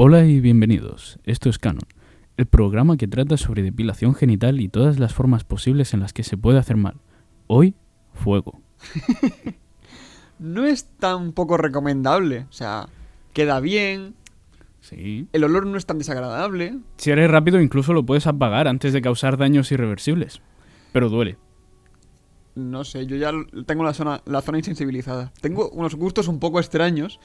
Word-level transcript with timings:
Hola 0.00 0.24
y 0.24 0.38
bienvenidos. 0.38 1.18
Esto 1.24 1.50
es 1.50 1.58
Canon, 1.58 1.82
el 2.36 2.46
programa 2.46 2.96
que 2.96 3.08
trata 3.08 3.36
sobre 3.36 3.64
depilación 3.64 4.14
genital 4.14 4.60
y 4.60 4.68
todas 4.68 5.00
las 5.00 5.12
formas 5.12 5.42
posibles 5.42 5.92
en 5.92 5.98
las 5.98 6.12
que 6.12 6.22
se 6.22 6.36
puede 6.36 6.60
hacer 6.60 6.76
mal. 6.76 7.00
Hoy, 7.48 7.74
fuego. 8.14 8.60
No 10.38 10.66
es 10.66 10.84
tan 11.00 11.32
poco 11.32 11.56
recomendable. 11.56 12.46
O 12.48 12.52
sea, 12.52 12.88
queda 13.32 13.58
bien. 13.58 14.14
Sí. 14.78 15.26
El 15.32 15.42
olor 15.42 15.66
no 15.66 15.76
es 15.76 15.84
tan 15.84 15.98
desagradable. 15.98 16.78
Si 16.96 17.10
eres 17.10 17.28
rápido 17.28 17.60
incluso 17.60 17.92
lo 17.92 18.06
puedes 18.06 18.28
apagar 18.28 18.68
antes 18.68 18.92
de 18.92 19.02
causar 19.02 19.36
daños 19.36 19.72
irreversibles. 19.72 20.40
Pero 20.92 21.08
duele. 21.08 21.38
No 22.54 22.84
sé, 22.84 23.04
yo 23.08 23.16
ya 23.16 23.32
tengo 23.66 23.82
la 23.82 23.94
zona, 23.94 24.22
la 24.26 24.42
zona 24.42 24.58
insensibilizada. 24.58 25.32
Tengo 25.40 25.70
unos 25.70 25.96
gustos 25.96 26.28
un 26.28 26.38
poco 26.38 26.60
extraños. 26.60 27.18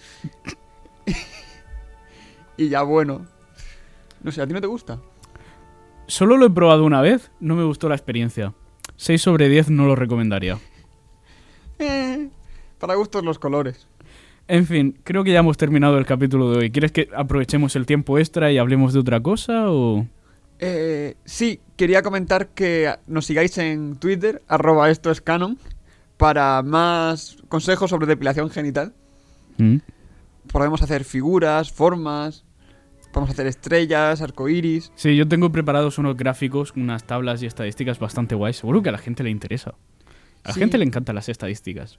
y 2.58 2.70
ya 2.70 2.84
bueno. 2.84 3.26
No 4.22 4.32
sé, 4.32 4.42
¿a 4.42 4.48
ti 4.48 4.54
no 4.54 4.62
te 4.62 4.68
gusta? 4.68 5.00
Solo 6.08 6.38
lo 6.38 6.46
he 6.46 6.50
probado 6.50 6.86
una 6.86 7.02
vez, 7.02 7.32
no 7.40 7.56
me 7.56 7.64
gustó 7.64 7.90
la 7.90 7.96
experiencia. 7.96 8.54
6 8.98 9.22
sobre 9.22 9.50
10 9.50 9.70
no 9.72 9.86
lo 9.86 9.96
recomendaría. 9.96 10.60
Eh, 11.80 12.30
para 12.80 12.96
gustos 12.96 13.24
los 13.24 13.40
colores. 13.40 13.88
En 14.48 14.66
fin, 14.66 15.00
creo 15.04 15.24
que 15.24 15.32
ya 15.32 15.40
hemos 15.40 15.58
terminado 15.58 15.98
el 15.98 16.06
capítulo 16.06 16.52
de 16.52 16.58
hoy. 16.58 16.72
¿Quieres 16.72 16.92
que 16.92 17.10
aprovechemos 17.16 17.76
el 17.76 17.86
tiempo 17.86 18.20
extra 18.20 18.52
y 18.52 18.58
hablemos 18.58 18.94
de 18.94 19.00
otra 19.00 19.22
cosa 19.22 19.72
o...? 19.72 20.06
Eh, 20.60 21.16
sí, 21.26 21.60
quería 21.76 22.04
comentar 22.04 22.50
que 22.50 22.94
nos 23.08 23.26
sigáis 23.26 23.58
en 23.58 23.96
Twitter, 23.98 24.42
arroba 24.48 24.90
esto 24.90 25.12
es 25.12 25.22
canon, 25.22 25.58
para 26.18 26.62
más 26.62 27.38
consejos 27.50 27.90
sobre 27.90 28.08
depilación 28.08 28.50
genital. 28.50 28.94
¿Mm? 29.58 29.78
Podemos 30.54 30.82
hacer 30.84 31.04
figuras, 31.04 31.72
formas, 31.72 32.46
podemos 33.12 33.32
hacer 33.32 33.48
estrellas, 33.48 34.22
arcoiris. 34.22 34.92
Sí, 34.96 35.16
yo 35.16 35.28
tengo 35.28 35.52
preparados 35.52 35.98
unos 35.98 36.16
gráficos, 36.16 36.74
unas 36.78 37.06
tablas 37.06 37.42
y 37.42 37.48
estadísticas 37.48 37.98
bastante 38.00 38.36
guays. 38.36 38.58
Seguro 38.58 38.84
que 38.84 38.90
a 38.90 38.92
la 38.92 39.00
gente 39.00 39.24
le 39.24 39.32
interesa. 39.32 39.72
A 40.44 40.50
la 40.50 40.54
Sí. 40.54 40.60
gente 40.60 40.78
le 40.78 40.86
encantan 40.86 41.16
las 41.16 41.28
estadísticas. 41.28 41.96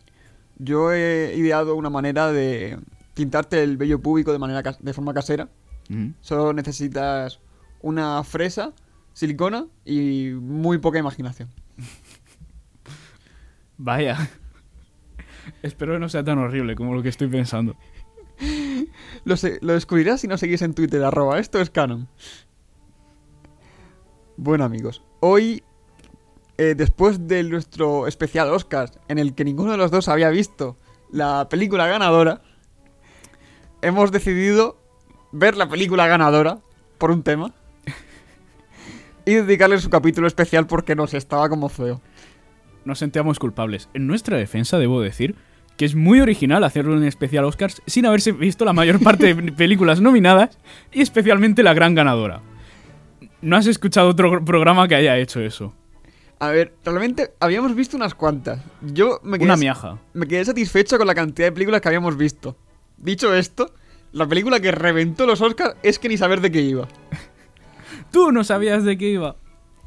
Yo 0.57 0.93
he 0.93 1.35
ideado 1.37 1.75
una 1.75 1.91
manera 1.91 2.31
de 2.31 2.79
pintarte 3.15 3.61
el 3.63 3.77
vello 3.77 4.01
púbico 4.01 4.33
de, 4.33 4.39
manera 4.39 4.63
de 4.79 4.93
forma 4.93 5.13
casera. 5.13 5.49
¿Mm? 5.89 6.11
Solo 6.21 6.53
necesitas 6.53 7.41
una 7.83 8.23
fresa, 8.23 8.73
silicona 9.15 9.67
y 9.85 10.31
muy 10.41 10.79
poca 10.79 11.01
imaginación. 11.01 11.49
Vaya. 13.79 14.17
Espero 15.63 15.95
que 15.95 15.99
no 15.99 16.09
sea 16.09 16.23
tan 16.23 16.39
horrible 16.39 16.77
como 16.77 16.95
lo 16.95 17.03
que 17.03 17.09
estoy 17.09 17.27
pensando. 17.27 17.75
Lo, 19.25 19.37
descubrirás 19.73 20.21
si 20.21 20.29
no 20.29 20.37
seguís 20.37 20.63
en 20.63 20.75
Twitter, 20.75 21.03
arroba 21.03 21.39
esto 21.39 21.61
es 21.61 21.71
canon. 21.71 22.09
Bueno 24.37 24.65
amigos, 24.65 25.03
hoy, 25.21 25.63
eh, 26.59 26.75
después 26.77 27.29
de 27.29 27.45
nuestro 27.45 28.07
especial 28.07 28.51
Oscar, 28.51 28.91
en 29.09 29.19
el 29.19 29.35
que 29.35 29.45
ninguno 29.45 29.73
de 29.73 29.79
los 29.79 29.91
dos 29.91 30.09
había 30.09 30.31
visto 30.31 30.77
la 31.11 31.49
película 31.49 31.87
ganadora, 31.87 32.43
hemos 33.81 34.11
decidido 34.11 34.77
ver 35.31 35.57
la 35.57 35.69
película 35.69 36.07
ganadora 36.07 36.61
por 36.99 37.11
un 37.11 37.23
tema 37.23 37.55
y 39.25 39.35
dedicarle 39.35 39.79
su 39.79 39.91
capítulo 39.91 40.27
especial 40.27 40.67
porque 40.67 40.97
nos 40.97 41.15
estaba 41.15 41.49
como 41.49 41.69
feo. 41.69 42.01
Nos 42.85 42.99
sentíamos 42.99 43.39
culpables. 43.39 43.89
En 43.95 44.07
nuestra 44.07 44.37
defensa, 44.37 44.79
debo 44.79 45.01
decir 45.01 45.37
que 45.77 45.85
es 45.85 45.95
muy 45.95 46.21
original 46.21 46.65
hacerlo 46.65 46.97
en 46.97 47.05
especial 47.05 47.45
Oscars 47.45 47.83
sin 47.87 48.07
haberse 48.07 48.33
visto 48.33 48.65
la 48.65 48.73
mayor 48.73 49.01
parte 49.01 49.35
de 49.35 49.53
películas 49.53 50.01
nominadas 50.01 50.59
y 50.93 51.03
especialmente 51.03 51.63
la 51.63 51.75
gran 51.75 51.95
ganadora. 51.95 52.43
No 53.43 53.57
has 53.57 53.67
escuchado 53.67 54.09
otro 54.09 54.45
programa 54.45 54.89
que 54.89 54.95
haya 54.95 55.19
hecho 55.19 55.41
eso. 55.41 55.75
A 56.39 56.49
ver, 56.49 56.75
realmente 56.85 57.33
habíamos 57.41 57.75
visto 57.75 57.97
unas 57.97 58.15
cuantas. 58.15 58.61
Yo 58.81 59.21
me 59.23 59.39
quedé 59.39 59.47
Una 59.47 59.57
miaja. 59.57 59.99
Me 60.13 60.27
quedé 60.27 60.45
satisfecho 60.45 60.99
con 60.99 61.07
la 61.07 61.15
cantidad 61.15 61.49
de 61.49 61.53
películas 61.53 61.81
que 61.81 61.89
habíamos 61.89 62.17
visto. 62.17 62.57
Dicho 62.97 63.35
esto, 63.35 63.73
la 64.13 64.27
película 64.27 64.61
que 64.61 64.73
reventó 64.73 65.27
los 65.27 65.41
Oscars 65.41 65.77
es 65.83 65.99
que 65.99 66.09
ni 66.09 66.17
saber 66.17 66.41
de 66.41 66.51
qué 66.51 66.61
iba. 66.61 66.89
Tú 68.13 68.33
no 68.33 68.45
sabías 68.45 68.85
de 68.85 68.97
qué 68.97 69.09
iba. 69.09 69.37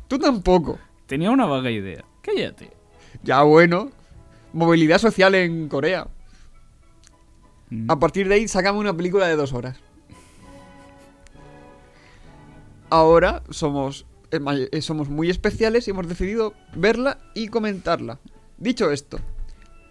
Tú 0.08 0.20
tampoco. 0.20 0.80
Tenía 1.06 1.32
una 1.32 1.46
vaga 1.46 1.72
idea. 1.72 2.04
Cállate. 2.22 2.72
Ya 3.24 3.42
bueno. 3.44 3.92
Movilidad 4.58 4.98
social 4.98 5.36
en 5.36 5.70
Corea. 5.70 6.08
Mm. 7.70 7.92
A 7.92 8.00
partir 8.00 8.28
de 8.28 8.34
ahí, 8.34 8.48
sacame 8.48 8.80
una 8.80 8.98
película 8.98 9.28
de 9.28 9.36
dos 9.36 9.54
horas. 9.54 9.78
Ahora 12.90 13.44
somos, 13.52 14.08
eh, 14.32 14.82
somos 14.82 15.10
muy 15.10 15.30
especiales 15.30 15.88
y 15.88 15.92
hemos 15.92 16.08
decidido 16.08 16.56
verla 16.76 17.20
y 17.36 17.50
comentarla. 17.50 18.20
Dicho 18.58 18.90
esto, 18.90 19.20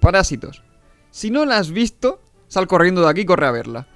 Parásitos. 0.01 0.65
Si 1.13 1.31
no 1.31 1.45
la 1.45 1.59
has 1.59 1.71
visto, 1.71 2.21
sal 2.49 2.67
corriendo 2.67 3.03
de 3.03 3.11
aquí 3.11 3.21
y 3.21 3.27
corre 3.27 3.47
a 3.47 3.53
verla. 3.53 3.87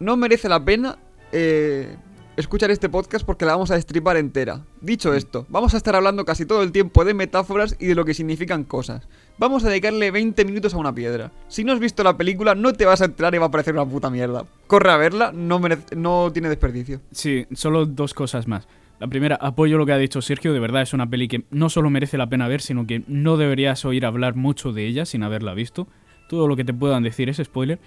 No 0.00 0.18
merece 0.18 0.50
la 0.50 0.62
pena 0.62 0.98
eh, 1.32 1.96
escuchar 2.38 2.70
este 2.70 2.88
podcast 2.88 3.26
porque 3.26 3.44
la 3.44 3.52
vamos 3.52 3.70
a 3.70 3.74
destripar 3.74 4.16
entera. 4.16 4.60
Dicho 4.80 5.12
esto, 5.12 5.44
vamos 5.48 5.74
a 5.74 5.76
estar 5.76 5.94
hablando 5.96 6.24
casi 6.24 6.46
todo 6.46 6.62
el 6.62 6.72
tiempo 6.72 7.04
de 7.04 7.12
metáforas 7.14 7.76
y 7.78 7.86
de 7.86 7.94
lo 7.94 8.04
que 8.04 8.14
significan 8.14 8.64
cosas. 8.64 9.08
Vamos 9.38 9.64
a 9.64 9.68
dedicarle 9.68 10.10
20 10.10 10.44
minutos 10.44 10.74
a 10.74 10.78
una 10.78 10.94
piedra. 10.94 11.32
Si 11.48 11.64
no 11.64 11.72
has 11.72 11.80
visto 11.80 12.02
la 12.02 12.16
película, 12.16 12.54
no 12.54 12.72
te 12.72 12.84
vas 12.86 13.02
a 13.02 13.06
enterar 13.06 13.34
y 13.34 13.38
va 13.38 13.46
a 13.46 13.50
parecer 13.50 13.74
una 13.74 13.86
puta 13.86 14.08
mierda. 14.10 14.44
Corre 14.66 14.90
a 14.90 14.96
verla, 14.96 15.32
no, 15.32 15.58
merece- 15.60 15.96
no 15.96 16.30
tiene 16.32 16.48
desperdicio. 16.48 17.00
Sí, 17.10 17.46
solo 17.52 17.86
dos 17.86 18.14
cosas 18.14 18.46
más. 18.46 18.66
La 19.00 19.06
primera, 19.06 19.36
apoyo 19.40 19.78
lo 19.78 19.86
que 19.86 19.92
ha 19.92 19.98
dicho 19.98 20.20
Sergio, 20.22 20.52
de 20.52 20.58
verdad 20.58 20.82
es 20.82 20.92
una 20.92 21.08
peli 21.08 21.28
que 21.28 21.44
no 21.50 21.68
solo 21.70 21.88
merece 21.90 22.18
la 22.18 22.28
pena 22.28 22.48
ver, 22.48 22.60
sino 22.60 22.86
que 22.86 23.02
no 23.06 23.36
deberías 23.36 23.84
oír 23.84 24.04
hablar 24.04 24.34
mucho 24.34 24.72
de 24.72 24.86
ella 24.86 25.04
sin 25.06 25.22
haberla 25.22 25.54
visto. 25.54 25.86
Todo 26.28 26.46
lo 26.48 26.56
que 26.56 26.64
te 26.64 26.74
puedan 26.74 27.02
decir 27.04 27.28
es 27.30 27.36
spoiler. 27.42 27.78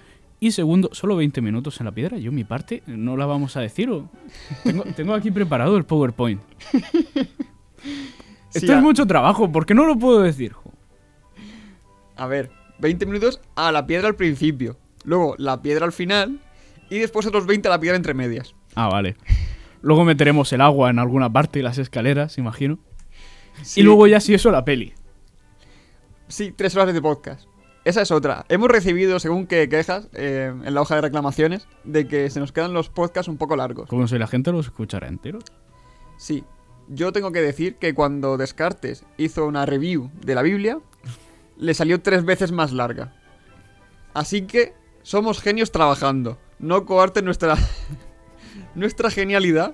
Y 0.43 0.51
segundo, 0.53 0.89
solo 0.91 1.15
20 1.15 1.39
minutos 1.39 1.79
en 1.79 1.85
la 1.85 1.91
piedra. 1.91 2.17
Yo 2.17 2.31
mi 2.31 2.43
parte 2.43 2.81
no 2.87 3.15
la 3.15 3.27
vamos 3.27 3.55
a 3.57 3.61
decir. 3.61 3.91
¿o? 3.91 4.09
Tengo, 4.63 4.83
tengo 4.95 5.13
aquí 5.13 5.29
preparado 5.31 5.77
el 5.77 5.85
PowerPoint. 5.85 6.41
Sí, 8.53 8.57
Esto 8.59 8.73
a- 8.73 8.75
es 8.75 8.81
mucho 8.81 9.05
trabajo, 9.07 9.49
¿por 9.49 9.65
qué 9.65 9.73
no 9.73 9.85
lo 9.85 9.97
puedo 9.97 10.19
decir? 10.21 10.51
jo? 10.51 10.73
A 12.17 12.25
ver, 12.27 12.51
20 12.79 13.05
minutos 13.05 13.39
a 13.55 13.71
la 13.71 13.87
piedra 13.87 14.09
al 14.09 14.15
principio. 14.15 14.77
Luego 15.05 15.35
la 15.37 15.61
piedra 15.61 15.85
al 15.85 15.93
final. 15.93 16.41
Y 16.89 16.99
después 16.99 17.25
otros 17.25 17.45
20 17.45 17.69
a 17.69 17.71
la 17.71 17.79
piedra 17.79 17.95
entre 17.95 18.13
medias. 18.13 18.53
Ah, 18.75 18.89
vale. 18.89 19.15
Luego 19.81 20.03
meteremos 20.03 20.51
el 20.51 20.59
agua 20.59 20.89
en 20.89 20.99
alguna 20.99 21.31
parte 21.31 21.59
y 21.59 21.61
las 21.61 21.77
escaleras, 21.77 22.37
imagino. 22.37 22.77
Sí. 23.63 23.79
Y 23.79 23.83
luego 23.83 24.05
ya 24.07 24.19
si 24.19 24.33
eso 24.33 24.51
la 24.51 24.65
peli. 24.65 24.93
Sí, 26.27 26.51
tres 26.51 26.75
horas 26.75 26.93
de 26.93 27.01
podcast. 27.01 27.47
Esa 27.83 28.03
es 28.03 28.11
otra. 28.11 28.45
Hemos 28.49 28.69
recibido, 28.69 29.19
según 29.19 29.47
que 29.47 29.67
quejas, 29.67 30.07
eh, 30.13 30.53
en 30.63 30.73
la 30.73 30.81
hoja 30.81 30.95
de 30.95 31.01
reclamaciones, 31.01 31.67
de 31.83 32.07
que 32.07 32.29
se 32.29 32.39
nos 32.39 32.51
quedan 32.51 32.73
los 32.73 32.89
podcasts 32.89 33.27
un 33.27 33.37
poco 33.37 33.55
largos. 33.55 33.89
Como 33.89 34.07
si 34.07 34.19
la 34.19 34.27
gente 34.27 34.51
los 34.51 34.67
escuchara 34.67 35.07
enteros. 35.07 35.43
Sí. 36.17 36.43
Yo 36.87 37.11
tengo 37.11 37.31
que 37.31 37.41
decir 37.41 37.75
que 37.75 37.93
cuando 37.93 38.37
Descartes 38.37 39.03
hizo 39.17 39.47
una 39.47 39.65
review 39.65 40.11
de 40.23 40.35
la 40.35 40.43
Biblia, 40.43 40.79
le 41.57 41.73
salió 41.73 42.01
tres 42.01 42.23
veces 42.23 42.51
más 42.51 42.71
larga. 42.71 43.13
Así 44.13 44.43
que 44.43 44.73
somos 45.01 45.41
genios 45.41 45.71
trabajando. 45.71 46.37
No 46.59 46.85
coarte 46.85 47.23
nuestra, 47.23 47.55
nuestra 48.75 49.09
genialidad. 49.09 49.73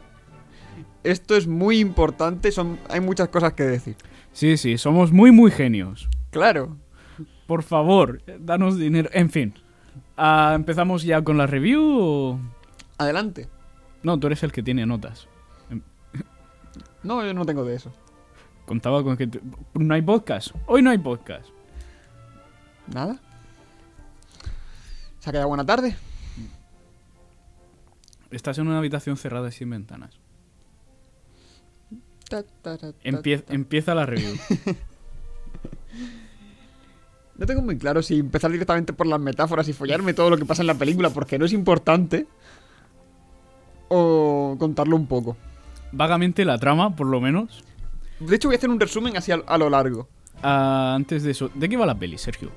Esto 1.03 1.35
es 1.35 1.47
muy 1.47 1.79
importante, 1.79 2.51
son, 2.51 2.79
hay 2.89 3.01
muchas 3.01 3.29
cosas 3.29 3.53
que 3.53 3.63
decir. 3.63 3.95
Sí, 4.31 4.55
sí, 4.57 4.77
somos 4.77 5.11
muy, 5.11 5.31
muy 5.31 5.51
genios. 5.51 6.09
Claro. 6.29 6.77
Por 7.47 7.63
favor, 7.63 8.21
danos 8.39 8.77
dinero. 8.77 9.09
En 9.13 9.29
fin. 9.29 9.53
Ah, 10.17 10.51
¿Empezamos 10.55 11.03
ya 11.03 11.23
con 11.23 11.37
la 11.37 11.47
review 11.47 11.81
o...? 11.81 12.39
Adelante. 12.97 13.47
No, 14.03 14.19
tú 14.19 14.27
eres 14.27 14.43
el 14.43 14.51
que 14.51 14.61
tiene 14.63 14.85
notas. 14.85 15.27
No, 17.03 17.25
yo 17.25 17.33
no 17.33 17.45
tengo 17.45 17.63
de 17.63 17.75
eso. 17.75 17.93
Contaba 18.65 19.01
con 19.03 19.15
que... 19.15 19.29
No 19.75 19.93
hay 19.93 20.01
podcast. 20.01 20.49
Hoy 20.65 20.81
no 20.81 20.89
hay 20.89 20.97
podcast. 20.97 21.47
Nada. 22.93 23.17
Se 25.19 25.29
ha 25.29 25.31
quedado 25.33 25.47
buena 25.47 25.65
tarde. 25.65 25.95
Estás 28.29 28.57
en 28.57 28.67
una 28.67 28.79
habitación 28.79 29.15
cerrada 29.15 29.47
y 29.47 29.51
sin 29.53 29.69
ventanas. 29.69 30.19
Ta, 32.29 32.43
ta, 32.43 32.77
ta, 32.77 32.91
ta, 32.91 32.99
Empie- 33.03 33.41
ta. 33.43 33.53
empieza 33.53 33.95
la 33.95 34.05
review. 34.05 34.35
No 37.37 37.45
tengo 37.45 37.61
muy 37.61 37.77
claro 37.77 38.01
si 38.01 38.19
empezar 38.19 38.51
directamente 38.51 38.93
por 38.93 39.05
las 39.07 39.19
metáforas 39.19 39.67
y 39.67 39.73
follarme 39.73 40.13
todo 40.13 40.29
lo 40.31 40.37
que 40.37 40.45
pasa 40.45 40.63
en 40.63 40.67
la 40.67 40.73
película 40.75 41.09
porque 41.11 41.37
no 41.37 41.45
es 41.45 41.53
importante. 41.53 42.25
O 43.89 44.55
contarlo 44.59 44.95
un 44.95 45.07
poco. 45.07 45.37
Vagamente 45.91 46.43
la 46.45 46.57
trama, 46.57 46.95
por 46.95 47.07
lo 47.07 47.21
menos. 47.21 47.63
De 48.19 48.35
hecho, 48.35 48.47
voy 48.47 48.55
a 48.55 48.57
hacer 48.57 48.69
un 48.69 48.79
resumen 48.79 49.15
así 49.15 49.31
a, 49.31 49.57
lo 49.57 49.69
largo. 49.69 50.07
Ah, 50.43 50.93
antes 50.95 51.23
de 51.23 51.31
eso, 51.31 51.49
¿de 51.53 51.69
qué 51.69 51.77
va 51.77 51.85
la 51.85 51.97
peli, 51.97 52.17
Sergio? 52.17 52.49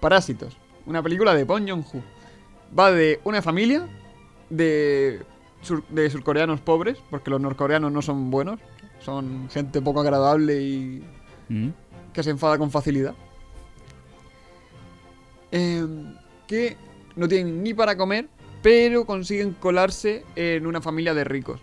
Parásitos. 0.00 0.56
Una 0.86 1.02
película 1.02 1.34
de 1.34 1.44
Bong 1.44 1.68
Joon-ho. 1.68 2.02
Va 2.78 2.90
de 2.92 3.20
una 3.24 3.42
familia 3.42 3.86
de, 4.50 5.22
sur- 5.62 5.86
de 5.88 6.10
surcoreanos 6.10 6.60
pobres, 6.60 6.98
porque 7.10 7.30
los 7.30 7.40
norcoreanos 7.40 7.90
no 7.92 8.02
son 8.02 8.30
buenos, 8.30 8.60
son 9.00 9.48
gente 9.50 9.80
poco 9.80 10.00
agradable 10.00 10.60
y 10.62 11.04
Mm. 11.48 11.70
que 12.12 12.22
se 12.22 12.30
enfada 12.30 12.58
con 12.58 12.70
facilidad. 12.70 13.14
Em, 15.52 16.14
que 16.46 16.76
no 17.16 17.28
tienen 17.28 17.62
ni 17.62 17.74
para 17.74 17.96
comer, 17.96 18.28
pero 18.62 19.04
consiguen 19.04 19.52
colarse 19.52 20.24
en 20.36 20.66
una 20.66 20.80
familia 20.80 21.14
de 21.14 21.24
ricos. 21.24 21.60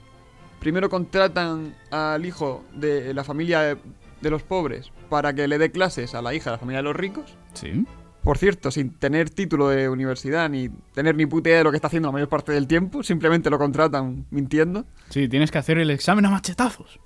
Primero 0.59 0.89
contratan 0.89 1.75
al 1.91 2.25
hijo 2.25 2.63
de 2.73 3.13
la 3.13 3.23
familia 3.23 3.61
de, 3.61 3.77
de 4.21 4.29
los 4.29 4.43
pobres 4.43 4.91
para 5.09 5.33
que 5.33 5.47
le 5.47 5.57
dé 5.57 5.71
clases 5.71 6.15
a 6.15 6.21
la 6.21 6.33
hija 6.33 6.49
de 6.49 6.55
la 6.55 6.59
familia 6.59 6.79
de 6.79 6.83
los 6.83 6.95
ricos. 6.95 7.37
Sí. 7.53 7.85
Por 8.23 8.37
cierto, 8.37 8.71
sin 8.71 8.91
tener 8.91 9.29
título 9.29 9.69
de 9.69 9.87
universidad 9.87 10.49
ni 10.49 10.69
tener 10.93 11.15
ni 11.15 11.25
puta 11.25 11.49
idea 11.49 11.59
de 11.59 11.63
lo 11.63 11.71
que 11.71 11.77
está 11.77 11.87
haciendo 11.87 12.09
la 12.09 12.13
mayor 12.13 12.27
parte 12.27 12.51
del 12.51 12.67
tiempo, 12.67 13.01
simplemente 13.01 13.49
lo 13.49 13.57
contratan 13.57 14.25
mintiendo. 14.31 14.85
Sí, 15.09 15.29
tienes 15.29 15.49
que 15.49 15.59
hacer 15.59 15.77
el 15.77 15.89
examen 15.91 16.25
a 16.25 16.29
machetazos. 16.29 16.99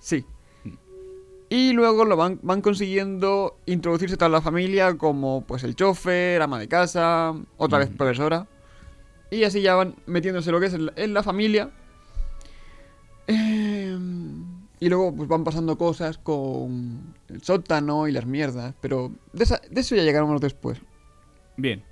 Sí. 0.00 0.24
Y 1.48 1.72
luego 1.72 2.04
lo 2.04 2.16
van, 2.16 2.40
van 2.42 2.60
consiguiendo 2.60 3.58
introducirse 3.66 4.16
toda 4.16 4.28
la 4.28 4.40
familia 4.40 4.96
como 4.98 5.42
pues 5.46 5.62
el 5.62 5.76
chofer, 5.76 6.42
ama 6.42 6.58
de 6.58 6.66
casa, 6.68 7.34
otra 7.56 7.78
vez 7.78 7.88
profesora. 7.88 8.46
Y 9.30 9.44
así 9.44 9.60
ya 9.62 9.74
van 9.76 9.94
metiéndose 10.06 10.50
lo 10.50 10.58
que 10.60 10.66
es 10.66 10.74
en 10.74 10.86
la, 10.86 10.92
en 10.96 11.14
la 11.14 11.22
familia. 11.22 11.70
Em, 13.26 14.44
y 14.78 14.88
luego 14.88 15.14
pues 15.14 15.28
van 15.28 15.44
pasando 15.44 15.76
cosas 15.78 16.18
con 16.18 17.14
el 17.28 17.42
sótano 17.42 18.06
y 18.08 18.12
las 18.12 18.26
mierdas. 18.26 18.74
Pero 18.80 19.12
de, 19.32 19.44
esa- 19.44 19.62
de 19.70 19.80
eso 19.80 19.94
ya 19.96 20.02
llegaremos 20.02 20.40
después. 20.40 20.80
Bien. 21.56 21.82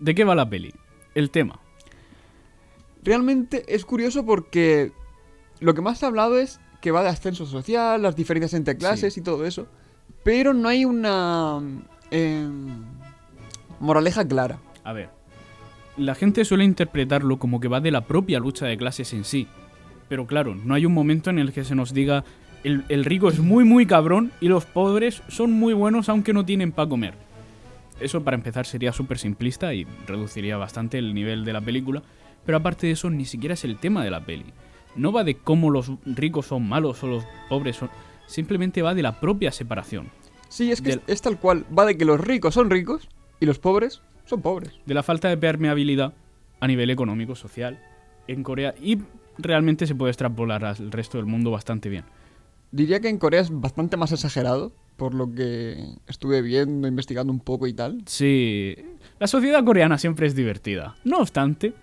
¿De 0.00 0.14
qué 0.14 0.24
va 0.24 0.34
la 0.34 0.48
peli? 0.48 0.74
El 1.14 1.30
tema. 1.30 1.60
Realmente 3.02 3.64
es 3.74 3.84
curioso 3.84 4.24
porque 4.24 4.92
lo 5.60 5.74
que 5.74 5.82
más 5.82 5.98
se 5.98 6.06
ha 6.06 6.08
hablado 6.08 6.38
es 6.38 6.60
que 6.84 6.90
va 6.90 7.02
de 7.02 7.08
ascenso 7.08 7.46
social, 7.46 8.02
las 8.02 8.14
diferencias 8.14 8.52
entre 8.52 8.76
clases 8.76 9.16
y 9.16 9.22
todo 9.22 9.46
eso. 9.46 9.66
Pero 10.22 10.52
no 10.52 10.68
hay 10.68 10.84
una 10.84 11.58
em, 12.10 12.84
moraleja 13.80 14.28
clara. 14.28 14.58
A 14.84 14.92
ver. 14.92 15.08
La 15.96 16.14
gente 16.14 16.44
suele 16.44 16.62
interpretarlo 16.64 17.38
como 17.38 17.58
que 17.58 17.68
va 17.68 17.80
de 17.80 17.90
la 17.90 18.02
propia 18.02 18.38
lucha 18.38 18.66
de 18.66 18.76
clases 18.76 19.14
en 19.14 19.24
sí. 19.24 19.48
Pero 20.10 20.26
claro, 20.26 20.54
no 20.54 20.74
hay 20.74 20.84
un 20.84 20.92
momento 20.92 21.30
en 21.30 21.38
el 21.38 21.54
que 21.54 21.64
se 21.64 21.74
nos 21.74 21.94
diga 21.94 22.22
el, 22.64 22.84
el 22.90 23.06
rico 23.06 23.30
es 23.30 23.38
muy 23.38 23.64
muy 23.64 23.86
cabrón 23.86 24.30
y 24.42 24.48
los 24.48 24.66
pobres 24.66 25.22
son 25.28 25.52
muy 25.52 25.72
buenos 25.72 26.10
aunque 26.10 26.34
no 26.34 26.44
tienen 26.44 26.70
para 26.70 26.90
comer. 26.90 27.14
Eso 27.98 28.22
para 28.22 28.36
empezar 28.36 28.66
sería 28.66 28.92
súper 28.92 29.16
simplista 29.16 29.72
y 29.72 29.86
reduciría 30.06 30.58
bastante 30.58 30.98
el 30.98 31.14
nivel 31.14 31.46
de 31.46 31.54
la 31.54 31.62
película. 31.62 32.02
Pero 32.44 32.58
aparte 32.58 32.88
de 32.88 32.92
eso, 32.92 33.08
ni 33.08 33.24
siquiera 33.24 33.54
es 33.54 33.64
el 33.64 33.78
tema 33.78 34.04
de 34.04 34.10
la 34.10 34.20
peli. 34.20 34.44
No 34.96 35.12
va 35.12 35.24
de 35.24 35.36
cómo 35.36 35.70
los 35.70 35.90
ricos 36.06 36.46
son 36.46 36.68
malos 36.68 37.02
o 37.02 37.06
los 37.08 37.24
pobres 37.48 37.76
son... 37.76 37.90
Simplemente 38.26 38.80
va 38.82 38.94
de 38.94 39.02
la 39.02 39.20
propia 39.20 39.52
separación. 39.52 40.08
Sí, 40.48 40.70
es 40.72 40.80
que 40.80 40.90
Del- 40.90 40.98
es, 41.06 41.14
es 41.14 41.22
tal 41.22 41.38
cual. 41.38 41.64
Va 41.76 41.84
de 41.84 41.96
que 41.98 42.04
los 42.04 42.20
ricos 42.20 42.54
son 42.54 42.70
ricos 42.70 43.08
y 43.40 43.46
los 43.46 43.58
pobres 43.58 44.00
son 44.24 44.40
pobres. 44.40 44.72
de 44.86 44.94
la 44.94 45.02
falta 45.02 45.28
de 45.28 45.36
permeabilidad 45.36 46.14
a 46.60 46.66
nivel 46.66 46.88
económico, 46.90 47.34
social, 47.34 47.78
en 48.28 48.42
Corea 48.42 48.74
y 48.80 48.98
realmente 49.36 49.86
se 49.86 49.94
puede 49.94 50.12
extrapolar 50.12 50.64
al 50.64 50.90
resto 50.92 51.18
del 51.18 51.26
mundo 51.26 51.50
bastante 51.50 51.88
bien. 51.90 52.04
Diría 52.70 53.00
que 53.00 53.08
en 53.08 53.18
Corea 53.18 53.40
es 53.42 53.50
bastante 53.50 53.96
más 53.98 54.12
exagerado, 54.12 54.72
por 54.96 55.12
lo 55.12 55.30
que 55.32 55.76
estuve 56.08 56.40
viendo, 56.40 56.88
investigando 56.88 57.32
un 57.32 57.40
poco 57.40 57.66
y 57.66 57.74
tal. 57.74 58.02
Sí, 58.06 58.74
la 59.18 59.26
sociedad 59.26 59.62
coreana 59.64 59.98
siempre 59.98 60.26
es 60.26 60.34
divertida. 60.34 60.96
No 61.04 61.18
obstante, 61.18 61.74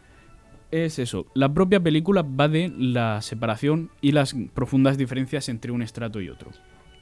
es 0.72 1.00
eso, 1.00 1.26
la 1.34 1.54
propia 1.54 1.80
película 1.80 2.24
va 2.24 2.48
de 2.48 2.74
la 2.78 3.22
separación 3.22 3.90
y 4.02 4.12
las 4.14 4.36
profundas 4.54 4.98
diferencias 4.98 5.50
entre 5.50 5.72
un 5.72 5.82
estrato 5.82 6.22
y 6.22 6.30
otro. 6.30 6.52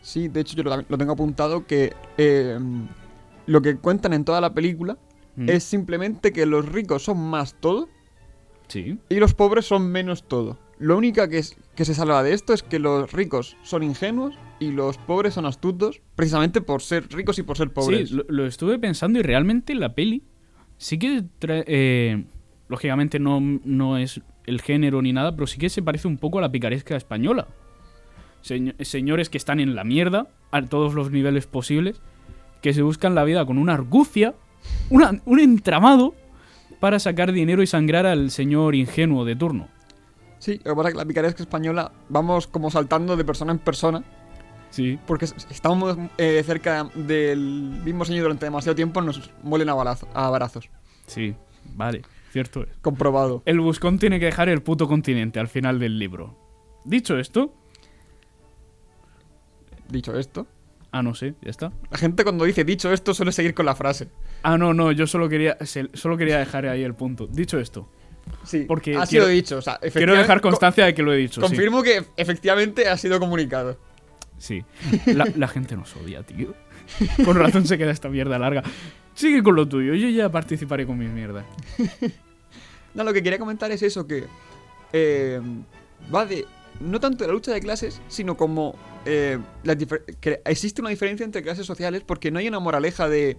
Sí, 0.01 0.27
de 0.27 0.41
hecho 0.41 0.55
yo 0.55 0.63
lo, 0.63 0.97
tengo 0.97 1.13
apuntado 1.13 1.65
que 1.65 1.93
em, 2.17 2.87
lo 3.45 3.61
que 3.61 3.75
cuentan 3.77 4.13
en 4.13 4.25
toda 4.25 4.41
la 4.41 4.53
película 4.53 4.97
Mm, 5.35 5.49
es 5.49 5.63
simplemente 5.63 6.33
que 6.33 6.45
los 6.45 6.67
ricos 6.67 7.03
son 7.03 7.17
más 7.17 7.53
todo 7.53 7.87
Sí, 8.67 8.99
y 9.09 9.15
los 9.15 9.33
pobres 9.33 9.65
son 9.65 9.89
menos 9.89 10.27
todo. 10.27 10.57
Lo 10.79 10.97
único 10.97 11.27
que, 11.27 11.37
es, 11.39 11.55
que 11.75 11.85
se 11.85 11.93
salva 11.95 12.21
de 12.23 12.33
esto 12.33 12.53
es 12.53 12.61
que 12.61 12.77
los 12.77 13.11
ricos 13.11 13.57
son 13.63 13.81
ingenuos 13.83 14.35
y 14.59 14.71
los 14.71 14.97
pobres 14.97 15.33
son 15.33 15.45
astutos, 15.45 16.01
precisamente 16.15 16.61
por 16.61 16.81
ser 16.81 17.07
ricos 17.11 17.39
y 17.39 17.43
por 17.43 17.57
ser 17.57 17.71
pobres. 17.71 18.09
Sí, 18.09 18.15
lo, 18.15 18.25
lo 18.27 18.45
estuve 18.45 18.77
pensando 18.79 19.17
y 19.19 19.21
realmente 19.23 19.73
la 19.75 19.95
peli 19.95 20.23
sí 20.77 20.99
que 20.99 21.23
trae- 21.39 21.63
eh, 21.67 22.25
lógicamente 22.69 23.19
no, 23.19 23.39
no 23.41 23.97
es 23.97 24.21
el 24.45 24.61
género 24.61 25.01
ni 25.01 25.11
nada, 25.11 25.33
pero 25.35 25.45
sí 25.47 25.57
que 25.59 25.69
se 25.69 25.81
parece 25.83 26.07
un 26.07 26.17
poco 26.17 26.37
a 26.37 26.41
la 26.41 26.51
picaresca 26.51 26.95
española. 26.95 27.47
Seño- 28.41 28.73
señores 28.79 29.29
que 29.29 29.37
están 29.37 29.59
en 29.59 29.75
la 29.75 29.83
mierda 29.83 30.27
a 30.51 30.61
todos 30.61 30.93
los 30.93 31.11
niveles 31.11 31.45
posibles, 31.47 32.01
que 32.61 32.73
se 32.73 32.81
buscan 32.81 33.15
la 33.15 33.23
vida 33.25 33.45
con 33.45 33.57
una 33.57 33.73
argucia, 33.73 34.33
una- 34.89 35.19
un 35.25 35.39
entramado 35.39 36.15
para 36.79 36.99
sacar 36.99 37.31
dinero 37.33 37.61
y 37.61 37.67
sangrar 37.67 38.05
al 38.05 38.31
señor 38.31 38.75
ingenuo 38.75 39.25
de 39.25 39.35
turno. 39.35 39.67
Sí, 40.39 40.61
lo 40.63 40.71
que 40.71 40.75
pasa 40.77 40.87
es 40.89 40.93
que 40.93 40.99
la 40.99 41.05
picaresca 41.05 41.43
española 41.43 41.91
vamos 42.07 42.47
como 42.47 42.71
saltando 42.71 43.17
de 43.17 43.25
persona 43.25 43.51
en 43.51 43.59
persona 43.59 44.03
Sí, 44.71 44.99
porque 45.07 45.25
estamos 45.25 45.97
eh, 46.19 46.43
cerca 46.45 46.87
del 46.93 47.39
mismo 47.83 48.05
señor 48.05 48.21
durante 48.23 48.45
demasiado 48.45 48.75
tiempo 48.75 49.01
nos 49.01 49.31
muelen 49.43 49.67
a, 49.69 49.73
balazo- 49.73 50.07
a 50.13 50.27
abrazos. 50.27 50.69
sí, 51.07 51.33
vale, 51.75 52.03
cierto 52.31 52.63
es. 52.63 52.69
Comprobado. 52.81 53.41
El 53.45 53.59
buscón 53.59 53.99
tiene 53.99 54.19
que 54.19 54.25
dejar 54.25 54.49
el 54.49 54.61
puto 54.61 54.87
continente 54.87 55.39
al 55.39 55.47
final 55.47 55.79
del 55.79 55.97
libro. 55.99 56.37
Dicho 56.85 57.17
esto, 57.17 57.53
Dicho 59.89 60.17
esto, 60.17 60.45
ah, 60.91 61.01
no 61.01 61.15
sé, 61.15 61.33
ya 61.41 61.49
está. 61.49 61.71
la 61.89 61.97
gente 61.97 62.23
cuando 62.23 62.45
dice 62.45 62.63
dicho 62.63 62.93
esto 62.93 63.13
suele 63.15 63.31
seguir 63.31 63.55
con 63.55 63.65
la 63.65 63.73
frase. 63.75 64.07
Ah, 64.43 64.55
no, 64.57 64.73
no, 64.73 64.91
yo 64.91 65.07
solo 65.07 65.27
quería, 65.27 65.57
solo 65.93 66.15
quería 66.15 66.37
dejar 66.37 66.67
ahí 66.67 66.83
el 66.83 66.93
punto. 66.93 67.25
Dicho 67.27 67.59
esto, 67.59 67.89
Sí, 68.43 68.65
Porque 68.67 68.91
ha 68.91 69.05
quiero- 69.07 69.25
sido 69.25 69.27
dicho. 69.27 69.57
O 69.57 69.61
sea, 69.63 69.79
quiero 69.91 70.13
dejar 70.15 70.39
co- 70.41 70.49
constancia 70.49 70.85
de 70.85 70.93
que 70.93 71.01
lo 71.01 71.11
he 71.11 71.17
dicho. 71.17 71.41
sí. 71.41 71.47
Confirmo 71.47 71.81
que 71.81 72.03
efectivamente 72.15 72.87
ha 72.87 72.95
sido 72.97 73.19
comunicado. 73.19 73.79
Sí. 74.37 74.63
La, 75.07 75.25
la 75.35 75.47
gente 75.47 75.75
nos 75.75 75.95
odia, 75.95 76.21
tío. 76.21 76.53
Con 77.25 77.35
razón 77.37 77.65
se 77.65 77.77
queda 77.79 77.89
esta 77.91 78.07
mierda 78.09 78.37
larga. 78.37 78.61
Sigue 79.19 79.43
con 79.43 79.53
lo 79.53 79.67
tuyo, 79.67 79.93
yo 79.95 80.07
ya 80.07 80.31
participaré 80.31 80.85
con 80.87 80.97
mis 80.97 81.09
mierdas. 81.09 81.45
No, 82.93 83.03
lo 83.03 83.13
que 83.13 83.21
quería 83.21 83.37
comentar 83.37 83.69
es 83.71 83.83
eso, 83.83 84.07
que 84.07 84.23
eh, 84.93 85.39
va 86.13 86.25
de 86.25 86.45
no 86.79 86.99
tanto 86.99 87.23
de 87.23 87.27
la 87.27 87.33
lucha 87.33 87.53
de 87.53 87.59
clases, 87.61 88.01
sino 88.07 88.35
como 88.35 88.75
eh, 89.05 89.37
que 90.19 90.41
existe 90.45 90.81
una 90.81 90.89
diferencia 90.89 91.23
entre 91.23 91.43
clases 91.43 91.67
sociales 91.67 92.01
porque 92.03 92.31
no 92.31 92.39
hay 92.39 92.47
una 92.47 92.59
moraleja 92.59 93.07
de 93.07 93.37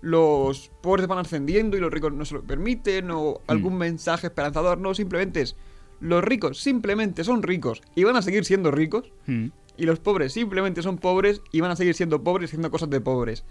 los 0.00 0.70
pobres 0.80 1.06
van 1.08 1.18
ascendiendo 1.18 1.76
y 1.76 1.80
los 1.80 1.92
ricos 1.92 2.12
no 2.14 2.24
se 2.24 2.34
lo 2.36 2.42
permiten 2.42 3.10
o 3.10 3.42
algún 3.48 3.76
mensaje 3.76 4.28
esperanzador, 4.28 4.78
no, 4.78 4.94
simplemente 4.94 5.42
es 5.42 5.56
los 6.00 6.24
ricos 6.24 6.58
simplemente 6.58 7.22
son 7.22 7.42
ricos 7.42 7.82
y 7.94 8.04
van 8.04 8.16
a 8.16 8.22
seguir 8.22 8.44
siendo 8.46 8.70
ricos 8.70 9.12
Mm. 9.26 9.48
y 9.76 9.84
los 9.84 9.98
pobres 9.98 10.32
simplemente 10.32 10.82
son 10.82 10.96
pobres 10.96 11.42
y 11.52 11.60
van 11.60 11.70
a 11.70 11.76
seguir 11.76 11.94
siendo 11.94 12.22
pobres 12.24 12.48
haciendo 12.48 12.70
cosas 12.70 12.88
de 12.88 13.00
pobres. 13.00 13.44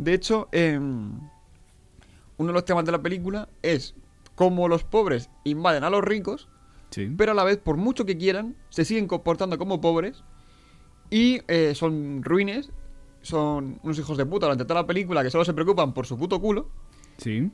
De 0.00 0.14
hecho, 0.14 0.48
em, 0.52 1.10
uno 2.38 2.46
de 2.48 2.52
los 2.54 2.64
temas 2.64 2.84
de 2.86 2.92
la 2.92 3.02
película 3.02 3.48
es 3.62 3.94
cómo 4.34 4.66
los 4.66 4.82
pobres 4.82 5.28
invaden 5.44 5.84
a 5.84 5.90
los 5.90 6.02
ricos, 6.02 6.48
Sí. 6.90 7.12
pero 7.16 7.32
a 7.32 7.34
la 7.34 7.44
vez, 7.44 7.58
por 7.58 7.76
mucho 7.76 8.06
que 8.06 8.16
quieran, 8.16 8.56
se 8.70 8.84
siguen 8.86 9.06
comportando 9.06 9.58
como 9.58 9.80
pobres 9.80 10.24
y 11.10 11.40
eh, 11.48 11.74
son 11.74 12.22
ruines, 12.22 12.70
son 13.20 13.78
unos 13.82 13.98
hijos 13.98 14.16
de 14.16 14.24
puta 14.24 14.46
durante 14.46 14.64
toda 14.64 14.80
la 14.80 14.86
película 14.86 15.22
que 15.22 15.30
solo 15.30 15.44
se 15.44 15.52
preocupan 15.52 15.92
por 15.92 16.06
su 16.06 16.16
puto 16.16 16.40
culo 16.40 16.68
Sí. 17.18 17.50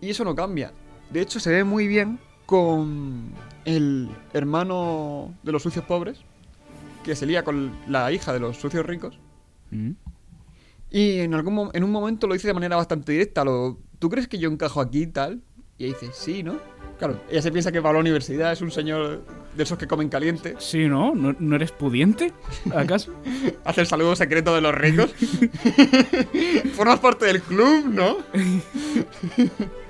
y 0.00 0.10
eso 0.10 0.24
no 0.24 0.34
cambia. 0.36 0.72
De 1.10 1.20
hecho, 1.20 1.40
se 1.40 1.50
ve 1.50 1.64
muy 1.64 1.88
bien 1.88 2.20
con 2.46 3.32
el 3.64 4.08
hermano 4.32 5.34
de 5.42 5.50
los 5.50 5.62
sucios 5.64 5.84
pobres, 5.84 6.20
que 7.02 7.16
se 7.16 7.26
lía 7.26 7.42
con 7.42 7.72
la 7.88 8.12
hija 8.12 8.32
de 8.32 8.38
los 8.38 8.56
sucios 8.58 8.86
ricos. 8.86 9.18
Mm. 9.72 9.90
Y 10.90 11.20
en, 11.20 11.34
algún 11.34 11.70
en 11.72 11.84
un 11.84 11.90
momento 11.92 12.26
lo 12.26 12.34
dice 12.34 12.48
de 12.48 12.54
manera 12.54 12.76
bastante 12.76 13.12
directa. 13.12 13.44
Lo, 13.44 13.78
¿Tú 13.98 14.08
crees 14.10 14.26
que 14.28 14.38
yo 14.38 14.50
encajo 14.50 14.80
aquí 14.80 15.02
y 15.02 15.06
tal? 15.06 15.40
Y 15.78 15.84
ella 15.86 15.96
dice, 16.00 16.12
sí, 16.12 16.42
¿no? 16.42 16.58
Claro, 16.98 17.18
ella 17.30 17.40
se 17.40 17.50
piensa 17.50 17.72
que 17.72 17.80
va 17.80 17.88
a 17.90 17.92
la 17.94 18.00
universidad, 18.00 18.52
es 18.52 18.60
un 18.60 18.70
señor 18.70 19.24
de 19.56 19.62
esos 19.62 19.78
que 19.78 19.86
comen 19.86 20.10
caliente. 20.10 20.54
Sí, 20.58 20.86
¿no? 20.86 21.14
¿no? 21.14 21.34
¿No 21.38 21.56
eres 21.56 21.72
pudiente? 21.72 22.34
¿Acaso? 22.74 23.12
Hace 23.64 23.80
el 23.82 23.86
saludo 23.86 24.14
secreto 24.16 24.54
de 24.54 24.60
los 24.60 24.74
ricos. 24.74 25.14
Formas 26.74 26.98
parte 27.00 27.24
del 27.24 27.40
club, 27.40 27.86
¿no? 27.86 28.18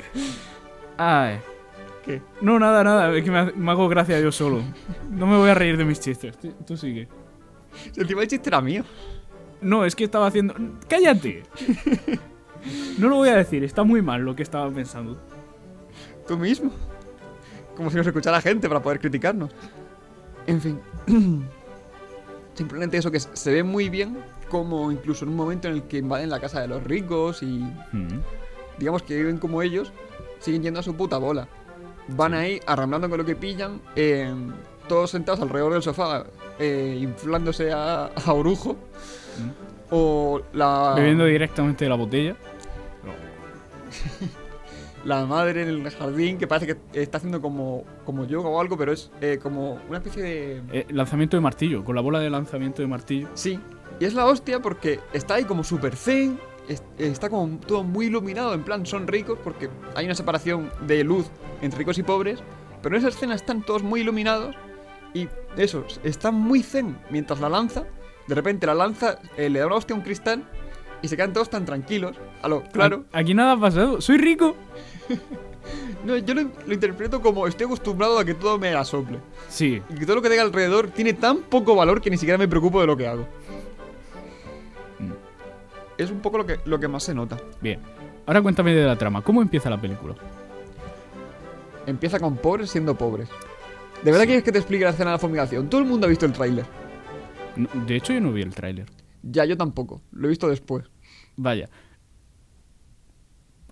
Ay. 0.96 1.38
¿Qué? 2.04 2.22
No, 2.40 2.58
nada, 2.58 2.84
nada. 2.84 3.14
Es 3.16 3.24
que 3.24 3.30
me, 3.30 3.38
ha- 3.38 3.52
me 3.54 3.70
hago 3.72 3.88
gracia 3.88 4.20
yo 4.20 4.30
solo. 4.32 4.62
No 5.10 5.26
me 5.26 5.36
voy 5.36 5.50
a 5.50 5.54
reír 5.54 5.76
de 5.76 5.84
mis 5.84 6.00
chistes. 6.00 6.38
Tú- 6.38 6.54
Tú 6.66 6.76
sigue. 6.76 7.08
Si 7.92 8.00
encima 8.00 8.22
el 8.22 8.28
chiste 8.28 8.48
era 8.50 8.60
mío. 8.60 8.84
No, 9.60 9.84
es 9.84 9.94
que 9.94 10.04
estaba 10.04 10.26
haciendo... 10.26 10.54
¡Cállate! 10.88 11.42
No 12.98 13.08
lo 13.08 13.16
voy 13.16 13.28
a 13.30 13.36
decir. 13.36 13.64
Está 13.64 13.84
muy 13.84 14.02
mal 14.02 14.22
lo 14.22 14.36
que 14.36 14.42
estaba 14.42 14.70
pensando. 14.70 15.18
Tú 16.26 16.36
mismo. 16.38 16.70
como 17.76 17.90
si 17.90 17.96
nos 17.96 18.06
escuchara 18.06 18.40
gente 18.40 18.68
para 18.68 18.80
poder 18.82 19.00
criticarnos. 19.00 19.50
En 20.46 20.60
fin. 20.60 20.80
Simplemente 22.54 22.98
eso 22.98 23.10
que 23.10 23.20
se 23.20 23.52
ve 23.52 23.62
muy 23.62 23.88
bien 23.88 24.18
como 24.50 24.90
incluso 24.92 25.24
en 25.24 25.30
un 25.30 25.36
momento 25.36 25.68
en 25.68 25.74
el 25.74 25.82
que 25.84 25.98
invaden 25.98 26.28
la 26.28 26.40
casa 26.40 26.60
de 26.60 26.68
los 26.68 26.82
ricos 26.82 27.42
y 27.42 27.60
Mm. 27.92 28.20
digamos 28.78 29.02
que 29.02 29.16
viven 29.16 29.38
como 29.38 29.62
ellos, 29.62 29.92
siguen 30.40 30.62
yendo 30.62 30.80
a 30.80 30.82
su 30.82 30.94
puta 30.94 31.16
bola. 31.18 31.48
Van 32.08 32.34
ahí 32.34 32.60
arramblando 32.66 33.08
con 33.08 33.18
lo 33.18 33.24
que 33.24 33.36
pillan, 33.36 33.80
eh, 33.94 34.34
todos 34.88 35.10
sentados 35.12 35.40
alrededor 35.40 35.72
del 35.74 35.82
sofá, 35.82 36.26
eh, 36.58 36.98
inflándose 37.00 37.72
a, 37.72 38.06
a 38.06 38.32
orujo. 38.32 38.76
O 39.90 40.40
la, 40.52 40.94
Bebiendo 40.96 41.24
directamente 41.24 41.84
de 41.84 41.88
la 41.88 41.96
botella. 41.96 42.36
la 45.04 45.24
madre 45.24 45.62
en 45.62 45.68
el 45.68 45.90
jardín 45.90 46.36
que 46.38 46.46
parece 46.46 46.66
que 46.92 47.00
está 47.00 47.18
haciendo 47.18 47.40
como, 47.40 47.84
como 48.04 48.24
yoga 48.26 48.48
o 48.48 48.60
algo, 48.60 48.76
pero 48.76 48.92
es 48.92 49.10
eh, 49.20 49.38
como 49.42 49.78
una 49.88 49.98
especie 49.98 50.22
de... 50.22 50.62
Eh, 50.72 50.86
lanzamiento 50.90 51.36
de 51.36 51.40
martillo, 51.40 51.84
con 51.84 51.94
la 51.96 52.02
bola 52.02 52.20
de 52.20 52.28
lanzamiento 52.30 52.82
de 52.82 52.88
martillo. 52.88 53.28
Sí, 53.34 53.58
y 53.98 54.04
es 54.04 54.14
la 54.14 54.26
hostia 54.26 54.60
porque 54.60 55.00
está 55.12 55.34
ahí 55.34 55.44
como 55.44 55.64
super 55.64 55.96
zen, 55.96 56.38
es- 56.68 56.82
está 56.98 57.30
como 57.30 57.58
todo 57.60 57.82
muy 57.82 58.06
iluminado, 58.06 58.52
en 58.54 58.62
plan 58.62 58.84
son 58.84 59.06
ricos 59.06 59.38
porque 59.42 59.70
hay 59.94 60.04
una 60.04 60.14
separación 60.14 60.70
de 60.86 61.02
luz 61.02 61.30
entre 61.62 61.78
ricos 61.78 61.96
y 61.98 62.02
pobres, 62.02 62.40
pero 62.82 62.94
en 62.94 63.00
esa 63.00 63.08
escena 63.08 63.34
están 63.34 63.62
todos 63.62 63.82
muy 63.82 64.02
iluminados 64.02 64.54
y 65.14 65.28
eso, 65.56 65.84
están 66.04 66.34
muy 66.34 66.62
zen 66.62 66.96
mientras 67.10 67.40
la 67.40 67.48
lanza, 67.48 67.84
de 68.30 68.34
repente 68.36 68.64
la 68.64 68.74
lanza, 68.74 69.18
eh, 69.36 69.50
le 69.50 69.58
da 69.58 69.66
una 69.66 69.74
hostia 69.74 69.92
a 69.94 69.98
un 69.98 70.04
cristal 70.04 70.44
y 71.02 71.08
se 71.08 71.16
quedan 71.16 71.32
todos 71.32 71.50
tan 71.50 71.64
tranquilos, 71.64 72.16
a 72.42 72.46
lo 72.48 72.62
claro. 72.62 73.04
Aquí 73.12 73.34
nada 73.34 73.52
ha 73.54 73.60
pasado. 73.60 74.00
Soy 74.00 74.16
rico. 74.18 74.54
No, 76.04 76.16
yo 76.16 76.34
lo, 76.34 76.50
lo 76.66 76.72
interpreto 76.74 77.20
como 77.20 77.46
estoy 77.46 77.66
acostumbrado 77.66 78.18
a 78.18 78.24
que 78.24 78.32
todo 78.34 78.58
me 78.58 78.74
asople 78.74 79.18
Sí. 79.50 79.80
y 79.90 79.94
que 79.94 80.06
todo 80.06 80.16
lo 80.16 80.22
que 80.22 80.30
tenga 80.30 80.42
alrededor 80.42 80.88
tiene 80.88 81.12
tan 81.12 81.42
poco 81.42 81.76
valor 81.76 82.00
que 82.00 82.08
ni 82.10 82.16
siquiera 82.16 82.38
me 82.38 82.48
preocupo 82.48 82.80
de 82.80 82.86
lo 82.86 82.96
que 82.96 83.06
hago. 83.06 83.28
Mm. 84.98 85.12
Es 85.98 86.10
un 86.10 86.20
poco 86.20 86.38
lo 86.38 86.46
que, 86.46 86.58
lo 86.64 86.80
que 86.80 86.88
más 86.88 87.02
se 87.04 87.14
nota. 87.14 87.36
Bien. 87.60 87.78
Ahora 88.26 88.40
cuéntame 88.40 88.74
de 88.74 88.84
la 88.84 88.96
trama. 88.96 89.22
¿Cómo 89.22 89.42
empieza 89.42 89.68
la 89.68 89.80
película? 89.80 90.14
Empieza 91.86 92.18
con 92.18 92.36
pobres 92.38 92.70
siendo 92.70 92.94
pobres. 92.96 93.28
¿De 94.02 94.10
verdad 94.10 94.24
quieres 94.24 94.42
que 94.42 94.50
te 94.52 94.58
explique 94.58 94.84
la 94.84 94.90
escena 94.90 95.10
de 95.10 95.14
la 95.16 95.18
fumigación? 95.18 95.68
Todo 95.68 95.82
el 95.82 95.86
mundo 95.86 96.06
ha 96.06 96.10
visto 96.10 96.24
el 96.24 96.32
tráiler. 96.32 96.64
No, 97.56 97.68
de 97.86 97.96
hecho, 97.96 98.12
yo 98.12 98.20
no 98.20 98.32
vi 98.32 98.42
el 98.42 98.54
tráiler. 98.54 98.86
Ya, 99.22 99.44
yo 99.44 99.56
tampoco. 99.56 100.00
Lo 100.12 100.26
he 100.26 100.30
visto 100.30 100.48
después. 100.48 100.84
Vaya. 101.36 101.68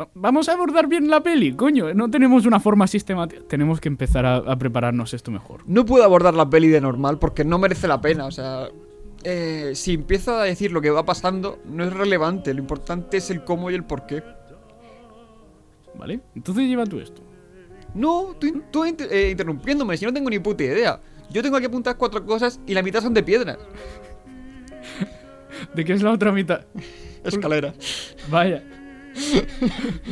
Va- 0.01 0.09
Vamos 0.15 0.49
a 0.49 0.53
abordar 0.53 0.87
bien 0.89 1.09
la 1.09 1.23
peli, 1.23 1.53
coño. 1.55 1.93
No 1.95 2.11
tenemos 2.11 2.47
una 2.47 2.61
forma 2.61 2.87
sistemática. 2.87 3.43
Tenemos 3.49 3.81
que 3.81 3.89
empezar 3.89 4.27
a, 4.27 4.37
a 4.37 4.57
prepararnos 4.57 5.15
esto 5.15 5.31
mejor. 5.31 5.63
No 5.67 5.85
puedo 5.85 6.05
abordar 6.05 6.35
la 6.35 6.49
peli 6.49 6.69
de 6.69 6.81
normal 6.81 7.19
porque 7.19 7.45
no 7.45 7.59
merece 7.59 7.89
la 7.89 8.01
pena. 8.01 8.27
O 8.27 8.31
sea, 8.31 8.69
eh, 9.25 9.73
si 9.75 9.95
empiezo 9.95 10.37
a 10.37 10.45
decir 10.45 10.71
lo 10.73 10.81
que 10.81 10.91
va 10.91 11.05
pasando, 11.05 11.59
no 11.65 11.85
es 11.85 11.93
relevante. 11.93 12.53
Lo 12.55 12.61
importante 12.61 13.17
es 13.17 13.31
el 13.31 13.43
cómo 13.45 13.71
y 13.71 13.75
el 13.75 13.85
por 13.85 14.07
qué. 14.07 14.23
¿Vale? 15.99 16.21
Entonces 16.37 16.65
lleva 16.69 16.85
tú 16.87 17.01
esto. 17.01 17.23
No, 17.95 18.37
tú, 18.39 18.63
tú 18.71 18.85
eh, 18.85 19.29
interrumpiéndome, 19.33 19.97
si 19.97 20.05
no 20.05 20.13
tengo 20.13 20.31
ni 20.31 20.39
puta 20.39 20.63
idea. 20.63 21.01
Yo 21.31 21.43
tengo 21.43 21.59
que 21.61 21.67
apuntar 21.67 21.97
cuatro 21.97 22.25
cosas 22.25 22.61
y 22.67 22.75
la 22.75 22.83
mitad 22.83 23.03
son 23.03 23.15
de 23.15 23.23
piedras. 23.23 23.59
¿De 25.75 25.85
qué 25.85 25.93
es 25.93 26.03
la 26.03 26.13
otra 26.13 26.33
mitad? 26.33 26.63
Escalera. 27.25 27.75
Vaya. 28.31 28.63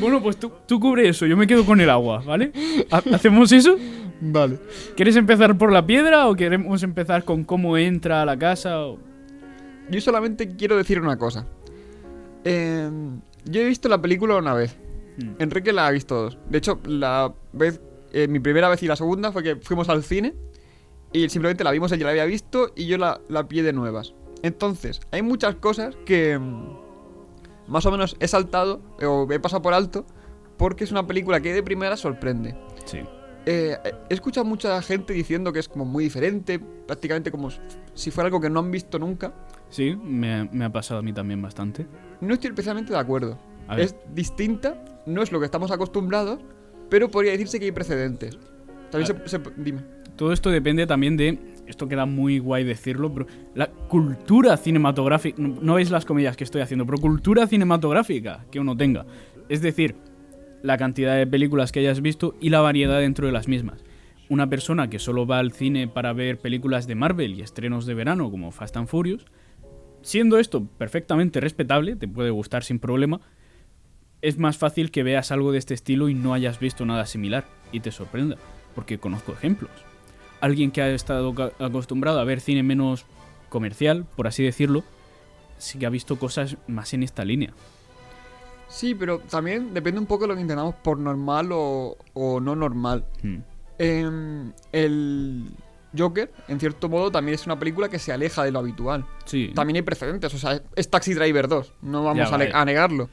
bueno, 0.00 0.22
pues 0.22 0.36
tú, 0.36 0.50
tú 0.66 0.80
cubre 0.80 1.08
eso. 1.08 1.26
Yo 1.26 1.36
me 1.36 1.46
quedo 1.46 1.64
con 1.64 1.80
el 1.80 1.90
agua, 1.90 2.22
¿vale? 2.26 2.52
¿Ha- 2.90 3.02
¿Hacemos 3.14 3.52
eso? 3.52 3.76
Vale. 4.20 4.58
¿Quieres 4.96 5.16
empezar 5.16 5.56
por 5.56 5.72
la 5.72 5.86
piedra 5.86 6.28
o 6.28 6.34
queremos 6.34 6.82
empezar 6.82 7.24
con 7.24 7.44
cómo 7.44 7.76
entra 7.76 8.22
a 8.22 8.26
la 8.26 8.38
casa? 8.38 8.80
o- 8.80 8.98
Yo 9.90 10.00
solamente 10.00 10.56
quiero 10.56 10.76
decir 10.76 11.00
una 11.00 11.16
cosa. 11.16 11.46
Eh, 12.44 12.90
yo 13.44 13.60
he 13.60 13.64
visto 13.64 13.88
la 13.88 14.00
película 14.00 14.36
una 14.36 14.54
vez. 14.54 14.76
Hmm. 15.18 15.30
Enrique 15.38 15.72
la 15.72 15.86
ha 15.86 15.90
visto 15.90 16.14
dos. 16.22 16.38
De 16.50 16.58
hecho, 16.58 16.80
la 16.86 17.32
vez, 17.52 17.80
eh, 18.12 18.28
mi 18.28 18.40
primera 18.40 18.68
vez 18.68 18.82
y 18.82 18.86
la 18.86 18.96
segunda 18.96 19.32
fue 19.32 19.42
que 19.42 19.56
fuimos 19.56 19.88
al 19.88 20.02
cine 20.02 20.34
y 21.12 21.28
simplemente 21.28 21.64
la 21.64 21.70
vimos, 21.70 21.90
ella 21.92 22.04
la 22.04 22.10
había 22.10 22.24
visto 22.24 22.72
y 22.76 22.86
yo 22.86 22.98
la, 22.98 23.20
la 23.28 23.46
pillé 23.48 23.62
de 23.62 23.72
nuevas. 23.72 24.14
Entonces, 24.42 25.00
hay 25.12 25.22
muchas 25.22 25.54
cosas 25.56 25.96
que 26.04 26.38
mm, 26.38 26.76
más 27.68 27.86
o 27.86 27.90
menos 27.90 28.16
he 28.20 28.28
saltado 28.28 28.80
o 29.02 29.26
he 29.30 29.40
pasado 29.40 29.62
por 29.62 29.72
alto 29.74 30.04
porque 30.56 30.84
es 30.84 30.90
una 30.90 31.06
película 31.06 31.40
que 31.40 31.52
de 31.52 31.62
primera 31.62 31.96
sorprende. 31.96 32.56
Sí. 32.84 33.00
Eh, 33.48 33.76
he 34.10 34.14
escuchado 34.14 34.44
mucha 34.44 34.80
gente 34.82 35.12
diciendo 35.12 35.52
que 35.52 35.60
es 35.60 35.68
como 35.68 35.84
muy 35.84 36.04
diferente, 36.04 36.58
prácticamente 36.58 37.30
como 37.30 37.48
si 37.94 38.10
fuera 38.10 38.26
algo 38.26 38.40
que 38.40 38.50
no 38.50 38.60
han 38.60 38.70
visto 38.70 38.98
nunca. 38.98 39.32
Sí, 39.68 39.94
me, 39.96 40.48
me 40.52 40.64
ha 40.64 40.70
pasado 40.72 41.00
a 41.00 41.02
mí 41.02 41.12
también 41.12 41.40
bastante. 41.42 41.86
No 42.20 42.34
estoy 42.34 42.48
especialmente 42.50 42.92
de 42.92 42.98
acuerdo. 42.98 43.38
Es 43.76 43.96
distinta, 44.14 44.84
no 45.06 45.22
es 45.22 45.32
lo 45.32 45.38
que 45.40 45.44
estamos 45.44 45.70
acostumbrados, 45.70 46.38
pero 46.88 47.08
podría 47.10 47.32
decirse 47.32 47.58
que 47.58 47.66
hay 47.66 47.72
precedentes. 47.72 48.38
También 48.90 49.06
se, 49.26 49.28
se- 49.28 49.50
Dime. 49.56 49.82
Todo 50.16 50.32
esto 50.32 50.50
depende 50.50 50.86
también 50.86 51.16
de. 51.16 51.38
Esto 51.66 51.88
queda 51.88 52.06
muy 52.06 52.38
guay 52.38 52.64
decirlo, 52.64 53.12
pero. 53.12 53.26
La 53.54 53.68
cultura 53.68 54.56
cinematográfica. 54.56 55.40
No, 55.40 55.56
no 55.60 55.74
veis 55.74 55.90
las 55.90 56.04
comillas 56.04 56.36
que 56.36 56.44
estoy 56.44 56.62
haciendo, 56.62 56.86
pero 56.86 56.98
cultura 56.98 57.46
cinematográfica 57.46 58.44
que 58.50 58.60
uno 58.60 58.76
tenga. 58.76 59.06
Es 59.48 59.62
decir, 59.62 59.94
la 60.62 60.76
cantidad 60.76 61.16
de 61.16 61.26
películas 61.26 61.72
que 61.72 61.80
hayas 61.80 62.00
visto 62.00 62.34
y 62.40 62.50
la 62.50 62.60
variedad 62.60 63.00
dentro 63.00 63.26
de 63.26 63.32
las 63.32 63.48
mismas. 63.48 63.84
Una 64.28 64.48
persona 64.48 64.90
que 64.90 64.98
solo 64.98 65.26
va 65.26 65.38
al 65.38 65.52
cine 65.52 65.86
para 65.86 66.12
ver 66.12 66.38
películas 66.38 66.86
de 66.88 66.96
Marvel 66.96 67.34
y 67.34 67.42
estrenos 67.42 67.86
de 67.86 67.94
verano 67.94 68.30
como 68.30 68.50
Fast 68.50 68.76
and 68.76 68.88
Furious, 68.88 69.26
siendo 70.02 70.38
esto 70.38 70.66
perfectamente 70.66 71.40
respetable, 71.40 71.94
te 71.94 72.08
puede 72.08 72.30
gustar 72.30 72.64
sin 72.64 72.80
problema, 72.80 73.20
es 74.22 74.38
más 74.38 74.58
fácil 74.58 74.90
que 74.90 75.04
veas 75.04 75.30
algo 75.30 75.52
de 75.52 75.58
este 75.58 75.74
estilo 75.74 76.08
y 76.08 76.14
no 76.14 76.34
hayas 76.34 76.58
visto 76.58 76.84
nada 76.84 77.06
similar 77.06 77.44
y 77.70 77.80
te 77.80 77.92
sorprenda, 77.92 78.36
porque 78.74 78.98
conozco 78.98 79.32
ejemplos. 79.32 79.70
Alguien 80.40 80.70
que 80.70 80.82
ha 80.82 80.88
estado 80.90 81.34
acostumbrado 81.58 82.20
a 82.20 82.24
ver 82.24 82.40
cine 82.40 82.62
menos 82.62 83.04
comercial, 83.48 84.06
por 84.16 84.26
así 84.26 84.42
decirlo, 84.42 84.84
sí 85.58 85.78
que 85.78 85.86
ha 85.86 85.90
visto 85.90 86.18
cosas 86.18 86.56
más 86.66 86.92
en 86.94 87.02
esta 87.02 87.24
línea. 87.24 87.52
Sí, 88.68 88.94
pero 88.94 89.20
también 89.20 89.72
depende 89.72 90.00
un 90.00 90.06
poco 90.06 90.24
de 90.24 90.28
lo 90.28 90.34
que 90.34 90.40
entendamos 90.42 90.74
por 90.76 90.98
normal 90.98 91.50
o, 91.52 91.96
o 92.14 92.40
no 92.40 92.56
normal. 92.56 93.04
Hmm. 93.22 93.38
Em, 93.78 94.52
el 94.72 95.50
Joker, 95.96 96.30
en 96.48 96.58
cierto 96.60 96.88
modo, 96.88 97.10
también 97.10 97.36
es 97.36 97.46
una 97.46 97.58
película 97.58 97.88
que 97.88 97.98
se 97.98 98.12
aleja 98.12 98.42
de 98.44 98.50
lo 98.50 98.58
habitual. 98.58 99.06
Sí. 99.24 99.52
También 99.54 99.76
hay 99.76 99.82
precedentes, 99.82 100.34
o 100.34 100.38
sea, 100.38 100.60
es 100.74 100.90
Taxi 100.90 101.14
Driver 101.14 101.48
2, 101.48 101.74
no 101.82 102.02
vamos 102.04 102.24
Ya, 102.24 102.30
vale. 102.30 102.50
a 102.52 102.64
negarlo. 102.64 103.08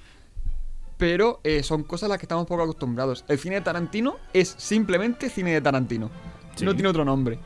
Pero 0.97 1.39
eh, 1.43 1.63
son 1.63 1.83
cosas 1.83 2.07
a 2.07 2.09
las 2.09 2.17
que 2.17 2.25
estamos 2.25 2.45
poco 2.47 2.63
acostumbrados. 2.63 3.23
El 3.27 3.37
cine 3.37 3.55
de 3.55 3.61
Tarantino 3.61 4.15
es 4.33 4.55
simplemente 4.57 5.29
cine 5.29 5.51
de 5.53 5.61
Tarantino. 5.61 6.09
Sí. 6.55 6.65
No 6.65 6.73
tiene 6.73 6.89
otro 6.89 7.03
nombre. 7.05 7.39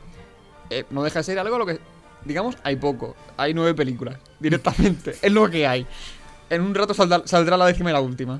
Eh, 0.70 0.84
no 0.90 1.02
deja 1.02 1.20
de 1.20 1.22
ser 1.24 1.38
algo 1.38 1.56
a 1.56 1.58
lo 1.58 1.66
que, 1.66 1.78
digamos, 2.24 2.56
hay 2.62 2.76
poco. 2.76 3.16
Hay 3.36 3.54
nueve 3.54 3.74
películas, 3.74 4.18
directamente. 4.40 5.14
es 5.22 5.32
lo 5.32 5.48
que 5.50 5.66
hay. 5.66 5.86
En 6.50 6.62
un 6.62 6.74
rato 6.74 6.94
saldrá, 6.94 7.22
saldrá 7.26 7.56
la 7.56 7.66
décima 7.66 7.90
y 7.90 7.92
la 7.92 8.00
última. 8.00 8.38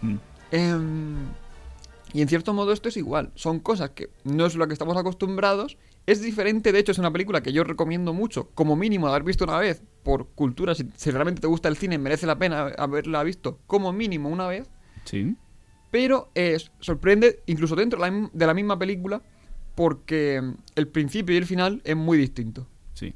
Hmm. 0.00 0.16
Em, 0.50 1.16
y 2.12 2.22
en 2.22 2.28
cierto 2.28 2.52
modo 2.52 2.72
esto 2.72 2.88
es 2.88 2.96
igual. 2.96 3.30
Son 3.34 3.60
cosas 3.60 3.90
que 3.90 4.10
no 4.24 4.46
es 4.46 4.54
lo 4.54 4.66
que 4.66 4.72
estamos 4.72 4.96
acostumbrados. 4.96 5.76
Es 6.06 6.20
diferente, 6.20 6.70
de 6.70 6.78
hecho 6.78 6.92
es 6.92 6.98
una 6.98 7.10
película 7.10 7.42
que 7.42 7.52
yo 7.52 7.64
recomiendo 7.64 8.12
mucho, 8.12 8.50
como 8.54 8.76
mínimo 8.76 9.08
haber 9.08 9.22
visto 9.22 9.44
una 9.44 9.58
vez, 9.58 9.82
por 10.02 10.28
cultura, 10.28 10.74
si, 10.74 10.86
si 10.96 11.10
realmente 11.10 11.40
te 11.40 11.46
gusta 11.46 11.68
el 11.70 11.78
cine, 11.78 11.96
merece 11.96 12.26
la 12.26 12.38
pena 12.38 12.66
haberla 12.76 13.22
visto 13.24 13.58
como 13.66 13.90
mínimo 13.90 14.28
una 14.28 14.46
vez. 14.46 14.68
Sí. 15.04 15.34
Pero 15.90 16.30
eh, 16.34 16.58
sorprende 16.80 17.40
incluso 17.46 17.74
dentro 17.74 17.98
de 17.98 18.04
la, 18.06 18.10
mi- 18.10 18.28
de 18.32 18.46
la 18.46 18.52
misma 18.52 18.78
película 18.78 19.22
porque 19.74 20.42
el 20.76 20.88
principio 20.88 21.34
y 21.34 21.38
el 21.38 21.46
final 21.46 21.80
es 21.84 21.96
muy 21.96 22.18
distinto. 22.18 22.66
Sí. 22.94 23.14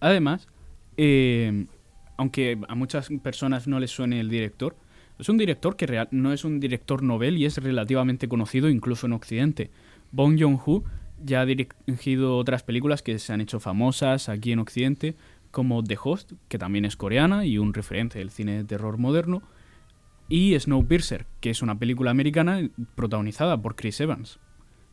Además, 0.00 0.46
eh, 0.96 1.66
aunque 2.16 2.58
a 2.68 2.74
muchas 2.74 3.08
personas 3.22 3.66
no 3.66 3.80
les 3.80 3.90
suene 3.90 4.20
el 4.20 4.28
director, 4.28 4.76
es 5.18 5.28
un 5.28 5.38
director 5.38 5.76
que 5.76 5.86
real- 5.86 6.08
no 6.10 6.32
es 6.32 6.44
un 6.44 6.60
director 6.60 7.02
novel 7.02 7.38
y 7.38 7.46
es 7.46 7.56
relativamente 7.58 8.28
conocido 8.28 8.68
incluso 8.68 9.06
en 9.06 9.14
Occidente. 9.14 9.70
Bong 10.12 10.38
Joon-ho 10.38 10.84
ya 11.24 11.40
ha 11.40 11.46
dirigido 11.46 12.36
otras 12.36 12.62
películas 12.62 13.02
que 13.02 13.18
se 13.18 13.32
han 13.32 13.40
hecho 13.40 13.58
famosas 13.58 14.28
aquí 14.28 14.52
en 14.52 14.58
Occidente, 14.58 15.16
como 15.50 15.82
The 15.82 15.96
Host, 16.02 16.32
que 16.48 16.58
también 16.58 16.84
es 16.84 16.96
coreana 16.96 17.46
y 17.46 17.56
un 17.56 17.72
referente 17.72 18.18
del 18.18 18.30
cine 18.30 18.58
de 18.58 18.64
terror 18.64 18.98
moderno, 18.98 19.42
y 20.28 20.58
Snowpiercer, 20.58 21.24
que 21.40 21.48
es 21.48 21.62
una 21.62 21.78
película 21.78 22.10
americana 22.10 22.68
protagonizada 22.94 23.56
por 23.62 23.74
Chris 23.76 23.98
Evans. 24.00 24.38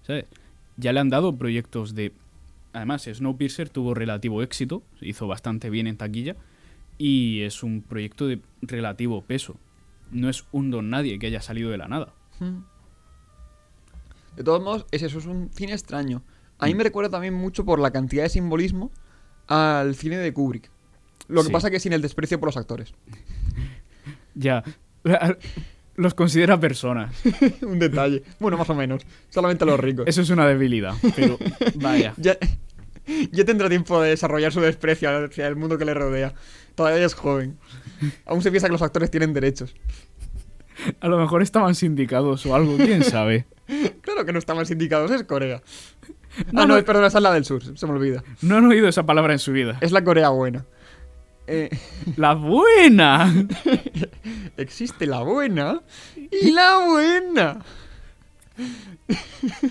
¿Sabes? 0.03 0.25
Ya 0.77 0.91
le 0.93 0.99
han 0.99 1.09
dado 1.09 1.35
proyectos 1.37 1.95
de 1.95 2.13
Además, 2.75 3.03
Snowpiercer 3.03 3.69
tuvo 3.69 3.93
relativo 3.93 4.41
éxito, 4.41 4.81
hizo 4.99 5.27
bastante 5.27 5.69
bien 5.69 5.85
en 5.85 5.95
taquilla 5.95 6.35
y 6.97 7.41
es 7.41 7.61
un 7.61 7.83
proyecto 7.83 8.25
de 8.25 8.41
relativo 8.63 9.21
peso. 9.21 9.57
No 10.11 10.27
es 10.27 10.45
un 10.51 10.71
don 10.71 10.89
nadie 10.89 11.19
que 11.19 11.27
haya 11.27 11.39
salido 11.39 11.69
de 11.69 11.77
la 11.77 11.87
nada. 11.87 12.13
De 14.35 14.43
todos 14.43 14.63
modos, 14.63 14.87
es 14.89 15.03
eso, 15.03 15.19
es 15.19 15.27
un 15.27 15.51
cine 15.53 15.73
extraño. 15.73 16.23
A 16.57 16.65
mí 16.65 16.73
me 16.73 16.83
recuerda 16.83 17.11
también 17.11 17.35
mucho 17.35 17.63
por 17.63 17.77
la 17.79 17.91
cantidad 17.91 18.23
de 18.23 18.29
simbolismo 18.29 18.89
al 19.47 19.93
cine 19.93 20.17
de 20.17 20.33
Kubrick. 20.33 20.71
Lo 21.27 21.41
que 21.41 21.47
Sí. 21.47 21.53
pasa 21.53 21.69
que 21.69 21.79
sin 21.79 21.93
el 21.93 22.01
desprecio 22.01 22.39
por 22.39 22.47
los 22.47 22.57
actores. 22.57 22.93
Ya. 24.35 24.63
Los 25.95 26.13
considera 26.13 26.59
personas. 26.59 27.15
un 27.61 27.79
detalle. 27.79 28.23
Bueno, 28.39 28.57
más 28.57 28.69
o 28.69 28.75
menos. 28.75 29.05
Solamente 29.29 29.63
a 29.63 29.67
los 29.67 29.79
ricos. 29.79 30.05
Eso 30.07 30.21
es 30.21 30.29
una 30.29 30.47
debilidad. 30.47 30.93
Pero 31.15 31.37
vaya. 31.75 32.13
Ya, 32.17 32.37
ya 33.31 33.45
tendrá 33.45 33.69
tiempo 33.69 34.01
de 34.01 34.09
desarrollar 34.09 34.51
su 34.51 34.61
desprecio 34.61 35.09
hacia 35.09 35.47
el 35.47 35.55
mundo 35.55 35.77
que 35.77 35.85
le 35.85 35.93
rodea. 35.93 36.33
Todavía 36.75 37.05
es 37.05 37.13
joven. 37.13 37.57
Aún 38.25 38.41
se 38.41 38.49
piensa 38.49 38.67
que 38.67 38.73
los 38.73 38.81
actores 38.81 39.11
tienen 39.11 39.33
derechos. 39.33 39.75
A 40.99 41.07
lo 41.07 41.19
mejor 41.19 41.41
estaban 41.41 41.75
sindicados 41.75 42.45
o 42.45 42.55
algo, 42.55 42.77
quién 42.77 43.03
sabe. 43.03 43.45
Claro 44.01 44.25
que 44.25 44.33
no 44.33 44.39
estaban 44.39 44.65
sindicados, 44.65 45.09
es 45.09 45.23
Corea. 45.23 45.63
No, 46.51 46.63
ah, 46.63 46.67
no, 46.67 46.75
no. 46.75 46.83
perdón, 46.83 47.05
esa 47.05 47.19
es 47.19 47.23
la 47.23 47.33
del 47.33 47.45
sur, 47.45 47.63
se 47.77 47.87
me 47.87 47.93
olvida. 47.93 48.21
No 48.41 48.57
han 48.57 48.65
oído 48.65 48.89
esa 48.89 49.05
palabra 49.05 49.31
en 49.31 49.39
su 49.39 49.53
vida. 49.53 49.77
Es 49.79 49.93
la 49.93 50.03
Corea 50.03 50.29
buena. 50.29 50.65
Eh, 51.47 51.69
La 52.17 52.35
buena. 52.35 53.33
existe 54.57 55.05
la 55.05 55.21
buena 55.23 55.81
y 56.15 56.51
la 56.51 56.85
buena. 56.85 57.59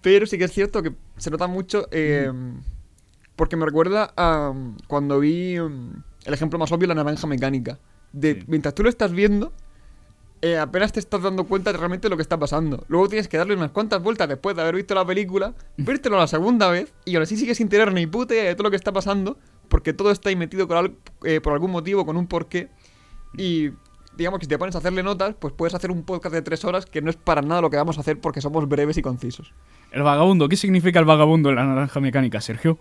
Pero 0.00 0.26
sí 0.26 0.38
que 0.38 0.44
es 0.44 0.52
cierto 0.52 0.82
que 0.82 0.92
se 1.16 1.30
nota 1.30 1.48
mucho 1.48 1.88
eh, 1.90 2.32
porque 3.36 3.56
me 3.56 3.66
recuerda 3.66 4.12
a 4.16 4.50
um, 4.50 4.76
cuando 4.86 5.18
vi 5.20 5.58
um, 5.58 6.02
el 6.24 6.34
ejemplo 6.34 6.58
más 6.58 6.70
obvio, 6.72 6.88
la 6.88 6.94
naranja 6.94 7.26
mecánica. 7.26 7.78
De, 8.12 8.34
Sí. 8.34 8.44
Mientras 8.46 8.74
tú 8.74 8.82
lo 8.82 8.88
estás 8.88 9.12
viendo, 9.12 9.52
eh, 10.40 10.56
apenas 10.56 10.92
te 10.92 11.00
estás 11.00 11.22
dando 11.22 11.44
cuenta 11.44 11.72
de 11.72 11.78
realmente 11.78 12.08
lo 12.08 12.16
que 12.16 12.22
está 12.22 12.38
pasando. 12.38 12.84
Luego 12.88 13.08
tienes 13.08 13.28
que 13.28 13.36
darle 13.36 13.54
unas 13.54 13.72
cuantas 13.72 14.02
vueltas 14.02 14.28
después 14.28 14.54
de 14.56 14.62
haber 14.62 14.76
visto 14.76 14.94
la 14.94 15.04
película, 15.04 15.54
vértelo 15.76 16.16
la 16.16 16.26
segunda 16.26 16.70
vez 16.70 16.92
y 17.04 17.16
ahora 17.16 17.26
sí 17.26 17.36
sigues 17.36 17.58
sin 17.58 17.68
tener 17.68 17.92
ni 17.92 18.06
puta 18.06 18.34
idea 18.34 18.44
de 18.44 18.54
todo 18.54 18.64
lo 18.64 18.70
que 18.70 18.76
está 18.76 18.92
pasando 18.92 19.36
porque 19.68 19.92
todo 19.92 20.10
está 20.10 20.28
ahí 20.30 20.36
metido 20.36 20.66
con 20.68 20.76
al- 20.76 20.94
eh, 21.24 21.40
por 21.40 21.52
algún 21.52 21.70
motivo, 21.70 22.04
con 22.06 22.16
un 22.16 22.26
porqué. 22.26 22.68
Y 23.36 23.70
digamos 24.16 24.40
que 24.40 24.46
si 24.46 24.48
te 24.48 24.58
pones 24.58 24.74
a 24.74 24.78
hacerle 24.78 25.02
notas, 25.02 25.34
pues 25.38 25.52
puedes 25.54 25.74
hacer 25.74 25.90
un 25.90 26.02
podcast 26.02 26.34
de 26.34 26.42
tres 26.42 26.64
horas 26.64 26.86
que 26.86 27.00
no 27.02 27.10
es 27.10 27.16
para 27.16 27.42
nada 27.42 27.60
lo 27.60 27.70
que 27.70 27.76
vamos 27.76 27.98
a 27.98 28.00
hacer 28.00 28.20
porque 28.20 28.40
somos 28.40 28.68
breves 28.68 28.96
y 28.98 29.02
concisos. 29.02 29.52
El 29.92 30.02
vagabundo. 30.02 30.48
¿Qué 30.48 30.56
significa 30.56 30.98
el 30.98 31.04
vagabundo 31.04 31.50
en 31.50 31.56
la 31.56 31.64
naranja 31.64 32.00
mecánica, 32.00 32.40
Sergio? 32.40 32.78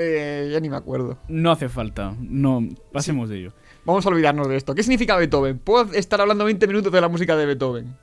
Eh, 0.00 0.50
ya 0.52 0.60
ni 0.60 0.68
me 0.68 0.76
acuerdo. 0.76 1.18
No 1.28 1.50
hace 1.50 1.68
falta. 1.68 2.14
No, 2.20 2.62
pasemos 2.92 3.28
de 3.28 3.38
ello. 3.38 3.52
Vamos 3.84 4.04
a 4.06 4.10
olvidarnos 4.10 4.48
de 4.48 4.56
esto. 4.56 4.74
¿Qué 4.74 4.82
significa 4.82 5.16
Beethoven? 5.16 5.58
Puedo 5.58 5.92
estar 5.94 6.20
hablando 6.20 6.44
20 6.44 6.66
minutos 6.66 6.92
de 6.92 7.00
la 7.00 7.08
música 7.08 7.36
de 7.36 7.46
Beethoven. 7.46 7.96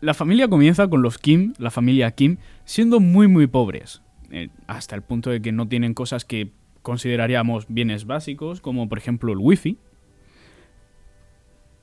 La 0.00 0.14
familia 0.14 0.48
comienza 0.48 0.88
con 0.88 1.02
los 1.02 1.18
Kim, 1.18 1.54
la 1.58 1.70
familia 1.70 2.10
Kim, 2.12 2.38
siendo 2.64 2.98
muy 3.00 3.26
muy 3.28 3.46
pobres. 3.46 4.00
Eh, 4.30 4.48
hasta 4.66 4.94
el 4.96 5.02
punto 5.02 5.30
de 5.30 5.40
que 5.40 5.52
no 5.52 5.66
tienen 5.68 5.94
cosas 5.94 6.24
que 6.24 6.50
consideraríamos 6.82 7.66
bienes 7.68 8.06
básicos, 8.06 8.60
como 8.60 8.88
por 8.88 8.98
ejemplo 8.98 9.32
el 9.32 9.38
wifi. 9.38 9.78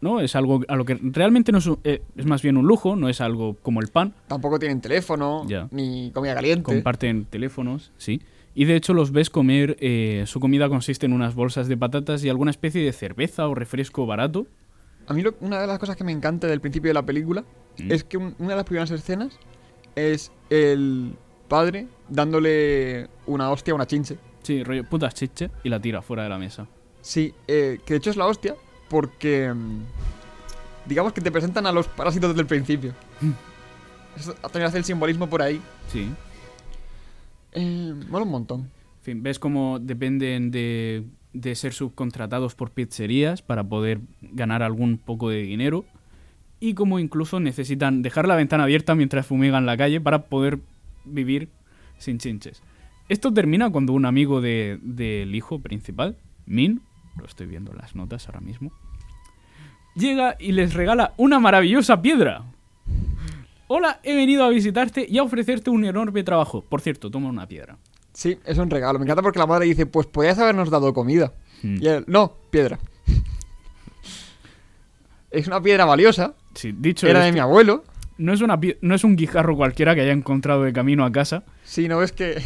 ¿No? 0.01 0.19
Es 0.19 0.35
algo 0.35 0.61
a 0.67 0.75
lo 0.75 0.85
que 0.85 0.99
realmente 1.01 1.51
no 1.51 1.57
es, 1.59 1.69
eh, 1.83 2.01
es 2.15 2.25
más 2.25 2.41
bien 2.41 2.57
un 2.57 2.67
lujo, 2.67 2.95
no 2.95 3.09
es 3.09 3.21
algo 3.21 3.55
como 3.61 3.79
el 3.81 3.87
pan. 3.87 4.13
Tampoco 4.27 4.59
tienen 4.59 4.81
teléfono, 4.81 5.43
Ya. 5.47 5.67
ni 5.71 6.11
comida 6.11 6.35
caliente. 6.35 6.63
Comparten 6.63 7.25
teléfonos, 7.25 7.91
sí. 7.97 8.21
Y 8.53 8.65
de 8.65 8.75
hecho 8.75 8.93
los 8.93 9.11
ves 9.11 9.29
comer, 9.29 9.77
eh, 9.79 10.23
su 10.27 10.39
comida 10.39 10.69
consiste 10.69 11.05
en 11.05 11.13
unas 11.13 11.33
bolsas 11.33 11.67
de 11.67 11.75
patatas 11.77 12.23
y 12.23 12.29
alguna 12.29 12.51
especie 12.51 12.83
de 12.83 12.93
cerveza 12.93 13.47
o 13.47 13.55
refresco 13.55 14.05
barato. 14.05 14.47
A 15.07 15.13
mí 15.13 15.21
lo- 15.21 15.35
una 15.41 15.59
de 15.59 15.67
las 15.67 15.79
cosas 15.79 15.95
que 15.95 16.03
me 16.03 16.11
encanta 16.11 16.47
del 16.47 16.61
principio 16.61 16.89
de 16.89 16.93
la 16.93 17.05
película 17.05 17.43
Mm. 17.79 17.91
es 17.91 18.03
que 18.03 18.17
un- 18.17 18.35
una 18.37 18.49
de 18.49 18.55
las 18.57 18.65
primeras 18.65 18.91
escenas 18.91 19.39
es 19.95 20.31
el 20.49 21.13
padre 21.47 21.87
dándole 22.09 23.07
una 23.25 23.51
hostia 23.51 23.71
a 23.71 23.75
una 23.75 23.87
chinche. 23.87 24.17
Sí, 24.43 24.63
rollo 24.63 24.83
putas 24.83 25.13
chiche 25.13 25.49
y 25.63 25.69
la 25.69 25.79
tira 25.79 26.01
fuera 26.01 26.23
de 26.23 26.29
la 26.29 26.37
mesa. 26.37 26.67
Sí, 27.01 27.33
eh, 27.47 27.79
que 27.85 27.93
de 27.93 27.97
hecho 27.97 28.09
es 28.09 28.17
la 28.17 28.25
hostia 28.27 28.55
porque 28.89 29.51
mm, 29.53 29.79
digamos 30.87 31.13
que 31.13 31.21
te 31.21 31.31
presentan 31.31 31.65
a 31.65 31.71
los 31.71 31.87
parásitos 31.87 32.29
desde 32.29 32.41
el 32.41 32.47
principio. 32.47 32.93
Eso 34.17 34.33
también 34.33 34.65
hace 34.65 34.77
el 34.77 34.83
simbolismo 34.83 35.27
por 35.27 35.41
ahí. 35.41 35.61
Sí. 35.91 36.09
Eh, 37.53 37.93
mola 38.09 38.25
un 38.25 38.31
montón. 38.31 38.59
En 38.61 39.01
fin, 39.01 39.23
ves 39.23 39.39
cómo 39.39 39.79
dependen 39.79 40.51
de, 40.51 41.03
de 41.33 41.55
ser 41.55 41.73
subcontratados 41.73 42.55
por 42.55 42.71
pizzerías 42.71 43.41
para 43.41 43.63
poder 43.63 43.99
ganar 44.21 44.63
algún 44.63 44.97
poco 44.97 45.29
de 45.29 45.41
dinero 45.41 45.85
y 46.59 46.73
cómo 46.73 46.99
incluso 46.99 47.39
necesitan 47.39 48.01
dejar 48.01 48.27
la 48.27 48.35
ventana 48.35 48.63
abierta 48.63 48.95
mientras 48.95 49.25
fumigan 49.25 49.65
la 49.65 49.77
calle 49.77 50.01
para 50.01 50.23
poder 50.23 50.59
vivir 51.05 51.49
sin 51.97 52.17
chinches. 52.17 52.61
Esto 53.09 53.33
termina 53.33 53.69
cuando 53.69 53.93
un 53.93 54.05
amigo 54.05 54.41
de- 54.41 54.79
del 54.81 55.35
hijo 55.35 55.59
principal, 55.59 56.17
Min, 56.45 56.81
lo 57.17 57.25
estoy 57.25 57.47
viendo 57.47 57.71
en 57.71 57.77
las 57.77 57.95
notas 57.95 58.27
ahora 58.27 58.41
mismo, 58.41 58.71
llega 59.95 60.35
y 60.39 60.51
les 60.51 60.73
regala 60.73 61.13
una 61.17 61.39
maravillosa 61.39 62.01
piedra. 62.01 62.43
Hola, 63.67 63.99
he 64.03 64.15
venido 64.15 64.43
a 64.43 64.49
visitarte 64.49 65.07
y 65.09 65.17
a 65.17 65.23
ofrecerte 65.23 65.69
un 65.71 65.85
enorme 65.85 66.23
trabajo. 66.23 66.61
Por 66.61 66.81
cierto, 66.81 67.09
toma 67.09 67.29
una 67.29 67.47
piedra. 67.47 67.77
Sí, 68.13 68.37
es 68.45 68.57
un 68.59 68.69
regalo. 68.69 68.99
Me 68.99 69.05
encanta 69.05 69.23
porque 69.23 69.39
la 69.39 69.47
madre 69.47 69.65
dice, 69.65 69.85
pues 69.87 70.05
podías 70.07 70.37
habernos 70.37 70.69
dado 70.69 70.93
comida. 70.93 71.33
Hmm. 71.63 71.77
Y 71.81 71.87
él, 71.87 72.03
no, 72.07 72.33
piedra. 72.51 72.77
es 75.31 75.47
una 75.47 75.61
piedra 75.61 75.85
valiosa. 75.85 76.35
Sí, 76.53 76.73
dicho 76.77 77.07
Era 77.07 77.23
de 77.25 77.31
mi 77.31 77.39
abuelo. 77.39 77.83
No, 78.17 78.33
es 78.33 78.41
una 78.41 78.59
no 78.81 78.95
es 78.95 79.03
un 79.03 79.15
guijarro 79.15 79.55
cualquiera 79.55 79.95
que 79.95 80.01
haya 80.01 80.11
encontrado 80.11 80.63
de 80.63 80.73
camino 80.73 81.05
a 81.05 81.11
casa. 81.11 81.43
Si 81.63 81.87
no 81.87 81.97
ves 81.97 82.11
que 82.11 82.41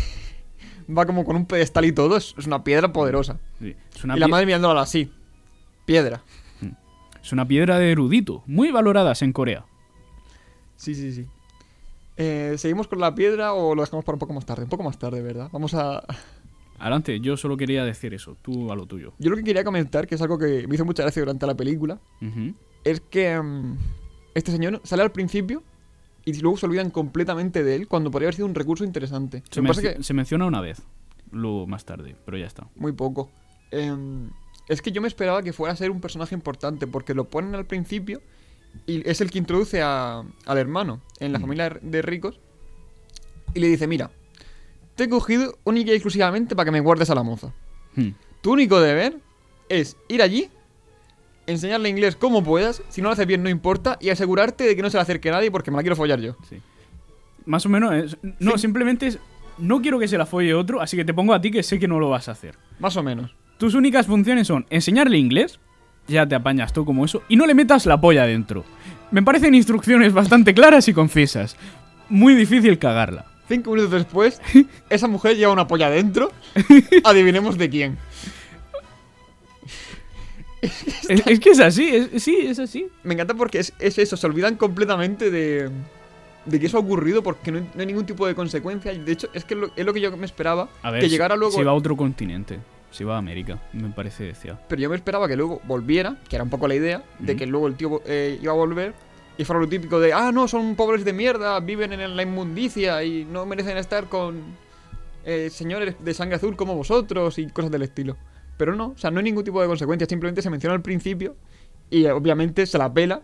va 0.96 1.06
como 1.06 1.26
con 1.26 1.36
un 1.36 1.46
pedestal 1.46 1.86
y 1.86 1.92
todo, 1.92 2.18
es, 2.18 2.36
es 2.38 2.48
una 2.48 2.64
piedra 2.64 2.92
poderosa. 2.92 3.40
Sí, 3.60 3.76
es, 3.96 4.04
una 4.04 4.18
y 4.18 4.20
la 4.20 4.28
madre 4.28 4.46
mirándola 4.46 4.82
así. 4.82 5.12
Piedra. 5.86 6.22
es 7.22 7.32
una 7.32 7.48
piedra 7.48 7.80
de 7.80 7.92
erudito, 7.92 8.44
muy 8.46 8.72
valoradas 8.72 9.22
en 9.22 9.34
Corea. 9.34 9.66
Sí, 10.76 10.96
sí, 10.96 11.12
sí. 11.12 11.26
Eh, 12.16 12.56
¿Seguimos 12.58 12.88
con 12.88 13.00
la 13.00 13.16
piedra 13.16 13.54
o 13.54 13.76
lo 13.76 13.82
dejamos 13.82 14.04
para 14.04 14.16
un 14.16 14.20
poco 14.20 14.34
más 14.34 14.46
tarde? 14.46 14.64
Un 14.64 14.70
poco 14.70 14.84
más 14.84 15.00
tarde, 15.00 15.22
¿verdad? 15.22 15.50
Vamos 15.52 15.74
a... 15.74 16.04
Adelante, 16.78 17.20
yo 17.20 17.38
solo 17.38 17.58
quería 17.58 17.84
decir 17.84 18.14
eso, 18.14 18.38
tú 18.42 18.72
a 18.72 18.76
lo 18.76 18.86
tuyo. 18.86 19.14
Yo 19.20 19.30
lo 19.30 19.36
que 19.36 19.44
quería 19.44 19.64
comentar, 19.64 20.08
que 20.08 20.16
es 20.16 20.22
algo 20.22 20.38
que 20.38 20.66
me 20.68 20.76
hizo 20.76 20.86
mucha 20.86 21.04
gracia 21.04 21.22
durante 21.22 21.46
la 21.46 21.56
película, 21.56 22.00
es 22.84 23.02
que 23.02 23.38
mm, 23.42 23.78
este 24.40 24.52
señor 24.52 24.82
sale 24.84 25.04
al 25.04 25.12
principio 25.12 25.64
y 26.26 26.34
luego 26.42 26.58
se 26.58 26.66
olvidan 26.66 26.90
completamente 26.90 27.64
de 27.64 27.76
él 27.76 27.88
cuando 27.88 28.12
podría 28.12 28.28
haber 28.28 28.36
sido 28.36 28.48
un 28.48 28.56
recurso 28.56 28.84
interesante. 28.84 29.44
se, 29.50 29.62
que 29.62 30.14
menciona 30.14 30.46
una 30.46 30.62
vez, 30.62 30.82
luego 31.32 31.66
más 31.68 31.86
tarde, 31.86 32.16
pero 32.26 32.38
ya 32.38 32.46
está. 32.48 32.68
muy 32.76 32.92
poco. 32.92 33.30
Em, 33.72 34.30
es 34.68 34.82
que 34.82 34.92
yo 34.92 35.02
me 35.02 35.08
esperaba 35.08 35.42
que 35.44 35.54
fuera 35.54 35.74
a 35.74 35.76
ser 35.78 35.92
un 35.92 36.02
personaje 36.02 36.34
importante 36.36 36.88
porque 36.88 37.14
lo 37.14 37.26
ponen 37.30 37.56
al 37.56 37.66
principio 37.66 38.22
y 38.86 39.08
es 39.10 39.22
el 39.22 39.32
que 39.32 39.38
introduce 39.40 39.82
a- 39.82 40.24
al 40.46 40.58
hermano 40.58 41.02
en 41.20 41.32
la 41.34 41.40
Mm. 41.40 41.42
familia 41.42 41.80
de 41.82 42.02
ricos 42.02 42.40
y 43.54 43.60
le 43.60 43.68
dice, 43.68 43.88
mira, 43.88 44.12
te 44.96 45.06
he 45.06 45.10
cogido 45.10 45.58
única 45.64 45.92
y 45.92 45.96
exclusivamente 45.96 46.56
para 46.56 46.66
que 46.66 46.72
me 46.72 46.80
guardes 46.82 47.10
a 47.10 47.16
la 47.16 47.24
moza. 47.24 47.54
Hmm. 47.96 48.10
Tu 48.42 48.52
único 48.52 48.80
deber 48.80 49.18
es 49.70 49.98
ir 50.08 50.22
allí, 50.22 50.50
enseñarle 51.50 51.90
inglés 51.90 52.16
como 52.16 52.44
puedas, 52.44 52.82
si 52.90 53.02
no 53.02 53.08
lo 53.10 53.14
haces 53.14 53.28
bien 53.28 53.44
no 53.44 53.50
importa, 53.50 53.98
y 54.00 54.10
asegurarte 54.10 54.64
de 54.66 54.76
que 54.76 54.82
no 54.82 54.90
se 54.90 54.98
le 54.98 55.02
acerque 55.02 55.32
nadie 55.32 55.52
porque 55.52 55.72
me 55.72 55.78
la 55.78 55.84
quiero 55.84 55.96
follar 55.96 56.20
yo. 56.20 56.36
Sí. 56.50 56.58
Más 57.46 57.66
o 57.66 57.70
menos, 57.70 57.94
es- 57.94 58.18
no, 58.40 58.54
Sí. 58.54 58.60
simplemente 58.60 59.08
es, 59.08 59.20
no 59.58 59.82
quiero 59.82 60.00
que 60.00 60.08
se 60.08 60.18
la 60.18 60.26
folle 60.26 60.54
otro, 60.54 60.82
así 60.82 60.96
que 60.96 61.06
te 61.06 61.14
pongo 61.14 61.34
a 61.34 61.42
ti 61.42 61.52
que 61.52 61.64
sé 61.64 61.80
que 61.80 61.88
no 61.88 62.00
lo 62.00 62.10
vas 62.10 62.30
a 62.30 62.32
hacer. 62.34 62.56
Más 62.80 62.96
o 62.98 63.04
menos. 63.04 63.36
Tus 63.58 63.74
únicas 63.74 64.06
funciones 64.08 64.48
son 64.48 64.66
enseñarle 64.70 65.18
inglés, 65.18 65.60
ya 66.08 66.26
te 66.28 66.36
apañas 66.36 66.72
tú 66.74 66.86
como 66.86 67.04
eso, 67.06 67.24
y 67.28 67.36
no 67.36 67.46
le 67.46 67.54
metas 67.54 67.86
la 67.86 68.00
polla 68.00 68.26
dentro. 68.26 68.64
Me 69.12 69.22
parecen 69.24 69.56
instrucciones 69.56 70.14
bastante 70.14 70.54
claras 70.54 70.88
y 70.88 70.94
concisas. 70.94 71.58
Muy 72.10 72.36
difícil 72.36 72.78
cagarla. 72.80 73.26
Cinco 73.48 73.72
minutos 73.72 73.92
después, 73.94 74.40
esa 74.90 75.08
mujer 75.08 75.36
lleva 75.36 75.52
una 75.52 75.68
polla 75.68 75.90
dentro. 75.90 76.32
Adivinemos 77.04 77.58
de 77.58 77.70
quién. 77.70 77.98
Es, 81.10 81.26
es 81.26 81.40
que 81.40 81.50
es 81.52 81.60
así, 81.60 81.88
es- 81.96 82.24
sí, 82.24 82.38
es 82.42 82.60
así. 82.60 82.88
Me 83.04 83.14
encanta 83.14 83.34
porque 83.34 83.60
es, 83.60 83.74
es 83.80 83.98
eso, 83.98 84.18
se 84.18 84.28
olvidan 84.28 84.56
completamente 84.56 85.32
de, 85.32 85.70
de 86.46 86.60
que 86.60 86.66
eso 86.68 86.78
ha 86.78 86.82
ocurrido 86.82 87.24
porque 87.24 87.52
no 87.52 87.58
hay, 87.60 87.70
no 87.74 87.80
hay 87.82 87.86
ningún 87.88 88.06
tipo 88.06 88.28
de 88.28 88.36
consecuencia. 88.36 88.94
De 88.94 89.12
hecho, 89.12 89.30
es 89.34 89.44
que 89.46 89.56
lo- 89.56 89.72
es 89.76 89.86
lo 89.86 89.94
que 89.94 90.02
yo 90.02 90.16
me 90.18 90.26
esperaba. 90.26 90.70
A 90.84 90.92
ver, 90.92 91.02
que 91.02 91.10
llegara 91.10 91.36
luego. 91.36 91.56
si 91.58 91.64
va 91.64 91.72
a 91.72 91.76
otro 91.76 91.96
continente, 91.98 92.60
si 92.92 93.04
va 93.04 93.16
a 93.16 93.18
América, 93.20 93.60
me 93.74 93.90
parece 93.90 94.24
decía. 94.26 94.60
Pero 94.68 94.82
yo 94.82 94.90
me 94.90 94.96
esperaba 94.96 95.28
que 95.28 95.36
luego 95.36 95.62
volviera, 95.66 96.18
que 96.28 96.36
era 96.36 96.44
un 96.44 96.50
poco 96.50 96.68
la 96.68 96.76
idea, 96.76 97.04
de 97.20 97.36
que 97.36 97.46
luego 97.46 97.68
el 97.68 97.76
tío 97.76 98.02
eh, 98.06 98.38
iba 98.42 98.52
a 98.52 98.56
volver 98.56 98.94
y 99.38 99.46
fuera 99.46 99.62
lo 99.62 99.70
típico 99.70 100.00
de, 100.02 100.12
ah, 100.12 100.32
no, 100.34 100.48
son 100.50 100.76
pobres 100.76 101.06
de 101.06 101.14
mierda, 101.14 101.60
viven 101.62 101.94
en 101.94 102.16
la 102.18 102.24
inmundicia 102.24 103.02
y 103.04 103.24
no 103.24 103.46
merecen 103.46 103.78
estar 103.78 104.06
con 104.10 104.42
eh, 105.26 105.50
señores 105.50 105.96
de 106.04 106.14
sangre 106.14 106.36
azul 106.36 106.56
como 106.58 106.76
vosotros 106.76 107.38
y 107.40 107.48
cosas 107.48 107.72
del 107.72 107.84
estilo. 107.84 108.18
Pero 108.60 108.76
no, 108.76 108.90
o 108.90 108.98
sea, 108.98 109.10
no 109.10 109.18
hay 109.18 109.24
ningún 109.24 109.44
tipo 109.44 109.60
de 109.62 109.68
consecuencia, 109.68 110.06
simplemente 110.06 110.42
se 110.44 110.50
menciona 110.52 110.76
al 110.76 110.82
principio 110.84 111.36
y 111.90 112.06
eh, 112.06 112.12
obviamente 112.12 112.66
se 112.68 112.78
la 112.78 112.94
pela 112.94 113.24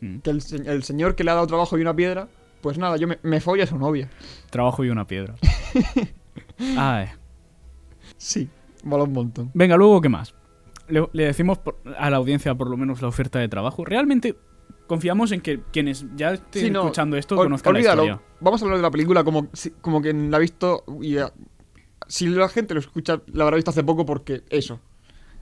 Mm. 0.00 0.18
Que 0.18 0.30
el, 0.30 0.42
el 0.66 0.82
señor 0.82 1.14
que 1.14 1.22
le 1.24 1.30
ha 1.30 1.34
dado 1.34 1.46
trabajo 1.46 1.78
y 1.78 1.80
una 1.80 1.94
piedra, 1.94 2.28
pues 2.60 2.76
nada, 2.78 2.96
yo 2.96 3.06
me, 3.08 3.18
me 3.22 3.40
follo 3.40 3.62
a 3.62 3.66
su 3.66 3.78
novia. 3.78 4.10
Trabajo 4.50 4.84
y 4.84 4.90
una 4.90 5.06
piedra. 5.06 5.36
Ay. 6.76 7.06
Sí, 8.16 8.48
mola 8.82 9.04
un 9.04 9.12
montón. 9.12 9.50
Venga, 9.54 9.76
luego, 9.76 10.00
¿qué 10.00 10.08
más? 10.08 10.34
Le, 10.88 11.08
le 11.12 11.24
decimos 11.26 11.58
por- 11.58 11.78
a 11.96 12.10
la 12.10 12.16
audiencia 12.18 12.54
por 12.54 12.68
lo 12.68 12.76
menos 12.76 13.00
la 13.02 13.08
oferta 13.08 13.38
de 13.38 13.48
trabajo. 13.48 13.84
Realmente 13.84 14.36
confiamos 14.86 15.32
en 15.32 15.40
que 15.40 15.60
quienes 15.72 16.04
ya 16.16 16.32
estén 16.34 16.62
Sí, 16.64 16.70
no, 16.70 16.80
escuchando 16.80 17.16
esto 17.16 17.36
Ol- 17.36 17.44
conozcan 17.44 17.72
la 17.74 17.80
historia. 17.80 18.20
Vamos 18.40 18.60
a 18.60 18.64
hablar 18.64 18.78
de 18.78 18.82
la 18.82 18.90
película 18.90 19.24
como, 19.24 19.48
como 19.80 20.02
quien 20.02 20.30
la 20.30 20.36
ha 20.36 20.40
visto 20.40 20.84
y 21.00 21.16
eh, 21.16 21.24
si 22.08 22.26
la 22.28 22.48
gente 22.48 22.74
lo 22.74 22.80
escucha, 22.80 23.20
la 23.26 23.44
habrá 23.44 23.56
visto 23.56 23.70
hace 23.70 23.82
poco 23.84 24.04
porque 24.06 24.42
eso. 24.50 24.80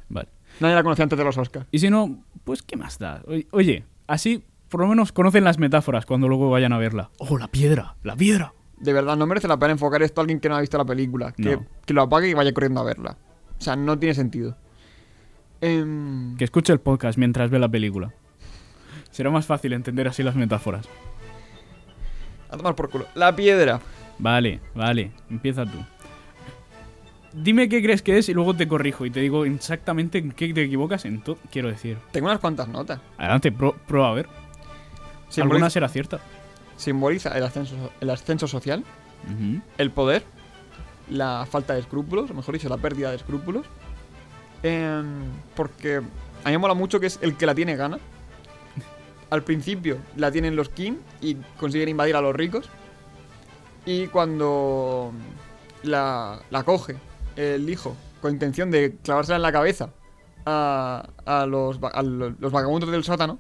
Vale. 0.09 0.29
Nadie 0.61 0.75
la 0.75 0.83
conocía 0.83 1.03
antes 1.05 1.19
de 1.19 1.25
los 1.25 1.37
Oscars. 1.39 1.67
Y 1.71 1.79
si 1.79 1.89
no, 1.91 2.23
pues 2.45 2.63
¿qué 2.63 2.77
más 2.77 2.99
da? 2.99 3.23
Oye- 3.53 3.85
así 4.07 4.45
por 4.69 4.81
lo 4.81 4.89
menos 4.89 5.13
conocen 5.13 5.45
las 5.45 5.59
metáforas 5.59 6.07
cuando 6.07 6.29
luego 6.29 6.51
vayan 6.51 6.73
a 6.73 6.79
verla. 6.79 7.11
¡Oh, 7.19 7.37
la 7.39 7.49
piedra! 7.49 7.97
¡La 8.03 8.17
piedra! 8.17 8.55
De 8.79 8.93
verdad, 8.93 9.17
no 9.17 9.27
merece 9.27 9.47
la 9.49 9.59
pena 9.59 9.73
enfocar 9.73 10.03
esto 10.03 10.21
a 10.21 10.23
alguien 10.23 10.41
que 10.41 10.49
no 10.49 10.57
ha 10.57 10.61
visto 10.61 10.77
la 10.79 10.85
película. 10.85 11.33
Que, 11.33 11.57
No. 11.57 11.67
que 11.87 11.95
lo 11.95 12.03
apague 12.03 12.29
y 12.29 12.35
vaya 12.35 12.53
corriendo 12.53 12.81
a 12.81 12.85
verla. 12.85 13.17
O 13.59 13.61
sea, 13.63 13.77
no 13.77 13.99
tiene 13.99 14.15
sentido. 14.15 14.57
Em, 15.61 16.37
Que 16.37 16.45
escuche 16.45 16.73
el 16.73 16.81
podcast 16.81 17.17
mientras 17.19 17.51
ve 17.51 17.59
la 17.59 17.69
película. 17.69 18.13
Será 19.11 19.31
más 19.31 19.47
fácil 19.47 19.73
entender 19.75 20.09
así 20.09 20.23
las 20.23 20.35
metáforas. 20.37 20.89
a 22.51 22.57
tomar 22.57 22.75
por 22.75 22.91
culo. 22.91 23.07
La 23.15 23.35
piedra. 23.35 23.81
Vale, 24.19 24.61
vale, 24.75 25.11
empieza 25.31 25.65
tú. 25.65 25.79
Dime 27.35 27.69
qué 27.69 27.83
crees 27.83 28.03
que 28.03 28.19
es 28.19 28.29
y 28.29 28.35
luego 28.35 28.55
te 28.55 28.69
corrijo 28.69 29.07
y 29.07 29.11
te 29.11 29.21
digo 29.21 29.45
exactamente 29.47 30.19
en 30.19 30.33
qué 30.33 30.53
te 30.53 30.63
equivocas 30.65 31.05
en 31.07 31.23
todo. 31.23 31.39
Quiero 31.51 31.69
decir. 31.69 31.99
Tengo 32.13 32.27
unas 32.27 32.41
cuantas 32.41 32.69
notas. 32.69 33.01
Adelante, 33.17 33.51
pro- 33.53 33.75
prueba 33.87 34.11
a 34.11 34.13
ver. 34.13 34.27
Simboliza, 35.29 35.43
Alguna 35.55 35.71
será 35.71 35.89
cierta. 35.89 36.21
simboliza 36.77 37.31
el, 37.37 37.45
ascenso, 37.45 37.91
el 38.01 38.11
ascenso 38.11 38.47
social, 38.47 38.85
el 39.79 39.91
poder, 39.91 40.25
la 41.09 41.47
falta 41.51 41.73
de 41.73 41.81
escrúpulos, 41.81 42.31
o 42.31 42.35
mejor 42.35 42.55
dicho, 42.55 42.69
la 42.69 42.77
pérdida 42.77 43.09
de 43.11 43.17
escrúpulos. 43.17 43.65
Em, 44.63 45.25
porque 45.57 45.97
a 45.97 46.49
mí 46.49 46.53
me 46.53 46.59
mola 46.59 46.75
mucho 46.75 47.01
que 47.01 47.07
es 47.07 47.19
el 47.23 47.37
que 47.37 47.47
la 47.47 47.55
tiene 47.55 47.77
gana. 47.77 47.99
Al 49.31 49.43
principio 49.43 49.97
la 50.17 50.31
tienen 50.31 50.55
los 50.55 50.69
King 50.69 50.97
y 51.23 51.37
consiguen 51.59 51.89
invadir 51.89 52.15
a 52.17 52.21
los 52.21 52.35
ricos. 52.37 52.69
Y 53.87 54.07
cuando 54.09 55.13
la, 55.83 56.41
la 56.51 56.63
coge 56.63 56.97
el 57.37 57.69
hijo 57.69 57.97
con 58.21 58.33
intención 58.33 58.71
de 58.71 58.97
clavársela 59.03 59.37
en 59.37 59.43
la 59.43 59.53
cabeza 59.53 59.91
a, 60.47 61.09
a 61.25 61.47
los, 61.47 61.79
a 61.83 62.03
los 62.03 62.53
vagabundos 62.53 62.91
del 62.91 63.05
sótano, 63.05 63.39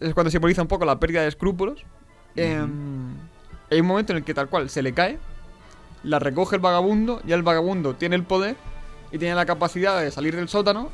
es 0.00 0.14
cuando 0.14 0.30
simboliza 0.30 0.62
un 0.62 0.68
poco 0.68 0.84
la 0.84 0.98
pérdida 0.98 1.22
de 1.22 1.28
escrúpulos. 1.28 1.84
Em, 2.36 3.14
hay 3.70 3.80
un 3.80 3.86
momento 3.86 4.12
en 4.12 4.18
el 4.18 4.24
que 4.24 4.34
tal 4.34 4.48
cual 4.48 4.68
se 4.68 4.82
le 4.82 4.92
cae, 4.92 5.18
la 6.02 6.18
recoge 6.18 6.56
el 6.56 6.62
vagabundo, 6.62 7.22
y 7.26 7.32
el 7.32 7.42
vagabundo 7.42 7.94
tiene 7.94 8.16
el 8.16 8.24
poder 8.24 8.56
y 9.12 9.18
tiene 9.18 9.34
la 9.34 9.46
capacidad 9.46 10.00
de 10.00 10.10
salir 10.10 10.36
del 10.36 10.48
sótano 10.48 10.90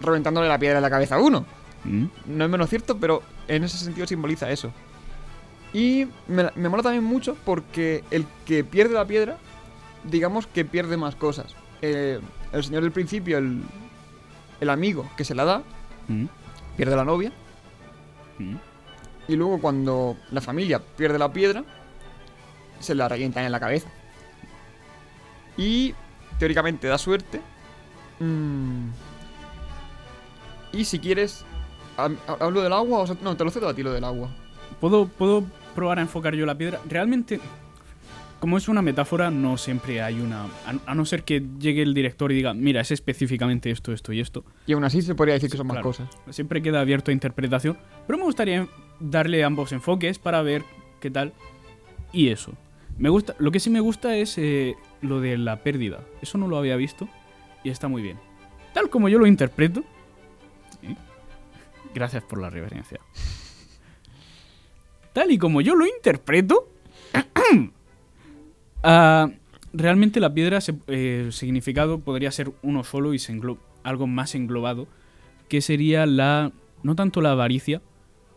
reventándole 0.00 0.48
la 0.48 0.58
piedra 0.58 0.78
en 0.78 0.82
la 0.82 0.90
cabeza 0.90 1.16
a 1.16 1.20
uno. 1.20 1.46
Mm. 1.84 2.04
No 2.26 2.44
es 2.44 2.50
menos 2.50 2.70
cierto, 2.70 2.98
pero 2.98 3.22
en 3.48 3.64
ese 3.64 3.78
sentido 3.78 4.06
simboliza 4.06 4.50
eso. 4.50 4.72
Y 5.72 6.06
me, 6.28 6.50
me 6.54 6.68
mola 6.68 6.82
también 6.82 7.04
mucho 7.04 7.36
porque 7.44 8.04
el 8.10 8.26
que 8.46 8.62
pierde 8.62 8.94
la 8.94 9.06
piedra, 9.06 9.38
digamos 10.04 10.46
que 10.46 10.64
pierde 10.64 10.96
más 10.96 11.14
cosas. 11.16 11.54
Eh, 11.82 12.20
el 12.52 12.64
señor 12.64 12.82
del 12.82 12.92
principio, 12.92 13.38
el, 13.38 13.62
el 14.60 14.70
amigo 14.70 15.08
que 15.16 15.24
se 15.24 15.34
la 15.34 15.44
da, 15.44 15.62
Mm. 16.08 16.26
pierde 16.76 16.96
la 16.96 17.04
novia. 17.04 17.32
Mm. 18.38 18.56
Y 19.28 19.36
luego 19.36 19.58
cuando 19.60 20.16
la 20.30 20.40
familia 20.42 20.78
pierde 20.80 21.18
la 21.18 21.32
piedra, 21.32 21.64
se 22.80 22.94
la 22.94 23.08
revientan 23.08 23.44
en 23.44 23.52
la 23.52 23.60
cabeza. 23.60 23.88
Y 25.56 25.94
teóricamente 26.38 26.88
da 26.88 26.98
suerte. 26.98 27.40
Mm, 28.20 28.88
y 30.72 30.84
si 30.84 30.98
quieres... 30.98 31.44
hab- 31.96 32.16
¿Hablo 32.40 32.60
del 32.62 32.72
agua 32.72 32.98
o 33.00 33.06
sea, 33.06 33.16
No, 33.22 33.36
te 33.36 33.44
lo 33.44 33.50
cedo 33.50 33.68
a 33.68 33.74
ti 33.74 33.82
lo 33.82 33.92
del 33.92 34.04
agua. 34.04 34.28
¿Puedo, 34.80 35.06
¿Puedo 35.06 35.44
probar 35.74 35.98
a 35.98 36.02
enfocar 36.02 36.34
yo 36.34 36.44
la 36.44 36.56
piedra? 36.56 36.80
Realmente, 36.88 37.40
como 38.44 38.58
es 38.58 38.68
una 38.68 38.82
metáfora, 38.82 39.30
no 39.30 39.56
siempre 39.56 40.02
hay 40.02 40.20
una... 40.20 40.44
A, 40.84 40.94
no 40.94 41.06
ser 41.06 41.22
que 41.22 41.42
llegue 41.58 41.80
el 41.80 41.94
director 41.94 42.30
y 42.30 42.34
diga, 42.34 42.52
mira, 42.52 42.82
es 42.82 42.90
específicamente 42.90 43.70
esto, 43.70 43.90
esto 43.90 44.12
y 44.12 44.20
esto. 44.20 44.44
Y 44.66 44.74
aún 44.74 44.84
así 44.84 45.00
se 45.00 45.14
podría 45.14 45.32
decir 45.32 45.50
que 45.50 45.56
son 45.56 45.66
más 45.66 45.80
cosas. 45.80 46.10
Siempre 46.28 46.60
queda 46.60 46.82
abierto 46.82 47.10
a 47.10 47.14
interpretación. 47.14 47.78
Pero 48.06 48.18
me 48.18 48.24
gustaría 48.24 48.68
darle 49.00 49.44
ambos 49.44 49.72
enfoques 49.72 50.18
para 50.18 50.42
ver 50.42 50.62
qué 51.00 51.10
tal. 51.10 51.32
Y 52.12 52.28
eso. 52.28 52.52
Me 52.98 53.08
gusta, 53.08 53.34
lo 53.38 53.50
que 53.50 53.60
sí 53.60 53.70
me 53.70 53.80
gusta 53.80 54.14
es 54.14 54.36
eh, 54.36 54.76
lo 55.00 55.22
de 55.22 55.38
la 55.38 55.62
pérdida. 55.62 56.00
Eso 56.20 56.36
no 56.36 56.46
lo 56.46 56.58
había 56.58 56.76
visto 56.76 57.08
y 57.62 57.70
está 57.70 57.88
muy 57.88 58.02
bien. 58.02 58.18
Tal 58.74 58.90
como 58.90 59.08
yo 59.08 59.18
lo 59.18 59.26
interpreto. 59.26 59.84
¿sí? 60.82 60.94
Gracias 61.94 62.22
por 62.24 62.42
la 62.42 62.50
reverencia. 62.50 63.00
Tal 65.14 65.30
y 65.30 65.38
como 65.38 65.62
yo 65.62 65.74
lo 65.74 65.86
interpreto. 65.86 66.68
ah, 68.84 69.28
realmente 69.72 70.20
la 70.20 70.32
piedra, 70.32 70.60
se- 70.60 70.76
eh, 70.86 71.22
el 71.26 71.32
significado 71.32 71.98
podría 71.98 72.30
ser 72.30 72.52
uno 72.62 72.84
solo 72.84 73.12
y 73.14 73.18
se 73.18 73.32
algo 73.82 74.06
más 74.06 74.34
englobado. 74.34 74.86
Que 75.48 75.60
sería 75.60 76.06
la. 76.06 76.52
No 76.82 76.94
tanto 76.94 77.20
la 77.20 77.32
avaricia, 77.32 77.80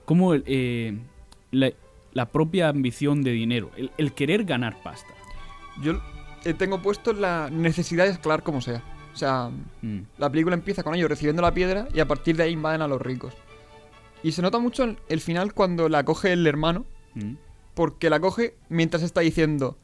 como 0.06 0.34
el, 0.34 0.44
eh, 0.48 0.98
la, 1.52 1.72
la 2.14 2.26
propia 2.30 2.70
ambición 2.70 3.22
de 3.24 3.32
dinero. 3.32 3.72
El, 3.78 3.92
el 3.98 4.14
querer 4.14 4.46
ganar 4.46 4.82
pasta. 4.82 5.14
Yo 5.82 6.02
eh, 6.46 6.54
tengo 6.54 6.82
puesto 6.82 7.14
la 7.14 7.50
necesidad 7.52 8.06
de 8.06 8.12
escalar 8.12 8.44
como 8.44 8.62
sea. 8.62 8.84
O 9.14 9.18
sea, 9.18 9.50
Mm. 9.82 10.00
la 10.18 10.30
película 10.30 10.56
empieza 10.56 10.84
con 10.84 10.94
ellos 10.96 11.10
recibiendo 11.10 11.42
la 11.42 11.54
piedra 11.54 11.88
y 11.94 12.00
a 12.00 12.08
partir 12.08 12.36
de 12.38 12.44
ahí 12.44 12.54
invaden 12.54 12.82
a 12.82 12.88
los 12.88 13.02
ricos. 13.02 13.34
Y 14.24 14.32
se 14.32 14.42
nota 14.42 14.60
mucho 14.60 14.84
el, 14.84 14.98
el 15.10 15.22
final 15.22 15.54
cuando 15.54 15.90
la 15.90 16.04
coge 16.04 16.34
el 16.34 16.46
hermano, 16.48 16.86
Mm. 17.16 17.34
porque 17.74 18.10
la 18.10 18.20
coge 18.20 18.56
mientras 18.70 19.02
está 19.04 19.22
diciendo, 19.22 19.78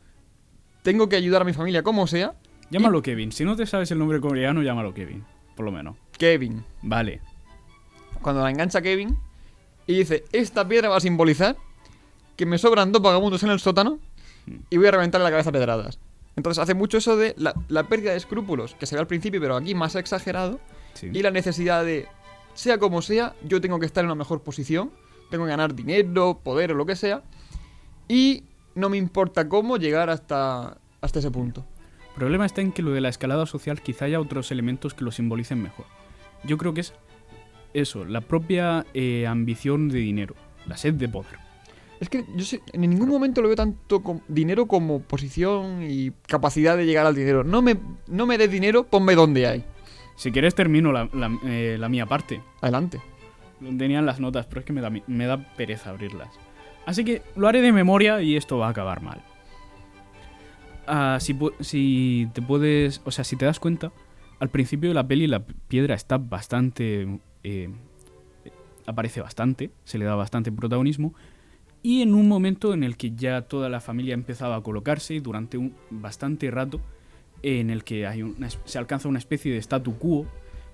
tengo 0.84 1.10
que 1.10 1.16
ayudar 1.16 1.42
a 1.42 1.46
mi 1.46 1.54
familia 1.54 1.82
como 1.84 2.06
sea. 2.08 2.36
Llámalo 2.70 3.02
Kevin. 3.02 3.32
Si 3.32 3.44
no 3.46 3.56
te 3.56 3.66
sabes 3.66 3.90
el 3.92 4.00
nombre 4.00 4.20
coreano, 4.22 4.62
llámalo 4.62 4.94
Kevin. 4.94 5.24
Por 5.56 5.66
lo 5.66 5.72
menos. 5.72 5.96
Kevin. 6.18 6.64
Vale. 6.82 7.20
Cuando 8.22 8.42
la 8.44 8.50
engancha 8.52 8.82
Kevin 8.82 9.18
y 9.88 9.94
dice, 9.96 10.24
esta 10.32 10.68
piedra 10.68 10.90
va 10.90 10.98
a 10.98 11.02
simbolizar 11.02 11.58
que 12.36 12.46
me 12.46 12.58
sobran 12.58 12.92
dos 12.92 13.02
vagabundos 13.02 13.44
en 13.44 13.50
el 13.50 13.60
sótano 13.60 14.00
y 14.70 14.78
voy 14.78 14.88
a 14.88 14.92
reventarle 14.92 15.24
la 15.26 15.32
cabeza 15.32 15.50
a 15.50 15.54
pedradas. 15.54 16.00
Entonces 16.36 16.62
hace 16.64 16.74
mucho 16.74 16.98
eso 16.98 17.16
de 17.16 17.36
la, 17.38 17.54
la 17.68 17.84
pérdida 17.84 18.12
de 18.12 18.18
escrúpulos, 18.18 18.74
que 18.76 18.86
se 18.88 18.96
ve 18.96 19.02
al 19.02 19.08
principio, 19.08 19.40
pero 19.40 19.56
aquí 19.56 19.76
más 19.76 19.96
exagerado, 19.96 20.60
Sí. 20.96 21.10
y 21.14 21.22
la 21.22 21.32
necesidad 21.32 21.84
de, 21.86 22.08
sea 22.56 22.78
como 22.80 23.02
sea, 23.02 23.34
yo 23.44 23.60
tengo 23.62 23.80
que 23.80 23.86
estar 23.86 24.04
en 24.04 24.08
una 24.08 24.16
mejor 24.16 24.42
posición, 24.42 24.92
tengo 25.30 25.44
que 25.46 25.50
ganar 25.52 25.74
dinero, 25.76 26.40
poder 26.44 26.72
o 26.72 26.76
lo 26.76 26.86
que 26.86 26.96
sea, 26.96 27.22
y 28.08 28.44
no 28.76 28.90
me 28.90 28.98
importa 28.98 29.48
cómo 29.50 29.78
llegar 29.78 30.10
hasta, 30.10 30.78
hasta 31.02 31.20
ese 31.20 31.32
punto. 31.32 31.66
El 32.10 32.16
problema 32.16 32.46
está 32.46 32.62
en 32.62 32.72
que 32.72 32.82
lo 32.84 32.92
de 32.92 33.02
la 33.02 33.10
escalada 33.10 33.46
social 33.46 33.82
quizá 33.82 34.06
haya 34.06 34.20
otros 34.20 34.52
elementos 34.52 34.94
que 34.94 35.04
lo 35.04 35.12
simbolicen 35.12 35.62
mejor. 35.62 35.86
Yo 36.44 36.58
creo 36.58 36.74
que 36.74 36.82
es 36.82 36.94
eso, 37.74 38.06
la 38.06 38.22
propia 38.22 38.86
eh, 38.94 39.26
ambición 39.28 39.90
de 39.90 40.00
dinero, 40.00 40.36
la 40.68 40.78
sed 40.78 40.94
de 40.94 41.10
poder. 41.10 41.40
Es 42.00 42.10
que 42.10 42.26
yo 42.36 42.44
sé- 42.44 42.62
en 42.74 42.82
ningún 42.82 43.08
momento 43.10 43.42
lo 43.42 43.48
veo 43.48 43.56
tanto 43.56 44.04
com- 44.04 44.20
dinero 44.28 44.68
como 44.68 45.02
posición 45.02 45.84
y 45.90 46.12
capacidad 46.28 46.76
de 46.78 46.86
llegar 46.86 47.06
al 47.06 47.16
dinero. 47.16 47.44
No 47.44 47.62
me, 47.62 47.78
no 48.08 48.26
me 48.28 48.38
des 48.38 48.52
dinero, 48.52 48.84
ponme 48.84 49.16
donde 49.16 49.48
hay. 49.48 49.64
Si 50.16 50.32
quieres 50.32 50.54
termino 50.54 50.92
la, 50.92 51.10
la- 51.14 51.40
eh, 51.46 51.78
la 51.80 51.90
mía 51.90 52.06
parte. 52.06 52.42
Adelante. 52.62 53.02
Tenían 53.60 54.06
las 54.06 54.20
notas, 54.20 54.46
pero 54.48 54.60
es 54.60 54.66
que 54.66 54.74
me 54.74 54.82
da, 54.82 54.92
me 55.08 55.26
da 55.26 55.38
pereza 55.56 55.90
abrirlas. 55.92 56.30
Así 56.86 57.06
que 57.06 57.22
lo 57.36 57.48
haré 57.48 57.62
de 57.62 57.72
memoria 57.72 58.22
y 58.22 58.36
esto 58.36 58.58
va 58.58 58.68
a 58.68 58.70
acabar 58.72 59.02
mal. 59.02 59.22
Ah, 60.88 61.18
si, 61.20 62.30
te 62.34 62.42
puedes. 62.42 63.02
O 63.06 63.12
sea, 63.12 63.24
si 63.24 63.36
te 63.36 63.46
das 63.46 63.60
cuenta, 63.60 63.92
al 64.40 64.50
principio 64.50 64.90
de 64.90 64.96
la 64.96 65.08
peli 65.08 65.28
la 65.28 65.44
piedra 65.44 65.96
está 65.96 66.18
bastante. 66.18 67.20
eh, 67.44 67.70
aparece 68.86 69.22
bastante, 69.22 69.72
se 69.84 69.98
le 69.98 70.06
da 70.06 70.16
bastante 70.16 70.52
protagonismo. 70.52 71.14
Y 71.82 72.02
en 72.02 72.14
un 72.14 72.28
momento 72.28 72.74
en 72.74 72.84
el 72.84 72.96
que 72.96 73.12
ya 73.12 73.42
toda 73.44 73.70
la 73.70 73.82
familia 73.82 74.14
empezaba 74.14 74.56
a 74.56 74.62
colocarse, 74.62 75.20
durante 75.20 75.58
un 75.58 75.76
bastante 75.90 76.50
rato, 76.50 76.80
en 77.42 77.70
el 77.70 77.84
que 77.84 78.08
hay 78.08 78.24
una 78.24 78.50
se 78.50 78.78
alcanza 78.78 79.10
una 79.10 79.20
especie 79.20 79.52
de 79.52 79.58
statu 79.62 79.98
quo, 79.98 80.26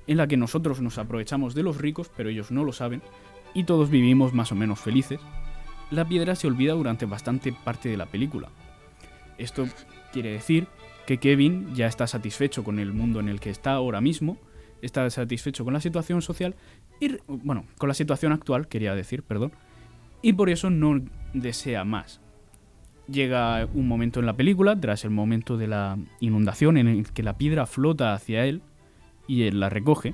en 0.06 0.18
la 0.18 0.28
que 0.28 0.38
nosotros 0.38 0.82
nos 0.82 0.98
aprovechamos 1.00 1.56
de 1.56 1.64
los 1.64 1.78
ricos, 1.78 2.12
pero 2.16 2.30
ellos 2.30 2.52
no 2.52 2.64
lo 2.64 2.74
saben, 2.74 3.02
y 3.56 3.64
todos 3.64 3.90
vivimos 3.90 4.34
más 4.34 4.52
o 4.52 4.56
menos 4.56 4.80
felices, 4.80 5.20
la 5.92 6.06
piedra 6.06 6.36
se 6.36 6.48
olvida 6.48 6.74
durante 6.74 7.06
bastante 7.06 7.54
parte 7.54 7.90
de 7.90 7.98
la 7.98 8.06
película. 8.06 8.50
Esto 9.38 9.68
quiere 10.12 10.32
decir 10.32 10.68
que 11.08 11.18
Kevin 11.18 11.74
ya 11.74 11.88
está 11.88 12.08
satisfecho 12.08 12.64
con 12.64 12.80
el 12.80 12.94
mundo 12.94 13.20
en 13.20 13.30
el 13.30 13.40
que 13.40 13.50
está 13.50 13.74
ahora 13.74 14.02
mismo 14.02 14.38
está 14.82 15.10
satisfecho 15.10 15.64
con 15.66 15.74
la 15.74 15.82
situación 15.82 16.22
social 16.22 16.56
y, 17.00 17.18
bueno, 17.28 17.66
con 17.78 17.90
la 17.90 17.94
situación 17.94 18.32
actual, 18.32 18.68
quería 18.68 18.96
decir, 18.96 19.24
perdón, 19.24 19.52
y 20.22 20.34
por 20.34 20.50
eso 20.50 20.70
no 20.70 21.02
desea 21.34 21.84
más. 21.86 22.22
Llega 23.08 23.68
un 23.74 23.88
momento 23.88 24.20
en 24.20 24.26
la 24.26 24.36
película, 24.36 24.80
tras 24.80 25.04
el 25.04 25.12
momento 25.12 25.58
de 25.58 25.68
la 25.68 25.98
inundación, 26.20 26.78
en 26.78 26.88
el 26.88 27.12
que 27.12 27.24
la 27.24 27.38
piedra 27.38 27.66
flota 27.66 28.14
hacia 28.14 28.46
él 28.46 28.62
y 29.28 29.44
él 29.44 29.60
la 29.60 29.70
recoge, 29.70 30.14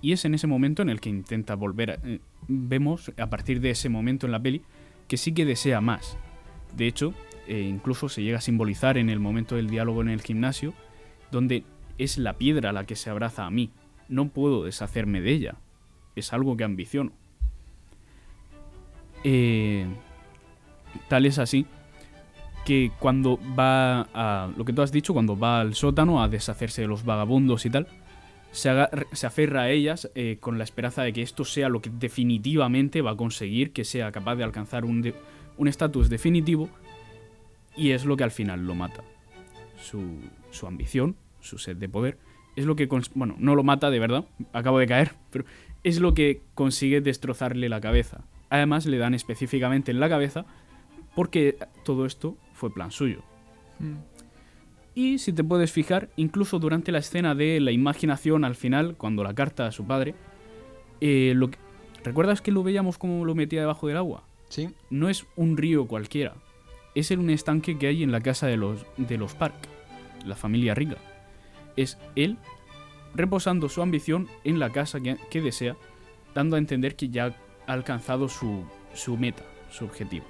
y 0.00 0.12
es 0.12 0.24
en 0.24 0.34
ese 0.34 0.46
momento 0.46 0.82
en 0.82 0.90
el 0.90 1.00
que 1.00 1.08
intenta 1.08 1.54
volver. 1.54 1.90
A, 1.90 1.94
eh, 2.04 2.20
vemos, 2.46 3.12
a 3.18 3.30
partir 3.30 3.60
de 3.60 3.70
ese 3.70 3.88
momento 3.88 4.26
en 4.26 4.32
la 4.32 4.42
peli, 4.42 4.62
que 5.08 5.16
sí 5.16 5.32
que 5.32 5.44
desea 5.44 5.80
más. 5.80 6.16
De 6.76 6.86
hecho, 6.86 7.14
eh, 7.46 7.60
incluso 7.60 8.08
se 8.08 8.22
llega 8.22 8.38
a 8.38 8.42
simbolizar 8.42 8.98
en 8.98 9.10
el 9.10 9.20
momento 9.20 9.56
del 9.56 9.68
diálogo 9.68 10.02
en 10.02 10.10
el 10.10 10.22
gimnasio, 10.22 10.74
donde 11.32 11.64
es 11.96 12.18
la 12.18 12.34
piedra 12.34 12.72
la 12.72 12.84
que 12.84 12.94
se 12.94 13.10
abraza 13.10 13.46
a 13.46 13.50
mí. 13.50 13.70
No 14.08 14.28
puedo 14.28 14.64
deshacerme 14.64 15.20
de 15.20 15.32
ella. 15.32 15.54
Es 16.14 16.32
algo 16.32 16.56
que 16.56 16.64
ambiciono. 16.64 17.12
Eh, 19.24 19.86
tal 21.08 21.26
es 21.26 21.38
así 21.38 21.66
que 22.64 22.92
cuando 22.98 23.40
va 23.58 24.02
a 24.14 24.50
lo 24.56 24.64
que 24.64 24.72
tú 24.74 24.82
has 24.82 24.92
dicho, 24.92 25.14
cuando 25.14 25.38
va 25.38 25.60
al 25.60 25.74
sótano 25.74 26.22
a 26.22 26.28
deshacerse 26.28 26.82
de 26.82 26.88
los 26.88 27.04
vagabundos 27.04 27.64
y 27.64 27.70
tal, 27.70 27.88
se, 28.52 28.70
aferra 29.26 29.62
a 29.62 29.70
ellas 29.70 30.10
eh, 30.14 30.38
con 30.40 30.58
la 30.58 30.64
esperanza 30.64 31.02
de 31.02 31.12
que 31.12 31.22
esto 31.22 31.44
sea 31.44 31.68
lo 31.68 31.80
que 31.80 31.90
definitivamente 31.90 33.02
va 33.02 33.12
a 33.12 33.16
conseguir 33.16 33.72
que 33.72 33.84
sea 33.84 34.12
capaz 34.12 34.36
de 34.36 34.44
alcanzar 34.44 34.84
un 34.84 35.68
estatus 35.68 36.08
definitivo 36.08 36.68
y 37.76 37.92
es 37.92 38.04
lo 38.04 38.16
que 38.16 38.24
al 38.24 38.30
final 38.30 38.66
lo 38.66 38.74
mata. 38.74 39.04
Su, 39.80 40.18
su 40.50 40.66
ambición, 40.66 41.16
su 41.40 41.58
sed 41.58 41.76
de 41.76 41.88
poder, 41.88 42.18
es 42.56 42.66
lo 42.66 42.74
que... 42.74 42.88
Bueno, 43.14 43.36
no 43.38 43.54
lo 43.54 43.62
mata 43.62 43.90
de 43.90 44.00
verdad, 44.00 44.24
acabo 44.52 44.80
de 44.80 44.88
caer, 44.88 45.12
pero 45.30 45.44
es 45.84 46.00
lo 46.00 46.12
que 46.12 46.42
consigue 46.54 47.00
destrozarle 47.00 47.68
la 47.68 47.80
cabeza. 47.80 48.24
Además 48.50 48.86
le 48.86 48.98
dan 48.98 49.14
específicamente 49.14 49.92
en 49.92 50.00
la 50.00 50.08
cabeza 50.08 50.44
porque 51.14 51.56
todo 51.84 52.04
esto 52.04 52.36
fue 52.52 52.72
plan 52.72 52.90
suyo. 52.90 53.22
Mm. 53.78 54.17
Y 54.98 55.18
si 55.18 55.32
te 55.32 55.44
puedes 55.44 55.70
fijar, 55.70 56.08
incluso 56.16 56.58
durante 56.58 56.90
la 56.90 56.98
escena 56.98 57.36
de 57.36 57.60
la 57.60 57.70
imaginación 57.70 58.44
al 58.44 58.56
final, 58.56 58.96
cuando 58.96 59.22
la 59.22 59.32
carta 59.32 59.68
a 59.68 59.70
su 59.70 59.86
padre, 59.86 60.16
eh, 61.00 61.34
lo 61.36 61.50
que- 61.52 61.58
¿recuerdas 62.02 62.40
que 62.42 62.50
lo 62.50 62.64
veíamos 62.64 62.98
como 62.98 63.24
lo 63.24 63.36
metía 63.36 63.60
debajo 63.60 63.86
del 63.86 63.96
agua? 63.96 64.24
Sí. 64.48 64.70
No 64.90 65.08
es 65.08 65.24
un 65.36 65.56
río 65.56 65.86
cualquiera, 65.86 66.34
es 66.96 67.12
en 67.12 67.20
un 67.20 67.30
estanque 67.30 67.78
que 67.78 67.86
hay 67.86 68.02
en 68.02 68.10
la 68.10 68.20
casa 68.20 68.48
de 68.48 68.56
los, 68.56 68.84
de 68.96 69.18
los 69.18 69.34
Park, 69.36 69.54
la 70.26 70.34
familia 70.34 70.74
rica. 70.74 70.96
Es 71.76 71.96
él 72.16 72.36
reposando 73.14 73.68
su 73.68 73.82
ambición 73.82 74.26
en 74.42 74.58
la 74.58 74.70
casa 74.70 74.98
que, 74.98 75.16
que 75.30 75.40
desea, 75.40 75.76
dando 76.34 76.56
a 76.56 76.58
entender 76.58 76.96
que 76.96 77.08
ya 77.08 77.36
ha 77.68 77.72
alcanzado 77.72 78.28
su, 78.28 78.64
su 78.94 79.16
meta, 79.16 79.44
su 79.70 79.84
objetivo. 79.84 80.26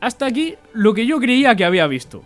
Hasta 0.00 0.26
aquí 0.26 0.56
lo 0.72 0.94
que 0.94 1.06
yo 1.06 1.20
creía 1.20 1.54
que 1.54 1.64
había 1.64 1.86
visto. 1.86 2.24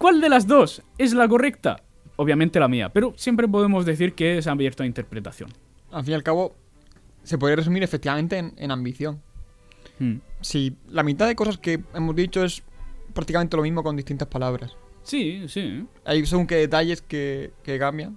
¿Cuál 0.00 0.22
de 0.22 0.30
las 0.30 0.46
dos 0.46 0.82
es 0.96 1.12
la 1.12 1.28
correcta? 1.28 1.82
Obviamente 2.16 2.58
la 2.58 2.68
mía, 2.68 2.88
pero 2.90 3.12
siempre 3.18 3.46
podemos 3.46 3.84
decir 3.84 4.14
que 4.14 4.38
es 4.38 4.46
abierto 4.46 4.82
a 4.82 4.86
interpretación. 4.86 5.50
Al 5.90 6.04
fin 6.04 6.12
y 6.12 6.14
al 6.14 6.22
cabo, 6.22 6.56
se 7.22 7.36
puede 7.36 7.54
resumir 7.54 7.82
efectivamente 7.82 8.38
en, 8.38 8.54
en 8.56 8.70
ambición. 8.70 9.20
Hmm. 9.98 10.20
Si 10.40 10.74
la 10.88 11.02
mitad 11.02 11.26
de 11.26 11.36
cosas 11.36 11.58
que 11.58 11.80
hemos 11.92 12.16
dicho 12.16 12.42
es 12.42 12.62
prácticamente 13.12 13.58
lo 13.58 13.62
mismo 13.62 13.82
con 13.82 13.94
distintas 13.94 14.26
palabras. 14.26 14.74
Sí, 15.02 15.46
sí. 15.48 15.84
Hay 16.06 16.24
según 16.24 16.46
qué 16.46 16.54
detalles 16.54 17.02
que, 17.02 17.52
que 17.62 17.78
cambian. 17.78 18.16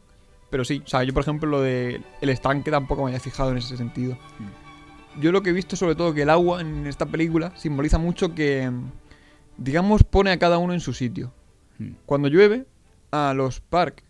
Pero 0.50 0.64
sí, 0.64 0.82
o 0.86 0.88
sea, 0.88 1.04
yo 1.04 1.14
por 1.14 1.24
ejemplo 1.24 1.50
lo 1.50 1.60
de 1.60 2.02
el 2.22 2.30
estanque 2.30 2.72
tampoco 2.72 3.04
me 3.04 3.10
había 3.10 3.20
fijado 3.20 3.52
en 3.52 3.58
ese 3.58 3.76
sentido. 3.76 4.18
Yo 5.20 5.34
lo 5.34 5.44
que 5.44 5.50
he 5.50 5.54
visto 5.54 5.76
sobre 5.76 5.96
todo 5.96 6.14
que 6.14 6.22
el 6.22 6.30
agua 6.30 6.62
en 6.62 6.88
esta 6.88 7.08
película 7.08 7.52
simboliza 7.58 7.98
mucho 7.98 8.34
que, 8.34 8.72
digamos, 9.58 10.04
pone 10.04 10.32
a 10.32 10.40
cada 10.40 10.60
uno 10.60 10.72
en 10.72 10.80
su 10.80 10.94
sitio. 10.94 11.34
Hmm. 11.80 11.92
Cuando 12.06 12.28
llueve, 12.28 12.66
a 13.12 13.34
los 13.36 13.60
Park 13.62 14.04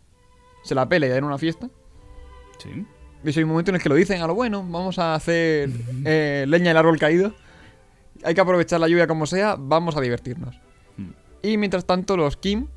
se 0.63 0.75
la 0.75 0.87
pela 0.87 1.05
y 1.05 1.09
dan 1.09 1.23
una 1.23 1.37
fiesta. 1.37 1.69
Sí. 2.59 2.85
Y 3.23 3.29
ese 3.29 3.43
momento 3.45 3.71
en 3.71 3.75
el 3.75 3.81
que 3.81 3.89
lo 3.89 3.95
dicen 3.95 4.21
a 4.21 4.27
lo 4.27 4.35
bueno, 4.35 4.59
vamos 4.63 4.99
a 4.99 5.15
hacer 5.15 5.69
eh, 6.05 6.45
leña 6.47 6.69
del 6.69 6.77
árbol 6.77 6.97
caído. 6.99 7.33
Hay 8.23 8.33
que 8.35 8.41
aprovechar 8.41 8.79
la 8.79 8.87
lluvia 8.87 9.07
como 9.07 9.25
sea, 9.25 9.55
vamos 9.57 9.97
a 9.97 10.01
divertirnos. 10.01 10.55
Hmm. 10.97 11.11
Y 11.41 11.57
mientras 11.57 11.85
tanto, 11.85 12.15
los 12.17 12.37
Kim 12.37 12.67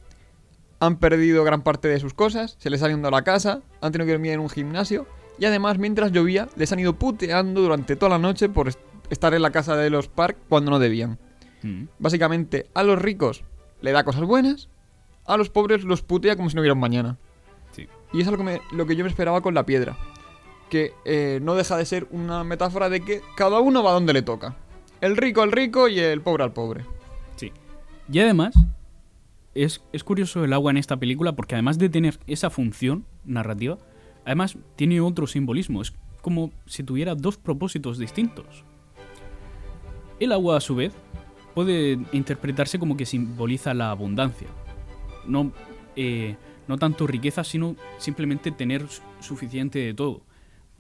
han 0.81 0.99
perdido 0.99 1.43
gran 1.45 1.63
parte 1.63 1.89
de 1.89 1.99
sus 2.01 2.13
cosas, 2.15 2.57
se 2.59 2.69
les 2.71 2.83
ha 2.83 2.89
inundado 2.89 3.13
la 3.13 3.23
casa, 3.23 3.63
han 3.81 3.93
tenido 3.93 4.07
que 4.07 4.13
dormir 4.13 4.33
en 4.33 4.41
un 4.41 4.51
gimnasio. 4.51 5.07
Y 5.39 5.45
además, 5.45 5.79
mientras 5.79 6.13
llovía, 6.13 6.49
les 6.57 6.73
han 6.73 6.79
ido 6.81 6.95
puteando 6.99 7.61
durante 7.61 7.95
toda 7.97 8.11
la 8.11 8.19
noche 8.19 8.49
por 8.49 8.69
est- 8.69 8.81
estar 9.11 9.35
en 9.35 9.43
la 9.43 9.51
casa 9.53 9.77
de 9.77 9.91
los 9.91 10.09
Park 10.09 10.37
cuando 10.49 10.71
no 10.71 10.79
debían. 10.79 11.19
Hmm. 11.63 11.85
Básicamente, 11.99 12.67
a 12.75 12.83
los 12.83 13.01
ricos 13.01 13.45
le 13.81 13.93
da 13.93 14.05
cosas 14.05 14.23
buenas, 14.23 14.69
a 15.27 15.37
los 15.37 15.51
pobres 15.51 15.85
los 15.85 16.03
putea 16.03 16.37
como 16.37 16.49
si 16.51 16.57
no 16.57 16.61
hubiera 16.63 16.75
un 16.75 16.81
mañana. 16.81 17.17
Sí. 17.73 17.87
Y 18.13 18.21
es 18.21 18.29
algo 18.29 18.39
que 18.39 18.45
me- 18.53 18.61
lo 18.73 18.87
que 18.87 18.97
yo 18.97 19.05
me 19.05 19.11
esperaba 19.11 19.41
con 19.41 19.55
la 19.55 19.67
piedra. 19.67 19.97
Que 20.71 20.93
eh, 21.05 21.39
no 21.43 21.55
deja 21.55 21.77
de 21.77 21.85
ser 21.85 22.07
una 22.11 22.43
metáfora 22.45 22.89
de 22.89 23.01
que 23.01 23.21
cada 23.37 23.61
uno 23.61 23.83
va 23.83 23.93
donde 23.93 24.13
le 24.13 24.23
toca. 24.23 24.57
El 25.01 25.17
rico 25.17 25.43
al 25.43 25.53
rico 25.53 25.89
y 25.89 25.99
el 25.99 26.21
pobre 26.23 26.43
al 26.45 26.53
pobre. 26.53 26.85
Sí. 27.37 27.53
Y 28.11 28.19
además, 28.21 28.55
es, 29.55 29.83
es 29.93 30.03
curioso 30.05 30.45
el 30.45 30.53
agua 30.53 30.71
en 30.71 30.77
esta 30.79 30.97
película 30.97 31.35
porque 31.37 31.55
además 31.55 31.79
de 31.79 31.89
tener 31.89 32.19
esa 32.27 32.51
función 32.51 33.05
narrativa, 33.25 33.79
además 34.25 34.57
tiene 34.77 35.01
otro 35.01 35.27
simbolismo. 35.27 35.83
Es 35.83 35.93
como 36.23 36.51
si 36.67 36.83
tuviera 36.83 37.15
dos 37.15 37.37
propósitos 37.37 37.99
distintos. 37.99 38.65
El 40.19 40.33
agua, 40.33 40.57
a 40.57 40.61
su 40.61 40.75
vez, 40.75 40.93
puede 41.55 41.99
interpretarse 42.13 42.79
como 42.79 42.97
que 42.97 43.07
simboliza 43.07 43.75
la 43.75 43.91
abundancia. 43.91 44.49
No, 45.29 45.53
eh, 45.97 46.37
no 46.69 46.79
tanto 46.79 47.07
riqueza, 47.07 47.45
sino 47.45 47.77
simplemente 47.99 48.51
tener 48.51 48.87
su- 48.89 49.03
suficiente 49.21 49.79
de 49.79 49.95
todo. 49.95 50.23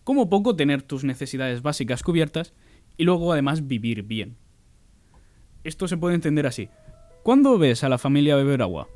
Como 0.04 0.28
poco 0.28 0.54
tener 0.56 0.82
tus 0.82 1.04
necesidades 1.04 1.62
básicas 1.62 2.02
cubiertas 2.02 2.52
y 2.96 3.04
luego 3.04 3.32
además 3.32 3.66
vivir 3.66 4.02
bien. 4.02 4.36
Esto 5.64 5.88
se 5.88 5.96
puede 5.96 6.14
entender 6.14 6.46
así. 6.46 6.68
¿Cuándo 7.22 7.58
ves 7.58 7.82
a 7.82 7.88
la 7.88 7.98
familia 7.98 8.36
beber 8.36 8.62
agua? 8.62 8.88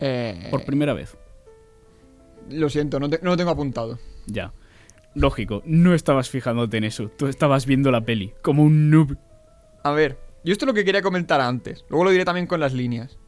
Eh, 0.00 0.48
Por 0.50 0.64
primera 0.64 0.92
vez. 0.92 1.16
lo 2.50 2.68
siento, 2.70 2.98
no, 2.98 3.08
te- 3.10 3.20
no 3.22 3.30
lo 3.30 3.36
tengo 3.36 3.50
apuntado. 3.50 3.98
Ya. 4.26 4.52
Lógico, 5.14 5.62
no 5.66 5.94
estabas 5.94 6.30
fijándote 6.30 6.76
en 6.78 6.84
eso. 6.84 7.08
Tú 7.16 7.26
estabas 7.26 7.66
viendo 7.66 7.90
la 7.90 8.02
peli, 8.02 8.32
como 8.42 8.62
un 8.62 8.90
noob. 8.90 9.16
A 9.84 9.90
ver, 9.92 10.18
yo 10.44 10.52
esto 10.52 10.64
es 10.64 10.66
lo 10.68 10.74
que 10.74 10.84
quería 10.84 11.02
comentar 11.02 11.40
antes. 11.40 11.84
Luego 11.88 12.04
lo 12.04 12.10
diré 12.10 12.24
también 12.24 12.46
con 12.46 12.60
las 12.60 12.72
líneas. 12.72 13.18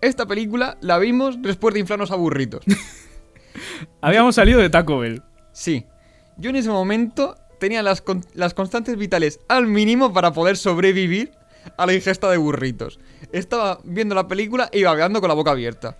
Esta 0.00 0.26
película 0.26 0.76
la 0.80 0.98
vimos 0.98 1.40
después 1.42 1.74
de 1.74 1.80
inflarnos 1.80 2.10
a 2.10 2.16
burritos. 2.16 2.64
Habíamos 4.00 4.34
salido 4.36 4.60
de 4.60 4.70
Taco 4.70 4.98
Bell. 4.98 5.22
Sí. 5.52 5.84
Yo 6.36 6.50
en 6.50 6.56
ese 6.56 6.68
momento 6.70 7.36
tenía 7.58 7.82
las, 7.82 8.00
con- 8.00 8.24
las 8.34 8.54
constantes 8.54 8.96
vitales 8.96 9.40
al 9.48 9.66
mínimo 9.66 10.12
para 10.12 10.32
poder 10.32 10.56
sobrevivir 10.56 11.32
a 11.76 11.84
la 11.86 11.94
ingesta 11.94 12.30
de 12.30 12.36
burritos. 12.36 13.00
Estaba 13.32 13.80
viendo 13.82 14.14
la 14.14 14.28
película 14.28 14.70
y 14.72 14.84
babeando 14.84 15.20
con 15.20 15.28
la 15.28 15.34
boca 15.34 15.50
abierta. 15.50 15.96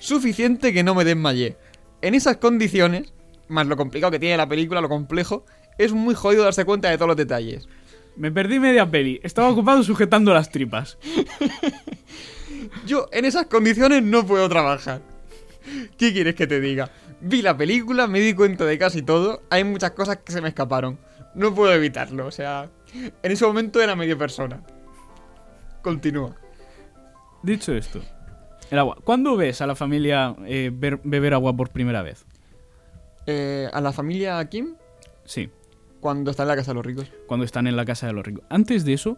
Suficiente 0.00 0.72
que 0.72 0.82
no 0.82 0.94
me 0.94 1.04
desmayé. 1.04 1.56
En 2.00 2.14
esas 2.14 2.38
condiciones, 2.38 3.12
más 3.48 3.66
lo 3.66 3.76
complicado 3.76 4.10
que 4.10 4.18
tiene 4.18 4.36
la 4.38 4.48
película, 4.48 4.80
lo 4.80 4.88
complejo, 4.88 5.44
es 5.78 5.92
muy 5.92 6.14
jodido 6.14 6.44
darse 6.44 6.64
cuenta 6.64 6.88
de 6.88 6.96
todos 6.96 7.08
los 7.08 7.16
detalles. 7.16 7.68
Me 8.16 8.32
perdí 8.32 8.58
media 8.58 8.90
peli. 8.90 9.20
Estaba 9.22 9.48
ocupado 9.50 9.82
sujetando 9.82 10.32
las 10.32 10.50
tripas. 10.50 10.96
Yo 12.86 13.08
en 13.12 13.24
esas 13.24 13.46
condiciones 13.46 14.02
no 14.02 14.26
puedo 14.26 14.48
trabajar. 14.48 15.02
¿Qué 15.96 16.12
quieres 16.12 16.34
que 16.34 16.46
te 16.46 16.60
diga? 16.60 16.90
Vi 17.20 17.40
la 17.42 17.56
película, 17.56 18.06
me 18.08 18.20
di 18.20 18.34
cuenta 18.34 18.64
de 18.64 18.78
casi 18.78 19.02
todo. 19.02 19.42
Hay 19.50 19.62
muchas 19.64 19.92
cosas 19.92 20.18
que 20.18 20.32
se 20.32 20.40
me 20.40 20.48
escaparon. 20.48 20.98
No 21.34 21.54
puedo 21.54 21.72
evitarlo, 21.72 22.26
o 22.26 22.30
sea, 22.30 22.68
en 22.94 23.32
ese 23.32 23.46
momento 23.46 23.80
era 23.80 23.94
medio 23.96 24.18
persona. 24.18 24.60
Continúa. 25.82 26.34
Dicho 27.42 27.72
esto, 27.74 28.00
el 28.70 28.78
agua. 28.78 28.98
¿Cuándo 29.02 29.36
ves 29.36 29.60
a 29.60 29.66
la 29.66 29.74
familia 29.74 30.36
eh, 30.46 30.70
beber 30.72 31.34
agua 31.34 31.56
por 31.56 31.70
primera 31.70 32.02
vez? 32.02 32.24
Eh, 33.26 33.68
a 33.72 33.80
la 33.80 33.92
familia 33.92 34.44
Kim, 34.48 34.74
Sí, 35.24 35.48
cuando 36.00 36.30
está 36.32 36.42
en 36.42 36.48
la 36.48 36.56
casa 36.56 36.72
de 36.72 36.74
los 36.74 36.86
ricos. 36.86 37.10
cuando 37.26 37.44
están 37.44 37.66
en 37.68 37.76
la 37.76 37.84
casa 37.84 38.06
de 38.08 38.12
los 38.12 38.24
ricos. 38.26 38.44
Antes 38.48 38.84
de 38.84 38.92
eso, 38.92 39.16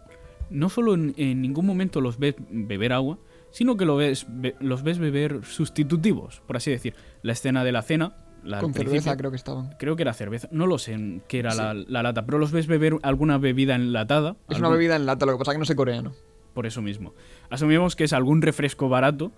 no 0.49 0.69
solo 0.69 0.93
en, 0.93 1.13
en 1.17 1.41
ningún 1.41 1.65
momento 1.65 2.01
los 2.01 2.17
ves 2.19 2.35
beber 2.49 2.93
agua, 2.93 3.17
sino 3.55 3.77
que 3.77 3.85
lo 3.85 3.95
ves, 3.95 4.25
be- 4.27 4.53
los 4.59 4.83
ves 4.83 4.99
beber 4.99 5.45
sustitutivos, 5.45 6.41
por 6.45 6.57
así 6.57 6.71
decir. 6.71 6.93
La 7.21 7.31
escena 7.31 7.63
de 7.63 7.71
la 7.71 7.81
cena, 7.83 8.17
la 8.43 8.59
Con 8.59 8.73
cerveza 8.73 9.15
creo 9.15 9.31
que 9.31 9.37
estaban. 9.37 9.69
creo 9.79 9.95
que 9.95 10.01
era 10.01 10.11
cerveza, 10.13 10.49
no 10.51 10.67
lo 10.67 10.77
sé 10.77 10.91
en 10.91 11.23
qué 11.29 11.39
era 11.39 11.55
la, 11.55 11.73
la 11.73 12.03
lata, 12.03 12.25
pero 12.25 12.37
los 12.37 12.51
ves 12.51 12.67
beber 12.67 12.97
alguna 13.01 13.37
bebida 13.37 13.75
enlatada. 13.75 14.35
Es 14.49 14.59
una 14.59 14.67
bebida 14.67 14.97
en 14.97 15.05
lata, 15.05 15.25
lo 15.25 15.31
que 15.31 15.37
pasa 15.37 15.51
es 15.51 15.55
que 15.55 15.59
no 15.59 15.65
sé 15.65 15.75
coreano. 15.77 16.11
Por 16.53 16.65
eso 16.65 16.81
mismo. 16.81 17.13
Asumimos 17.49 17.95
que 17.95 18.03
es 18.03 18.11
algún 18.11 18.41
refresco 18.41 18.89
barato 18.89 19.31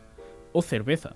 o 0.52 0.62
cerveza. 0.64 1.16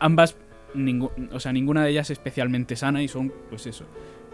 ambas, 0.00 0.36
ningu- 0.74 1.12
o 1.32 1.38
sea, 1.40 1.52
ninguna 1.52 1.84
de 1.84 1.90
ellas 1.90 2.10
es 2.10 2.18
especialmente 2.18 2.74
sana 2.76 3.02
y 3.02 3.08
son, 3.08 3.32
pues 3.48 3.66
eso, 3.66 3.84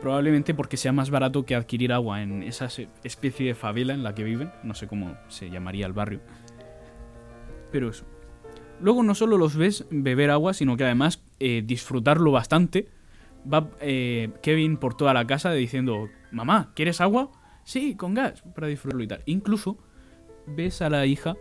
probablemente 0.00 0.54
porque 0.54 0.76
sea 0.78 0.92
más 0.92 1.10
barato 1.10 1.44
que 1.44 1.54
adquirir 1.54 1.92
agua 1.92 2.22
en 2.22 2.42
esa 2.42 2.68
especie 3.04 3.46
de 3.46 3.54
favela 3.54 3.92
en 3.94 4.02
la 4.02 4.14
que 4.14 4.24
viven, 4.24 4.50
no 4.64 4.74
sé 4.74 4.86
cómo 4.88 5.16
se 5.28 5.50
llamaría 5.50 5.86
el 5.86 5.92
barrio. 5.92 6.20
Pero 7.70 7.90
eso. 7.90 8.04
Luego 8.80 9.02
no 9.02 9.14
solo 9.14 9.37
los 9.37 9.56
ves 9.56 9.85
beber 9.90 10.30
agua, 10.30 10.54
sino 10.54 10.76
que 10.76 10.85
además 10.85 11.22
eh, 11.38 11.62
disfrutarlo 11.64 12.33
bastante. 12.33 12.88
Va 13.50 13.68
eh, 13.80 14.30
Kevin 14.42 14.76
por 14.76 14.94
toda 14.94 15.12
la 15.14 15.26
casa 15.26 15.52
diciendo, 15.52 16.09
mamá, 16.30 16.72
¿quieres 16.74 17.00
agua? 17.00 17.30
Sí, 17.64 17.94
con 17.94 18.14
gas, 18.14 18.42
para 18.54 18.66
disfrutarlo 18.68 19.04
y 19.04 19.09
tal. 19.09 19.22
Incluso 19.26 19.76
ves 20.46 20.83
a 20.83 20.88
la 20.90 21.04
hija, 21.06 21.37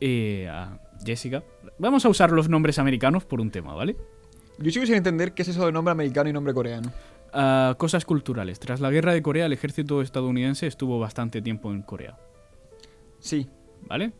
eh, 0.00 0.48
a 0.50 0.80
Jessica. 1.04 1.42
Vamos 1.78 2.04
a 2.04 2.08
usar 2.08 2.32
los 2.32 2.48
nombres 2.48 2.78
americanos 2.78 3.24
por 3.24 3.40
un 3.40 3.50
tema, 3.50 3.74
¿vale? 3.74 3.96
Yo 4.58 4.70
sigo 4.70 4.86
sin 4.86 4.96
entender 4.96 5.34
qué 5.34 5.42
es 5.42 5.48
eso 5.48 5.66
de 5.66 5.72
nombre 5.72 5.92
americano 5.92 6.28
y 6.30 6.32
nombre 6.32 6.52
coreano. 6.54 6.90
Ah, 7.32 7.74
cosas 7.78 8.04
culturales. 8.06 8.58
Tras 8.58 8.80
la 8.80 8.90
guerra 8.90 9.12
de 9.12 9.22
Corea, 9.22 9.46
el 9.46 9.52
ejército 9.52 10.00
estadounidense 10.02 10.66
estuvo 10.66 10.98
bastante 10.98 11.42
tiempo 11.42 11.70
en 11.70 11.82
Corea, 11.82 12.18
Sí. 13.20 13.46
¿vale? 13.86 14.12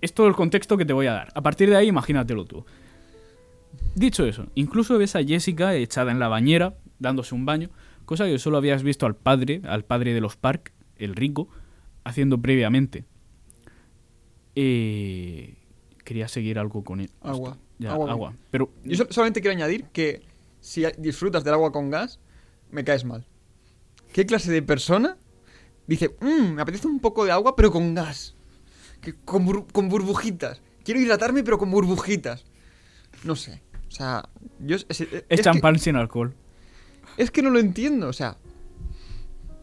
Es 0.00 0.12
todo 0.12 0.26
el 0.28 0.34
contexto 0.34 0.76
que 0.76 0.84
te 0.84 0.92
voy 0.92 1.06
a 1.06 1.12
dar. 1.12 1.28
A 1.34 1.42
partir 1.42 1.70
de 1.70 1.76
ahí, 1.76 1.88
imagínatelo 1.88 2.44
tú. 2.44 2.64
Dicho 3.94 4.26
eso, 4.26 4.46
incluso 4.54 4.98
ves 4.98 5.16
a 5.16 5.24
Jessica 5.24 5.74
echada 5.74 6.12
en 6.12 6.18
la 6.18 6.28
bañera, 6.28 6.76
dándose 6.98 7.34
un 7.34 7.46
baño, 7.46 7.70
cosa 8.04 8.26
que 8.26 8.38
solo 8.38 8.58
habías 8.58 8.82
visto 8.82 9.06
al 9.06 9.16
padre, 9.16 9.62
al 9.64 9.84
padre 9.84 10.12
de 10.14 10.20
los 10.20 10.36
Park, 10.36 10.72
el 10.96 11.14
rico, 11.14 11.48
haciendo 12.04 12.38
previamente. 12.40 13.04
Eh, 14.54 15.54
quería 16.04 16.28
seguir 16.28 16.58
algo 16.58 16.84
con 16.84 17.00
él. 17.00 17.10
Agua. 17.22 17.56
Ya, 17.78 17.92
Agua. 17.92 18.10
agua. 18.10 18.34
Pero 18.50 18.70
Yo 18.84 18.96
so- 18.96 19.06
solamente 19.10 19.40
quiero 19.40 19.52
añadir 19.56 19.84
que 19.92 20.22
si 20.60 20.84
disfrutas 20.98 21.44
del 21.44 21.54
agua 21.54 21.72
con 21.72 21.90
gas, 21.90 22.20
me 22.70 22.84
caes 22.84 23.04
mal. 23.04 23.26
¿Qué 24.12 24.24
clase 24.24 24.50
de 24.50 24.62
persona 24.62 25.16
dice, 25.86 26.16
mmm, 26.20 26.54
me 26.54 26.62
apetece 26.62 26.86
un 26.86 27.00
poco 27.00 27.24
de 27.24 27.32
agua, 27.32 27.54
pero 27.56 27.70
con 27.70 27.94
gas? 27.94 28.34
Que 29.06 29.14
con, 29.14 29.46
bur- 29.46 29.66
con 29.72 29.88
burbujitas. 29.88 30.60
Quiero 30.82 30.98
hidratarme, 31.00 31.44
pero 31.44 31.58
con 31.58 31.70
burbujitas. 31.70 32.44
No 33.22 33.36
sé. 33.36 33.62
O 33.86 33.90
sea, 33.92 34.28
yo... 34.58 34.74
Es, 34.74 34.84
es- 34.88 35.00
es 35.02 35.12
es 35.12 35.24
que- 35.28 35.42
champán 35.42 35.78
sin 35.78 35.94
alcohol. 35.94 36.34
Es 37.16 37.30
que 37.30 37.40
no 37.40 37.50
lo 37.50 37.60
entiendo, 37.60 38.08
o 38.08 38.12
sea. 38.12 38.36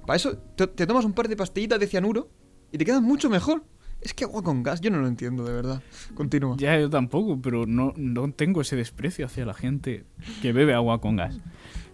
Para 0.08 0.16
eso 0.16 0.38
te, 0.38 0.68
te 0.68 0.88
tomas 0.88 1.04
un 1.04 1.12
par 1.12 1.28
de 1.28 1.36
pastillitas 1.36 1.78
de 1.78 1.88
cianuro 1.88 2.30
y 2.72 2.78
te 2.78 2.86
queda 2.86 3.02
mucho 3.02 3.30
mejor. 3.30 3.66
Es 4.00 4.14
que 4.14 4.24
agua 4.24 4.44
con 4.44 4.64
gas, 4.64 4.80
yo 4.80 4.92
no 4.92 5.00
lo 5.02 5.08
entiendo, 5.08 5.44
de 5.44 5.52
verdad. 5.52 5.82
Continúa. 6.16 6.56
Ya 6.58 6.80
yo 6.80 6.90
tampoco, 6.90 7.42
pero 7.42 7.66
no, 7.66 7.92
no 7.98 8.32
tengo 8.32 8.62
ese 8.62 8.78
desprecio 8.78 9.26
hacia 9.26 9.46
la 9.46 9.54
gente 9.54 10.06
que 10.42 10.54
bebe 10.54 10.74
agua 10.74 11.02
con 11.02 11.18
gas. 11.18 11.38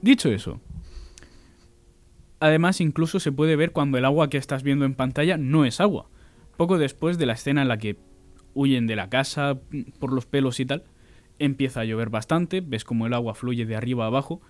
Dicho 0.04 0.30
eso, 0.30 0.62
además 2.40 2.80
incluso 2.82 3.20
se 3.20 3.32
puede 3.32 3.56
ver 3.56 3.72
cuando 3.72 3.98
el 3.98 4.06
agua 4.06 4.30
que 4.30 4.38
estás 4.38 4.64
viendo 4.64 4.86
en 4.86 4.94
pantalla 4.96 5.38
no 5.38 5.66
es 5.66 5.80
agua. 5.82 6.10
Poco 6.60 6.78
después 6.78 7.18
de 7.18 7.26
la 7.26 7.34
escena 7.34 7.62
en 7.62 7.70
la 7.70 7.78
que 7.78 7.96
huyen 8.54 8.86
de 8.86 8.98
la 8.98 9.10
casa 9.10 9.58
mm, 9.72 9.92
por 9.98 10.12
los 10.12 10.26
pelos 10.26 10.60
y 10.60 10.66
tal, 10.66 10.84
empieza 11.40 11.80
a 11.80 11.86
llover 11.86 12.10
bastante, 12.10 12.60
ves 12.60 12.84
como 12.84 13.08
el 13.08 13.14
agua 13.14 13.34
fluye 13.34 13.66
de 13.66 13.78
arriba 13.78 14.04
a 14.04 14.08
abajo, 14.08 14.42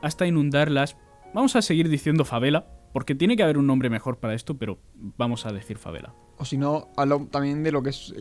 hasta 0.00 0.26
inundar 0.26 0.70
las... 0.70 0.96
Vamos 1.34 1.56
a 1.56 1.60
seguir 1.62 1.90
diciendo 1.90 2.24
favela, 2.24 2.66
porque 2.94 3.14
tiene 3.14 3.36
que 3.36 3.42
haber 3.42 3.58
un 3.58 3.66
nombre 3.66 3.90
mejor 3.90 4.16
para 4.16 4.32
esto, 4.32 4.56
pero 4.56 4.78
vamos 4.94 5.44
a 5.44 5.52
decir 5.52 5.76
favela. 5.76 6.14
O 6.38 6.46
si 6.46 6.56
no, 6.56 6.88
hablo 6.96 7.28
también 7.30 7.62
de 7.62 7.70
lo 7.70 7.82
que 7.82 7.90
es. 7.90 8.14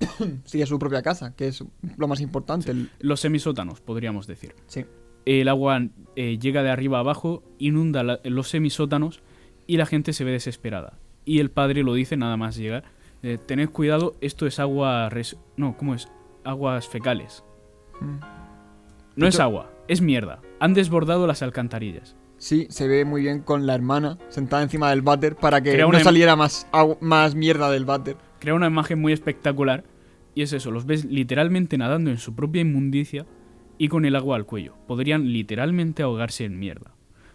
sí, 0.44 0.60
es 0.60 0.68
su 0.68 0.78
propia 0.80 1.00
casa, 1.02 1.36
que 1.36 1.46
es 1.46 1.62
lo 1.96 2.08
más 2.08 2.20
importante. 2.20 2.74
Los 2.98 3.20
semisótanos, 3.20 3.80
podríamos 3.80 4.26
decir. 4.26 4.56
sí. 4.66 4.84
el 5.24 5.46
agua 5.46 5.86
eh, 6.16 6.36
llega 6.40 6.64
de 6.64 6.70
arriba 6.70 6.96
a 6.98 7.00
abajo, 7.02 7.44
inunda 7.58 8.02
la- 8.02 8.18
los 8.24 8.48
semisótanos 8.48 9.22
y 9.68 9.76
la 9.76 9.86
gente 9.86 10.12
se 10.12 10.24
ve 10.24 10.32
desesperada. 10.32 10.98
Y 11.28 11.40
el 11.40 11.50
padre 11.50 11.82
lo 11.82 11.92
dice 11.92 12.16
nada 12.16 12.36
más 12.38 12.56
llegar. 12.56 12.84
eh, 13.22 13.36
tened 13.44 13.68
cuidado, 13.68 14.14
esto 14.22 14.46
es 14.46 14.58
agua... 14.58 15.08
res- 15.10 15.36
no, 15.56 15.76
¿cómo 15.76 15.94
es? 15.94 16.08
Aguas 16.44 16.88
fecales. 16.88 17.44
Mm. 18.00 18.20
No 19.16 19.26
es 19.26 19.38
agua, 19.40 19.70
es 19.88 20.00
mierda. 20.00 20.40
Han 20.60 20.72
desbordado 20.72 21.26
las 21.26 21.42
alcantarillas. 21.42 22.16
Sí, 22.38 22.66
se 22.70 22.86
ve 22.88 23.04
muy 23.04 23.20
bien 23.22 23.40
con 23.42 23.66
la 23.66 23.74
hermana 23.74 24.16
sentada 24.28 24.62
encima 24.62 24.90
del 24.90 25.02
váter 25.02 25.34
para 25.36 25.60
que 25.60 25.72
no 25.76 25.98
saliera 26.04 26.36
más, 26.36 26.66
más 27.00 27.34
mierda 27.34 27.70
del 27.70 27.84
váter. 27.84 28.16
Crea 28.38 28.54
una 28.54 28.68
imagen 28.68 29.00
muy 29.00 29.12
espectacular. 29.12 29.84
Y 30.36 30.42
es 30.42 30.52
eso, 30.52 30.70
los 30.70 30.86
ves 30.86 31.04
literalmente 31.04 31.76
nadando 31.76 32.10
en 32.10 32.18
su 32.18 32.34
propia 32.36 32.62
inmundicia 32.62 33.26
y 33.76 33.88
con 33.88 34.04
el 34.04 34.14
agua 34.16 34.36
al 34.36 34.46
cuello. 34.46 34.76
Podrían 34.86 35.32
literalmente 35.32 36.02
ahogarse 36.04 36.44
en 36.44 36.58
mierda. 36.60 36.92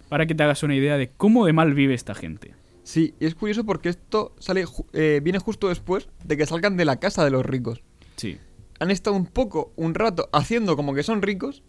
Para 0.07 0.25
que 0.25 0.33
te 0.35 0.43
hagas 0.43 0.63
una 0.63 0.75
idea 0.75 0.97
de 0.97 1.11
cómo 1.15 1.45
de 1.45 1.51
mal 1.53 1.73
vive 1.73 1.93
esta 1.93 2.15
gente. 2.15 2.55
Sí, 2.83 3.13
y 3.19 3.25
es 3.25 3.35
curioso 3.35 3.63
porque 3.65 3.89
esto 3.89 4.35
sale 4.39 4.65
eh, 4.93 5.21
viene 5.23 5.39
justo 5.39 5.69
después 5.69 6.09
de 6.23 6.37
que 6.37 6.45
salgan 6.45 6.77
de 6.77 6.85
la 6.85 6.97
casa 6.97 7.23
de 7.23 7.31
los 7.31 7.45
ricos. 7.45 7.81
Sí. 8.15 8.37
han 8.79 8.91
estado 8.91 9.15
un 9.15 9.25
poco, 9.25 9.71
un 9.75 9.95
rato, 9.95 10.29
haciendo 10.33 10.75
como 10.75 10.93
que 10.93 11.03
son 11.03 11.21
ricos. 11.21 11.63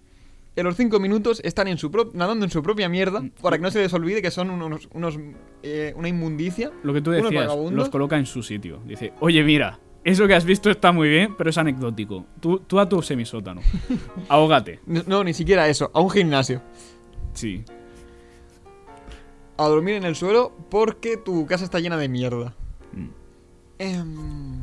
Y 0.56 0.60
a 0.60 0.62
los 0.62 0.76
cinco 0.76 1.00
minutos 1.00 1.40
están 1.42 1.66
en 1.66 1.78
su 1.78 1.90
nadando 2.12 2.44
en 2.44 2.50
su 2.50 2.62
propia 2.62 2.88
mierda. 2.88 3.20
Mm. 3.20 3.30
Para 3.42 3.56
que 3.56 3.62
no 3.62 3.70
se 3.70 3.80
les 3.80 3.92
olvide 3.92 4.22
que 4.22 4.30
son 4.30 4.50
unos, 4.50 4.88
unos, 4.92 5.18
eh, 5.62 5.92
una 5.96 6.08
inmundicia. 6.08 6.70
Lo 6.84 6.92
que 6.92 7.00
tú 7.00 7.10
decías, 7.10 7.52
los 7.70 7.88
coloca 7.88 8.16
en 8.16 8.26
su 8.26 8.42
sitio. 8.42 8.80
Dice, 8.86 9.12
oye, 9.20 9.42
mira, 9.42 9.80
eso 10.04 10.28
que 10.28 10.34
has 10.34 10.44
visto 10.44 10.70
está 10.70 10.92
muy 10.92 11.08
bien, 11.08 11.34
pero 11.36 11.50
es 11.50 11.58
anecdótico. 11.58 12.26
Tú, 12.40 12.58
tú 12.60 12.78
a 12.78 12.88
tu 12.88 13.02
semisótano. 13.02 13.62
Ahógate. 14.28 14.80
No, 14.86 15.02
no, 15.06 15.24
ni 15.24 15.34
siquiera 15.34 15.68
eso, 15.68 15.90
a 15.92 16.00
un 16.00 16.10
gimnasio. 16.10 16.62
Sí. 17.32 17.64
A 19.56 19.68
dormir 19.68 19.94
en 19.94 20.04
el 20.04 20.16
suelo 20.16 20.52
porque 20.70 21.16
tu 21.16 21.46
casa 21.46 21.64
está 21.64 21.78
llena 21.80 21.96
de 21.96 22.08
mierda. 22.08 22.54
Mm. 22.92 23.08
Em, 23.78 24.62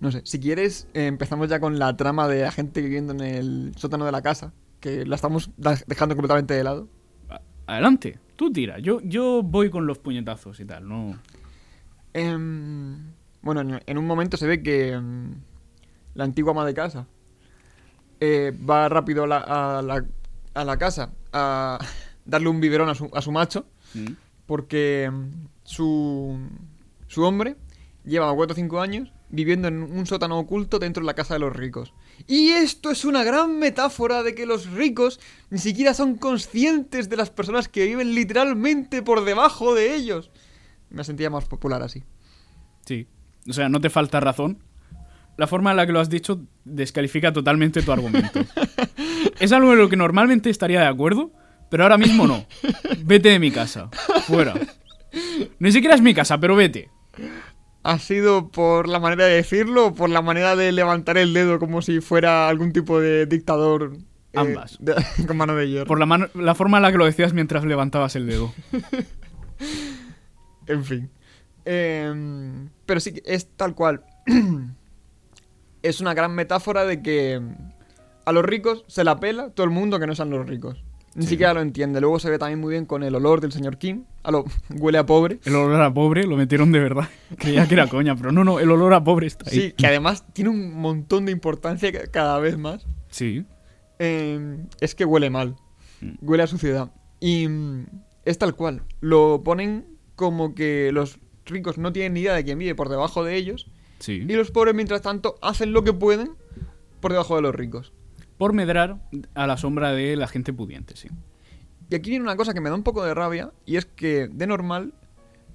no 0.00 0.10
sé, 0.10 0.22
si 0.24 0.40
quieres, 0.40 0.88
eh, 0.94 1.06
empezamos 1.06 1.48
ya 1.48 1.60
con 1.60 1.78
la 1.78 1.96
trama 1.96 2.26
de 2.26 2.42
la 2.42 2.50
gente 2.52 2.80
viviendo 2.82 3.12
en 3.12 3.20
el 3.20 3.72
sótano 3.76 4.04
de 4.04 4.12
la 4.12 4.22
casa. 4.22 4.52
Que 4.80 5.06
la 5.06 5.14
estamos 5.14 5.50
dejando 5.86 6.16
completamente 6.16 6.54
de 6.54 6.64
lado. 6.64 6.88
Adelante, 7.66 8.18
tú 8.34 8.52
tira. 8.52 8.80
Yo, 8.80 9.00
yo 9.02 9.42
voy 9.44 9.70
con 9.70 9.86
los 9.86 9.98
puñetazos 9.98 10.58
y 10.58 10.64
tal, 10.64 10.88
no. 10.88 11.16
Em, 12.14 13.12
bueno, 13.42 13.60
en, 13.60 13.80
en 13.86 13.98
un 13.98 14.06
momento 14.06 14.36
se 14.36 14.46
ve 14.48 14.60
que 14.62 14.90
em, 14.92 15.34
la 16.14 16.24
antigua 16.24 16.50
ama 16.50 16.66
de 16.66 16.74
casa 16.74 17.06
eh, 18.18 18.52
va 18.68 18.88
rápido 18.88 19.22
a 19.24 19.26
la, 19.28 19.38
a 19.38 19.82
la- 19.82 20.04
a 20.54 20.64
la 20.64 20.76
casa 20.76 21.10
a 21.32 21.78
darle 22.32 22.48
un 22.48 22.60
biberón 22.60 22.88
a 22.88 22.94
su, 22.96 23.08
a 23.14 23.22
su 23.22 23.30
macho 23.30 23.66
Mm. 23.94 24.12
porque 24.46 25.04
em, 25.04 25.30
su, 25.64 26.38
su 27.06 27.22
hombre 27.22 27.56
lleva 28.06 28.34
4 28.34 28.52
o 28.52 28.56
5 28.56 28.80
años 28.80 29.12
viviendo 29.28 29.68
en 29.68 29.82
un 29.82 30.06
sótano 30.06 30.38
oculto 30.38 30.78
dentro 30.78 31.02
de 31.02 31.06
la 31.06 31.14
casa 31.14 31.34
de 31.34 31.40
los 31.40 31.54
ricos. 31.54 31.92
Y 32.26 32.48
esto 32.50 32.90
es 32.90 33.04
una 33.04 33.22
gran 33.22 33.58
metáfora 33.58 34.22
de 34.22 34.34
que 34.34 34.46
los 34.46 34.70
ricos 34.70 35.20
ni 35.50 35.58
siquiera 35.58 35.92
son 35.94 36.16
conscientes 36.16 37.08
de 37.10 37.16
las 37.16 37.30
personas 37.30 37.68
que 37.68 37.84
viven 37.86 38.14
literalmente 38.14 39.02
por 39.02 39.24
debajo 39.24 39.74
de 39.74 39.94
ellos. 39.94 40.30
Me 40.90 41.04
sentía 41.04 41.30
más 41.30 41.44
popular 41.44 41.82
así. 41.82 42.02
Sí. 42.86 43.06
O 43.48 43.52
sea, 43.52 43.68
no 43.68 43.80
te 43.80 43.90
falta 43.90 44.20
razón. 44.20 44.58
La 45.36 45.46
forma 45.46 45.70
en 45.70 45.76
la 45.78 45.86
que 45.86 45.92
lo 45.92 46.00
has 46.00 46.10
dicho 46.10 46.40
descalifica 46.64 47.32
totalmente 47.32 47.82
tu 47.82 47.92
argumento. 47.92 48.40
es 49.40 49.52
algo 49.52 49.72
en 49.72 49.78
lo 49.78 49.88
que 49.88 49.96
normalmente 49.96 50.50
estaría 50.50 50.80
de 50.80 50.86
acuerdo, 50.86 51.32
pero 51.72 51.84
ahora 51.84 51.96
mismo 51.96 52.26
no. 52.26 52.44
Vete 52.98 53.30
de 53.30 53.38
mi 53.38 53.50
casa. 53.50 53.88
Fuera. 54.26 54.52
Ni 55.58 55.72
siquiera 55.72 55.94
es 55.94 56.02
mi 56.02 56.12
casa, 56.12 56.38
pero 56.38 56.54
vete. 56.54 56.90
¿Ha 57.82 57.98
sido 57.98 58.48
por 58.50 58.88
la 58.88 58.98
manera 59.00 59.24
de 59.24 59.36
decirlo 59.36 59.86
o 59.86 59.94
por 59.94 60.10
la 60.10 60.20
manera 60.20 60.54
de 60.54 60.70
levantar 60.70 61.16
el 61.16 61.32
dedo 61.32 61.58
como 61.58 61.80
si 61.80 62.00
fuera 62.02 62.48
algún 62.48 62.72
tipo 62.74 63.00
de 63.00 63.24
dictador? 63.24 63.94
eh, 64.34 64.38
Ambas. 64.38 64.76
de- 64.80 64.94
con 65.26 65.36
mano 65.38 65.56
de 65.56 65.68
hierro. 65.68 65.86
Por 65.86 65.98
la, 65.98 66.04
mano- 66.06 66.28
la 66.34 66.54
forma 66.54 66.76
en 66.76 66.82
la 66.82 66.92
que 66.92 66.98
lo 66.98 67.06
decías 67.06 67.32
mientras 67.32 67.64
levantabas 67.64 68.14
el 68.16 68.26
dedo. 68.26 68.52
En 70.66 70.84
fin. 70.84 71.10
Em, 71.64 72.68
pero 72.86 73.00
sí, 73.00 73.20
es 73.24 73.48
tal 73.56 73.74
cual. 73.74 74.04
es 75.82 76.00
una 76.00 76.14
gran 76.14 76.34
metáfora 76.34 76.84
de 76.84 77.02
que 77.02 77.32
em, 77.34 77.56
a 78.24 78.32
los 78.32 78.44
ricos 78.44 78.84
se 78.88 79.04
la 79.04 79.18
pela 79.18 79.50
todo 79.50 79.64
el 79.64 79.70
mundo 79.70 79.98
que 79.98 80.06
no 80.06 80.14
sean 80.14 80.30
los 80.30 80.46
ricos. 80.46 80.82
Ni 81.14 81.24
Sí. 81.24 81.30
siquiera 81.30 81.52
lo 81.52 81.60
entiende. 81.60 82.00
Luego 82.00 82.18
se 82.18 82.30
ve 82.30 82.38
también 82.38 82.58
muy 82.60 82.70
bien 82.72 82.86
con 82.86 83.02
el 83.02 83.14
olor 83.14 83.40
del 83.42 83.52
señor 83.52 83.76
Kim. 83.76 84.04
A 84.22 84.30
lo 84.30 84.44
huele 84.70 84.98
a 84.98 85.04
pobre. 85.06 85.38
El 85.44 85.54
olor 85.56 85.80
a 85.82 85.92
pobre 85.92 86.24
lo 86.26 86.36
metieron 86.36 86.72
de 86.72 86.80
verdad. 86.80 87.08
Creía 87.38 87.66
que 87.68 87.74
era 87.74 87.86
coña, 87.88 88.16
pero 88.16 88.32
no, 88.32 88.44
no, 88.44 88.60
el 88.60 88.70
olor 88.70 88.94
a 88.94 89.04
pobre 89.04 89.26
está 89.26 89.50
ahí. 89.50 89.60
Sí, 89.60 89.72
que 89.72 89.86
además 89.86 90.24
tiene 90.32 90.50
un 90.50 90.72
montón 90.80 91.26
de 91.26 91.32
importancia 91.32 91.92
ca- 91.92 92.06
cada 92.10 92.38
vez 92.38 92.56
más. 92.56 92.86
Sí. 93.10 93.44
Em, 93.98 94.66
es 94.80 94.94
que 94.94 95.04
huele 95.04 95.28
mal. 95.30 95.56
Mm. 96.00 96.12
Huele 96.22 96.42
a 96.44 96.46
suciedad. 96.46 96.90
Y 97.20 97.46
mm, 97.48 97.86
es 98.24 98.38
tal 98.38 98.54
cual. 98.54 98.82
Lo 99.00 99.42
ponen 99.44 99.84
como 100.16 100.54
que 100.54 100.90
los 100.92 101.18
ricos 101.44 101.76
no 101.78 101.92
tienen 101.92 102.14
ni 102.14 102.20
idea 102.20 102.34
de 102.34 102.44
quién 102.44 102.58
vive 102.58 102.74
por 102.74 102.88
debajo 102.88 103.22
de 103.24 103.36
ellos. 103.36 103.70
Sí. 103.98 104.24
Y 104.26 104.32
los 104.34 104.50
pobres, 104.50 104.74
mientras 104.74 105.02
tanto, 105.02 105.36
hacen 105.42 105.72
lo 105.72 105.84
que 105.84 105.92
pueden 105.92 106.32
por 107.00 107.12
debajo 107.12 107.36
de 107.36 107.42
los 107.42 107.54
ricos. 107.54 107.92
Por 108.42 108.54
medrar 108.54 108.98
a 109.34 109.46
la 109.46 109.56
sombra 109.56 109.92
de 109.92 110.16
la 110.16 110.26
gente 110.26 110.52
pudiente, 110.52 110.96
sí. 110.96 111.06
Y 111.88 111.94
aquí 111.94 112.10
viene 112.10 112.24
una 112.24 112.34
cosa 112.34 112.52
que 112.52 112.60
me 112.60 112.70
da 112.70 112.74
un 112.74 112.82
poco 112.82 113.04
de 113.04 113.14
rabia, 113.14 113.52
y 113.66 113.76
es 113.76 113.86
que, 113.86 114.26
de 114.26 114.48
normal, 114.48 114.94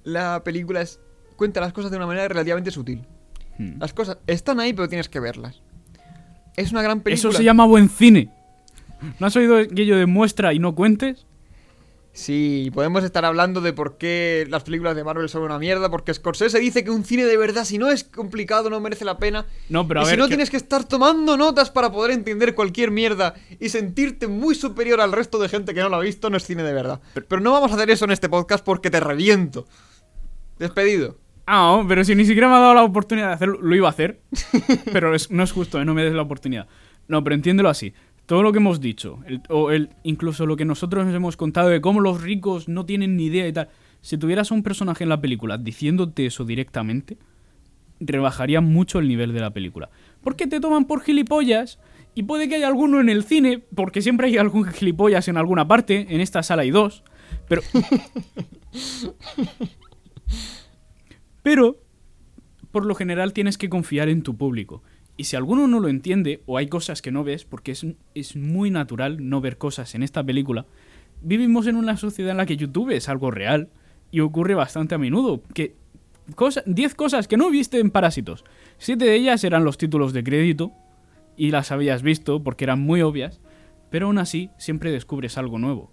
la 0.04 0.42
película 0.42 0.80
es, 0.80 0.98
cuenta 1.36 1.60
las 1.60 1.74
cosas 1.74 1.90
de 1.90 1.98
una 1.98 2.06
manera 2.06 2.28
relativamente 2.28 2.70
sutil. 2.70 3.04
Hmm. 3.58 3.78
Las 3.78 3.92
cosas 3.92 4.16
están 4.26 4.58
ahí, 4.58 4.72
pero 4.72 4.88
tienes 4.88 5.10
que 5.10 5.20
verlas. 5.20 5.60
Es 6.56 6.72
una 6.72 6.80
gran 6.80 7.02
película. 7.02 7.28
Eso 7.28 7.36
se 7.36 7.44
llama 7.44 7.66
buen 7.66 7.90
cine. 7.90 8.30
¿No 9.20 9.26
has 9.26 9.36
oído 9.36 9.58
aquello 9.58 9.98
de 9.98 10.06
muestra 10.06 10.54
y 10.54 10.58
no 10.58 10.74
cuentes? 10.74 11.26
Sí, 12.18 12.72
podemos 12.74 13.04
estar 13.04 13.24
hablando 13.24 13.60
de 13.60 13.72
por 13.72 13.96
qué 13.96 14.44
las 14.50 14.64
películas 14.64 14.96
de 14.96 15.04
Marvel 15.04 15.28
son 15.28 15.42
una 15.42 15.56
mierda, 15.56 15.88
porque 15.88 16.12
Scorsese 16.12 16.58
dice 16.58 16.82
que 16.82 16.90
un 16.90 17.04
cine 17.04 17.24
de 17.26 17.36
verdad, 17.36 17.64
si 17.64 17.78
no 17.78 17.88
es 17.92 18.02
complicado, 18.02 18.68
no 18.70 18.80
merece 18.80 19.04
la 19.04 19.18
pena. 19.18 19.46
No, 19.68 19.86
pero 19.86 20.00
a 20.00 20.02
y 20.02 20.06
ver. 20.06 20.14
si 20.14 20.18
no 20.18 20.24
que- 20.24 20.30
tienes 20.30 20.50
que 20.50 20.56
estar 20.56 20.82
tomando 20.82 21.36
notas 21.36 21.70
para 21.70 21.92
poder 21.92 22.10
entender 22.10 22.56
cualquier 22.56 22.90
mierda 22.90 23.34
y 23.60 23.68
sentirte 23.68 24.26
muy 24.26 24.56
superior 24.56 25.00
al 25.00 25.12
resto 25.12 25.38
de 25.38 25.48
gente 25.48 25.74
que 25.74 25.80
no 25.80 25.88
lo 25.90 25.94
ha 25.94 26.00
visto, 26.00 26.28
no 26.28 26.36
es 26.36 26.44
cine 26.44 26.64
de 26.64 26.72
verdad. 26.72 27.00
Pero, 27.14 27.40
no 27.40 27.52
vamos 27.52 27.70
a 27.70 27.76
hacer 27.76 27.88
eso 27.88 28.04
en 28.04 28.10
este 28.10 28.28
podcast 28.28 28.64
porque 28.64 28.90
te 28.90 28.98
reviento. 28.98 29.68
Despedido. 30.58 31.18
Ah, 31.46 31.84
pero 31.86 32.02
si 32.02 32.16
ni 32.16 32.24
siquiera 32.26 32.48
me 32.48 32.56
ha 32.56 32.58
dado 32.60 32.74
la 32.74 32.82
oportunidad 32.82 33.28
de 33.28 33.34
hacerlo, 33.34 33.58
lo 33.62 33.76
iba 33.76 33.86
a 33.86 33.90
hacer. 33.92 34.20
pero 34.92 35.14
es- 35.14 35.30
no 35.30 35.44
es 35.44 35.52
justo, 35.52 35.80
¿eh? 35.80 35.84
no 35.84 35.94
me 35.94 36.02
des 36.02 36.14
la 36.14 36.22
oportunidad. 36.22 36.66
No, 37.06 37.22
pero 37.22 37.34
entiéndelo 37.36 37.68
así. 37.68 37.94
Todo 38.28 38.42
lo 38.42 38.52
que 38.52 38.58
hemos 38.58 38.82
dicho, 38.82 39.20
el- 39.26 39.40
o 39.48 39.70
el, 39.70 39.88
incluso 40.02 40.44
lo 40.44 40.56
que 40.56 40.66
nosotros 40.66 41.06
nos 41.06 41.14
hemos 41.14 41.38
contado 41.38 41.70
de 41.70 41.80
cómo 41.80 42.00
los 42.00 42.20
ricos 42.20 42.68
no 42.68 42.84
tienen 42.84 43.16
ni 43.16 43.24
idea 43.24 43.48
y 43.48 43.54
tal. 43.54 43.70
Si 44.02 44.18
tuvieras 44.18 44.52
a 44.52 44.54
un 44.54 44.62
personaje 44.62 45.02
en 45.02 45.08
la 45.08 45.18
película 45.18 45.56
diciéndote 45.56 46.26
eso 46.26 46.44
directamente, 46.44 47.16
rebajaría 48.00 48.60
mucho 48.60 48.98
el 48.98 49.08
nivel 49.08 49.32
de 49.32 49.40
la 49.40 49.54
película. 49.54 49.88
Porque 50.20 50.46
te 50.46 50.60
toman 50.60 50.84
por 50.84 51.00
gilipollas 51.00 51.78
y 52.14 52.24
puede 52.24 52.50
que 52.50 52.56
haya 52.56 52.68
alguno 52.68 53.00
en 53.00 53.08
el 53.08 53.24
cine, 53.24 53.64
porque 53.74 54.02
siempre 54.02 54.26
hay 54.26 54.36
algún 54.36 54.66
gilipollas 54.66 55.26
en 55.28 55.38
alguna 55.38 55.66
parte, 55.66 56.06
en 56.10 56.20
esta 56.20 56.42
sala 56.42 56.62
hay 56.62 56.70
dos, 56.70 57.04
pero... 57.48 57.62
pero, 61.42 61.78
por 62.72 62.84
lo 62.84 62.94
general 62.94 63.32
tienes 63.32 63.56
que 63.56 63.70
confiar 63.70 64.10
en 64.10 64.22
tu 64.22 64.36
público. 64.36 64.82
Y 65.18 65.24
si 65.24 65.34
alguno 65.34 65.66
no 65.66 65.80
lo 65.80 65.88
entiende, 65.88 66.42
o 66.46 66.56
hay 66.56 66.68
cosas 66.68 67.02
que 67.02 67.10
no 67.10 67.24
ves, 67.24 67.44
porque 67.44 67.72
es, 67.72 67.84
es 68.14 68.36
muy 68.36 68.70
natural 68.70 69.28
no 69.28 69.40
ver 69.40 69.58
cosas 69.58 69.96
en 69.96 70.04
esta 70.04 70.22
película, 70.24 70.64
vivimos 71.20 71.66
en 71.66 71.74
una 71.74 71.96
sociedad 71.96 72.30
en 72.30 72.36
la 72.36 72.46
que 72.46 72.56
YouTube 72.56 72.90
es 72.90 73.08
algo 73.08 73.32
real 73.32 73.68
y 74.12 74.20
ocurre 74.20 74.54
bastante 74.54 74.94
a 74.94 74.98
menudo. 74.98 75.42
Que 75.54 75.74
cosa, 76.36 76.62
10 76.66 76.94
cosas 76.94 77.26
que 77.26 77.36
no 77.36 77.50
viste 77.50 77.80
en 77.80 77.90
Parásitos. 77.90 78.44
Siete 78.78 79.06
de 79.06 79.16
ellas 79.16 79.42
eran 79.42 79.64
los 79.64 79.76
títulos 79.76 80.12
de 80.12 80.22
crédito 80.22 80.72
y 81.36 81.50
las 81.50 81.72
habías 81.72 82.02
visto 82.02 82.42
porque 82.44 82.64
eran 82.64 82.80
muy 82.80 83.02
obvias, 83.02 83.40
pero 83.90 84.06
aún 84.06 84.18
así 84.18 84.50
siempre 84.56 84.92
descubres 84.92 85.36
algo 85.36 85.58
nuevo. 85.58 85.90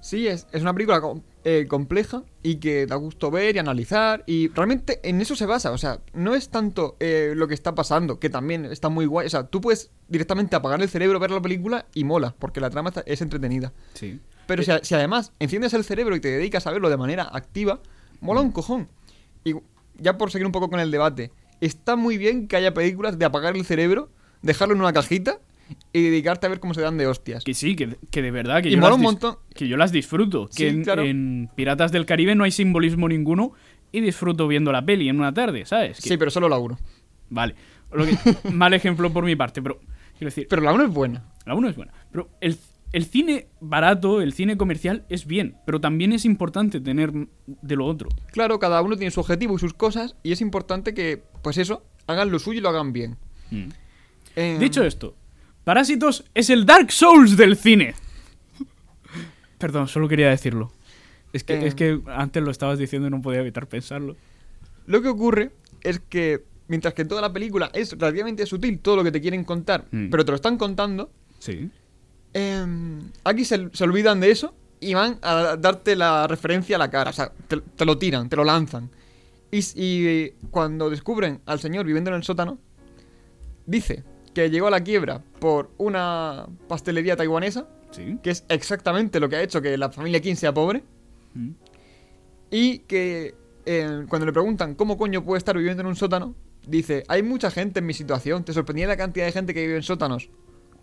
Sí, 0.00 0.26
es, 0.26 0.46
es 0.52 0.62
una 0.62 0.72
película 0.72 1.02
eh, 1.44 1.66
compleja 1.68 2.22
y 2.42 2.56
que 2.56 2.86
da 2.86 2.96
gusto 2.96 3.30
ver 3.30 3.56
y 3.56 3.58
analizar. 3.58 4.24
Y 4.26 4.48
realmente 4.48 5.00
en 5.02 5.20
eso 5.20 5.36
se 5.36 5.46
basa. 5.46 5.70
O 5.72 5.78
sea, 5.78 6.00
no 6.12 6.34
es 6.34 6.48
tanto 6.48 6.96
eh, 7.00 7.32
lo 7.36 7.46
que 7.48 7.54
está 7.54 7.74
pasando, 7.74 8.18
que 8.18 8.30
también 8.30 8.64
está 8.64 8.88
muy 8.88 9.06
guay. 9.06 9.26
O 9.26 9.30
sea, 9.30 9.46
tú 9.46 9.60
puedes 9.60 9.90
directamente 10.08 10.56
apagar 10.56 10.80
el 10.82 10.88
cerebro, 10.88 11.18
ver 11.20 11.30
la 11.30 11.40
película 11.42 11.86
y 11.94 12.04
mola, 12.04 12.34
porque 12.38 12.60
la 12.60 12.70
trama 12.70 12.88
está- 12.90 13.02
es 13.06 13.20
entretenida. 13.22 13.72
Sí. 13.94 14.20
Pero 14.46 14.62
si, 14.62 14.70
a- 14.70 14.82
si 14.82 14.94
además 14.94 15.32
enciendes 15.38 15.74
el 15.74 15.84
cerebro 15.84 16.16
y 16.16 16.20
te 16.20 16.28
dedicas 16.28 16.66
a 16.66 16.70
verlo 16.70 16.90
de 16.90 16.96
manera 16.96 17.28
activa, 17.32 17.80
mola 18.20 18.40
un 18.40 18.50
cojón. 18.52 18.88
Y 19.44 19.54
ya 19.98 20.18
por 20.18 20.30
seguir 20.30 20.46
un 20.46 20.52
poco 20.52 20.70
con 20.70 20.80
el 20.80 20.90
debate, 20.90 21.30
está 21.60 21.96
muy 21.96 22.18
bien 22.18 22.48
que 22.48 22.56
haya 22.56 22.74
películas 22.74 23.18
de 23.18 23.24
apagar 23.24 23.56
el 23.56 23.64
cerebro, 23.64 24.10
dejarlo 24.42 24.74
en 24.74 24.80
una 24.80 24.92
cajita 24.92 25.38
y 25.94 26.02
dedicarte 26.02 26.44
a 26.46 26.50
ver 26.50 26.60
cómo 26.60 26.74
se 26.74 26.82
dan 26.82 26.98
de 26.98 27.06
hostias. 27.06 27.42
Que 27.44 27.54
sí, 27.54 27.74
que, 27.76 27.96
que 28.10 28.20
de 28.20 28.30
verdad 28.30 28.62
que 28.62 28.68
Y 28.68 28.72
yo, 28.72 28.78
mola 28.78 28.90
las 28.90 28.96
un 28.98 29.02
montón. 29.02 29.36
que 29.54 29.66
yo 29.68 29.76
las 29.78 29.92
disfruto. 29.92 30.48
Sí, 30.50 30.64
que 30.64 30.68
en, 30.68 30.82
claro. 30.84 31.02
en 31.04 31.48
Piratas 31.54 31.90
del 31.92 32.04
Caribe 32.04 32.34
no 32.34 32.44
hay 32.44 32.50
simbolismo 32.50 33.08
ninguno 33.08 33.52
y 33.92 34.00
disfruto 34.00 34.46
viendo 34.48 34.72
la 34.72 34.84
peli 34.84 35.08
en 35.08 35.18
una 35.20 35.32
tarde, 35.32 35.64
¿sabes? 35.64 35.98
Que- 36.00 36.08
Sí, 36.10 36.16
pero 36.18 36.30
solo 36.30 36.48
la 36.50 36.58
1. 36.58 36.76
Vale. 37.30 37.54
Lo 37.92 38.04
que- 38.04 38.16
mal 38.52 38.74
ejemplo 38.74 39.10
por 39.12 39.24
mi 39.24 39.36
parte, 39.36 39.62
pero 39.62 39.78
quiero 40.18 40.26
decir, 40.26 40.46
Pero 40.50 40.60
la 40.62 40.72
1 40.72 40.84
es 40.84 40.90
buena. 40.92 41.24
la 41.46 41.54
1 41.54 41.68
es 41.68 41.76
buena. 41.76 41.92
Pero 42.10 42.28
el, 42.40 42.58
el 42.92 43.04
cine 43.04 43.46
barato, 43.60 44.20
el 44.20 44.32
cine 44.32 44.56
comercial 44.56 45.04
es 45.08 45.26
bien, 45.26 45.56
pero 45.64 45.80
también 45.80 46.12
es 46.12 46.24
importante 46.24 46.80
tener 46.80 47.12
de 47.46 47.76
lo 47.76 47.86
otro. 47.86 48.08
Claro, 48.32 48.58
cada 48.58 48.82
uno 48.82 48.96
tiene 48.96 49.12
su 49.12 49.20
objetivo 49.20 49.54
y 49.54 49.58
sus 49.60 49.74
cosas, 49.74 50.16
y 50.24 50.32
es 50.32 50.40
importante 50.40 50.92
que, 50.92 51.22
pues 51.42 51.56
eso, 51.58 51.84
hagan 52.08 52.32
lo 52.32 52.40
suyo 52.40 52.58
y 52.58 52.62
lo 52.62 52.68
hagan 52.70 52.92
bien. 52.92 53.16
Mm. 53.52 53.68
Eh, 54.36 54.56
Dicho 54.58 54.82
esto, 54.82 55.14
Parásitos 55.64 56.24
es 56.34 56.50
el 56.50 56.66
Dark 56.66 56.92
Souls 56.92 57.36
del 57.36 57.56
cine. 57.56 57.94
Perdón, 59.58 59.88
solo 59.88 60.08
quería 60.08 60.28
decirlo. 60.28 60.70
Es 61.32 61.42
que, 61.44 61.54
Eh. 61.54 61.66
es 61.66 61.74
que 61.74 62.00
antes 62.06 62.42
lo 62.42 62.50
estabas 62.50 62.78
diciendo 62.78 63.08
y 63.08 63.10
no 63.10 63.22
podía 63.22 63.40
evitar 63.40 63.66
pensarlo. 63.66 64.16
Lo 64.86 65.00
que 65.02 65.08
ocurre 65.08 65.50
es 65.82 66.00
que, 66.00 66.44
mientras 66.68 66.94
que 66.94 67.04
toda 67.04 67.20
la 67.22 67.32
película 67.32 67.70
es 67.72 67.92
relativamente 67.92 68.44
sutil 68.46 68.78
todo 68.80 68.96
lo 68.96 69.04
que 69.04 69.10
te 69.12 69.20
quieren 69.20 69.44
contar, 69.44 69.86
Mm. 69.90 70.10
pero 70.10 70.24
te 70.24 70.32
lo 70.32 70.36
están 70.36 70.58
contando, 70.58 71.10
Sí. 71.38 71.70
eh, 72.34 72.66
aquí 73.24 73.44
se, 73.44 73.70
se 73.72 73.84
olvidan 73.84 74.20
de 74.20 74.30
eso 74.30 74.54
y 74.80 74.92
van 74.94 75.18
a 75.22 75.56
darte 75.56 75.96
la 75.96 76.26
referencia 76.26 76.76
a 76.76 76.78
la 76.78 76.90
cara. 76.90 77.10
O 77.10 77.12
sea, 77.14 77.32
te, 77.48 77.56
te 77.58 77.84
lo 77.86 77.96
tiran, 77.96 78.28
te 78.28 78.36
lo 78.36 78.44
lanzan. 78.44 78.90
Y, 79.50 79.62
eh, 80.06 80.34
cuando 80.50 80.90
descubren 80.90 81.40
al 81.46 81.60
señor 81.60 81.86
viviendo 81.86 82.10
en 82.10 82.16
el 82.16 82.22
sótano, 82.24 82.58
dice 83.66 84.02
que 84.34 84.50
llegó 84.50 84.66
a 84.66 84.70
la 84.70 84.82
quiebra 84.82 85.22
por 85.38 85.70
una 85.78 86.46
pastelería 86.68 87.16
taiwanesa, 87.16 87.68
Sí. 87.92 88.18
que 88.22 88.30
es 88.30 88.44
exactamente 88.48 89.20
lo 89.20 89.28
que 89.28 89.36
ha 89.36 89.42
hecho 89.42 89.62
que 89.62 89.78
la 89.78 89.88
familia 89.90 90.20
Kim 90.20 90.34
sea 90.36 90.52
pobre. 90.52 90.82
Mm. 91.34 91.50
Y 92.50 92.78
que 92.80 93.34
eh, 93.66 94.04
cuando 94.08 94.26
le 94.26 94.32
preguntan 94.32 94.74
cómo 94.74 94.98
coño 94.98 95.24
puede 95.24 95.38
estar 95.38 95.56
viviendo 95.56 95.80
en 95.82 95.86
un 95.86 95.96
sótano, 95.96 96.34
dice, 96.66 97.04
hay 97.08 97.22
mucha 97.22 97.50
gente 97.50 97.78
en 97.80 97.86
mi 97.86 97.94
situación. 97.94 98.44
¿Te 98.44 98.52
sorprendía 98.52 98.86
la 98.88 98.96
cantidad 98.96 99.24
de 99.26 99.32
gente 99.32 99.54
que 99.54 99.62
vive 99.62 99.76
en 99.76 99.82
sótanos? 99.82 100.28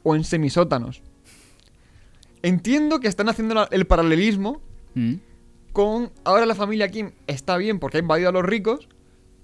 O 0.03 0.15
en 0.15 0.23
semisótanos. 0.23 1.01
Entiendo 2.43 2.99
que 2.99 3.07
están 3.07 3.29
haciendo 3.29 3.69
el 3.69 3.85
paralelismo 3.85 4.61
Mm. 4.93 5.15
con... 5.73 6.11
Ahora 6.23 6.45
la 6.45 6.55
familia 6.55 6.89
Kim 6.89 7.11
está 7.27 7.55
bien 7.57 7.79
porque 7.79 7.97
ha 7.97 7.99
invadido 8.01 8.29
a 8.29 8.31
los 8.33 8.43
ricos, 8.43 8.89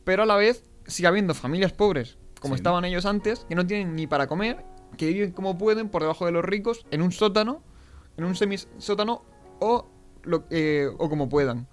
pero 0.03 0.24
a 0.24 0.26
la 0.26 0.36
vez 0.36 0.64
sigue 0.88 1.08
habiendo 1.08 1.34
familias 1.34 1.72
pobres, 1.74 2.18
como 2.40 2.56
Sí. 2.56 2.60
estaban 2.60 2.86
ellos 2.86 3.06
antes, 3.06 3.46
que 3.50 3.56
no 3.56 3.66
tienen 3.66 3.96
ni 3.96 4.08
para 4.08 4.28
comer, 4.28 4.64
que 4.98 5.08
viven 5.08 5.32
como 5.32 5.58
pueden 5.58 5.90
por 5.90 6.02
debajo 6.02 6.26
de 6.26 6.32
los 6.32 6.44
ricos, 6.46 6.86
en 6.92 7.02
un 7.02 7.12
sótano, 7.12 7.62
en 8.18 8.26
un 8.26 8.36
semisótano, 8.36 9.24
o, 9.60 9.88
lo, 10.24 10.46
eh, 10.50 10.88
o 10.98 11.10
como 11.10 11.30
puedan. 11.30 11.68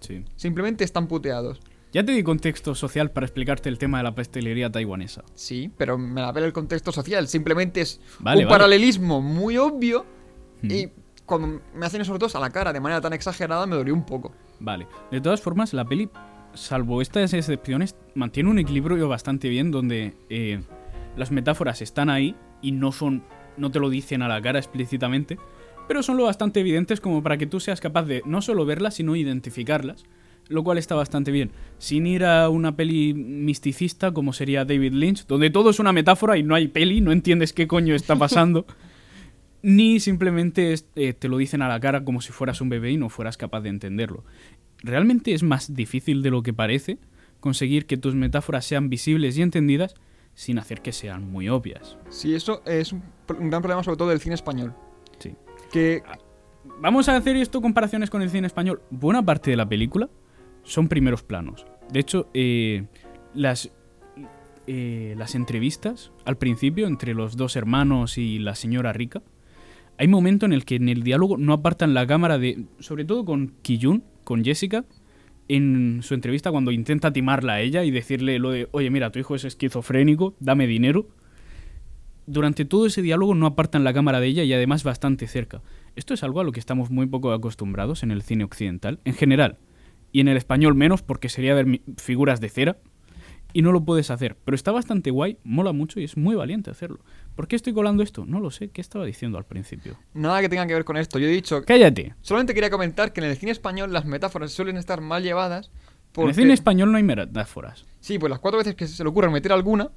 Sí. 0.00 0.24
Simplemente 0.36 0.84
están 0.84 1.06
puteados. 1.08 1.60
Ya 1.92 2.02
te 2.04 2.12
di 2.12 2.22
contexto 2.22 2.74
social 2.74 3.10
para 3.10 3.26
explicarte 3.26 3.68
el 3.68 3.76
tema 3.78 3.98
de 3.98 4.04
la 4.04 4.14
pastelería 4.14 4.70
taiwanesa. 4.72 5.24
Sí, 5.34 5.70
pero 5.76 5.98
me 5.98 6.22
la 6.22 6.32
pela 6.32 6.46
el 6.46 6.52
contexto 6.54 6.90
social. 6.90 7.28
Simplemente 7.28 7.82
es 7.82 8.00
Vale, 8.18 8.42
un 8.42 8.48
vale. 8.48 8.58
paralelismo 8.58 9.20
muy 9.20 9.58
obvio. 9.58 10.06
Mm. 10.62 10.70
Y 10.70 10.88
cuando 11.26 11.60
me 11.74 11.84
hacen 11.86 12.00
esos 12.00 12.18
dos 12.18 12.34
a 12.34 12.40
la 12.40 12.48
cara 12.50 12.72
de 12.72 12.80
manera 12.80 13.00
tan 13.02 13.12
exagerada, 13.12 13.66
me 13.66 13.76
dolió 13.76 13.92
un 13.92 14.06
poco. 14.06 14.32
Vale. 14.58 14.86
De 15.10 15.20
todas 15.20 15.42
formas, 15.42 15.74
la 15.74 15.84
peli, 15.84 16.08
salvo 16.54 17.02
estas 17.02 17.32
excepciones, 17.34 17.96
mantiene 18.14 18.50
un 18.50 18.58
equilibrio 18.58 19.08
bastante 19.08 19.48
bien 19.48 19.70
donde 19.70 20.14
eh, 20.28 20.60
las 21.16 21.30
metáforas 21.30 21.82
están 21.82 22.10
ahí 22.10 22.34
y 22.60 22.72
no 22.72 22.92
son. 22.92 23.22
no 23.56 23.70
te 23.70 23.80
lo 23.80 23.90
dicen 23.90 24.22
a 24.22 24.28
la 24.28 24.40
cara 24.40 24.58
explícitamente, 24.58 25.38
pero 25.88 26.02
son 26.02 26.16
lo 26.16 26.24
bastante 26.24 26.60
evidentes 26.60 27.00
como 27.00 27.22
para 27.22 27.36
que 27.36 27.46
tú 27.46 27.60
seas 27.60 27.80
capaz 27.80 28.04
de 28.04 28.22
no 28.24 28.42
solo 28.42 28.64
verlas, 28.64 28.94
sino 28.94 29.16
identificarlas. 29.16 30.04
Lo 30.48 30.64
cual 30.64 30.76
está 30.76 30.96
bastante 30.96 31.30
bien. 31.30 31.52
Sin 31.78 32.04
ir 32.04 32.24
a 32.24 32.48
una 32.48 32.74
peli 32.74 33.14
misticista 33.14 34.12
como 34.12 34.32
sería 34.32 34.64
David 34.64 34.92
Lynch, 34.92 35.26
donde 35.26 35.50
todo 35.50 35.70
es 35.70 35.78
una 35.78 35.92
metáfora 35.92 36.36
y 36.36 36.42
no 36.42 36.56
hay 36.56 36.66
peli, 36.66 37.00
no 37.00 37.12
entiendes 37.12 37.52
qué 37.52 37.68
coño 37.68 37.94
está 37.94 38.16
pasando. 38.16 38.66
ni 39.62 40.00
simplemente 40.00 40.74
eh, 40.96 41.12
te 41.12 41.28
lo 41.28 41.38
dicen 41.38 41.62
a 41.62 41.68
la 41.68 41.78
cara 41.80 42.04
como 42.04 42.20
si 42.20 42.32
fueras 42.32 42.60
un 42.60 42.68
bebé 42.68 42.90
y 42.90 42.96
no 42.96 43.08
fueras 43.08 43.36
capaz 43.36 43.60
de 43.60 43.70
entenderlo. 43.70 44.24
Realmente 44.82 45.34
es 45.34 45.42
más 45.42 45.74
difícil 45.74 46.22
de 46.22 46.30
lo 46.30 46.42
que 46.42 46.52
parece 46.52 46.98
conseguir 47.40 47.86
que 47.86 47.96
tus 47.96 48.14
metáforas 48.14 48.64
sean 48.64 48.88
visibles 48.88 49.36
y 49.36 49.42
entendidas 49.42 49.94
sin 50.34 50.58
hacer 50.58 50.80
que 50.80 50.92
sean 50.92 51.30
muy 51.30 51.48
obvias. 51.48 51.98
Sí, 52.08 52.34
eso 52.34 52.62
es 52.64 52.92
un, 52.92 53.02
gran 53.50 53.62
problema 53.62 53.82
sobre 53.82 53.96
todo 53.96 54.08
del 54.08 54.20
cine 54.20 54.34
español. 54.34 54.74
Sí. 55.18 55.34
Que 55.72 56.02
Vamos 56.80 57.08
a 57.08 57.16
hacer 57.16 57.36
esto 57.36 57.60
comparaciones 57.60 58.10
con 58.10 58.22
el 58.22 58.30
cine 58.30 58.46
español. 58.46 58.82
Buena 58.90 59.24
parte 59.24 59.50
de 59.50 59.56
la 59.56 59.68
película 59.68 60.08
son 60.62 60.88
primeros 60.88 61.22
planos. 61.22 61.66
De 61.90 62.00
hecho, 62.00 62.28
eh, 62.34 62.86
las, 63.34 63.70
eh, 64.66 65.14
las 65.18 65.34
entrevistas 65.34 66.12
al 66.24 66.38
principio 66.38 66.86
entre 66.86 67.14
los 67.14 67.36
dos 67.36 67.56
hermanos 67.56 68.18
y 68.18 68.38
la 68.38 68.54
señora 68.54 68.92
rica, 68.92 69.22
hay 69.98 70.08
momento 70.08 70.46
en 70.46 70.52
el 70.52 70.64
que 70.64 70.76
en 70.76 70.88
el 70.88 71.02
diálogo 71.02 71.36
no 71.36 71.52
apartan 71.52 71.94
la 71.94 72.06
cámara 72.06 72.38
de, 72.38 72.64
sobre 72.78 73.04
todo 73.04 73.24
con 73.24 73.54
Kiyun, 73.62 74.04
con 74.24 74.44
Jessica, 74.44 74.84
en 75.48 76.00
su 76.02 76.14
entrevista 76.14 76.50
cuando 76.50 76.70
intenta 76.70 77.12
timarla 77.12 77.54
a 77.54 77.60
ella 77.60 77.84
y 77.84 77.90
decirle 77.90 78.38
lo 78.38 78.50
de, 78.50 78.68
oye, 78.72 78.90
mira, 78.90 79.10
tu 79.10 79.18
hijo 79.18 79.34
es 79.34 79.44
esquizofrénico, 79.44 80.34
dame 80.40 80.66
dinero. 80.66 81.08
durante 82.26 82.64
todo 82.64 82.86
ese 82.86 83.02
diálogo 83.02 83.34
no 83.34 83.46
apartan 83.46 83.84
la 83.84 83.92
cámara 83.92 84.20
de 84.20 84.28
ella 84.28 84.44
y 84.44 84.52
además 84.52 84.84
bastante 84.84 85.26
cerca. 85.26 85.62
Esto 85.96 86.14
es 86.14 86.22
algo 86.22 86.40
a 86.40 86.44
lo 86.44 86.52
que 86.52 86.60
estamos 86.60 86.90
muy 86.90 87.06
poco 87.06 87.32
acostumbrados 87.32 88.02
en 88.02 88.10
el 88.10 88.22
cine 88.22 88.44
occidental, 88.44 89.00
en 89.04 89.14
general. 89.14 89.58
Y 90.12 90.20
en 90.20 90.28
el 90.28 90.36
español 90.36 90.74
menos, 90.74 91.02
porque 91.02 91.28
sería 91.28 91.54
ver 91.54 91.80
figuras 91.96 92.40
de 92.40 92.48
cera. 92.48 92.78
Y 93.54 93.62
no 93.62 93.72
lo 93.72 93.84
puedes 93.84 94.10
hacer. 94.10 94.36
Pero 94.44 94.54
está 94.54 94.72
bastante 94.72 95.10
guay, 95.10 95.38
mola 95.44 95.72
mucho 95.72 96.00
y 96.00 96.04
es 96.04 96.16
muy 96.16 96.34
valiente 96.34 96.70
hacerlo. 96.70 97.00
¿Por 97.34 97.48
qué 97.48 97.56
estoy 97.56 97.72
colando 97.72 98.02
esto? 98.02 98.24
No 98.26 98.40
lo 98.40 98.50
sé. 98.50 98.68
¿Qué 98.68 98.80
estaba 98.80 99.04
diciendo 99.04 99.38
al 99.38 99.44
principio? 99.44 99.96
Nada 100.12 100.40
que 100.40 100.48
tenga 100.48 100.66
que 100.66 100.74
ver 100.74 100.84
con 100.84 100.96
esto. 100.96 101.18
Yo 101.18 101.26
he 101.26 101.30
dicho. 101.30 101.62
Cállate. 101.64 102.14
Solamente 102.20 102.54
quería 102.54 102.70
comentar 102.70 103.12
que 103.12 103.20
en 103.20 103.26
el 103.26 103.36
cine 103.36 103.52
español 103.52 103.92
las 103.92 104.04
metáforas 104.04 104.52
suelen 104.52 104.76
estar 104.76 105.00
mal 105.00 105.22
llevadas. 105.22 105.70
En 106.16 106.28
el 106.28 106.34
cine 106.34 106.52
español 106.52 106.92
no 106.92 106.98
hay 106.98 107.02
metáforas. 107.02 107.86
Sí, 108.00 108.18
pues 108.18 108.28
las 108.28 108.38
cuatro 108.38 108.58
veces 108.58 108.74
que 108.74 108.86
se 108.86 109.02
le 109.02 109.08
ocurra 109.08 109.30
meter 109.30 109.52
alguna, 109.52 109.90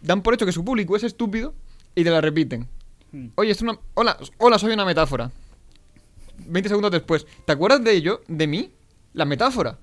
dan 0.00 0.22
por 0.22 0.32
hecho 0.32 0.46
que 0.46 0.52
su 0.52 0.64
público 0.64 0.96
es 0.96 1.04
estúpido 1.04 1.54
y 1.94 2.04
te 2.04 2.10
la 2.10 2.22
repiten. 2.22 2.66
Hmm. 3.12 3.28
Oye, 3.34 3.50
es 3.50 3.60
una. 3.60 3.78
Hola, 3.94 4.16
hola, 4.38 4.58
soy 4.58 4.72
una 4.72 4.86
metáfora. 4.86 5.30
20 6.46 6.68
segundos 6.70 6.90
después. 6.90 7.26
¿Te 7.44 7.52
acuerdas 7.52 7.84
de 7.84 7.92
ello? 7.92 8.22
¿De 8.28 8.46
mí? 8.46 8.72
La 9.12 9.26
metáfora. 9.26 9.78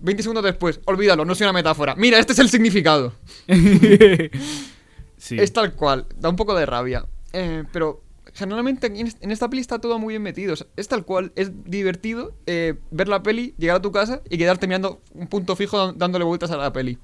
20 0.00 0.22
segundos 0.22 0.44
después. 0.44 0.80
Olvídalo, 0.86 1.24
no 1.24 1.34
soy 1.36 1.44
una 1.44 1.52
metáfora. 1.52 1.94
Mira, 1.94 2.18
este 2.18 2.32
es 2.32 2.38
el 2.40 2.48
significado. 2.48 3.12
sí. 5.16 5.36
Es 5.38 5.52
tal 5.52 5.74
cual. 5.74 6.06
Da 6.18 6.28
un 6.28 6.36
poco 6.36 6.54
de 6.54 6.66
rabia. 6.66 7.06
Eh, 7.32 7.64
pero 7.72 8.02
generalmente 8.34 8.86
en 8.88 9.06
est- 9.06 9.22
en 9.22 9.30
esta 9.30 9.48
peli 9.48 9.60
está 9.60 9.78
todo 9.78 9.98
muy 9.98 10.12
bien 10.12 10.22
metido. 10.22 10.52
O 10.54 10.56
sea, 10.56 10.66
es 10.76 10.88
tal 10.88 11.04
cual. 11.04 11.32
Es 11.36 11.52
divertido 11.64 12.34
eh, 12.46 12.74
ver 12.90 13.08
la 13.08 13.22
peli, 13.22 13.54
llegar 13.58 13.76
a 13.76 13.82
tu 13.82 13.92
casa 13.92 14.22
y 14.30 14.38
quedarte 14.38 14.66
mirando 14.66 15.00
un 15.14 15.26
punto 15.26 15.56
fijo 15.56 15.92
dándole 15.92 16.24
vueltas 16.24 16.50
a 16.50 16.56
la 16.56 16.72
peli. 16.72 16.98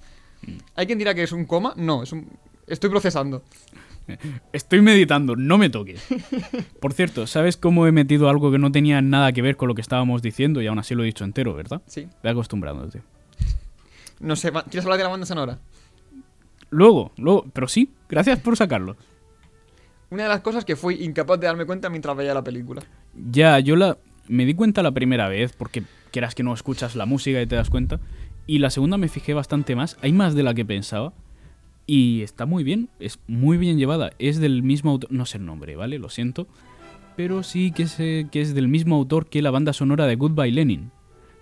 ¿Hay 0.75 0.87
quien 0.87 0.99
dirá 0.99 1.15
que 1.15 1.23
es 1.23 1.33
un 1.33 1.45
coma? 1.47 1.73
No, 1.77 2.03
es 2.03 2.13
un... 2.13 2.29
Estoy 2.67 2.91
procesando. 2.91 3.43
Estoy 4.53 4.81
meditando, 4.83 5.37
no 5.37 5.59
me 5.59 5.71
toques. 5.71 6.03
Por 6.81 6.93
cierto, 6.93 7.27
¿sabes 7.29 7.57
cómo 7.57 7.87
he 7.87 7.93
metido 7.93 8.29
algo 8.29 8.51
que 8.51 8.59
no 8.59 8.73
tenía 8.73 9.01
nada 9.01 9.33
que 9.33 9.43
ver 9.43 9.57
con 9.57 9.69
lo 9.69 9.75
que 9.77 9.81
estábamos 9.81 10.23
diciendo 10.23 10.61
y 10.61 10.67
aún 10.67 10.79
así 10.81 10.95
lo 10.97 11.03
he 11.05 11.07
dicho 11.07 11.25
entero, 11.25 11.55
verdad? 11.55 11.83
Sí. 11.87 12.09
Ve 12.23 12.31
acostumbrándote. 12.31 13.03
No 14.21 14.35
sé, 14.37 14.51
¿quieres 14.53 14.85
hablar 14.85 14.99
de 14.99 15.05
la 15.05 15.11
banda 15.11 15.27
sonora? 15.27 15.59
Luego, 16.73 17.13
luego, 17.19 17.45
pero 17.53 17.69
sí, 17.69 17.91
gracias 18.09 18.41
por 18.41 18.57
sacarlo. 18.57 18.97
Una 20.11 20.25
de 20.25 20.29
las 20.31 20.41
cosas 20.41 20.65
que 20.65 20.75
fui 20.75 21.05
incapaz 21.05 21.39
de 21.39 21.47
darme 21.47 21.67
cuenta 21.67 21.91
mientras 21.91 22.17
veía 22.17 22.33
la 22.33 22.43
película. 22.43 22.83
Ya, 23.31 23.59
yo 23.61 23.77
la 23.77 23.99
me 24.27 24.47
di 24.47 24.55
cuenta 24.55 24.83
la 24.83 24.93
primera 24.93 25.29
vez 25.29 25.53
porque 25.53 25.83
quieras 26.11 26.35
que 26.35 26.43
no 26.43 26.55
escuchas 26.55 26.97
la 26.97 27.05
música 27.05 27.41
y 27.43 27.47
te 27.47 27.57
das 27.57 27.69
cuenta. 27.69 28.01
Y 28.47 28.59
la 28.59 28.71
segunda 28.71 28.97
me 28.97 29.09
fijé 29.09 29.35
bastante 29.35 29.77
más. 29.77 29.99
Hay 30.01 30.13
más 30.13 30.35
de 30.35 30.43
la 30.43 30.55
que 30.55 30.65
pensaba. 30.65 31.13
Y 31.87 32.23
está 32.23 32.47
muy 32.47 32.65
bien, 32.65 32.89
es 33.01 33.19
muy 33.27 33.59
bien 33.59 33.79
llevada. 33.79 34.13
Es 34.19 34.41
del 34.41 34.63
mismo 34.63 34.93
autor, 34.93 35.13
no 35.13 35.27
sé 35.27 35.39
el 35.39 35.45
nombre, 35.45 35.77
¿vale? 35.77 35.99
Lo 35.99 36.09
siento. 36.09 36.47
Pero 37.17 37.43
sí 37.43 37.71
que, 37.73 37.87
sé 37.87 38.29
que 38.33 38.41
es 38.41 38.55
del 38.55 38.69
mismo 38.69 38.97
autor 38.97 39.27
que 39.27 39.43
la 39.43 39.51
banda 39.51 39.75
sonora 39.75 40.07
de 40.07 40.17
Goodbye 40.17 40.53
Lenin. 40.53 40.91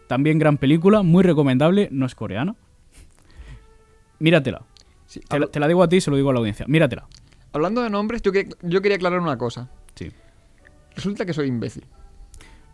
También 0.09 0.41
gran 0.41 0.59
película, 0.59 1.03
muy 1.05 1.23
recomendable, 1.23 1.89
no 1.93 2.05
es 2.05 2.17
coreana. 2.17 2.57
Míratela. 4.19 4.63
Sí, 5.11 5.19
Te 5.29 5.41
la, 5.41 5.47
habl- 5.47 5.51
te 5.51 5.59
la 5.59 5.67
digo 5.67 5.83
a 5.83 5.89
ti 5.89 5.97
y 5.97 6.01
se 6.01 6.09
lo 6.11 6.17
digo 6.17 6.31
a 6.31 6.33
la 6.33 6.39
audiencia. 6.39 6.67
Míratela. 6.69 7.09
Hablando 7.53 7.83
de 7.83 7.91
nombres, 7.91 8.23
yo, 8.23 8.31
que- 8.31 8.49
yo 8.63 8.81
quería 8.81 8.95
aclarar 8.95 9.19
una 9.19 9.37
cosa. 9.37 9.69
Sí. 9.97 10.13
Resulta 10.95 11.27
que 11.27 11.33
soy 11.35 11.49
imbécil. 11.49 11.85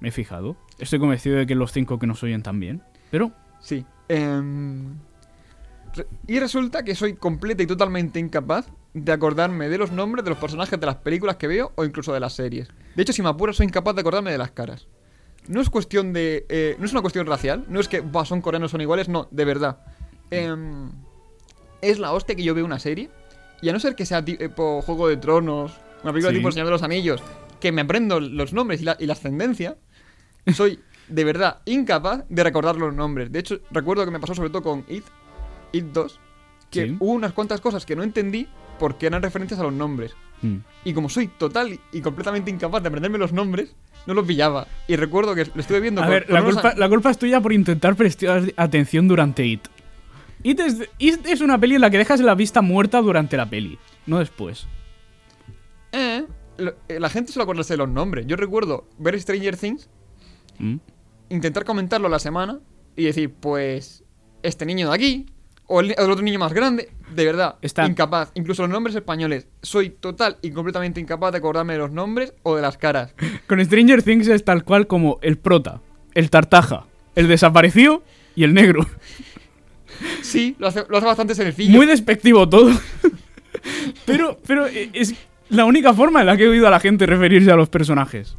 Me 0.01 0.09
he 0.09 0.13
fijado. 0.13 0.55
Estoy 0.79 0.99
convencido 0.99 1.37
de 1.39 1.47
que 1.47 1.55
los 1.55 1.73
cinco 1.73 1.99
que 1.99 2.07
nos 2.07 2.23
oyen 2.23 2.43
también. 2.43 2.83
Pero 3.11 3.33
Sí. 3.61 3.87
em, 4.09 4.97
y 6.27 6.39
resulta 6.39 6.85
que 6.85 6.95
soy 6.95 7.15
completa 7.15 7.63
y 7.63 7.67
totalmente 7.67 8.21
incapaz 8.21 8.69
de 8.93 9.13
acordarme 9.13 9.71
de 9.71 9.79
los 9.79 9.91
nombres 9.93 10.23
de 10.25 10.31
los 10.31 10.39
personajes 10.39 10.79
de 10.79 10.85
las 10.85 10.97
películas 10.97 11.37
que 11.37 11.47
veo 11.47 11.73
o 11.75 11.85
incluso 11.87 12.13
de 12.13 12.21
las 12.21 12.35
series. 12.35 12.69
De 12.95 13.03
hecho, 13.03 13.15
si 13.15 13.23
me 13.23 13.31
apuro, 13.31 13.55
soy 13.55 13.65
incapaz 13.67 13.95
de 13.95 14.03
acordarme 14.03 14.31
de 14.31 14.39
las 14.39 14.51
caras. 14.51 14.89
No 15.49 15.63
es 15.63 15.71
cuestión 15.71 16.13
de. 16.13 16.45
eh, 16.51 16.77
no 16.79 16.85
es 16.85 16.93
una 16.93 17.01
cuestión 17.01 17.27
racial. 17.27 17.65
No 17.69 17.81
es 17.81 17.89
que 17.89 18.01
"Buah, 18.01 18.27
son 18.27 18.43
coreanos, 18.43 18.71
son 18.73 18.83
iguales. 18.83 19.09
No, 19.09 19.27
de 19.31 19.45
verdad. 19.47 19.79
Em, 20.31 20.91
es 21.83 21.99
la 21.99 22.13
hostia 22.13 22.35
que 22.35 22.43
yo 22.43 22.55
veo 22.55 22.65
una 22.65 22.79
serie. 22.79 23.11
Y 23.63 23.69
a 23.69 23.73
no 23.73 23.81
ser 23.81 23.95
que 23.95 24.05
sea 24.07 24.25
tipo 24.25 24.83
Juego 24.83 25.09
de 25.09 25.17
Tronos, 25.17 25.73
una 26.03 26.13
película 26.13 26.31
Sí. 26.31 26.37
tipo 26.37 26.49
El 26.49 26.55
Señor 26.55 26.67
de 26.67 26.73
los 26.73 26.83
Anillos, 26.83 27.23
que 27.61 27.73
me 27.73 27.81
aprendo 27.83 28.21
los 28.21 28.53
nombres 28.53 28.83
y 28.83 28.85
la, 28.85 28.97
y 29.01 29.07
la 29.07 29.15
ascendencia, 29.15 29.77
soy 30.55 30.79
de 31.09 31.25
verdad 31.25 31.59
incapaz 31.65 32.25
de 32.29 32.45
recordar 32.45 32.77
los 32.77 32.93
nombres. 32.95 33.31
De 33.33 33.39
hecho, 33.39 33.61
recuerdo 33.71 34.05
que 34.05 34.11
me 34.11 34.21
pasó 34.21 34.35
sobre 34.35 34.51
todo 34.51 34.63
con 34.63 34.85
It, 34.89 35.05
It 35.73 35.85
2, 35.87 36.21
que 36.71 36.87
Sí. 36.89 36.97
hubo 36.99 37.13
unas 37.13 37.33
cuantas 37.33 37.61
cosas 37.61 37.87
que 37.87 37.97
no 37.97 38.03
entendí 38.03 38.47
porque 38.79 39.07
eran 39.07 39.23
referencias 39.23 39.59
a 39.61 39.63
los 39.63 39.73
nombres. 39.73 40.15
mm, 40.43 40.57
Y 40.85 40.93
como 40.93 41.09
soy 41.09 41.29
total 41.29 41.81
y 41.93 42.01
completamente 42.03 42.51
incapaz 42.51 42.83
de 42.83 42.89
aprenderme 42.89 43.17
los 43.17 43.33
nombres, 43.33 43.75
no 44.07 44.13
los 44.13 44.27
pillaba. 44.27 44.67
Y 44.87 44.97
recuerdo 44.97 45.35
que 45.35 45.47
lo 45.47 45.61
estuve 45.63 45.81
viendo 45.81 46.03
A 46.03 46.05
con- 46.05 46.13
ver, 46.13 46.27
con 46.27 46.35
la 46.35 46.43
unos 46.43 46.53
culpa, 46.55 46.71
am- 46.73 46.79
la 46.79 46.89
culpa 46.91 47.11
es 47.11 47.19
tuya 47.19 47.41
por 47.41 47.53
intentar 47.55 47.97
prestar 47.97 48.43
atención 48.59 49.09
durante 49.09 49.47
It. 49.47 49.67
It 50.43 50.61
es, 50.61 50.89
It 50.99 51.27
es 51.27 51.41
una 51.41 51.59
peli 51.59 51.75
en 51.77 51.81
la 51.81 51.91
que 51.91 51.99
dejas 51.99 52.21
la 52.21 52.35
vista 52.35 52.63
muerta 52.63 53.01
durante 53.01 53.37
la 53.37 53.49
peli, 53.49 53.79
no 54.07 54.19
después. 54.19 54.67
Eh, 55.93 56.25
eh, 56.89 57.01
la 57.01 57.09
gente 57.11 57.33
suele 57.33 57.45
acordarse 57.45 57.75
de 57.75 57.79
los 57.79 57.89
nombres. 57.89 58.27
Yo 58.27 58.37
recuerdo 58.37 58.87
ver 58.99 59.21
Stranger 59.21 59.57
Things, 59.57 59.89
Mm. 60.59 60.77
intentar 61.31 61.65
comentarlo 61.65 62.07
a 62.07 62.11
la 62.11 62.19
semana 62.19 62.61
y 62.97 63.05
decir, 63.05 63.31
pues, 63.39 64.05
este 64.43 64.65
niño 64.65 64.89
de 64.89 64.95
aquí, 64.95 65.27
o 65.67 65.81
el, 65.81 65.91
el 65.99 66.11
otro 66.11 66.23
niño 66.25 66.39
más 66.39 66.53
grande, 66.53 66.91
de 67.15 67.25
verdad, 67.25 67.57
Está- 67.61 67.87
incapaz. 67.87 68.31
Incluso 68.35 68.63
los 68.63 68.71
nombres 68.71 68.95
españoles, 68.97 69.49
soy 69.63 69.91
total 69.91 70.39
y 70.43 70.51
completamente 70.53 71.01
incapaz 71.01 71.33
de 71.33 71.39
acordarme 71.39 71.73
de 71.75 71.81
los 71.81 71.91
nombres 71.91 72.33
o 72.43 72.57
de 72.57 72.63
las 72.63 72.79
caras. 72.79 73.15
Con 73.49 73.63
Stranger 73.65 74.03
Things 74.03 74.29
es 74.29 74.45
tal 74.45 74.65
cual 74.65 74.87
como 74.87 75.19
el 75.23 75.37
prota, 75.39 75.83
el 76.15 76.31
tartaja, 76.31 76.87
el 77.17 77.27
desaparecido 77.29 78.03
y 78.35 78.45
el 78.45 78.55
negro. 78.55 78.87
Sí, 80.23 80.57
lo 80.59 80.67
hace, 80.69 80.85
lo 80.89 80.97
hace 80.99 81.07
bastante 81.07 81.35
sencillo. 81.35 81.77
Muy 81.77 81.87
despectivo 81.87 82.49
todo. 82.49 82.71
pero, 84.07 84.39
pero 84.47 84.67
e- 84.67 84.91
es 84.93 85.15
la 85.49 85.65
única 85.65 85.95
forma 85.95 86.21
en 86.21 86.27
la 86.27 86.37
que 86.37 86.45
he 86.45 86.49
oído 86.49 86.67
a 86.67 86.71
la 86.71 86.81
gente 86.81 87.07
referirse 87.07 87.51
a 87.51 87.57
los 87.57 87.69
personajes. 87.69 88.37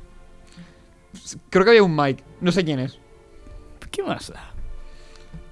Creo 1.49 1.63
que 1.63 1.71
había 1.71 1.83
un 1.83 1.95
Mike, 1.95 2.23
no 2.41 2.51
sé 2.51 2.63
quién 2.63 2.79
es. 2.79 2.99
¿Qué 3.91 4.03
más 4.03 4.31
da? 4.31 4.51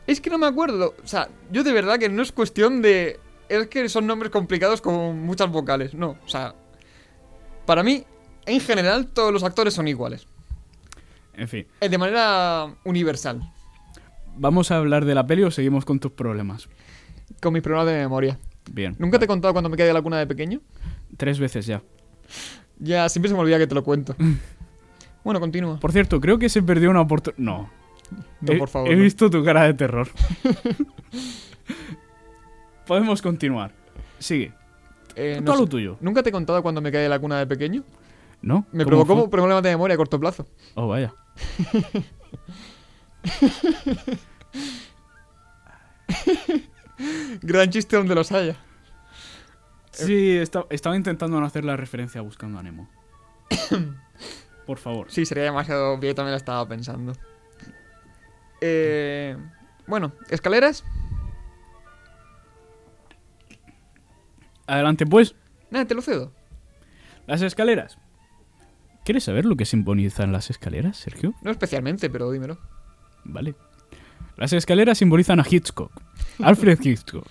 Es 0.08 0.22
que 0.22 0.30
no 0.30 0.38
me 0.38 0.46
acuerdo. 0.46 0.94
O 1.04 1.08
sea, 1.08 1.30
yo 1.52 1.64
de 1.64 1.72
verdad 1.74 1.98
que 1.98 2.10
no 2.10 2.22
es 2.22 2.32
cuestión 2.32 2.82
de. 2.82 3.20
Es 3.50 3.68
que 3.68 3.90
son 3.90 4.06
nombres 4.08 4.32
complicados 4.32 4.82
con 4.82 5.22
muchas 5.24 5.50
vocales. 5.50 5.94
No, 5.94 6.18
o 6.24 6.28
sea. 6.28 6.54
Para 7.66 7.82
mí, 7.82 8.04
en 8.46 8.62
general, 8.62 9.08
todos 9.08 9.34
los 9.34 9.44
actores 9.44 9.74
son 9.74 9.88
iguales. 9.88 10.28
En 11.34 11.48
fin, 11.48 11.66
Eh, 11.82 11.90
De 11.90 11.98
manera 11.98 12.68
universal. 12.84 13.42
¿Vamos 14.38 14.72
a 14.72 14.78
hablar 14.78 15.06
de 15.06 15.16
la 15.16 15.26
peli 15.26 15.44
o 15.44 15.52
seguimos 15.52 15.86
con 15.86 16.00
tus 16.00 16.12
problemas? 16.12 16.68
Con 17.42 17.54
mis 17.54 17.62
problemas 17.62 17.88
de 17.88 18.00
memoria. 18.00 18.40
Bien. 18.72 18.96
¿Nunca 19.00 19.20
te 19.20 19.26
he 19.26 19.28
contado 19.28 19.54
cuando 19.54 19.70
me 19.70 19.78
quedé 19.78 19.88
de 19.88 19.94
la 19.94 20.02
cuna 20.02 20.18
de 20.20 20.28
pequeño? 20.28 20.62
Tres 21.18 21.40
veces 21.40 21.66
ya. 21.66 21.82
Ya, 22.80 23.08
siempre 23.10 23.30
se 23.30 23.36
me 23.36 23.42
olvida 23.42 23.58
que 23.58 23.68
te 23.68 23.76
lo 23.76 23.84
cuento. 23.84 24.16
bueno, 25.24 25.40
continúa. 25.40 25.80
Por 25.80 25.92
cierto, 25.92 26.20
creo 26.20 26.38
que 26.40 26.50
se 26.50 26.62
perdió 26.64 26.90
una 26.90 27.02
oportunidad. 27.02 27.44
No. 27.44 27.70
No, 28.42 28.54
He- 28.54 28.58
por 28.58 28.70
favor. 28.70 28.92
He 28.92 28.96
no. 28.96 29.02
visto 29.02 29.30
tu 29.30 29.44
cara 29.44 29.64
de 29.64 29.74
terror. 29.74 30.08
Podemos 32.86 33.22
continuar. 33.22 33.72
Sigue. 34.20 34.54
Eh, 35.16 35.40
no 35.42 35.56
lo 35.56 35.68
tuyo. 35.68 35.98
¿Nunca 36.02 36.22
te 36.22 36.30
he 36.30 36.32
contado 36.32 36.62
cuando 36.62 36.82
me 36.82 36.92
caí 36.92 37.04
de 37.04 37.10
la 37.10 37.20
cuna 37.20 37.40
de 37.40 37.48
pequeño? 37.48 37.84
¿No? 38.42 38.66
Me 38.72 38.84
¿Cómo 38.84 39.06
provocó 39.06 39.30
problemas 39.30 39.64
de 39.64 39.70
memoria 39.70 39.96
a 39.96 39.98
corto 39.98 40.20
plazo. 40.20 40.46
Oh, 40.76 40.88
vaya. 40.88 41.14
Gran 47.42 47.70
chiste 47.70 47.96
donde 47.98 48.16
los 48.16 48.32
haya. 48.32 48.56
Sí, 49.92 50.38
esta- 50.38 50.66
estaba 50.70 50.96
intentando 50.96 51.40
no 51.40 51.46
hacer 51.46 51.64
la 51.66 51.78
referencia 51.78 52.22
buscando 52.22 52.60
a 52.60 52.64
Nemo. 52.64 52.90
Por 54.66 54.78
favor. 54.78 55.12
Sí, 55.12 55.26
sería 55.26 55.44
demasiado 55.46 55.94
obvio, 55.94 56.10
yo 56.10 56.16
también 56.16 56.32
la 56.32 56.38
estaba 56.38 56.68
pensando. 56.68 57.14
Eh, 58.62 59.38
bueno, 59.88 60.14
escaleras. 60.30 60.84
Adelante, 64.68 65.06
pues. 65.06 65.36
Nada, 65.70 65.86
te 65.86 65.94
lo 65.94 66.02
cedo. 66.02 66.32
Las 67.28 67.42
escaleras. 67.42 67.98
¿Quieres 69.04 69.24
saber 69.24 69.46
lo 69.46 69.56
que 69.56 69.66
simbolizan 69.66 70.32
las 70.32 70.50
escaleras, 70.50 70.98
Sergio? 70.98 71.36
No 71.44 71.52
especialmente, 71.52 72.10
pero 72.10 72.32
dímelo. 72.32 72.58
Vale. 73.26 73.56
Las 74.38 74.54
escaleras 74.54 74.98
simbolizan 74.98 75.40
a 75.40 75.46
Hitchcock. 75.50 75.92
Alfred 76.42 76.80
Hitchcock. 76.82 77.26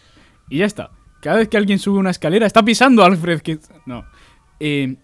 Y 0.49 0.59
ya 0.59 0.67
está. 0.67 0.91
Cada 1.21 1.39
vez 1.39 1.49
que 1.49 1.57
alguien 1.57 1.79
sube 1.79 1.99
una 1.99 2.11
escalera, 2.11 2.47
está 2.47 2.63
pisando 2.63 3.03
a 3.03 3.07
Alfred 3.07 3.41
Hitchcock. 3.45 3.87
No. 3.87 4.05
Eh, 4.61 4.97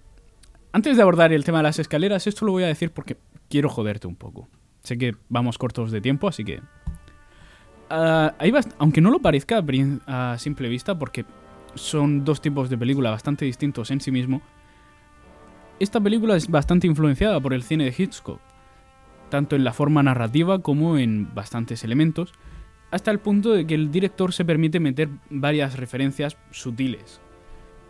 antes 0.73 0.97
de 0.97 1.03
abordar 1.03 1.33
el 1.33 1.45
tema 1.45 1.59
de 1.59 1.65
las 1.65 1.79
escaleras, 1.79 2.27
esto 2.27 2.45
lo 2.45 2.53
voy 2.53 2.65
a 2.65 2.69
decir 2.69 2.91
porque 2.93 3.17
quiero 3.49 3.69
joderte 3.69 4.07
un 4.07 4.17
poco. 4.17 4.49
Sé 4.83 4.97
que 4.99 5.17
vamos 5.29 5.59
cortos 5.59 5.91
de 5.91 6.01
tiempo, 6.01 6.29
así 6.29 6.45
que... 6.45 6.61
Bast- 7.89 8.75
aunque 8.79 9.01
no 9.01 9.11
lo 9.11 9.19
parezca 9.19 9.63
a 10.07 10.39
simple 10.39 10.69
vista, 10.69 10.99
porque 10.99 11.25
son 11.75 12.25
dos 12.25 12.41
tipos 12.41 12.71
de 12.71 12.79
película 12.79 13.11
bastante 13.11 13.45
distintos 13.45 13.91
en 13.91 14.01
sí 14.01 14.11
mismo. 14.11 14.43
Esta 15.81 16.01
película 16.01 16.37
es 16.37 16.49
bastante 16.49 16.87
influenciada 16.87 17.41
por 17.41 17.53
el 17.53 17.63
cine 17.63 17.85
de 17.85 17.95
Hitchcock, 17.97 18.41
tanto 19.31 19.57
en 19.57 19.65
la 19.65 19.73
forma 19.73 20.03
narrativa 20.03 20.61
como 20.61 20.99
en 20.99 21.35
bastantes 21.35 21.85
elementos, 21.85 22.35
hasta 22.91 23.11
el 23.11 23.21
punto 23.21 23.53
de 23.53 23.67
que 23.67 23.75
el 23.75 23.91
director 23.91 24.33
se 24.33 24.45
permite 24.45 24.81
meter 24.81 25.09
varias 25.31 25.77
referencias 25.77 26.37
sutiles. 26.51 27.21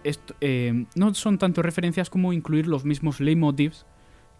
Esto, 0.05 0.35
eh, 0.41 0.87
no 0.95 1.15
son 1.15 1.39
tanto 1.39 1.63
referencias 1.63 2.11
como 2.11 2.33
incluir 2.33 2.67
los 2.67 2.85
mismos 2.85 3.21
leitmotivs 3.21 3.87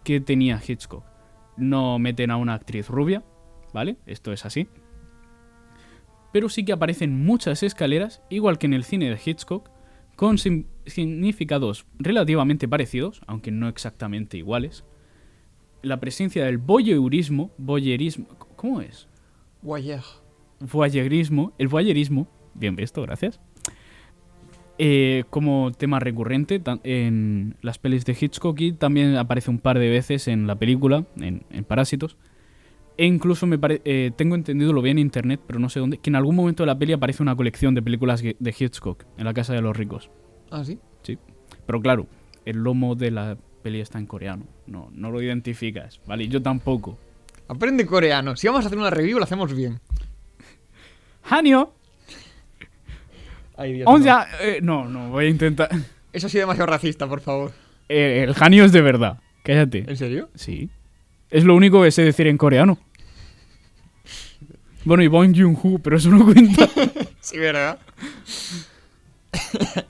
que 0.03 0.21
tenía 0.21 0.61
Hitchcock. 0.65 1.03
No 1.57 1.99
meten 1.99 2.31
a 2.31 2.37
una 2.37 2.53
actriz 2.53 2.87
rubia, 2.87 3.23
¿vale? 3.73 3.97
Esto 4.05 4.31
es 4.31 4.45
así. 4.45 4.67
Pero 6.31 6.49
sí 6.49 6.63
que 6.63 6.71
aparecen 6.71 7.25
muchas 7.25 7.61
escaleras, 7.61 8.21
igual 8.29 8.57
que 8.57 8.67
en 8.67 8.73
el 8.73 8.83
cine 8.83 9.09
de 9.09 9.19
Hitchcock, 9.23 9.69
con 10.15 10.37
significados 10.37 11.85
relativamente 11.97 12.67
parecidos, 12.67 13.21
aunque 13.27 13.51
no 13.51 13.67
exactamente 13.67 14.37
iguales. 14.37 14.85
La 15.81 15.99
presencia 15.99 16.45
del 16.45 16.57
voyeurismo, 16.57 17.51
voyeurismo, 17.57 18.27
¿cómo 18.55 18.81
es? 18.81 19.07
Guayer. 19.63 20.01
voyeurismo, 20.59 21.53
el 21.57 21.67
voyeurismo, 21.67 22.27
bien 22.53 22.75
visto, 22.75 23.01
gracias, 23.01 23.39
eh, 24.77 25.23
como 25.29 25.71
tema 25.71 25.99
recurrente 25.99 26.61
en 26.83 27.55
las 27.61 27.77
pelis 27.77 28.05
de 28.05 28.17
Hitchcock 28.19 28.59
y 28.61 28.71
también 28.73 29.15
aparece 29.15 29.51
un 29.51 29.59
par 29.59 29.77
de 29.79 29.89
veces 29.89 30.27
en 30.27 30.47
la 30.47 30.55
película, 30.55 31.05
en, 31.17 31.43
en 31.51 31.63
Parásitos. 31.63 32.17
E 32.97 33.05
incluso 33.05 33.47
me 33.47 33.57
pare- 33.57 33.81
eh, 33.85 34.11
tengo 34.15 34.35
entendido, 34.35 34.73
lo 34.73 34.81
vi 34.81 34.89
en 34.91 34.99
internet, 34.99 35.39
pero 35.47 35.59
no 35.59 35.69
sé 35.69 35.79
dónde, 35.79 35.97
que 35.97 36.09
en 36.09 36.15
algún 36.15 36.35
momento 36.35 36.63
de 36.63 36.67
la 36.67 36.77
peli 36.77 36.93
aparece 36.93 37.23
una 37.23 37.35
colección 37.35 37.73
de 37.73 37.81
películas 37.81 38.21
de 38.21 38.55
Hitchcock 38.59 39.05
en 39.17 39.25
la 39.25 39.33
casa 39.33 39.53
de 39.53 39.61
los 39.61 39.75
ricos. 39.75 40.09
¿Ah, 40.51 40.63
sí? 40.63 40.77
Pero 41.65 41.81
claro, 41.81 42.07
el 42.45 42.57
lomo 42.57 42.95
de 42.95 43.11
la 43.11 43.37
peli 43.61 43.79
está 43.81 43.97
en 43.99 44.05
coreano, 44.05 44.45
no, 44.67 44.89
no 44.93 45.11
lo 45.11 45.21
identificas, 45.21 46.01
¿vale? 46.05 46.27
Yo 46.27 46.41
tampoco. 46.41 46.97
Aprende 47.47 47.85
coreano. 47.85 48.35
Si 48.35 48.47
vamos 48.47 48.63
a 48.63 48.67
hacer 48.67 48.77
una 48.77 48.89
review, 48.89 49.17
lo 49.17 49.23
hacemos 49.23 49.53
bien. 49.53 49.79
¡Hanyo! 51.23 51.73
Ay, 53.57 53.73
Dios. 53.73 53.87
no. 53.87 54.21
Eh, 54.41 54.59
no, 54.61 54.87
no, 54.87 55.09
voy 55.09 55.25
a 55.25 55.29
intentar... 55.29 55.69
Eso 56.13 56.27
ha 56.27 56.29
sido 56.29 56.41
demasiado 56.41 56.67
racista, 56.67 57.07
por 57.07 57.21
favor. 57.21 57.51
Eh, 57.87 58.25
el 58.27 58.35
Hanyo 58.37 58.65
es 58.65 58.71
de 58.71 58.81
verdad. 58.81 59.19
Cállate. 59.43 59.85
¿En 59.87 59.97
serio? 59.97 60.29
Sí. 60.35 60.69
Es 61.29 61.43
lo 61.45 61.55
único 61.55 61.81
que 61.83 61.91
sé 61.91 62.03
decir 62.03 62.27
en 62.27 62.37
coreano. 62.37 62.77
Bueno, 64.83 65.03
y 65.03 65.07
Bong 65.07 65.35
Joon-ho, 65.35 65.79
pero 65.79 65.97
eso 65.97 66.09
no 66.09 66.25
cuenta. 66.25 66.67
Sí, 67.21 67.37
¿verdad? 67.37 67.77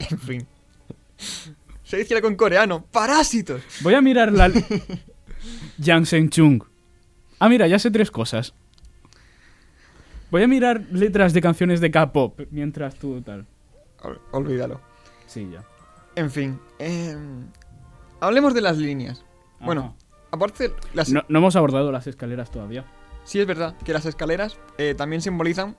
en 0.10 0.20
fin. 0.20 0.48
Se 1.92 1.98
dice 1.98 2.18
en 2.18 2.36
coreano. 2.38 2.86
¡Parásitos! 2.90 3.62
Voy 3.82 3.96
a 3.96 4.02
mirar 4.02 4.32
la... 4.32 4.50
Yang 5.78 6.06
Seng-chung. 6.06 6.64
Ah, 7.38 7.50
mira, 7.50 7.68
ya 7.68 7.80
sé 7.80 7.92
tres 7.92 8.10
cosas. 8.10 8.54
Voy 10.30 10.42
a 10.42 10.48
mirar 10.48 10.86
letras 10.94 11.34
de 11.34 11.42
canciones 11.42 11.82
de 11.82 11.92
K-pop 11.92 12.40
mientras 12.50 12.96
tú 12.96 13.22
tal. 13.22 13.46
Ol- 14.04 14.22
Olvídalo. 14.32 14.80
Sí, 15.28 15.50
ya. 15.52 15.66
En 16.16 16.32
fin. 16.32 16.58
em, 16.80 17.48
hablemos 18.22 18.54
de 18.54 18.62
las 18.62 18.78
líneas. 18.78 19.26
Bueno, 19.60 19.98
aparte, 20.32 20.72
las, 20.94 21.10
No, 21.10 21.26
no 21.28 21.40
hemos 21.40 21.58
abordado 21.58 21.92
las 21.92 22.08
escaleras 22.08 22.52
todavía. 22.52 22.86
sí 23.26 23.42
es 23.42 23.46
verdad 23.46 23.76
que 23.84 23.92
las 23.92 24.06
escaleras 24.06 24.58
eh, 24.78 24.96
también 24.98 25.22
simbolizan, 25.22 25.76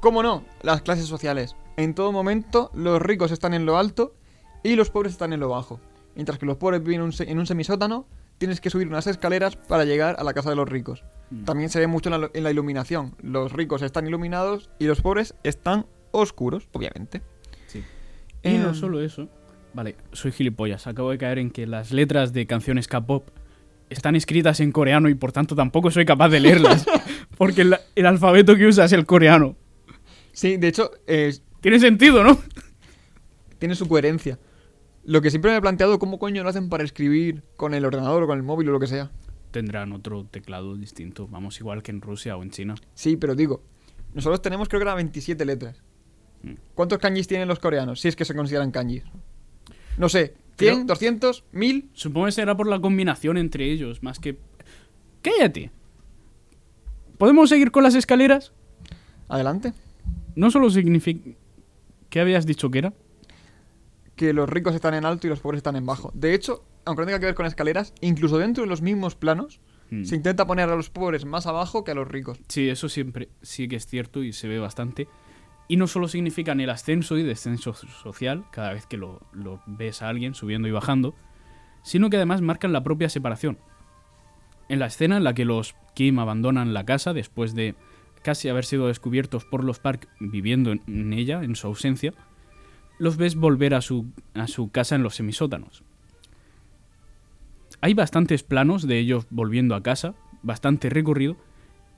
cómo 0.00 0.22
no, 0.22 0.44
las 0.60 0.82
clases 0.82 1.06
sociales. 1.06 1.56
En 1.78 1.94
todo 1.94 2.12
momento, 2.12 2.70
los 2.74 3.00
ricos 3.00 3.30
están 3.32 3.54
en 3.54 3.64
lo 3.64 3.78
alto 3.78 4.14
y 4.62 4.76
los 4.76 4.90
pobres 4.90 5.12
están 5.12 5.32
en 5.32 5.40
lo 5.40 5.48
bajo. 5.48 5.80
Mientras 6.14 6.38
que 6.38 6.46
los 6.46 6.56
pobres 6.56 6.82
viven 6.82 6.96
en 7.00 7.02
un 7.06 7.12
se- 7.12 7.30
en 7.30 7.38
un 7.38 7.46
semisótano, 7.46 8.06
tienes 8.38 8.60
que 8.60 8.70
subir 8.70 8.88
unas 8.88 9.06
escaleras 9.06 9.56
para 9.56 9.84
llegar 9.84 10.16
a 10.18 10.24
la 10.24 10.32
casa 10.34 10.50
de 10.50 10.56
los 10.56 10.68
ricos. 10.68 11.04
Mm. 11.30 11.44
También 11.44 11.68
se 11.70 11.78
ve 11.80 11.86
mucho 11.86 12.12
en 12.14 12.20
la, 12.20 12.30
en 12.32 12.42
la 12.44 12.50
iluminación. 12.50 13.14
Los 13.22 13.52
ricos 13.52 13.82
están 13.82 14.06
iluminados 14.06 14.70
y 14.78 14.86
los 14.86 15.00
pobres 15.00 15.34
están 15.42 15.86
oscuros, 16.12 16.68
obviamente. 16.72 17.22
Sí. 17.66 17.82
Y 18.42 18.54
no 18.58 18.74
solo 18.74 19.00
eso. 19.02 19.28
Vale, 19.74 19.96
soy 20.12 20.32
gilipollas. 20.32 20.86
Acabo 20.86 21.10
de 21.10 21.18
caer 21.18 21.38
en 21.38 21.50
que 21.50 21.66
las 21.66 21.92
letras 21.92 22.32
de 22.32 22.46
canciones 22.46 22.88
K-pop 22.88 23.28
están 23.90 24.16
escritas 24.16 24.60
en 24.60 24.72
coreano 24.72 25.08
y 25.10 25.14
por 25.14 25.32
tanto 25.32 25.54
tampoco 25.54 25.90
soy 25.90 26.06
capaz 26.06 26.28
de 26.30 26.40
leerlas. 26.40 26.86
porque 27.36 27.62
el, 27.62 27.76
el 27.94 28.06
alfabeto 28.06 28.56
que 28.56 28.66
usa 28.66 28.86
es 28.86 28.92
el 28.92 29.04
coreano. 29.04 29.54
Sí, 30.32 30.56
de 30.56 30.68
hecho, 30.68 30.90
eh, 31.06 31.34
Tiene 31.60 31.78
sentido, 31.78 32.22
¿no? 32.24 32.38
tiene 33.58 33.74
su 33.74 33.88
coherencia. 33.88 34.38
Lo 35.06 35.22
que 35.22 35.30
siempre 35.30 35.52
me 35.52 35.56
he 35.56 35.60
planteado, 35.60 35.98
¿cómo 36.00 36.18
coño 36.18 36.42
lo 36.42 36.48
hacen 36.48 36.68
para 36.68 36.82
escribir 36.82 37.44
con 37.56 37.74
el 37.74 37.84
ordenador 37.84 38.24
o 38.24 38.26
con 38.26 38.36
el 38.36 38.42
móvil 38.42 38.68
o 38.70 38.72
lo 38.72 38.80
que 38.80 38.88
sea? 38.88 39.12
Tendrán 39.52 39.92
otro 39.92 40.24
teclado 40.24 40.74
distinto. 40.76 41.28
Vamos, 41.28 41.60
igual 41.60 41.82
que 41.84 41.92
en 41.92 42.00
Rusia 42.00 42.36
o 42.36 42.42
en 42.42 42.50
China. 42.50 42.74
Sí, 42.94 43.16
pero 43.16 43.36
digo, 43.36 43.62
nosotros 44.14 44.42
tenemos 44.42 44.68
creo 44.68 44.80
que 44.80 44.84
eran 44.84 44.96
27 44.96 45.44
letras. 45.44 45.80
Mm. 46.42 46.54
¿Cuántos 46.74 46.98
kanjis 46.98 47.28
tienen 47.28 47.46
los 47.46 47.60
coreanos? 47.60 48.00
Si 48.00 48.08
es 48.08 48.16
que 48.16 48.24
se 48.24 48.34
consideran 48.34 48.72
kanjis. 48.72 49.04
No 49.96 50.08
sé, 50.08 50.34
¿100, 50.34 50.56
Creo- 50.56 50.84
200, 50.84 51.44
1000? 51.52 51.90
Supongo 51.92 52.26
que 52.26 52.32
será 52.32 52.56
por 52.56 52.66
la 52.66 52.80
combinación 52.80 53.38
entre 53.38 53.70
ellos, 53.70 54.02
más 54.02 54.18
que... 54.18 54.36
¡Cállate! 55.22 55.70
¿Podemos 57.16 57.48
seguir 57.48 57.70
con 57.70 57.82
las 57.84 57.94
escaleras? 57.94 58.52
Adelante. 59.28 59.72
No 60.34 60.50
solo 60.50 60.68
significa... 60.68 61.30
¿Qué 62.10 62.20
habías 62.20 62.44
dicho 62.44 62.70
que 62.70 62.78
era? 62.78 62.92
Que 64.16 64.32
los 64.32 64.48
ricos 64.48 64.74
están 64.74 64.94
en 64.94 65.04
alto 65.04 65.26
y 65.26 65.30
los 65.30 65.40
pobres 65.40 65.58
están 65.58 65.76
en 65.76 65.86
bajo. 65.86 66.10
De 66.14 66.34
hecho, 66.34 66.64
aunque 66.84 67.02
no 67.02 67.06
tenga 67.06 67.20
que 67.20 67.26
ver 67.26 67.34
con 67.34 67.46
escaleras, 67.46 67.92
incluso 68.00 68.38
dentro 68.38 68.64
de 68.64 68.68
los 68.70 68.82
mismos 68.82 69.14
planos, 69.14 69.60
Mm. 69.90 70.02
se 70.04 70.16
intenta 70.16 70.46
poner 70.48 70.68
a 70.68 70.74
los 70.74 70.90
pobres 70.90 71.24
más 71.24 71.46
abajo 71.46 71.84
que 71.84 71.92
a 71.92 71.94
los 71.94 72.08
ricos. 72.08 72.40
Sí, 72.48 72.68
eso 72.68 72.88
siempre 72.88 73.28
sí 73.42 73.68
que 73.68 73.76
es 73.76 73.86
cierto 73.86 74.24
y 74.24 74.32
se 74.32 74.48
ve 74.48 74.58
bastante. 74.58 75.06
Y 75.68 75.76
no 75.76 75.86
solo 75.86 76.08
significan 76.08 76.60
el 76.60 76.70
ascenso 76.70 77.16
y 77.18 77.22
descenso 77.22 77.72
social, 77.74 78.44
cada 78.50 78.72
vez 78.72 78.86
que 78.86 78.96
lo, 78.96 79.20
lo 79.32 79.60
ves 79.66 80.02
a 80.02 80.08
alguien 80.08 80.34
subiendo 80.34 80.66
y 80.66 80.72
bajando, 80.72 81.14
sino 81.84 82.10
que 82.10 82.16
además 82.16 82.40
marcan 82.42 82.72
la 82.72 82.82
propia 82.82 83.08
separación. 83.08 83.58
En 84.68 84.80
la 84.80 84.86
escena 84.86 85.18
en 85.18 85.24
la 85.24 85.34
que 85.34 85.44
los 85.44 85.76
Kim 85.94 86.18
abandonan 86.18 86.74
la 86.74 86.84
casa 86.84 87.12
después 87.12 87.54
de 87.54 87.74
casi 88.22 88.48
haber 88.48 88.64
sido 88.64 88.88
descubiertos 88.88 89.44
por 89.44 89.62
los 89.62 89.78
Park 89.78 90.08
viviendo 90.18 90.72
en- 90.72 90.82
en 90.88 91.12
ella, 91.12 91.44
en 91.44 91.54
su 91.54 91.68
ausencia, 91.68 92.12
los 92.98 93.16
ves 93.16 93.36
volver 93.36 93.74
a 93.74 93.80
su, 93.80 94.06
a 94.34 94.46
su 94.46 94.70
casa 94.70 94.94
en 94.94 95.02
los 95.02 95.16
semisótanos. 95.16 95.82
Hay 97.80 97.94
bastantes 97.94 98.42
planos 98.42 98.86
de 98.86 98.98
ellos 98.98 99.26
volviendo 99.30 99.74
a 99.74 99.82
casa, 99.82 100.14
bastante 100.42 100.88
recorrido, 100.88 101.36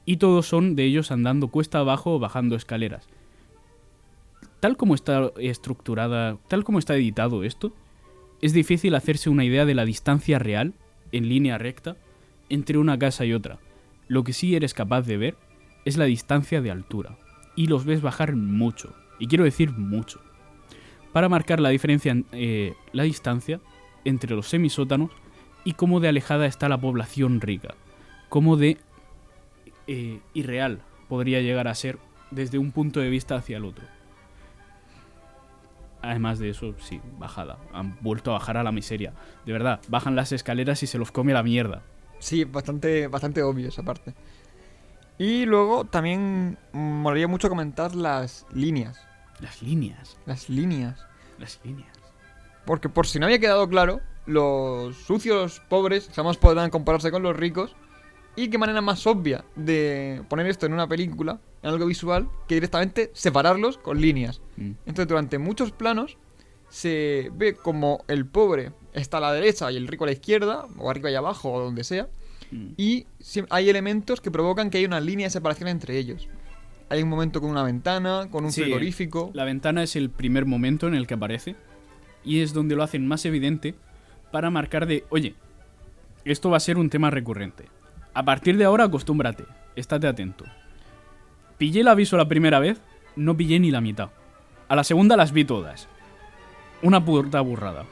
y 0.04 0.16
todos 0.16 0.46
son 0.46 0.74
de 0.74 0.84
ellos 0.84 1.10
andando 1.10 1.48
cuesta 1.48 1.78
abajo 1.78 2.14
o 2.14 2.18
bajando 2.18 2.56
escaleras. 2.56 3.06
Tal 4.60 4.76
como 4.76 4.94
está 4.94 5.30
estructurada, 5.38 6.38
tal 6.48 6.64
como 6.64 6.78
está 6.78 6.96
editado 6.96 7.44
esto, 7.44 7.72
es 8.40 8.52
difícil 8.52 8.94
hacerse 8.94 9.30
una 9.30 9.44
idea 9.44 9.64
de 9.64 9.74
la 9.74 9.84
distancia 9.84 10.38
real, 10.38 10.74
en 11.12 11.28
línea 11.28 11.58
recta, 11.58 11.96
entre 12.48 12.78
una 12.78 12.98
casa 12.98 13.24
y 13.24 13.32
otra. 13.32 13.58
Lo 14.08 14.24
que 14.24 14.32
sí 14.32 14.56
eres 14.56 14.74
capaz 14.74 15.02
de 15.02 15.16
ver 15.16 15.36
es 15.84 15.96
la 15.96 16.06
distancia 16.06 16.60
de 16.60 16.70
altura, 16.70 17.18
y 17.54 17.66
los 17.66 17.84
ves 17.84 18.02
bajar 18.02 18.34
mucho, 18.34 18.94
y 19.18 19.26
quiero 19.26 19.44
decir 19.44 19.72
mucho, 19.72 20.20
para 21.12 21.28
marcar 21.28 21.60
la 21.60 21.68
diferencia, 21.70 22.12
en- 22.12 22.26
eh, 22.32 22.74
la 22.92 23.02
distancia 23.04 23.60
entre 24.04 24.34
los 24.34 24.48
semisótanos 24.48 25.10
y 25.64 25.72
cómo 25.72 26.00
de 26.00 26.08
alejada 26.08 26.46
está 26.46 26.68
la 26.68 26.78
población 26.78 27.40
rica, 27.40 27.74
cómo 28.28 28.56
de 28.56 28.78
eh, 29.86 30.20
irreal 30.34 30.80
podría 31.08 31.40
llegar 31.40 31.66
a 31.68 31.74
ser 31.74 31.98
desde 32.30 32.58
un 32.58 32.72
punto 32.72 33.00
de 33.00 33.08
vista 33.08 33.36
hacia 33.36 33.56
el 33.56 33.64
otro. 33.64 33.84
Además 36.00 36.38
de 36.38 36.50
eso, 36.50 36.74
sí, 36.78 37.00
bajada. 37.18 37.58
Han 37.72 37.96
vuelto 38.00 38.30
a 38.30 38.34
bajar 38.34 38.56
a 38.56 38.62
la 38.62 38.70
miseria. 38.70 39.14
De 39.44 39.52
verdad, 39.52 39.80
bajan 39.88 40.14
las 40.14 40.30
escaleras 40.30 40.82
y 40.82 40.86
se 40.86 40.98
los 40.98 41.10
come 41.10 41.32
la 41.32 41.42
mierda. 41.42 41.82
Sí, 42.20 42.44
bastante, 42.44 43.08
bastante 43.08 43.42
obvio 43.42 43.68
esa 43.68 43.82
parte. 43.82 44.14
Y 45.18 45.44
luego 45.46 45.84
también 45.84 46.56
molaría 46.72 47.26
mucho 47.26 47.48
comentar 47.48 47.96
las 47.96 48.46
líneas. 48.52 49.07
Las 49.40 49.62
líneas, 49.62 50.16
Las 50.26 50.48
líneas. 50.48 51.00
las 51.38 51.60
líneas. 51.64 51.92
Porque 52.64 52.88
por 52.88 53.06
si 53.06 53.18
no 53.18 53.26
había 53.26 53.38
quedado 53.38 53.68
claro, 53.68 54.00
los 54.26 54.96
sucios 54.96 55.62
pobres 55.68 56.10
jamás 56.14 56.36
podrán 56.36 56.70
compararse 56.70 57.10
con 57.10 57.22
los 57.22 57.36
ricos. 57.36 57.74
Y 58.36 58.50
qué 58.50 58.58
manera 58.58 58.80
más 58.80 59.04
obvia 59.06 59.44
de 59.56 60.22
poner 60.28 60.46
esto 60.46 60.66
en 60.66 60.72
una 60.72 60.86
película, 60.86 61.40
en 61.62 61.70
algo 61.70 61.86
visual, 61.86 62.28
que 62.46 62.54
directamente 62.54 63.10
separarlos 63.12 63.78
con 63.78 64.00
líneas. 64.00 64.40
Mm. 64.56 64.72
Entonces 64.86 65.08
durante 65.08 65.38
muchos 65.38 65.72
planos 65.72 66.18
se 66.68 67.30
ve 67.34 67.54
como 67.54 68.04
el 68.06 68.26
pobre 68.26 68.72
está 68.92 69.16
a 69.16 69.20
la 69.20 69.32
derecha 69.32 69.72
y 69.72 69.76
el 69.76 69.88
rico 69.88 70.04
a 70.04 70.08
la 70.08 70.12
izquierda, 70.12 70.66
o 70.78 70.90
arriba 70.90 71.10
y 71.10 71.14
abajo, 71.14 71.52
o 71.52 71.60
donde 71.60 71.82
sea. 71.82 72.08
Mm. 72.50 72.66
Y 72.76 73.06
hay 73.50 73.70
elementos 73.70 74.20
que 74.20 74.30
provocan 74.30 74.70
que 74.70 74.78
haya 74.78 74.86
una 74.86 75.00
línea 75.00 75.26
de 75.26 75.30
separación 75.30 75.68
entre 75.68 75.98
ellos. 75.98 76.28
Hay 76.90 77.02
un 77.02 77.08
momento 77.08 77.40
con 77.40 77.50
una 77.50 77.62
ventana, 77.62 78.28
con 78.30 78.44
un 78.44 78.52
Sí, 78.52 78.62
frigorífico. 78.62 79.30
La 79.34 79.44
ventana 79.44 79.82
es 79.82 79.96
el 79.96 80.10
primer 80.10 80.46
momento 80.46 80.86
en 80.88 80.94
el 80.94 81.06
que 81.06 81.14
aparece 81.14 81.56
y 82.24 82.40
es 82.40 82.52
donde 82.54 82.76
lo 82.76 82.82
hacen 82.82 83.06
más 83.06 83.24
evidente 83.24 83.74
para 84.32 84.50
marcar 84.50 84.86
de, 84.86 85.04
oye, 85.10 85.34
esto 86.24 86.50
va 86.50 86.56
a 86.56 86.60
ser 86.60 86.78
un 86.78 86.90
tema 86.90 87.10
recurrente. 87.10 87.66
A 88.14 88.24
partir 88.24 88.56
de 88.56 88.64
ahora 88.64 88.84
acostúmbrate, 88.84 89.44
estate 89.76 90.06
atento. 90.06 90.44
Pillé 91.58 91.80
el 91.80 91.88
aviso 91.88 92.16
la 92.16 92.28
primera 92.28 92.58
vez, 92.58 92.80
no 93.16 93.36
pillé 93.36 93.58
ni 93.60 93.70
la 93.70 93.80
mitad. 93.80 94.10
A 94.68 94.76
la 94.76 94.84
segunda 94.84 95.16
las 95.16 95.32
vi 95.32 95.44
todas. 95.44 95.88
Una 96.82 97.04
puta 97.04 97.40
burrada. 97.40 97.84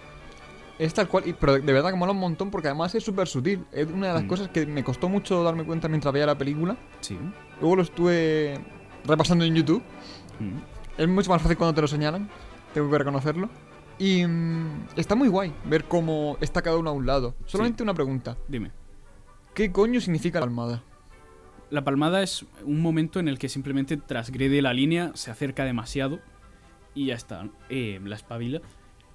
Es 0.79 0.93
tal 0.93 1.09
cual, 1.09 1.25
pero 1.41 1.55
de 1.59 1.73
verdad 1.73 1.91
que 1.91 1.97
mola 1.97 2.13
un 2.13 2.19
montón 2.19 2.51
porque 2.51 2.69
además 2.69 2.95
es 2.95 3.03
súper 3.03 3.27
sutil. 3.29 3.65
Es 3.73 3.87
una 3.89 4.09
de 4.09 4.13
las 4.15 4.25
Mm. 4.25 4.29
cosas 4.29 4.49
que 4.49 4.67
me 4.67 4.85
costó 4.85 5.09
mucho 5.09 5.43
darme 5.43 5.65
cuenta 5.65 5.89
mientras 5.89 6.13
veía 6.13 6.27
la 6.27 6.37
película. 6.37 6.77
Sí. 7.01 7.19
Luego 7.61 7.77
lo 7.77 7.83
estuve 7.83 8.61
repasando 9.07 9.45
en 9.45 9.55
YouTube. 9.55 9.83
Mm. 10.41 11.01
Es 11.01 11.09
mucho 11.09 11.31
más 11.31 11.43
fácil 11.43 11.57
cuando 11.57 11.75
te 11.75 11.83
lo 11.83 11.89
señalan, 11.89 12.29
tengo 12.73 12.91
que 12.91 12.99
reconocerlo. 12.99 13.49
Y 13.99 14.27
mm, 14.27 14.89
está 14.97 15.15
muy 15.15 15.29
guay 15.29 15.53
ver 15.65 15.85
cómo 15.85 16.37
está 16.41 16.63
cada 16.63 16.77
uno 16.77 16.91
a 16.91 16.93
un 16.93 17.07
lado. 17.07 17.35
Solamente 17.47 17.83
una 17.83 17.95
pregunta. 17.95 18.37
Dime. 18.49 18.71
¿Qué 19.55 19.73
coño 19.73 20.01
significa 20.01 20.39
la 20.41 20.47
almada? 20.47 20.83
La 21.71 21.83
palmada 21.83 22.23
es 22.23 22.45
un 22.65 22.81
momento 22.81 23.19
en 23.19 23.29
el 23.29 23.39
que 23.39 23.49
simplemente 23.49 23.97
transgrede 23.97 24.63
la 24.63 24.73
línea, 24.73 25.11
se 25.15 25.31
acerca 25.31 25.65
demasiado 25.65 26.21
y 26.95 27.07
ya 27.07 27.15
está, 27.15 27.49
eh, 27.69 28.01
la 28.05 28.15
espabila. 28.15 28.61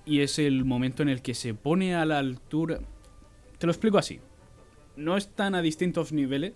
Y 0.03 0.21
es 0.21 0.39
el 0.39 0.65
momento 0.65 1.03
en 1.03 1.09
el 1.09 1.21
que 1.21 1.33
se 1.33 1.53
pone 1.53 1.95
a 1.95 2.05
la 2.05 2.17
altura... 2.17 2.79
Te 3.57 3.67
lo 3.67 3.71
explico 3.71 3.97
así. 3.97 4.19
No 4.95 5.15
están 5.15 5.55
a 5.55 5.61
distintos 5.61 6.11
niveles, 6.11 6.53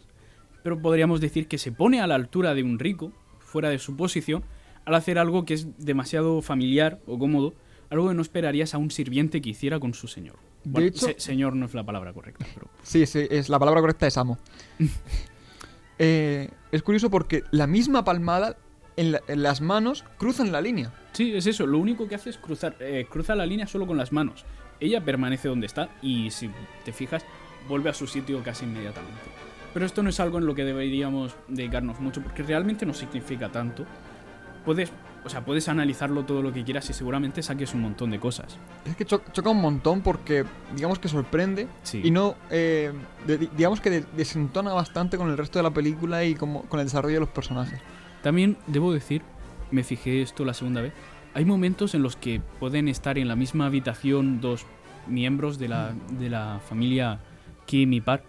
pero 0.63 0.81
podríamos 0.81 1.21
decir 1.21 1.47
que 1.47 1.59
se 1.59 1.71
pone 1.71 2.01
a 2.01 2.07
la 2.07 2.15
altura 2.15 2.55
de 2.55 2.63
un 2.63 2.79
rico, 2.79 3.13
fuera 3.56 3.70
de 3.70 3.80
su 3.80 3.95
posición, 3.95 4.43
al 4.84 4.95
hacer 4.95 5.18
algo 5.18 5.45
que 5.45 5.53
es 5.53 5.66
demasiado 5.78 6.41
familiar 6.41 6.99
o 7.08 7.18
cómodo, 7.18 7.53
algo 7.89 8.10
que 8.10 8.14
no 8.14 8.22
esperarías 8.22 8.74
a 8.74 8.78
un 8.78 8.91
sirviente 8.91 9.39
que 9.41 9.51
hiciera 9.51 9.80
con 9.80 9.93
su 9.93 10.10
señor. 10.10 10.36
De 10.66 10.72
Bueno, 10.72 10.88
hecho- 10.89 11.06
se- 11.06 11.20
señor 11.22 11.56
no 11.56 11.66
es 11.66 11.74
la 11.74 11.86
palabra 11.86 12.12
correcta, 12.12 12.45
pero... 12.53 12.68
Sí, 12.84 13.06
sí, 13.06 13.26
es, 13.32 13.47
la 13.47 13.58
palabra 13.58 13.80
correcta 13.80 14.08
es 14.08 14.18
amo. 14.18 14.38
Eh, 15.97 16.49
es 16.74 16.84
curioso 16.84 17.10
porque 17.10 17.43
la 17.51 17.68
misma 17.68 18.03
palmada 18.03 18.58
en, 18.97 19.14
la- 19.14 19.22
en 19.30 19.43
las 19.43 19.62
manos 19.62 20.03
cruzan 20.18 20.51
la 20.51 20.60
línea. 20.60 20.91
Sí, 21.14 21.34
es 21.34 21.47
eso. 21.47 21.66
Lo 21.66 21.78
único 21.78 22.10
que 22.10 22.16
hace 22.16 22.30
es 22.32 22.38
cruzar, 22.38 22.76
eh, 22.82 23.08
cruza 23.10 23.34
la 23.36 23.45
línea 23.45 23.66
solo 23.66 23.88
con 23.88 23.95
las 23.95 24.12
manos. 24.12 24.43
Ella 24.82 25.06
permanece 25.06 25.47
donde 25.47 25.68
está 25.68 25.88
y 26.01 26.32
si 26.32 26.49
te 26.84 26.91
fijas, 26.91 27.24
vuelve 27.70 27.89
a 27.89 27.93
su 27.93 28.08
sitio 28.08 28.43
casi 28.43 28.66
inmediatamente. 28.66 29.22
Pero 29.76 29.86
esto 29.86 30.01
no 30.01 30.09
es 30.09 30.19
algo 30.21 30.38
en 30.39 30.45
lo 30.45 30.55
que 30.55 30.63
deberíamos 30.63 31.36
dedicarnos 31.49 31.99
mucho 31.99 32.21
porque 32.21 32.41
realmente 32.43 32.86
no 32.86 32.93
significa 32.93 33.49
tanto. 33.49 33.86
Puedes, 34.63 34.89
o 35.26 35.30
sea, 35.30 35.43
puedes 35.43 35.67
analizarlo 35.67 36.23
todo 36.23 36.41
lo 36.41 36.53
que 36.53 36.63
quieras 36.63 36.89
y 36.89 36.93
seguramente 36.93 37.43
saques 37.43 37.73
un 37.73 37.82
montón 37.82 38.09
de 38.09 38.17
cosas. 38.19 38.57
Es 38.86 38.95
que 38.95 39.03
cho- 39.03 39.21
choca 39.34 39.49
un 39.49 39.59
montón 39.59 39.99
porque, 40.01 40.45
digamos 40.76 40.97
que 40.97 41.09
sorprende 41.09 41.67
Sí. 41.84 41.99
y 42.03 42.09
no, 42.09 42.36
eh, 42.49 42.93
de- 43.28 43.38
di- 43.38 43.49
digamos 43.57 43.82
que 43.82 43.89
de- 43.89 44.05
desentona 44.15 44.71
bastante 44.73 45.17
con 45.17 45.30
el 45.30 45.38
resto 45.38 45.59
de 45.59 45.63
la 45.63 45.71
película 45.71 46.23
y 46.23 46.36
como, 46.36 46.61
con 46.63 46.80
el 46.80 46.86
desarrollo 46.86 47.15
de 47.15 47.19
los 47.19 47.30
personajes. 47.30 47.82
También 48.23 48.55
debo 48.67 48.93
decir, 48.93 49.23
me 49.71 49.84
fijé 49.84 50.21
esto 50.21 50.45
la 50.45 50.53
segunda 50.53 50.82
vez, 50.82 50.93
hay 51.34 51.43
momentos 51.43 51.93
en 51.95 52.01
los 52.01 52.15
que 52.15 52.41
pueden 52.61 52.88
estar 52.88 53.17
en 53.17 53.28
la 53.28 53.36
misma 53.36 53.65
habitación 53.65 54.39
dos 54.39 54.65
miembros 55.05 55.59
de 55.59 55.67
la, 55.67 55.93
de 56.17 56.30
la 56.30 56.61
familia 56.67 57.19
Kim 57.67 57.91
y 57.93 57.99
Park, 58.01 58.23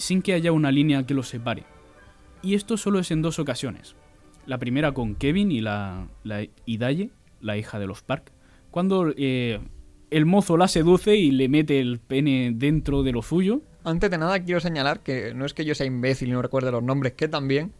sin 0.00 0.22
que 0.22 0.34
haya 0.34 0.52
una 0.52 0.72
línea 0.72 1.06
que 1.06 1.14
los 1.14 1.28
separe. 1.28 1.64
Y 2.42 2.54
esto 2.54 2.76
solo 2.76 2.98
es 2.98 3.10
en 3.10 3.22
dos 3.22 3.38
ocasiones. 3.38 3.96
La 4.46 4.58
primera 4.58 4.92
con 4.92 5.14
Kevin 5.14 5.52
y 5.52 5.60
la, 5.60 6.08
la 6.24 6.46
la 7.40 7.56
hija 7.56 7.78
de 7.78 7.86
los 7.86 8.02
Park, 8.02 8.32
cuando 8.70 9.12
eh, 9.16 9.60
el 10.10 10.26
mozo 10.26 10.56
la 10.56 10.68
seduce 10.68 11.16
y 11.16 11.30
le 11.30 11.48
mete 11.48 11.80
el 11.80 11.98
pene 11.98 12.52
dentro 12.54 13.02
de 13.02 13.12
lo 13.12 13.22
suyo. 13.22 13.62
Antes 13.84 14.10
de 14.10 14.18
nada 14.18 14.42
quiero 14.42 14.60
señalar 14.60 15.00
que 15.00 15.32
no 15.34 15.46
es 15.46 15.54
que 15.54 15.64
yo 15.64 15.74
sea 15.74 15.86
imbécil 15.86 16.28
y 16.28 16.32
no 16.32 16.42
recuerde 16.42 16.70
los 16.70 16.82
nombres, 16.82 17.14
que 17.14 17.28
también 17.28 17.72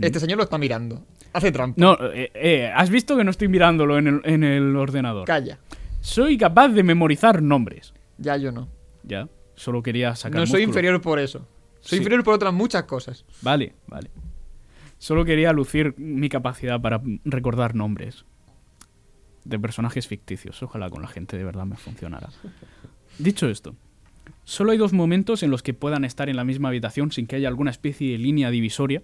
este 0.00 0.20
señor 0.20 0.38
lo 0.38 0.44
está 0.44 0.58
mirando. 0.58 1.04
Hace 1.32 1.52
trampa. 1.52 1.80
No, 1.80 1.96
eh, 2.12 2.30
eh, 2.34 2.72
has 2.74 2.90
visto 2.90 3.16
que 3.16 3.24
no 3.24 3.30
estoy 3.30 3.48
mirándolo 3.48 3.98
en 3.98 4.06
el, 4.06 4.20
en 4.24 4.44
el 4.44 4.76
ordenador. 4.76 5.26
Calla. 5.26 5.58
Soy 6.00 6.36
capaz 6.36 6.68
de 6.68 6.82
memorizar 6.82 7.42
nombres. 7.42 7.94
Ya 8.18 8.36
yo 8.36 8.52
no. 8.52 8.68
Ya, 9.02 9.28
solo 9.54 9.82
quería 9.82 10.14
sacar 10.14 10.40
No 10.40 10.46
soy 10.46 10.62
inferior 10.62 11.00
por 11.00 11.18
eso. 11.18 11.46
Soy 11.82 11.98
Sí. 11.98 12.02
inferior 12.02 12.24
por 12.24 12.32
otras 12.34 12.54
muchas 12.54 12.84
cosas. 12.84 13.24
Vale, 13.42 13.74
vale. 13.86 14.10
Solo 14.98 15.24
quería 15.24 15.52
lucir 15.52 15.94
mi 15.98 16.28
capacidad 16.28 16.80
para 16.80 17.02
recordar 17.24 17.74
nombres 17.74 18.24
de 19.44 19.58
personajes 19.58 20.06
ficticios. 20.06 20.62
Ojalá 20.62 20.88
con 20.90 21.02
la 21.02 21.08
gente 21.08 21.36
de 21.36 21.44
verdad 21.44 21.66
me 21.66 21.76
funcionara. 21.76 22.30
Dicho 23.18 23.48
esto, 23.48 23.74
solo 24.44 24.72
hay 24.72 24.78
dos 24.78 24.92
momentos 24.92 25.42
en 25.42 25.50
los 25.50 25.62
que 25.62 25.74
puedan 25.74 26.04
estar 26.04 26.28
en 26.28 26.36
la 26.36 26.44
misma 26.44 26.68
habitación 26.68 27.10
sin 27.10 27.26
que 27.26 27.36
haya 27.36 27.48
alguna 27.48 27.70
especie 27.72 28.12
de 28.12 28.18
línea 28.18 28.50
divisoria. 28.50 29.02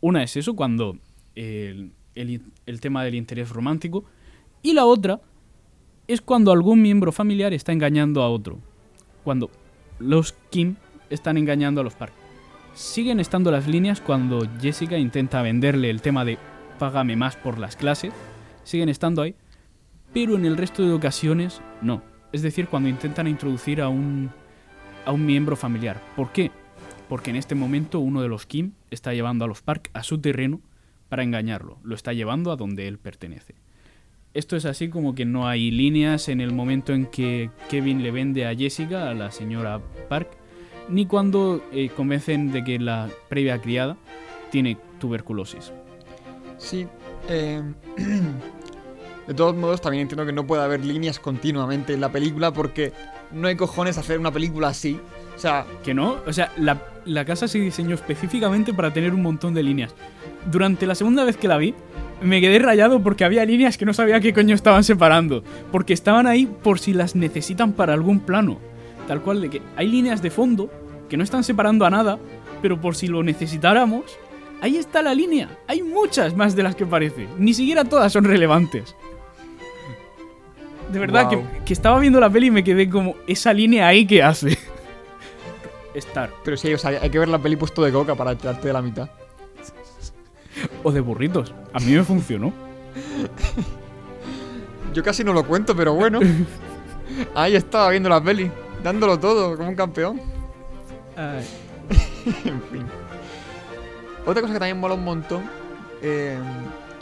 Una 0.00 0.22
es 0.22 0.36
eso, 0.36 0.54
cuando 0.54 0.98
el, 1.34 1.92
el- 2.14 2.42
el 2.66 2.80
tema 2.80 3.02
del 3.02 3.14
interés 3.14 3.48
romántico. 3.48 4.04
Y 4.62 4.74
la 4.74 4.84
otra 4.84 5.20
es 6.06 6.20
cuando 6.20 6.52
algún 6.52 6.82
miembro 6.82 7.12
familiar 7.12 7.54
está 7.54 7.72
engañando 7.72 8.22
a 8.22 8.28
otro. 8.28 8.58
Cuando 9.24 9.50
los 9.98 10.34
Kim 10.50 10.76
están 11.14 11.36
engañando 11.36 11.80
a 11.80 11.84
los 11.84 11.94
Park. 11.94 12.12
Siguen 12.74 13.20
estando 13.20 13.50
las 13.50 13.68
líneas 13.68 14.00
cuando 14.00 14.46
Jessica 14.60 14.98
intenta 14.98 15.42
venderle 15.42 15.90
el 15.90 16.02
tema 16.02 16.24
de 16.24 16.38
págame 16.78 17.16
más 17.16 17.36
por 17.36 17.58
las 17.58 17.76
clases. 17.76 18.12
Siguen 18.64 18.88
estando 18.88 19.22
ahí. 19.22 19.34
Pero 20.12 20.36
en 20.36 20.44
el 20.44 20.56
resto 20.56 20.82
de 20.82 20.92
ocasiones 20.92 21.60
no. 21.82 22.02
Es 22.32 22.42
decir, 22.42 22.68
cuando 22.68 22.88
intentan 22.88 23.28
introducir 23.28 23.80
a 23.80 23.88
un, 23.88 24.30
a 25.04 25.12
un 25.12 25.24
miembro 25.24 25.56
familiar. 25.56 26.02
¿Por 26.16 26.32
qué? 26.32 26.50
Porque 27.08 27.30
en 27.30 27.36
este 27.36 27.54
momento 27.54 28.00
uno 28.00 28.22
de 28.22 28.28
los 28.28 28.46
Kim 28.46 28.72
está 28.90 29.14
llevando 29.14 29.44
a 29.44 29.48
los 29.48 29.62
Park 29.62 29.90
a 29.92 30.02
su 30.02 30.18
terreno 30.18 30.60
para 31.08 31.22
engañarlo. 31.22 31.78
Lo 31.84 31.94
está 31.94 32.12
llevando 32.12 32.50
a 32.50 32.56
donde 32.56 32.88
él 32.88 32.98
pertenece. 32.98 33.54
Esto 34.32 34.56
es 34.56 34.64
así 34.64 34.88
como 34.88 35.14
que 35.14 35.24
no 35.24 35.46
hay 35.46 35.70
líneas 35.70 36.28
en 36.28 36.40
el 36.40 36.52
momento 36.52 36.92
en 36.92 37.06
que 37.06 37.50
Kevin 37.70 38.02
le 38.02 38.10
vende 38.10 38.46
a 38.46 38.54
Jessica, 38.54 39.08
a 39.08 39.14
la 39.14 39.30
señora 39.30 39.80
Park, 40.08 40.36
ni 40.88 41.06
cuando 41.06 41.62
eh, 41.72 41.90
convencen 41.96 42.52
de 42.52 42.64
que 42.64 42.78
la 42.78 43.08
previa 43.28 43.60
criada 43.60 43.96
tiene 44.50 44.76
tuberculosis. 45.00 45.72
Sí. 46.58 46.86
eh, 47.28 47.62
de 49.26 49.34
todos 49.34 49.56
modos, 49.56 49.80
también 49.80 50.02
entiendo 50.02 50.26
que 50.26 50.32
no 50.32 50.46
puede 50.46 50.62
haber 50.62 50.84
líneas 50.84 51.18
continuamente 51.18 51.94
en 51.94 52.00
la 52.00 52.10
película 52.12 52.52
porque 52.52 52.92
no 53.32 53.48
hay 53.48 53.56
cojones 53.56 53.98
hacer 53.98 54.18
una 54.18 54.30
película 54.30 54.68
así. 54.68 55.00
O 55.34 55.38
sea, 55.38 55.66
Que 55.82 55.94
no, 55.94 56.18
o 56.26 56.32
sea, 56.32 56.52
la, 56.56 56.80
la 57.04 57.24
casa 57.24 57.48
se 57.48 57.58
diseñó 57.58 57.94
específicamente 57.94 58.72
para 58.72 58.92
tener 58.92 59.12
un 59.12 59.22
montón 59.22 59.54
de 59.54 59.62
líneas. 59.62 59.94
Durante 60.50 60.86
la 60.86 60.94
segunda 60.94 61.24
vez 61.24 61.36
que 61.36 61.48
la 61.48 61.56
vi, 61.56 61.74
me 62.22 62.40
quedé 62.40 62.58
rayado 62.60 63.02
porque 63.02 63.24
había 63.24 63.44
líneas 63.44 63.76
que 63.76 63.84
no 63.84 63.92
sabía 63.94 64.20
qué 64.20 64.32
coño 64.32 64.54
estaban 64.54 64.84
separando. 64.84 65.42
Porque 65.72 65.92
estaban 65.92 66.26
ahí 66.26 66.46
por 66.46 66.78
si 66.78 66.92
las 66.92 67.16
necesitan 67.16 67.72
para 67.72 67.94
algún 67.94 68.20
plano. 68.20 68.58
Tal 69.06 69.20
cual 69.22 69.40
de 69.40 69.50
que 69.50 69.62
hay 69.76 69.88
líneas 69.88 70.22
de 70.22 70.30
fondo 70.30 70.70
que 71.08 71.16
no 71.16 71.24
están 71.24 71.44
separando 71.44 71.84
a 71.84 71.90
nada, 71.90 72.18
pero 72.62 72.80
por 72.80 72.96
si 72.96 73.06
lo 73.06 73.22
necesitáramos, 73.22 74.18
ahí 74.60 74.76
está 74.76 75.02
la 75.02 75.14
línea. 75.14 75.58
Hay 75.66 75.82
muchas 75.82 76.34
más 76.34 76.56
de 76.56 76.62
las 76.62 76.74
que 76.74 76.86
parece. 76.86 77.28
Ni 77.38 77.52
siquiera 77.52 77.84
todas 77.84 78.12
son 78.12 78.24
relevantes. 78.24 78.94
De 80.90 80.98
verdad 80.98 81.28
que, 81.28 81.42
que 81.64 81.72
estaba 81.72 81.98
viendo 81.98 82.20
la 82.20 82.30
peli 82.30 82.46
y 82.46 82.50
me 82.50 82.64
quedé 82.64 82.88
como, 82.88 83.16
esa 83.26 83.52
línea 83.52 83.86
ahí 83.86 84.06
que 84.06 84.22
hace. 84.22 84.58
Estar. 85.94 86.30
pero 86.44 86.56
sí, 86.56 86.74
o 86.74 86.78
sea, 86.78 86.90
hay 87.00 87.10
que 87.10 87.18
ver 87.18 87.28
la 87.28 87.38
peli 87.38 87.56
puesto 87.56 87.82
de 87.82 87.92
coca 87.92 88.14
para 88.16 88.32
enterarte 88.32 88.66
de 88.66 88.72
la 88.72 88.82
mitad. 88.82 89.08
O 90.82 90.90
de 90.90 91.00
burritos. 91.00 91.54
A 91.72 91.80
mí 91.80 91.92
me 91.92 92.02
funcionó. 92.02 92.52
Yo 94.92 95.02
casi 95.02 95.24
no 95.24 95.32
lo 95.32 95.44
cuento, 95.46 95.74
pero 95.76 95.94
bueno. 95.94 96.20
Ahí 97.34 97.54
estaba 97.54 97.90
viendo 97.90 98.08
la 98.08 98.22
peli, 98.22 98.50
dándolo 98.84 99.18
todo, 99.18 99.56
como 99.56 99.70
un 99.70 99.74
campeón. 99.74 100.20
en 101.16 102.62
fin. 102.70 102.84
Otra 104.26 104.42
cosa 104.42 104.52
que 104.52 104.58
también 104.58 104.78
mola 104.78 104.94
un 104.94 105.04
montón 105.04 105.42
eh, 106.02 106.38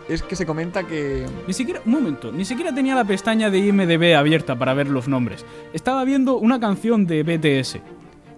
es 0.09 0.23
que 0.23 0.37
se 0.37 0.47
comenta 0.47 0.85
que. 0.85 1.27
Ni 1.47 1.53
siquiera, 1.53 1.83
un 1.85 1.93
momento, 1.93 2.33
ni 2.33 2.45
siquiera 2.45 2.75
tenía 2.75 2.95
la 2.95 3.05
pestaña 3.05 3.51
de 3.51 3.59
IMDB 3.59 4.15
abierta 4.17 4.57
para 4.57 4.75
ver 4.75 4.89
los 4.89 5.09
nombres. 5.09 5.45
Estaba 5.73 6.05
viendo 6.05 6.37
una 6.37 6.59
canción 6.59 7.07
de 7.07 7.23
BTS. 7.23 7.79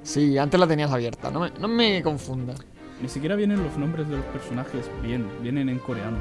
Sí, 0.02 0.36
antes 0.38 0.58
la 0.58 0.66
tenías 0.66 0.90
abierta, 0.90 1.30
no 1.30 1.40
me, 1.40 1.50
no 1.60 1.68
me 1.68 2.02
confundas. 2.02 2.60
Ni 3.00 3.08
siquiera 3.08 3.36
vienen 3.36 3.62
los 3.62 3.76
nombres 3.76 4.08
de 4.08 4.16
los 4.16 4.24
personajes 4.26 4.90
bien, 5.02 5.26
vienen 5.42 5.68
en 5.68 5.78
coreano. 5.78 6.18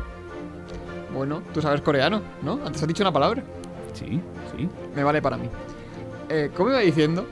Bueno, 1.13 1.41
tú 1.53 1.61
sabes 1.61 1.81
coreano, 1.81 2.21
¿no? 2.41 2.59
Antes 2.65 2.81
has 2.81 2.87
dicho 2.87 3.03
una 3.03 3.13
palabra. 3.13 3.43
Sí, 3.93 4.19
sí. 4.55 4.67
Me 4.95 5.03
vale 5.03 5.21
para 5.21 5.37
mí. 5.37 5.47
Eh, 6.35 6.49
como 6.55 6.69
iba 6.69 6.79
diciendo, 6.79 7.27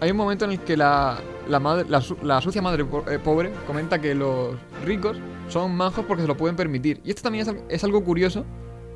hay 0.00 0.12
un 0.12 0.16
momento 0.16 0.44
en 0.44 0.52
el 0.52 0.60
que 0.60 0.76
la, 0.76 1.18
la, 1.48 1.58
madre, 1.58 1.88
la, 1.88 2.00
su- 2.00 2.16
la 2.22 2.40
sucia 2.40 2.62
madre 2.62 2.84
po- 2.84 3.04
eh, 3.10 3.18
pobre 3.18 3.50
comenta 3.66 4.00
que 4.00 4.14
los 4.14 4.54
ricos 4.84 5.16
son 5.48 5.74
majos 5.74 6.04
porque 6.06 6.22
se 6.22 6.28
lo 6.28 6.36
pueden 6.36 6.54
permitir. 6.54 7.00
Y 7.04 7.10
esto 7.10 7.22
también 7.22 7.42
es, 7.42 7.48
al- 7.48 7.64
es 7.68 7.82
algo 7.82 8.04
curioso 8.04 8.44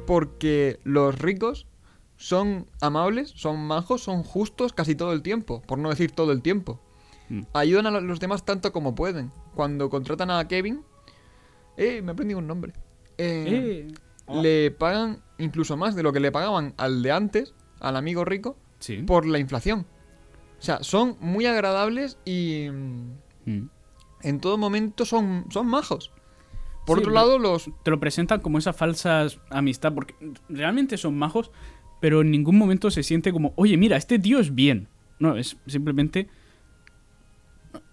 porque 0.07 0.79
los 0.85 1.19
ricos 1.19 1.67
son 2.17 2.67
amables, 2.81 3.31
son 3.35 3.59
majos, 3.67 4.03
son 4.03 4.23
justos 4.23 4.73
casi 4.73 4.95
todo 4.95 5.13
el 5.13 5.23
tiempo, 5.23 5.61
por 5.63 5.79
no 5.79 5.91
decir 5.91 6.13
todo 6.13 6.31
el 6.31 6.41
tiempo. 6.41 6.79
Mm. 7.29 7.41
Ayudan 7.53 7.87
a 7.87 7.91
lo- 7.91 8.01
los 8.01 8.21
demás 8.21 8.45
tanto 8.45 8.71
como 8.73 8.95
pueden. 8.95 9.33
Cuando 9.57 9.91
contratan 9.91 10.31
a 10.31 10.47
Kevin, 10.47 10.83
eh, 11.77 12.01
me 12.01 12.11
he 12.11 12.13
aprendido 12.13 12.39
un 12.39 12.47
nombre. 12.47 12.75
Eh, 13.19 13.89
Eh. 13.89 13.95
Le 14.41 14.71
pagan 14.71 15.21
incluso 15.39 15.77
más 15.77 15.97
de 15.97 16.05
lo 16.05 16.13
que 16.13 16.21
le 16.21 16.31
pagaban 16.31 16.75
al 16.77 17.03
de 17.03 17.11
antes, 17.11 17.55
al 17.81 17.97
amigo 17.97 18.25
rico, 18.25 18.57
Sí. 18.83 18.97
por 18.99 19.25
la 19.27 19.39
inflación. 19.39 19.87
O 20.59 20.63
sea, 20.63 20.83
son 20.83 21.17
muy 21.21 21.47
agradables 21.47 22.19
y 22.25 22.69
mm, 22.71 23.13
Mm. 23.47 23.69
en 24.23 24.41
todo 24.41 24.57
momento 24.59 25.05
son, 25.05 25.47
son 25.51 25.67
majos. 25.67 26.13
Por 26.87 26.99
Sí, 26.99 27.03
otro 27.03 27.13
lado, 27.13 27.39
los... 27.39 27.71
Te 27.85 27.91
lo 27.91 27.99
presentan 27.99 28.41
como 28.41 28.59
esa 28.59 28.73
falsa 28.73 29.27
amistad, 29.51 29.93
porque 29.95 30.15
realmente 30.49 30.97
son 30.97 31.17
majos, 31.19 31.51
pero 32.01 32.21
en 32.23 32.31
ningún 32.31 32.57
momento 32.59 32.91
se 32.91 33.03
siente 33.03 33.33
como, 33.33 33.53
oye, 33.57 33.77
mira, 33.77 33.97
este 33.97 34.19
tío 34.19 34.39
es 34.41 34.55
bien. 34.55 34.89
No, 35.19 35.37
es 35.37 35.57
simplemente... 35.67 36.29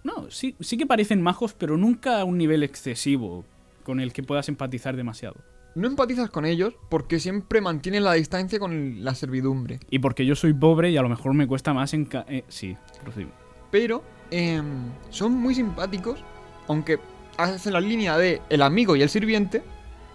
No, 0.04 0.30
sí, 0.30 0.56
sí 0.60 0.76
que 0.76 0.86
parecen 0.86 1.22
majos, 1.22 1.54
pero 1.54 1.76
nunca 1.76 2.20
a 2.20 2.24
un 2.24 2.36
nivel 2.38 2.62
excesivo 2.62 3.44
con 3.84 3.98
el 4.00 4.12
que 4.12 4.22
puedas 4.22 4.48
empatizar 4.48 4.96
demasiado. 4.96 5.36
No 5.74 5.86
empatizas 5.86 6.30
con 6.30 6.44
ellos 6.44 6.74
porque 6.88 7.20
siempre 7.20 7.60
mantienen 7.60 8.04
la 8.04 8.14
distancia 8.14 8.58
con 8.58 9.04
la 9.04 9.14
servidumbre. 9.14 9.80
Y 9.88 10.00
porque 10.00 10.26
yo 10.26 10.34
soy 10.34 10.52
pobre 10.52 10.90
y 10.90 10.96
a 10.96 11.02
lo 11.02 11.08
mejor 11.08 11.34
me 11.34 11.46
cuesta 11.46 11.72
más 11.72 11.94
en... 11.94 12.08
sí, 12.48 12.76
prosigue. 13.02 13.28
Pero 13.70 14.02
em, 14.30 14.90
son 15.10 15.32
muy 15.32 15.54
simpáticos, 15.54 16.24
aunque 16.66 16.98
hacen 17.36 17.72
la 17.72 17.80
línea 17.80 18.18
de 18.18 18.42
el 18.50 18.62
amigo 18.62 18.96
y 18.96 19.02
el 19.02 19.08
sirviente, 19.08 19.62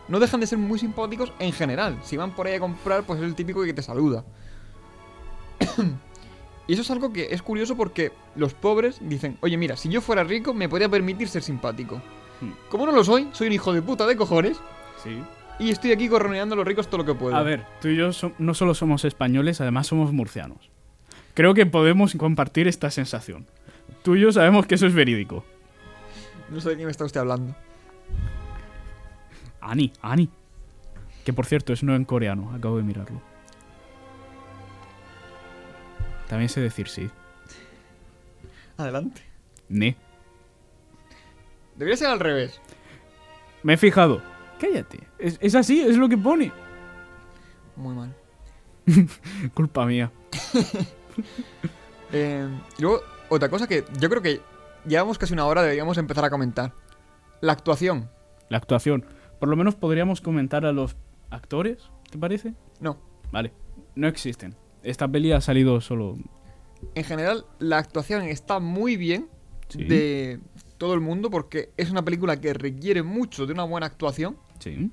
no 0.09 0.19
dejan 0.19 0.41
de 0.41 0.47
ser 0.47 0.57
muy 0.57 0.77
simpáticos 0.77 1.31
en 1.39 1.53
general. 1.53 1.97
Si 2.03 2.17
van 2.17 2.35
por 2.35 2.47
ahí 2.47 2.55
a 2.55 2.59
comprar, 2.59 3.03
pues 3.03 3.19
es 3.19 3.25
el 3.25 3.35
típico 3.35 3.63
que 3.63 3.73
te 3.73 3.81
saluda. 3.81 4.25
y 6.67 6.73
eso 6.73 6.81
es 6.81 6.91
algo 6.91 7.13
que 7.13 7.29
es 7.31 7.41
curioso 7.41 7.77
porque 7.77 8.11
los 8.35 8.53
pobres 8.53 8.97
dicen, 9.01 9.37
oye 9.41 9.55
mira, 9.55 9.77
si 9.77 9.87
yo 9.87 10.01
fuera 10.01 10.25
rico 10.25 10.53
me 10.53 10.67
podría 10.67 10.89
permitir 10.89 11.29
ser 11.29 11.43
simpático. 11.43 12.01
Hmm. 12.41 12.51
Como 12.69 12.85
no 12.85 12.91
lo 12.91 13.05
soy, 13.05 13.29
soy 13.31 13.47
un 13.47 13.53
hijo 13.53 13.71
de 13.71 13.81
puta 13.81 14.05
de 14.05 14.17
cojones 14.17 14.59
Sí. 15.03 15.21
Y 15.59 15.69
estoy 15.71 15.91
aquí 15.91 16.07
corroneando 16.09 16.53
a 16.53 16.57
los 16.57 16.67
ricos 16.67 16.87
todo 16.87 16.99
lo 16.99 17.05
que 17.05 17.13
puedo. 17.13 17.35
A 17.35 17.43
ver, 17.43 17.65
tú 17.81 17.87
y 17.89 17.95
yo 17.95 18.11
so- 18.13 18.33
no 18.39 18.53
solo 18.53 18.73
somos 18.73 19.05
españoles, 19.05 19.61
además 19.61 19.87
somos 19.87 20.11
murcianos. 20.11 20.69
Creo 21.33 21.53
que 21.53 21.65
podemos 21.65 22.13
compartir 22.15 22.67
esta 22.67 22.89
sensación. 22.91 23.45
Tú 24.03 24.15
y 24.15 24.21
yo 24.21 24.31
sabemos 24.31 24.65
que 24.67 24.75
eso 24.75 24.85
es 24.87 24.93
verídico. 24.93 25.43
No 26.49 26.59
sé 26.61 26.69
de 26.69 26.77
qué 26.77 26.85
me 26.85 26.91
está 26.91 27.05
usted 27.05 27.19
hablando. 27.21 27.55
Ani, 29.61 29.91
Ani. 30.01 30.29
Que 31.25 31.33
por 31.33 31.45
cierto 31.45 31.73
es 31.73 31.81
no 31.83 31.95
en 31.95 32.05
coreano, 32.05 32.53
acabo 32.53 32.77
de 32.77 32.83
mirarlo. 32.83 33.19
También 36.27 36.49
sé 36.49 36.61
decir 36.61 36.87
sí. 36.87 37.09
Adelante. 38.77 39.21
Ne. 39.69 39.95
Debería 41.75 41.97
ser 41.97 42.07
al 42.09 42.19
revés. 42.19 42.59
Me 43.63 43.73
he 43.73 43.77
fijado. 43.77 44.21
Cállate. 44.59 44.99
Es, 45.19 45.37
es 45.41 45.55
así, 45.55 45.81
es 45.81 45.97
lo 45.97 46.07
que 46.09 46.17
pone. 46.17 46.51
Muy 47.75 47.93
mal. 47.95 48.15
Culpa 49.53 49.85
mía. 49.85 50.11
Eh, 52.11 52.47
y 52.77 52.81
luego, 52.81 53.01
otra 53.29 53.49
cosa 53.49 53.67
que 53.67 53.83
yo 53.99 54.09
creo 54.09 54.21
que 54.21 54.39
llevamos 54.85 55.17
casi 55.17 55.33
una 55.33 55.45
hora, 55.45 55.63
deberíamos 55.63 55.97
empezar 55.97 56.23
a 56.23 56.29
comentar. 56.29 56.73
La 57.41 57.51
actuación. 57.53 58.09
La 58.49 58.57
actuación. 58.57 59.05
Por 59.39 59.49
lo 59.49 59.55
menos 59.55 59.75
podríamos 59.75 60.21
comentar 60.21 60.65
a 60.65 60.71
los 60.71 60.95
actores, 61.29 61.89
¿te 62.09 62.17
parece? 62.17 62.53
No. 62.79 62.99
Vale. 63.31 63.53
No 63.95 64.07
existen. 64.07 64.55
Esta 64.83 65.07
peli 65.07 65.31
ha 65.31 65.41
salido 65.41 65.81
solo... 65.81 66.15
En 66.93 67.03
general, 67.03 67.45
la 67.59 67.79
actuación 67.79 68.21
está 68.23 68.59
muy 68.59 68.97
bien 68.97 69.27
Sí. 69.67 69.83
de 69.83 70.39
todo 70.77 70.93
el 70.93 71.01
mundo 71.01 71.31
porque 71.31 71.71
es 71.75 71.89
una 71.89 72.05
película 72.05 72.39
que 72.39 72.53
requiere 72.53 73.01
mucho 73.01 73.47
de 73.47 73.53
una 73.53 73.63
buena 73.63 73.87
actuación 73.87 74.37
Sí. 74.59 74.89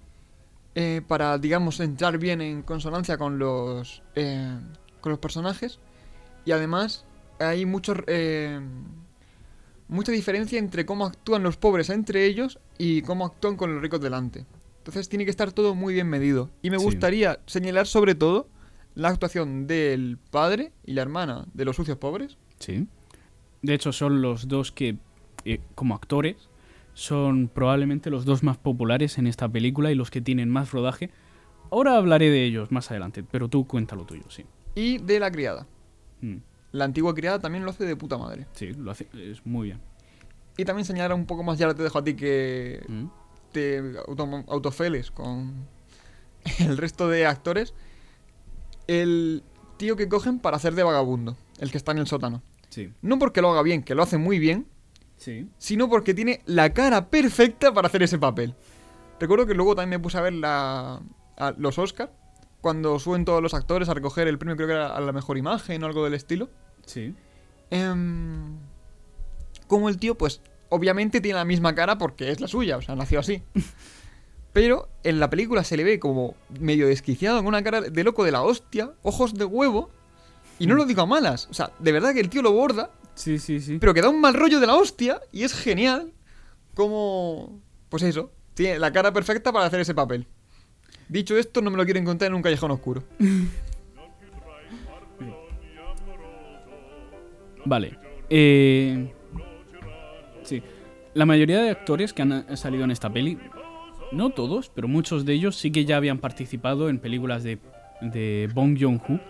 eh, 0.74 1.02
para, 1.06 1.36
digamos, 1.38 1.80
entrar 1.80 2.16
bien 2.18 2.40
en 2.40 2.62
consonancia 2.62 3.18
con 3.18 3.38
los, 3.38 4.02
eh, 4.14 4.58
con 5.00 5.10
los 5.10 5.18
personajes. 5.18 5.78
Y 6.46 6.52
además, 6.52 7.04
hay 7.38 7.66
mucho, 7.66 7.94
eh, 8.06 8.58
mucha 9.88 10.12
diferencia 10.12 10.58
entre 10.58 10.86
cómo 10.86 11.04
actúan 11.06 11.42
los 11.42 11.56
pobres 11.58 11.90
entre 11.90 12.24
ellos 12.26 12.58
y 12.78 13.02
cómo 13.02 13.26
actúan 13.26 13.56
con 13.56 13.72
los 13.74 13.82
ricos 13.82 14.00
delante. 14.00 14.46
Entonces 14.78 15.08
tiene 15.08 15.24
que 15.24 15.30
estar 15.30 15.52
todo 15.52 15.74
muy 15.74 15.94
bien 15.94 16.08
medido. 16.08 16.50
Y 16.62 16.70
me 16.70 16.78
Sí. 16.78 16.84
gustaría 16.84 17.38
señalar 17.46 17.86
sobre 17.86 18.14
todo 18.14 18.48
la 18.94 19.08
actuación 19.08 19.66
del 19.66 20.18
padre 20.30 20.72
y 20.84 20.94
la 20.94 21.02
hermana 21.02 21.46
de 21.54 21.64
los 21.64 21.76
sucios 21.76 21.98
pobres. 21.98 22.36
Sí. 22.58 22.86
De 23.62 23.74
hecho, 23.74 23.92
son 23.92 24.22
los 24.22 24.48
dos 24.48 24.72
que, 24.72 24.96
eh, 25.44 25.60
como 25.74 25.94
actores, 25.94 26.48
son 26.94 27.48
probablemente 27.48 28.10
los 28.10 28.24
dos 28.24 28.42
más 28.42 28.58
populares 28.58 29.18
en 29.18 29.26
esta 29.26 29.48
película 29.48 29.90
y 29.90 29.94
los 29.94 30.10
que 30.10 30.20
tienen 30.20 30.48
más 30.50 30.72
rodaje. 30.72 31.10
Ahora 31.70 31.96
hablaré 31.96 32.28
de 32.30 32.44
ellos 32.44 32.70
más 32.70 32.90
adelante, 32.90 33.22
pero 33.24 33.48
tú 33.48 33.66
cuéntalo 33.66 34.04
tuyo, 34.04 34.24
sí. 34.28 34.44
Y 34.74 34.98
de 34.98 35.18
la 35.20 35.30
criada. 35.30 35.66
Mm, 36.20 36.36
La 36.72 36.84
antigua 36.84 37.14
criada 37.14 37.38
también 37.38 37.64
lo 37.64 37.70
hace 37.70 37.84
de 37.86 37.96
puta 37.96 38.18
madre. 38.18 38.46
sí, 38.52 38.72
lo 38.74 38.90
hace, 38.90 39.08
es 39.14 39.44
muy 39.46 39.68
bien. 39.68 39.80
Y 40.58 40.64
también 40.66 40.84
señalar 40.84 41.14
un 41.14 41.24
poco 41.24 41.42
más, 41.42 41.58
ya 41.58 41.72
te 41.72 41.82
dejo 41.82 41.98
a 41.98 42.04
ti 42.04 42.14
que 42.14 42.82
Mm, 42.88 43.06
te 43.52 43.78
auto- 44.06 44.44
autofeles 44.48 45.10
con 45.10 45.66
el 46.58 46.76
resto 46.76 47.08
de 47.08 47.24
actores. 47.26 47.72
El 48.86 49.42
tío 49.76 49.96
que 49.96 50.08
cogen 50.08 50.38
para 50.38 50.56
hacer 50.56 50.74
de 50.74 50.82
vagabundo, 50.82 51.36
el 51.58 51.70
que 51.70 51.78
está 51.78 51.92
en 51.92 51.98
el 51.98 52.06
sótano. 52.06 52.42
Sí. 52.68 52.90
No 53.02 53.18
porque 53.18 53.40
lo 53.42 53.50
haga 53.50 53.62
bien, 53.62 53.82
que 53.82 53.94
lo 53.94 54.02
hace 54.02 54.18
muy 54.18 54.38
bien, 54.38 54.66
Sí. 55.22 55.48
sino 55.56 55.88
porque 55.88 56.14
tiene 56.14 56.42
la 56.46 56.74
cara 56.74 57.08
perfecta 57.08 57.72
para 57.72 57.86
hacer 57.86 58.02
ese 58.02 58.18
papel. 58.18 58.56
Recuerdo 59.20 59.46
que 59.46 59.54
luego 59.54 59.76
también 59.76 60.00
me 60.00 60.02
puse 60.02 60.18
a 60.18 60.20
ver 60.20 60.32
la, 60.32 61.00
a 61.36 61.54
los 61.56 61.78
Oscar 61.78 62.12
cuando 62.60 62.98
suben 62.98 63.24
todos 63.24 63.40
los 63.40 63.54
actores 63.54 63.88
a 63.88 63.94
recoger 63.94 64.26
el 64.26 64.38
premio, 64.38 64.56
creo 64.56 64.68
que 64.68 64.74
era 64.74 64.96
a 64.96 65.00
la 65.00 65.12
mejor 65.12 65.38
imagen 65.38 65.82
o 65.82 65.86
algo 65.86 66.04
del 66.04 66.14
estilo. 66.14 66.48
Sí. 66.86 67.14
Em, 67.70 68.56
como 69.66 69.88
el 69.88 69.98
tío, 69.98 70.16
pues 70.16 70.40
obviamente 70.68 71.20
tiene 71.20 71.38
la 71.38 71.44
misma 71.44 71.74
cara 71.74 71.98
porque 71.98 72.30
es 72.30 72.40
la 72.40 72.48
suya, 72.48 72.78
o 72.78 72.82
sea, 72.82 72.96
nació 72.96 73.20
así. 73.20 73.42
Pero 74.52 74.88
en 75.02 75.18
la 75.18 75.30
película 75.30 75.64
se 75.64 75.76
le 75.76 75.84
ve 75.84 75.98
como 75.98 76.34
medio 76.60 76.86
desquiciado, 76.86 77.38
con 77.38 77.46
una 77.46 77.62
cara 77.62 77.80
de 77.80 78.04
loco 78.04 78.24
de 78.24 78.32
la 78.32 78.42
hostia, 78.42 78.92
ojos 79.02 79.34
de 79.34 79.44
huevo. 79.44 79.90
Y 80.58 80.66
no 80.66 80.74
lo 80.74 80.84
digo 80.84 81.02
a 81.02 81.06
malas, 81.06 81.48
o 81.50 81.54
sea, 81.54 81.72
de 81.78 81.92
verdad 81.92 82.12
que 82.12 82.20
el 82.20 82.28
tío 82.28 82.42
lo 82.42 82.52
borda, 82.52 82.90
Sí, 83.14 83.38
sí, 83.38 83.60
sí. 83.60 83.78
pero 83.78 83.92
que 83.94 84.00
da 84.00 84.08
un 84.08 84.20
mal 84.20 84.34
rollo 84.34 84.58
de 84.58 84.66
la 84.66 84.76
hostia 84.76 85.20
y 85.32 85.42
es 85.42 85.54
genial 85.54 86.12
como... 86.74 87.60
Pues 87.88 88.02
eso, 88.02 88.32
tiene 88.54 88.78
la 88.78 88.90
cara 88.92 89.12
perfecta 89.12 89.52
para 89.52 89.66
hacer 89.66 89.80
ese 89.80 89.94
papel. 89.94 90.26
Dicho 91.08 91.36
esto, 91.36 91.60
no 91.60 91.70
me 91.70 91.76
lo 91.76 91.84
quiero 91.84 92.00
encontrar 92.00 92.30
en 92.30 92.34
un 92.34 92.42
callejón 92.42 92.70
oscuro. 92.70 93.04
Vale. 97.64 97.98
Eh, 98.30 99.12
sí. 100.42 100.62
La 101.14 101.26
mayoría 101.26 101.62
de 101.62 101.70
actores 101.70 102.12
que 102.12 102.22
han 102.22 102.32
eh, 102.32 102.56
salido 102.56 102.84
en 102.84 102.90
esta 102.90 103.12
peli, 103.12 103.38
no 104.10 104.30
todos, 104.30 104.70
pero 104.74 104.88
muchos 104.88 105.24
de 105.24 105.34
ellos 105.34 105.56
sí 105.56 105.70
que 105.70 105.84
ya 105.84 105.96
habían 105.98 106.18
participado 106.18 106.88
en 106.88 106.98
películas 106.98 107.42
de, 107.42 107.58
de 108.00 108.48
Bong 108.54 108.76
Joon-ho. 108.80 109.20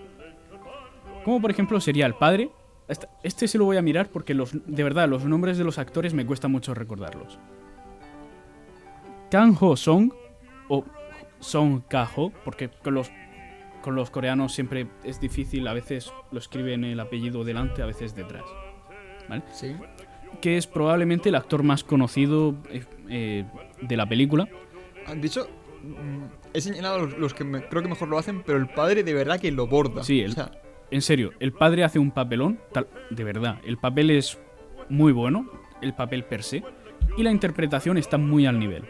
Como 1.24 1.41
por 1.41 1.51
ejemplo 1.51 1.80
sería 1.80 2.07
el 2.07 2.14
padre. 2.14 2.51
Esta- 2.89 3.09
Este 3.22 3.49
se 3.49 3.59
lo 3.59 3.64
voy 3.64 3.76
a 3.76 3.83
mirar 3.83 4.09
porque 4.09 4.35
los, 4.35 4.53
de 4.53 4.83
verdad 4.85 5.09
los 5.09 5.24
nombres 5.24 5.57
de 5.59 5.64
los 5.64 5.78
actores 5.78 6.14
me 6.14 6.26
cuesta 6.26 6.49
mucho 6.49 6.74
recordarlos. 6.74 7.39
Kang 9.30 9.57
Ho 9.61 9.76
Song 9.76 10.12
o 10.68 10.85
Song 11.41 11.83
Ka 11.89 12.09
Ho, 12.16 12.30
porque 12.45 12.68
con 12.68 12.95
los 12.95 13.11
con 13.83 13.97
los 13.97 14.11
coreanos 14.11 14.53
siempre 14.55 14.87
es 15.03 15.20
difícil, 15.20 15.66
a 15.66 15.72
veces 15.72 16.12
lo 16.30 16.39
escriben 16.39 16.85
el 16.85 17.01
apellido 17.01 17.43
delante, 17.43 17.83
a 17.83 17.87
veces 17.87 18.14
detrás. 18.14 18.45
¿Vale? 19.28 19.43
Sí. 19.53 19.74
Que 20.41 20.57
es 20.57 20.68
probablemente 20.68 21.30
el 21.30 21.35
actor 21.35 21.64
más 21.64 21.83
conocido 21.83 22.55
eh, 22.70 22.85
eh, 23.09 23.45
de 23.80 23.97
la 23.97 24.09
película. 24.09 24.47
Han 25.09 25.20
dicho... 25.20 25.49
mm, 25.83 26.55
He 26.55 26.61
señalado 26.61 26.99
los, 27.07 27.18
los 27.18 27.35
que 27.35 27.43
me- 27.43 27.64
creo 27.64 27.83
que 27.83 27.89
mejor 27.89 28.07
lo 28.07 28.18
hacen, 28.18 28.45
pero 28.47 28.57
el 28.59 28.68
padre 28.68 29.03
de 29.03 29.14
verdad 29.14 29.41
que 29.41 29.51
lo 29.51 29.66
borda. 29.66 30.05
Sí, 30.05 30.20
el- 30.20 30.30
O 30.30 30.35
sea, 30.35 30.53
En 30.93 31.03
serio, 31.03 31.32
el 31.40 31.53
padre 31.53 31.84
hace 31.84 31.99
un 31.99 32.11
papelón, 32.12 32.61
tal, 32.72 32.86
de 33.11 33.24
verdad. 33.24 33.59
El 33.64 33.78
papel 33.78 34.11
es 34.11 34.38
muy 34.88 35.12
bueno, 35.12 35.51
el 35.80 35.95
papel 35.95 36.24
per 36.24 36.43
se, 36.43 36.62
y 37.16 37.22
la 37.22 37.30
interpretación 37.32 37.99
está 37.99 38.18
muy 38.18 38.47
al 38.47 38.59
nivel. 38.59 38.84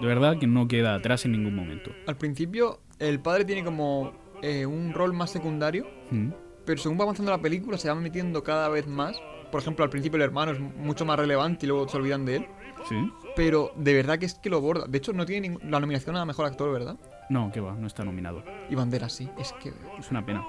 De 0.00 0.06
verdad 0.06 0.38
que 0.38 0.46
no 0.46 0.68
queda 0.68 0.94
atrás 0.94 1.24
en 1.24 1.32
ningún 1.32 1.54
momento. 1.54 1.90
al 2.06 2.16
principio 2.16 2.80
el 3.00 3.20
padre 3.20 3.44
tiene 3.44 3.64
como 3.64 4.12
eh, 4.42 4.64
un 4.66 4.92
rol 4.94 5.12
más 5.12 5.30
secundario, 5.30 5.86
Mm, 6.10 6.30
pero 6.64 6.80
según 6.80 6.98
va 6.98 7.02
avanzando 7.02 7.30
la 7.32 7.40
película 7.42 7.76
se 7.76 7.88
va 7.88 7.94
metiendo 7.94 8.42
cada 8.42 8.68
vez 8.68 8.86
más. 8.86 9.20
Por 9.52 9.60
ejemplo, 9.60 9.84
al 9.84 9.90
principio 9.90 10.16
el 10.16 10.22
hermano 10.22 10.52
es 10.52 10.60
mucho 10.60 11.04
más 11.04 11.18
relevante 11.18 11.66
y 11.66 11.68
luego 11.68 11.88
se 11.88 11.96
olvidan 11.96 12.24
de 12.24 12.36
él. 12.36 12.46
Sí. 12.88 12.94
pero 13.34 13.72
de 13.76 13.92
verdad 13.92 14.18
que 14.20 14.26
es 14.26 14.34
que 14.34 14.48
lo 14.48 14.60
borda. 14.60 14.86
De 14.86 14.98
hecho, 14.98 15.12
no 15.12 15.26
tiene 15.26 15.58
la 15.64 15.80
nominación 15.80 16.16
a 16.16 16.24
mejor 16.24 16.46
actor, 16.46 16.72
¿verdad? 16.72 16.96
No, 17.28 17.50
que 17.50 17.60
va, 17.60 17.74
no 17.74 17.86
está 17.88 18.04
nominado. 18.04 18.44
Y 18.70 18.74
Banderas 18.76 19.12
sí, 19.12 19.28
es 19.38 19.52
que. 19.54 19.72
Es 19.98 20.10
una 20.12 20.24
pena. 20.24 20.44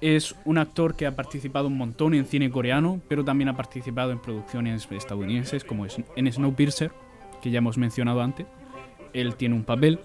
Es 0.00 0.36
un 0.44 0.58
actor 0.58 0.94
que 0.94 1.06
ha 1.06 1.16
participado 1.16 1.68
un 1.68 1.78
montón 1.78 2.14
en 2.14 2.26
cine 2.26 2.50
coreano, 2.50 3.00
pero 3.08 3.24
también 3.24 3.48
ha 3.48 3.56
participado 3.56 4.12
en 4.12 4.18
producciones 4.18 4.86
estadounidenses 4.90 5.64
como 5.64 5.86
en 6.16 6.32
Snowpiercer, 6.32 6.92
que 7.40 7.50
ya 7.50 7.58
hemos 7.58 7.78
mencionado 7.78 8.20
antes. 8.20 8.46
Él 9.14 9.36
tiene 9.36 9.54
un 9.54 9.64
papel. 9.64 10.00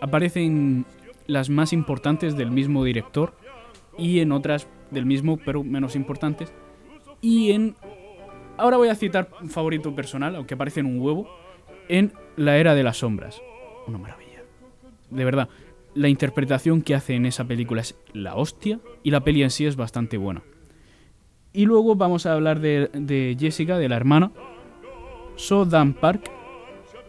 Aparece 0.00 0.44
en 0.44 0.86
las 1.26 1.50
más 1.50 1.72
importantes 1.72 2.36
del 2.36 2.50
mismo 2.50 2.82
director 2.82 3.34
y 3.96 4.20
en 4.20 4.32
otras 4.32 4.66
del 4.90 5.06
mismo, 5.06 5.36
pero 5.36 5.62
menos 5.62 5.94
importantes. 5.94 6.52
Y 7.20 7.52
en... 7.52 7.76
Ahora 8.56 8.76
voy 8.76 8.88
a 8.88 8.94
citar 8.96 9.28
un 9.40 9.50
favorito 9.50 9.94
personal, 9.94 10.34
aunque 10.34 10.54
aparece 10.54 10.80
en 10.80 10.86
un 10.86 11.00
huevo, 11.00 11.28
en 11.88 12.12
La 12.36 12.56
Era 12.56 12.74
de 12.74 12.82
las 12.82 12.96
Sombras. 12.98 13.40
Una 13.86 13.98
maravilla. 13.98 14.42
De 15.10 15.24
verdad, 15.24 15.48
la 15.98 16.08
interpretación 16.08 16.82
que 16.82 16.94
hace 16.94 17.14
en 17.14 17.26
esa 17.26 17.44
película 17.44 17.80
es 17.80 17.96
la 18.12 18.36
hostia 18.36 18.78
y 19.02 19.10
la 19.10 19.24
peli 19.24 19.42
en 19.42 19.50
sí 19.50 19.66
es 19.66 19.74
bastante 19.74 20.16
buena. 20.16 20.42
Y 21.52 21.66
luego 21.66 21.96
vamos 21.96 22.24
a 22.24 22.34
hablar 22.34 22.60
de, 22.60 22.88
de 22.92 23.36
Jessica, 23.38 23.78
de 23.78 23.88
la 23.88 23.96
hermana, 23.96 24.30
So 25.34 25.64
Dan 25.64 25.94
Park, 25.94 26.30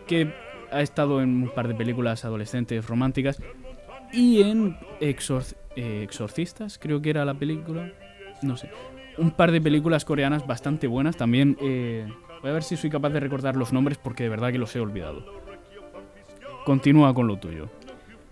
que 0.07 0.33
ha 0.71 0.81
estado 0.81 1.21
en 1.21 1.43
un 1.43 1.49
par 1.49 1.67
de 1.67 1.75
películas 1.75 2.25
adolescentes 2.25 2.87
románticas 2.87 3.39
y 4.11 4.41
en 4.41 4.75
eh, 4.99 5.15
Exorcistas, 6.03 6.79
creo 6.79 6.99
que 6.99 7.11
era 7.11 7.25
la 7.25 7.35
película, 7.35 7.91
no 8.41 8.57
sé, 8.57 8.71
un 9.19 9.31
par 9.31 9.51
de 9.51 9.61
películas 9.61 10.03
coreanas 10.03 10.47
bastante 10.47 10.87
buenas 10.87 11.15
también. 11.15 11.57
eh, 11.61 12.07
voy 12.41 12.49
a 12.49 12.53
ver 12.53 12.63
si 12.63 12.75
soy 12.75 12.89
capaz 12.89 13.09
de 13.09 13.19
recordar 13.19 13.55
los 13.55 13.71
nombres 13.71 13.99
porque 13.99 14.23
de 14.23 14.29
verdad 14.29 14.51
que 14.51 14.57
los 14.57 14.75
he 14.75 14.79
olvidado. 14.79 15.23
Continúa 16.65 17.13
con 17.13 17.27
lo 17.27 17.37
tuyo. 17.37 17.69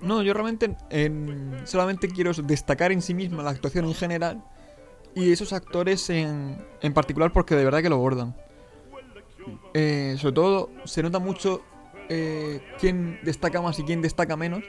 No, 0.01 0.21
yo 0.21 0.33
realmente 0.33 0.75
en- 0.89 1.61
solamente 1.65 2.07
quiero 2.09 2.31
destacar 2.33 2.91
en 2.91 3.01
sí 3.01 3.13
misma 3.13 3.43
la 3.43 3.49
actuación 3.49 3.85
en 3.85 3.93
general 3.95 4.43
y 5.15 5.31
esos 5.31 5.53
actores 5.53 6.09
en, 6.09 6.57
en 6.81 6.93
particular 6.93 7.31
porque 7.33 7.55
de 7.55 7.65
verdad 7.65 7.81
que 7.81 7.89
lo 7.89 7.97
bordan. 7.97 8.35
Eh, 9.73 10.15
sobre 10.19 10.33
todo 10.33 10.69
se 10.85 11.01
nota 11.01 11.19
mucho 11.19 11.61
eh, 12.09 12.61
quién 12.79 13.19
destaca 13.23 13.61
más 13.61 13.79
y 13.79 13.83
quién 13.83 14.01
destaca 14.01 14.35
menos. 14.37 14.63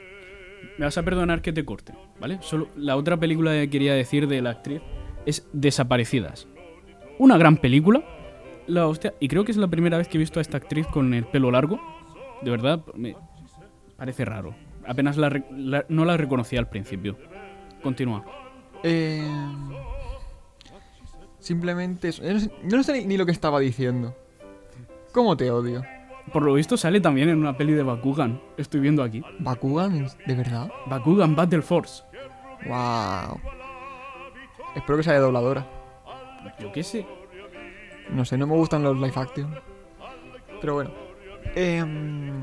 Me 0.77 0.85
vas 0.85 0.97
a 0.97 1.03
perdonar 1.03 1.41
que 1.41 1.53
te 1.53 1.63
corte, 1.63 1.93
¿vale? 2.19 2.39
Solo 2.41 2.69
la 2.75 2.95
otra 2.97 3.17
película 3.17 3.51
que 3.51 3.69
quería 3.69 3.93
decir 3.93 4.27
de 4.27 4.41
la 4.41 4.49
actriz 4.51 4.81
es 5.25 5.47
Desaparecidas. 5.53 6.47
Una 7.17 7.37
gran 7.37 7.57
película. 7.57 8.03
La 8.67 8.87
hostia, 8.87 9.13
y 9.19 9.27
creo 9.27 9.43
que 9.45 9.51
es 9.51 9.57
la 9.57 9.67
primera 9.67 9.97
vez 9.97 10.07
que 10.07 10.17
he 10.17 10.19
visto 10.19 10.39
a 10.39 10.41
esta 10.41 10.57
actriz 10.57 10.85
con 10.87 11.13
el 11.13 11.25
pelo 11.25 11.49
largo. 11.49 11.79
De 12.43 12.51
verdad, 12.51 12.81
me 12.93 13.15
parece 13.97 14.25
raro. 14.25 14.53
Apenas 14.89 15.15
la, 15.17 15.29
la- 15.51 15.85
no 15.87 16.03
la 16.03 16.17
reconocí 16.17 16.57
al 16.57 16.67
principio. 16.67 17.15
Continúa. 17.83 18.25
Eh, 18.83 19.21
simplemente 21.39 22.09
eso. 22.09 22.23
Yo 22.23 22.77
no 22.77 22.83
sé, 22.83 22.93
ni- 22.93 23.05
ni 23.05 23.17
lo 23.17 23.25
que 23.25 23.31
estaba 23.31 23.59
diciendo. 23.59 24.15
¿Cómo 25.13 25.37
te 25.37 25.49
odio? 25.51 25.83
Por 26.33 26.43
lo 26.43 26.53
visto 26.53 26.77
sale 26.77 27.01
también 27.01 27.29
en 27.29 27.37
una 27.39 27.57
peli 27.57 27.73
de 27.73 27.83
Bakugan. 27.83 28.41
Estoy 28.57 28.79
viendo 28.81 29.01
aquí. 29.03 29.23
¿Bakugan? 29.39 30.07
¿De 30.27 30.35
verdad? 30.35 30.69
Bakugan 30.87 31.35
Battle 31.35 31.61
Force. 31.61 32.03
¡Wow! 32.67 33.39
Espero 34.75 34.97
que 34.97 35.03
sea 35.03 35.13
de 35.13 35.19
dobladora. 35.19 35.65
Yo 36.59 36.71
qué 36.71 36.83
sé. 36.83 37.05
No 38.11 38.25
sé, 38.25 38.37
no 38.37 38.45
me 38.47 38.55
gustan 38.55 38.83
los 38.83 38.95
live 38.97 39.13
action. 39.15 39.55
Pero 40.61 40.73
bueno. 40.75 40.91
Em, 41.55 42.41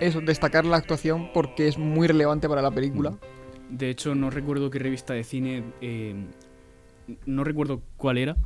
eso, 0.00 0.20
destacar 0.20 0.64
la 0.64 0.76
actuación 0.76 1.30
porque 1.32 1.68
es 1.68 1.78
muy 1.78 2.06
relevante 2.06 2.48
para 2.48 2.62
la 2.62 2.70
película. 2.70 3.16
De 3.70 3.90
hecho, 3.90 4.14
no 4.14 4.30
recuerdo 4.30 4.70
qué 4.70 4.78
revista 4.78 5.14
de 5.14 5.24
cine, 5.24 5.64
eh, 5.80 6.14
no 7.24 7.44
recuerdo 7.44 7.82
cuál 7.96 8.18
era, 8.18 8.36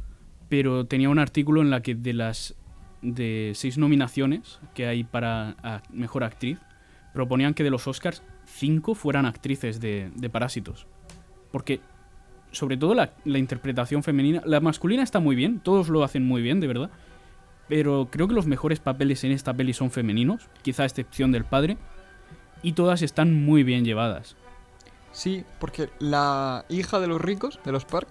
pero 0.48 0.86
tenía 0.86 1.08
un 1.10 1.18
artículo 1.18 1.60
en 1.60 1.70
la 1.70 1.82
que 1.82 1.94
de 1.94 2.12
las 2.12 2.54
de 3.02 3.52
seis 3.54 3.78
nominaciones 3.78 4.60
que 4.74 4.86
hay 4.86 5.04
para 5.04 5.82
mejor 5.90 6.24
actriz, 6.24 6.58
proponían 7.14 7.54
que 7.54 7.64
de 7.64 7.70
los 7.70 7.86
Oscars 7.86 8.22
cinco 8.44 8.94
fueran 8.94 9.26
actrices 9.26 9.80
de, 9.80 10.10
de 10.14 10.28
Parásitos, 10.28 10.86
porque 11.50 11.80
sobre 12.52 12.76
todo 12.76 12.94
la, 12.94 13.14
la 13.24 13.38
interpretación 13.38 14.02
femenina, 14.02 14.42
la 14.44 14.60
masculina 14.60 15.02
está 15.02 15.20
muy 15.20 15.36
bien, 15.36 15.60
todos 15.60 15.88
lo 15.88 16.02
hacen 16.04 16.26
muy 16.26 16.42
bien, 16.42 16.60
de 16.60 16.66
verdad, 16.66 16.90
pero 17.70 18.08
creo 18.10 18.26
que 18.26 18.34
los 18.34 18.46
mejores 18.46 18.80
papeles 18.80 19.22
en 19.22 19.30
esta 19.30 19.54
peli 19.54 19.72
son 19.72 19.92
femeninos, 19.92 20.48
quizá 20.62 20.82
a 20.82 20.86
excepción 20.86 21.30
del 21.30 21.44
padre, 21.44 21.78
y 22.62 22.72
todas 22.72 23.00
están 23.00 23.32
muy 23.44 23.62
bien 23.62 23.84
llevadas. 23.84 24.34
Sí, 25.12 25.44
porque 25.60 25.88
la 26.00 26.64
hija 26.68 26.98
de 26.98 27.06
los 27.06 27.20
ricos, 27.20 27.60
de 27.64 27.70
los 27.70 27.84
Park, 27.84 28.08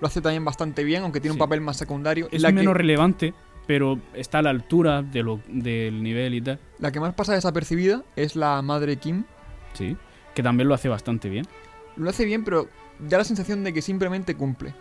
lo 0.00 0.06
hace 0.06 0.22
también 0.22 0.46
bastante 0.46 0.82
bien, 0.82 1.02
aunque 1.02 1.20
tiene 1.20 1.34
Sí. 1.34 1.38
un 1.38 1.46
papel 1.46 1.60
más 1.60 1.76
secundario. 1.76 2.26
Es 2.32 2.40
la, 2.40 2.52
menos 2.52 2.72
que, 2.72 2.78
relevante, 2.78 3.34
pero 3.66 4.00
está 4.14 4.38
a 4.38 4.42
la 4.42 4.50
altura 4.50 5.02
de 5.02 5.22
lo, 5.22 5.40
del 5.46 6.02
nivel 6.02 6.32
y 6.34 6.40
tal. 6.40 6.58
la 6.78 6.90
que 6.90 6.98
más 6.98 7.12
pasa 7.12 7.34
desapercibida 7.34 8.02
es 8.16 8.34
la 8.34 8.60
madre 8.62 8.96
Kim. 8.96 9.24
Sí. 9.74 9.94
Que 10.34 10.42
también 10.42 10.68
lo 10.68 10.74
hace 10.74 10.88
bastante 10.88 11.28
bien. 11.28 11.46
Lo 11.96 12.08
hace 12.08 12.24
bien, 12.24 12.44
pero 12.44 12.66
da 12.98 13.18
la 13.18 13.24
sensación 13.24 13.62
de 13.62 13.74
que 13.74 13.82
simplemente 13.82 14.34
cumple. 14.34 14.74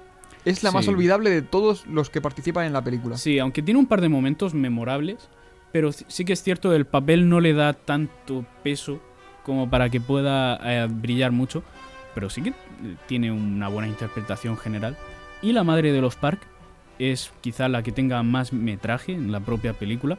Es 0.45 0.63
la 0.63 0.71
más 0.71 0.87
olvidable 0.87 1.29
de 1.29 1.41
todos 1.41 1.85
los 1.85 2.09
que 2.09 2.21
participan 2.21 2.65
en 2.65 2.73
la 2.73 2.83
película. 2.83 3.17
Sí, 3.17 3.37
aunque 3.39 3.61
tiene 3.61 3.79
un 3.79 3.85
par 3.85 4.01
de 4.01 4.09
momentos 4.09 4.53
memorables, 4.53 5.29
pero 5.71 5.91
sí 5.91 6.25
que 6.25 6.33
es 6.33 6.41
cierto, 6.41 6.73
el 6.73 6.85
papel 6.85 7.29
no 7.29 7.39
le 7.39 7.53
da 7.53 7.73
tanto 7.73 8.45
peso 8.63 8.99
como 9.43 9.69
para 9.69 9.89
que 9.89 10.01
pueda 10.01 10.59
eh, 10.63 10.87
brillar 10.89 11.31
mucho, 11.31 11.63
pero 12.15 12.29
sí 12.29 12.41
que 12.41 12.49
eh, 12.49 12.53
tiene 13.07 13.31
una 13.31 13.67
buena 13.67 13.87
interpretación 13.87 14.57
general. 14.57 14.97
Y 15.41 15.53
la 15.53 15.63
madre 15.63 15.91
de 15.91 16.01
los 16.01 16.15
Park 16.15 16.41
es 16.99 17.31
quizá 17.41 17.67
la 17.67 17.83
que 17.83 17.91
tenga 17.91 18.21
más 18.23 18.53
metraje 18.53 19.13
en 19.13 19.31
la 19.31 19.39
propia 19.39 19.73
película 19.73 20.17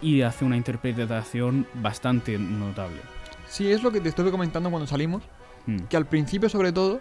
y 0.00 0.22
hace 0.22 0.44
una 0.44 0.56
interpretación 0.56 1.66
bastante 1.74 2.38
notable. 2.38 3.00
Sí, 3.48 3.70
es 3.70 3.82
lo 3.82 3.92
que 3.92 4.00
te 4.00 4.08
estuve 4.08 4.30
comentando 4.30 4.70
cuando 4.70 4.86
salimos. 4.86 5.22
Mm. 5.66 5.84
que 5.88 5.96
al 5.96 6.06
principio 6.06 6.48
sobre 6.48 6.72
todo 6.72 7.00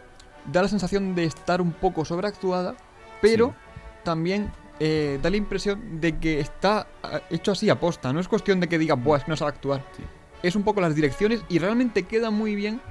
da 0.51 0.61
la 0.61 0.67
sensación 0.67 1.15
de 1.15 1.25
estar 1.25 1.61
un 1.61 1.71
poco 1.73 2.05
sobreactuada, 2.05 2.75
pero 3.21 3.47
Sí. 3.49 3.53
también 4.03 4.51
eh, 4.79 5.19
da 5.21 5.29
la 5.29 5.37
impresión 5.37 6.01
de 6.01 6.17
que 6.17 6.39
está 6.39 6.87
ah, 7.03 7.21
hecho 7.29 7.51
así 7.51 7.69
a 7.69 7.79
posta. 7.79 8.11
No 8.13 8.19
es 8.19 8.27
cuestión 8.27 8.59
de 8.59 8.67
que 8.67 8.79
diga, 8.79 8.95
Buah, 8.95 9.17
es 9.19 9.23
que 9.25 9.29
no 9.31 9.37
sabe 9.37 9.49
actuar. 9.49 9.85
Sí. 9.95 10.03
Es 10.41 10.55
un 10.55 10.63
poco 10.63 10.81
las 10.81 10.95
direcciones 10.95 11.43
y 11.49 11.59
realmente 11.59 12.03
queda 12.03 12.31
muy 12.31 12.55
bien 12.55 12.81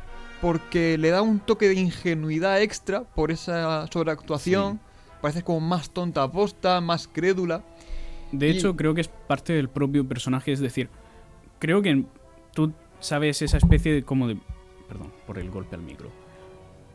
porque 0.40 0.96
le 0.98 1.10
da 1.10 1.20
un 1.22 1.40
toque 1.40 1.66
de 1.68 1.74
ingenuidad 1.74 2.62
extra 2.62 3.02
por 3.02 3.30
esa 3.32 3.86
sobreactuación. 3.88 4.78
Parece 5.20 5.42
como 5.42 5.58
más 5.60 5.90
tonta 5.90 6.22
a 6.22 6.30
posta, 6.30 6.80
más 6.80 7.08
crédula. 7.08 7.62
De 8.30 8.48
Y- 8.48 8.52
hecho, 8.58 8.76
creo 8.76 8.94
que 8.94 9.00
es 9.00 9.08
parte 9.08 9.52
del 9.52 9.68
propio 9.68 10.06
personaje, 10.06 10.52
es 10.52 10.60
decir, 10.60 10.88
creo 11.58 11.82
que 11.82 12.04
tú 12.54 12.72
sabes 13.00 13.42
esa 13.42 13.56
especie 13.56 13.92
de 13.92 14.02
como 14.04 14.28
de... 14.28 14.38
Perdón, 14.88 15.12
por 15.26 15.38
el 15.38 15.50
golpe 15.50 15.74
al 15.74 15.82
micro. 15.82 16.08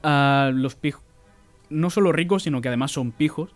A 0.07 0.51
los 0.53 0.75
pijos, 0.75 1.01
no 1.69 1.89
solo 1.89 2.11
ricos, 2.11 2.43
sino 2.43 2.61
que 2.61 2.67
además 2.67 2.91
son 2.91 3.11
pijos, 3.11 3.49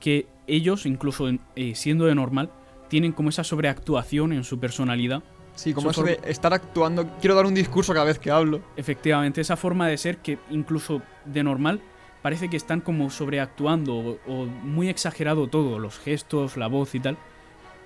que 0.00 0.26
ellos, 0.48 0.84
incluso 0.84 1.28
eh, 1.54 1.74
siendo 1.76 2.06
de 2.06 2.14
normal, 2.16 2.50
tienen 2.88 3.12
como 3.12 3.28
esa 3.28 3.44
sobreactuación 3.44 4.32
en 4.32 4.42
su 4.42 4.58
personalidad. 4.58 5.22
Sí, 5.54 5.72
como 5.72 5.90
eso 5.90 6.02
de 6.02 6.18
estar 6.26 6.52
actuando. 6.52 7.06
Quiero 7.20 7.36
dar 7.36 7.46
un 7.46 7.54
discurso 7.54 7.92
cada 7.92 8.06
vez 8.06 8.18
que 8.18 8.30
hablo. 8.30 8.62
Efectivamente, 8.76 9.40
esa 9.40 9.56
forma 9.56 9.86
de 9.86 9.96
ser 9.96 10.18
que 10.18 10.38
incluso 10.50 11.02
de 11.24 11.44
normal 11.44 11.80
parece 12.20 12.50
que 12.50 12.56
están 12.56 12.80
como 12.80 13.10
sobreactuando 13.10 13.94
o, 13.94 14.18
o 14.26 14.46
muy 14.46 14.88
exagerado 14.88 15.46
todo, 15.46 15.78
los 15.78 15.98
gestos, 15.98 16.56
la 16.56 16.66
voz 16.66 16.94
y 16.94 17.00
tal. 17.00 17.16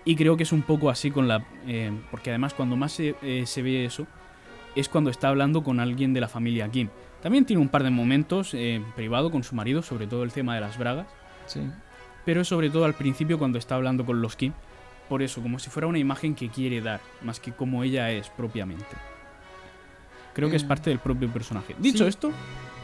Y 0.07 0.15
creo 0.15 0.37
que 0.37 0.45
es 0.45 0.53
un 0.53 0.63
poco 0.63 0.89
así 0.89 1.11
con 1.11 1.27
la... 1.27 1.45
eh, 1.67 1.93
porque 2.11 2.31
además 2.31 2.55
cuando 2.55 2.77
más 2.77 2.93
se, 2.93 3.17
eh, 3.23 3.45
se 3.45 3.61
ve 3.61 3.85
eso 3.85 4.07
es 4.77 4.89
cuando 4.89 5.11
está 5.11 5.29
hablando 5.29 5.65
con 5.65 5.81
alguien 5.81 6.15
de 6.15 6.21
la 6.21 6.29
familia 6.29 6.69
Kim. 6.71 6.89
También 7.27 7.45
tiene 7.45 7.61
un 7.61 7.69
par 7.69 7.83
de 7.83 7.91
momentos 7.91 8.55
eh, 8.55 8.81
privado 8.95 9.33
con 9.33 9.43
su 9.43 9.57
marido, 9.57 9.83
sobre 9.83 10.07
todo 10.07 10.23
el 10.23 10.31
tema 10.31 10.55
de 10.55 10.61
las 10.61 10.79
bragas, 10.79 11.09
Sí. 11.47 11.61
pero 12.25 12.45
sobre 12.45 12.71
todo 12.71 12.85
al 12.85 12.95
principio 12.95 13.37
cuando 13.37 13.59
está 13.59 13.75
hablando 13.75 14.07
con 14.07 14.23
los 14.23 14.37
Kim. 14.37 14.53
Por 15.09 15.23
eso, 15.25 15.43
como 15.43 15.59
si 15.59 15.69
fuera 15.69 15.89
una 15.89 15.99
imagen 15.99 16.37
que 16.37 16.49
quiere 16.51 16.81
dar, 16.81 17.01
más 17.23 17.41
que 17.41 17.51
como 17.51 17.83
ella 17.83 18.13
es 18.13 18.29
propiamente. 18.29 18.87
Creo 20.35 20.49
que 20.51 20.55
es 20.55 20.63
Eh, 20.63 20.67
parte 20.69 20.91
del 20.91 21.01
propio 21.01 21.29
personaje. 21.29 21.75
Dicho 21.81 22.05
sí. 22.05 22.11
esto, 22.11 22.31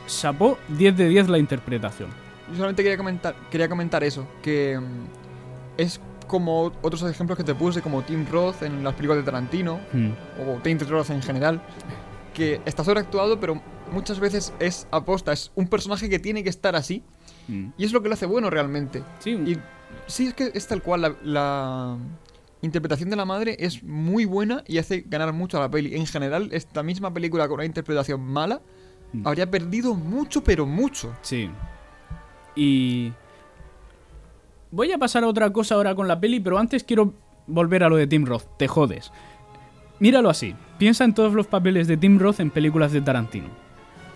Sapó 0.07 0.59
10 0.71 0.97
de 0.97 1.09
10 1.09 1.29
la 1.29 1.39
interpretación. 1.39 2.11
Yo 2.51 2.57
solamente 2.57 2.83
quería 2.83 2.99
comentar, 2.99 3.37
quería 3.49 3.69
comentar 3.69 4.03
eso, 4.03 4.27
que 4.43 4.77
mm, 4.77 5.81
es 5.81 6.01
como 6.27 6.73
otros 6.83 7.05
ejemplos 7.05 7.39
que 7.39 7.45
te 7.45 7.55
puse, 7.55 7.81
como 7.81 8.03
Tim 8.03 8.27
Roth 8.29 8.63
en 8.65 8.83
las 8.83 8.95
películas 8.95 9.19
de 9.19 9.25
Tarantino, 9.25 9.79
Hmm. 9.93 10.11
o 10.41 10.59
Tainted 10.65 10.89
Roth 10.89 11.11
en 11.11 11.23
general, 11.23 11.63
que 12.35 12.61
está 12.65 12.83
sobreactuado, 12.83 13.39
pero 13.39 13.63
muchas 13.93 14.19
veces 14.21 14.53
es 14.59 14.87
aposta, 14.91 15.33
es 15.33 15.53
un 15.55 15.69
personaje 15.69 16.09
que 16.09 16.19
tiene 16.19 16.43
que 16.43 16.51
estar 16.51 16.75
así, 16.77 17.03
Hmm. 17.49 17.71
y 17.77 17.85
es 17.85 17.93
lo 17.93 18.03
que 18.03 18.09
lo 18.09 18.15
hace 18.15 18.27
bueno 18.27 18.51
realmente. 18.51 19.03
Sí, 19.21 19.31
Y 19.33 19.59
Sí, 20.07 20.27
es 20.29 20.35
que 20.35 20.51
es 20.55 20.67
tal 20.67 20.83
cual. 20.83 21.01
La, 21.03 21.15
la 21.23 21.97
interpretación 22.63 23.11
de 23.11 23.17
la 23.17 23.25
madre 23.25 23.57
es 23.61 23.83
muy 23.83 24.25
buena 24.25 24.65
y 24.67 24.79
hace 24.79 25.05
ganar 25.07 25.33
mucho 25.33 25.59
a 25.59 25.61
la 25.61 25.71
peli. 25.71 25.95
En 25.95 26.07
general, 26.07 26.49
esta 26.53 26.83
misma 26.83 27.13
película 27.13 27.47
con 27.47 27.55
una 27.57 27.65
interpretación 27.67 28.21
mala 28.21 28.61
Mm. 29.13 29.27
habría 29.27 29.51
perdido 29.51 29.95
mucho, 29.95 30.43
pero 30.43 30.65
mucho. 30.67 31.13
Sí. 31.23 31.51
Y... 32.57 33.13
Voy 34.71 34.91
a 34.93 34.99
pasar 34.99 35.25
a 35.25 35.29
otra 35.29 35.53
cosa 35.53 35.75
ahora 35.75 35.95
con 35.95 36.09
la 36.09 36.19
peli, 36.19 36.41
pero 36.41 36.59
antes 36.59 36.83
quiero 36.85 37.13
volver 37.47 37.85
a 37.85 37.89
lo 37.91 37.97
de 37.97 38.07
Tim 38.07 38.25
Roth. 38.25 38.45
Te 38.57 38.69
jodes. 38.69 39.13
Míralo 40.01 40.31
así. 40.31 40.55
Piensa 40.79 41.05
en 41.05 41.13
todos 41.15 41.35
los 41.35 41.47
papeles 41.47 41.87
de 41.89 41.97
Tim 41.99 42.19
Roth 42.19 42.41
en 42.41 42.51
películas 42.51 42.93
de 42.93 43.03
Tarantino. 43.03 43.49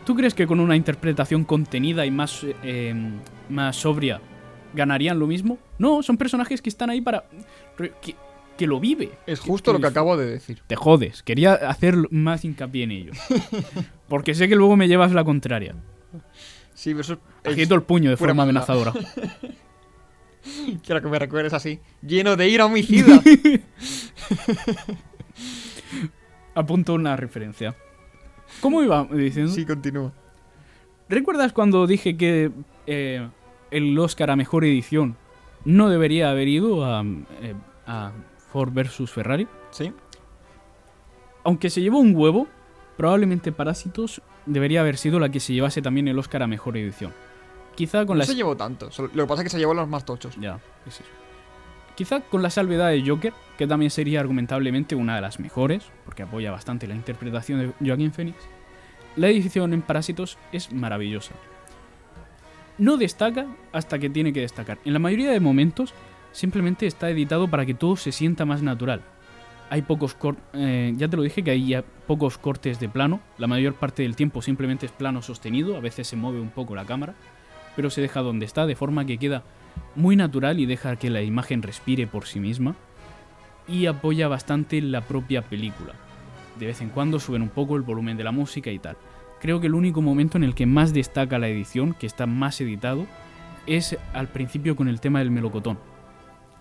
¿Tú 0.07 0.15
crees 0.15 0.35
que 0.35 0.47
con 0.47 0.61
una 0.61 0.77
interpretación 0.77 1.45
contenida 1.45 2.07
y 2.07 2.11
más, 2.11 2.47
eh, 2.63 2.95
más 3.51 3.77
sobria 3.77 4.21
ganarían 4.73 5.19
lo 5.19 5.27
mismo? 5.27 5.59
No, 5.79 6.03
son 6.03 6.17
personajes 6.17 6.63
que 6.63 6.69
están 6.71 6.91
ahí 6.91 7.01
para... 7.01 7.25
que, 8.01 8.15
que 8.57 8.67
lo 8.67 8.81
vive. 8.81 9.11
Es 9.27 9.41
justo 9.41 9.73
lo 9.73 9.81
que 9.81 9.87
acabo 9.89 10.17
de 10.17 10.27
decir. 10.27 10.63
Te 10.67 10.77
jodes. 10.77 11.23
Quería 11.23 11.55
hacer 11.55 11.97
más 12.11 12.45
hincapié 12.45 12.85
en 12.85 12.91
ello. 12.93 13.13
Porque 14.09 14.35
sé 14.35 14.49
que 14.49 14.57
luego 14.57 14.77
me 14.77 14.89
llevas 14.89 15.13
la 15.13 15.25
contraria. 15.25 15.75
Sí, 16.75 16.91
pero 16.91 17.01
eso 17.01 17.13
es- 17.43 17.53
Agito 17.53 17.75
el 17.75 17.83
puño 17.83 18.11
de 18.11 18.17
forma 18.17 18.45
maldad. 18.47 18.65
amenazadora. 18.71 18.93
Quiero 20.85 21.03
que 21.03 21.09
me 21.09 21.19
recuerdes 21.19 21.53
así. 21.53 21.81
Lleno 22.03 22.37
de 22.37 22.49
ira 22.49 22.67
homicida. 22.67 23.21
Apunto 26.55 26.95
una 26.95 27.17
referencia. 27.17 27.75
¿Cómo 28.61 28.83
iba 28.83 29.05
diciendo? 29.11 29.53
sí, 29.53 29.65
continúa. 29.67 30.13
¿Recuerdas 31.09 31.53
cuando 31.53 31.87
dije 31.87 32.17
que 32.17 32.51
eh, 32.87 33.29
el 33.71 33.99
Oscar 33.99 34.31
a 34.31 34.37
Mejor 34.37 34.65
Edición 34.65 35.17
no 35.65 35.89
debería 35.89 36.31
haber 36.31 36.49
ido 36.49 36.85
a, 36.85 37.03
eh, 37.43 37.55
a 37.87 38.13
Ford 38.53 38.73
versus 38.73 39.11
Ferrari? 39.11 39.47
¿Sí? 39.71 39.93
Aunque 41.45 41.71
se 41.71 41.81
llevó 41.81 41.99
un 42.01 42.15
huevo, 42.17 42.49
probablemente 42.97 43.53
Parásitos 43.53 44.21
debería 44.47 44.81
haber 44.81 44.97
sido 44.97 45.21
la 45.21 45.29
que 45.29 45.39
se 45.39 45.53
llevase 45.53 45.81
también 45.83 46.09
el 46.09 46.19
Oscar 46.19 46.43
a 46.43 46.47
Mejor 46.47 46.77
Edición. 46.77 47.13
Quizá 47.77 48.07
con 48.07 48.17
No 48.17 48.21
la... 48.21 48.27
se 48.27 48.35
llevó 48.35 48.57
tanto. 48.57 48.89
Lo 49.15 49.25
que 49.25 49.29
pasa 49.29 49.43
es 49.43 49.45
que 49.45 49.51
se 49.51 49.59
llevó 49.59 49.75
los 49.75 49.87
más 49.87 50.05
tochos. 50.05 50.35
Ya, 50.41 50.59
es 50.87 51.01
eso. 51.01 51.11
Quizá 51.97 52.21
con 52.21 52.43
la 52.43 52.51
salvedad 52.51 52.91
de 52.91 53.03
Joker, 53.07 53.33
que 53.57 53.67
también 53.67 53.91
sería 53.91 54.21
argumentablemente 54.21 54.95
una 54.95 55.15
de 55.15 55.23
las 55.23 55.41
mejores, 55.41 55.91
porque 56.05 56.23
apoya 56.23 56.51
bastante 56.51 56.87
la 56.87 56.95
interpretación 56.95 57.59
de 57.59 57.87
Joaquín 57.87 58.13
Phoenix, 58.13 58.37
la 59.17 59.29
edición 59.29 59.73
en 59.73 59.81
Parásitos 59.81 60.37
es 60.53 60.73
maravillosa. 60.75 61.33
No 62.77 62.99
destaca 62.99 63.47
hasta 63.73 63.99
que 63.99 64.11
tiene 64.11 64.35
que 64.35 64.43
destacar. 64.43 64.77
En 64.85 64.93
la 64.93 64.99
mayoría 64.99 65.31
de 65.31 65.41
momentos, 65.41 65.95
simplemente 66.33 66.87
está 66.87 67.09
editado 67.09 67.49
para 67.49 67.65
que 67.65 67.73
todo 67.73 67.97
se 67.97 68.13
sienta 68.13 68.45
más 68.45 68.61
natural. 68.61 69.01
Hay 69.71 69.81
pocos 69.81 70.13
cortes, 70.13 70.45
ya 70.99 71.09
te 71.09 71.17
lo 71.17 71.23
dije 71.23 71.43
que 71.43 71.53
hay 71.53 71.67
ya 71.67 71.83
pocos 71.83 72.37
cortes 72.37 72.79
de 72.79 72.91
plano, 72.91 73.21
la 73.39 73.47
mayor 73.47 73.73
parte 73.73 74.03
del 74.03 74.17
tiempo 74.17 74.43
simplemente 74.43 74.85
es 74.85 74.93
plano 74.93 75.23
sostenido, 75.23 75.79
a 75.79 75.81
veces 75.81 76.07
se 76.07 76.15
mueve 76.15 76.41
un 76.41 76.51
poco 76.51 76.75
la 76.75 76.85
cámara, 76.85 77.15
pero 77.75 77.89
se 77.89 78.03
deja 78.03 78.21
donde 78.21 78.45
está, 78.45 78.67
de 78.67 78.77
forma 78.77 79.07
que 79.07 79.17
queda 79.17 79.45
muy 79.95 80.17
natural 80.17 80.61
y 80.61 80.67
deja 80.67 80.97
que 80.97 81.11
la 81.11 81.23
imagen 81.23 81.63
respire 81.63 82.07
por 82.07 82.27
sí 82.27 82.41
misma 82.41 82.77
y 83.67 83.87
apoya 83.87 84.29
bastante 84.29 84.81
la 84.81 85.01
propia 85.01 85.43
película. 85.43 85.95
De 86.59 86.67
vez 86.67 86.81
en 86.81 86.91
cuando 86.91 87.19
suben 87.19 87.43
un 87.43 87.49
poco 87.49 87.77
el 87.77 87.83
volumen 87.83 88.17
de 88.17 88.25
la 88.25 88.33
música 88.33 88.71
y 88.71 88.79
tal. 88.79 88.97
Creo 89.41 89.61
que 89.61 89.67
el 89.67 89.75
único 89.75 90.01
momento 90.01 90.39
en 90.39 90.45
el 90.45 90.55
que 90.55 90.67
más 90.67 90.95
destaca 90.95 91.39
la 91.39 91.49
edición, 91.49 91.95
que 91.95 92.07
está 92.07 92.27
más 92.27 92.61
editado, 92.61 93.07
es 93.67 93.99
al 94.15 94.29
principio 94.29 94.77
con 94.77 94.89
el 94.89 95.01
tema 95.01 95.19
del 95.19 95.31
melocotón. 95.31 95.79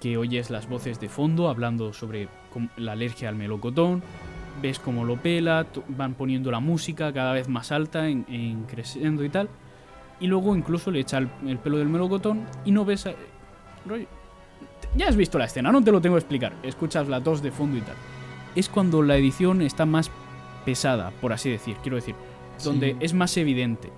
Que 0.01 0.17
oyes 0.17 0.49
las 0.49 0.67
voces 0.67 0.99
de 0.99 1.07
fondo 1.07 1.49
hablando 1.49 1.93
sobre 1.93 2.27
la 2.75 2.93
alergia 2.93 3.29
al 3.29 3.35
melocotón, 3.35 4.03
ves 4.61 4.79
cómo 4.79 5.05
lo 5.05 5.17
pela, 5.17 5.65
van 5.87 6.15
poniendo 6.15 6.51
la 6.51 6.59
música 6.59 7.13
cada 7.13 7.33
vez 7.33 7.47
más 7.47 7.71
alta, 7.71 8.09
en 8.09 8.65
creciendo 8.67 9.23
y 9.23 9.29
tal 9.29 9.49
y 10.19 10.27
luego 10.27 10.55
incluso 10.55 10.91
le 10.91 10.99
echa 11.01 11.17
el, 11.17 11.29
el 11.47 11.57
pelo 11.59 11.77
del 11.77 11.89
melocotón 11.89 12.45
y 12.65 12.71
no 12.71 12.85
ves... 12.85 13.05
a- 13.07 13.13
rollo- 13.87 14.07
ya 14.95 15.07
has 15.09 15.15
visto 15.17 15.37
la 15.37 15.45
escena, 15.45 15.71
no 15.71 15.83
te 15.83 15.91
lo 15.91 15.99
tengo 16.01 16.15
que 16.15 16.19
explicar. 16.21 16.53
Escuchas 16.63 17.07
la 17.09 17.21
tos 17.21 17.41
de 17.41 17.51
fondo 17.51 17.77
y 17.77 17.81
tal. 17.81 17.95
Es 18.55 18.69
cuando 18.69 19.01
la 19.01 19.17
edición 19.17 19.61
está 19.61 19.85
más 19.85 20.09
pesada, 20.63 21.11
por 21.21 21.33
así 21.33 21.49
decir, 21.49 21.75
quiero 21.83 21.97
decir, 21.97 22.15
donde 22.63 22.91
Sí. 22.91 22.97
es 23.01 23.13
más 23.13 23.35
evidente. 23.35 23.89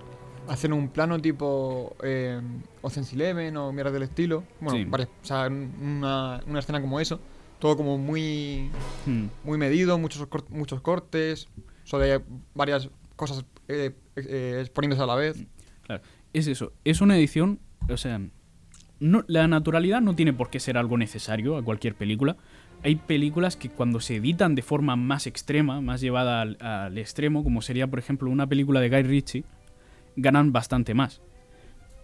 Hacen 0.48 0.72
un 0.72 0.88
plano 0.88 1.20
tipo 1.20 1.94
eh, 2.02 2.40
Ocean's 2.82 3.12
Eleven 3.12 3.56
o 3.58 3.70
mierdas 3.72 3.92
del 3.92 4.02
estilo. 4.04 4.42
Bueno, 4.60 4.78
Sí. 4.78 4.84
varias- 4.86 5.08
o 5.22 5.26
sea, 5.26 5.46
una, 5.46 6.40
una 6.46 6.58
escena 6.58 6.80
como 6.80 6.98
eso. 6.98 7.20
Todo 7.60 7.76
como 7.76 7.96
muy 7.98 8.70
Hmm. 9.06 9.26
muy 9.44 9.58
medido, 9.58 9.98
muchos, 9.98 10.26
muchos 10.48 10.80
cortes, 10.80 11.48
sobre 11.84 12.20
varias 12.54 12.88
cosas 13.16 13.44
eh, 13.68 13.92
eh, 14.16 14.58
exponiéndose 14.60 15.02
a 15.02 15.06
la 15.06 15.14
vez. 15.14 15.44
Claro, 15.88 16.02
es 16.34 16.46
eso. 16.46 16.74
Es 16.84 17.00
una 17.00 17.16
edición, 17.16 17.60
o 17.88 17.96
sea, 17.96 18.20
la 19.00 19.48
naturalidad 19.48 20.02
no 20.02 20.14
tiene 20.14 20.34
por 20.34 20.50
qué 20.50 20.60
ser 20.60 20.76
algo 20.76 20.98
necesario 20.98 21.56
a 21.56 21.64
cualquier 21.64 21.94
película. 21.94 22.36
Hay 22.84 22.96
películas 22.96 23.56
que 23.56 23.70
cuando 23.70 23.98
se 23.98 24.16
editan 24.16 24.54
de 24.54 24.60
forma 24.60 24.96
más 24.96 25.26
extrema, 25.26 25.80
más 25.80 26.02
llevada 26.02 26.42
al, 26.42 26.58
al 26.60 26.98
extremo, 26.98 27.42
como 27.42 27.62
sería 27.62 27.86
por 27.86 27.98
ejemplo 27.98 28.30
una 28.30 28.46
película 28.46 28.80
de 28.80 28.90
Guy 28.90 29.02
Ritchie, 29.02 29.44
ganan 30.14 30.52
bastante 30.52 30.92
más. 30.92 31.22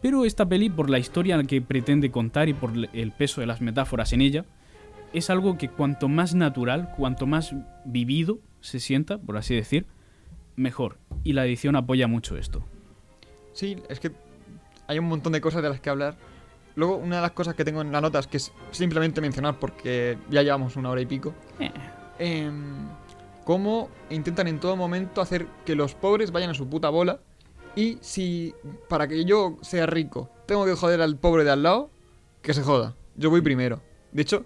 Pero 0.01 0.25
esta 0.25 0.49
peli, 0.49 0.71
por 0.71 0.89
la 0.89 0.99
historia 0.99 1.43
que 1.43 1.61
pretende 1.61 2.11
contar 2.11 2.49
y 2.49 2.55
por 2.55 2.73
el 2.91 3.13
peso 3.13 3.43
de 3.43 3.47
las 3.47 3.61
metáforas 3.61 4.15
en 4.15 4.23
ella, 4.23 4.47
es 5.13 5.29
algo 5.29 5.59
que 5.59 5.69
cuanto 5.69 6.09
más 6.09 6.35
natural, 6.35 6.91
cuanto 6.97 7.27
más 7.27 7.55
vivido 7.85 8.41
se 8.61 8.81
sienta, 8.81 9.19
por 9.19 9.37
así 9.37 9.55
decir, 9.55 9.87
mejor. 10.57 10.99
Y 11.23 11.35
la 11.35 11.45
edición 11.45 11.77
apoya 11.77 12.09
mucho 12.09 12.39
esto. 12.39 12.65
Sí, 13.55 13.83
es 13.89 13.99
que 14.01 14.13
hay 14.87 14.99
un 14.99 15.07
montón 15.07 15.33
de 15.33 15.41
cosas 15.41 15.63
de 15.63 15.71
las 15.71 15.81
que 15.81 15.89
hablar. 15.91 16.17
Luego, 16.77 16.97
una 16.97 17.17
de 17.17 17.23
las 17.23 17.31
cosas 17.31 17.55
que 17.55 17.65
tengo 17.65 17.81
en 17.81 17.91
las 17.93 18.03
notas, 18.03 18.27
que 18.27 18.37
es 18.37 18.53
simplemente 18.73 19.21
mencionar 19.21 19.59
porque 19.59 20.19
ya 20.29 20.43
llevamos 20.43 20.77
una 20.77 20.91
hora 20.91 21.01
y 21.01 21.07
pico, 21.07 21.33
Eh. 21.61 21.71
em, 22.19 22.89
cómo 23.45 23.89
intentan 24.11 24.49
en 24.49 24.59
todo 24.61 24.77
momento 24.77 25.21
hacer 25.21 25.47
que 25.65 25.75
los 25.77 25.95
pobres 25.95 26.33
vayan 26.33 26.51
a 26.51 26.55
su 26.55 26.69
puta 26.69 26.89
bola. 26.91 27.21
Y 27.77 27.99
si 28.01 28.55
para 28.89 29.09
que 29.09 29.25
yo 29.25 29.57
sea 29.63 29.87
rico 29.87 30.31
tengo 30.47 30.65
que 30.65 30.75
joder 30.75 31.01
al 31.01 31.17
pobre 31.17 31.45
de 31.45 31.51
al 31.51 31.63
lado, 31.63 31.91
que 32.43 32.55
se 32.55 32.63
joda. 32.63 32.95
Yo 33.17 33.31
voy 33.31 33.41
primero. 33.41 33.81
De 34.13 34.23
hecho, 34.23 34.45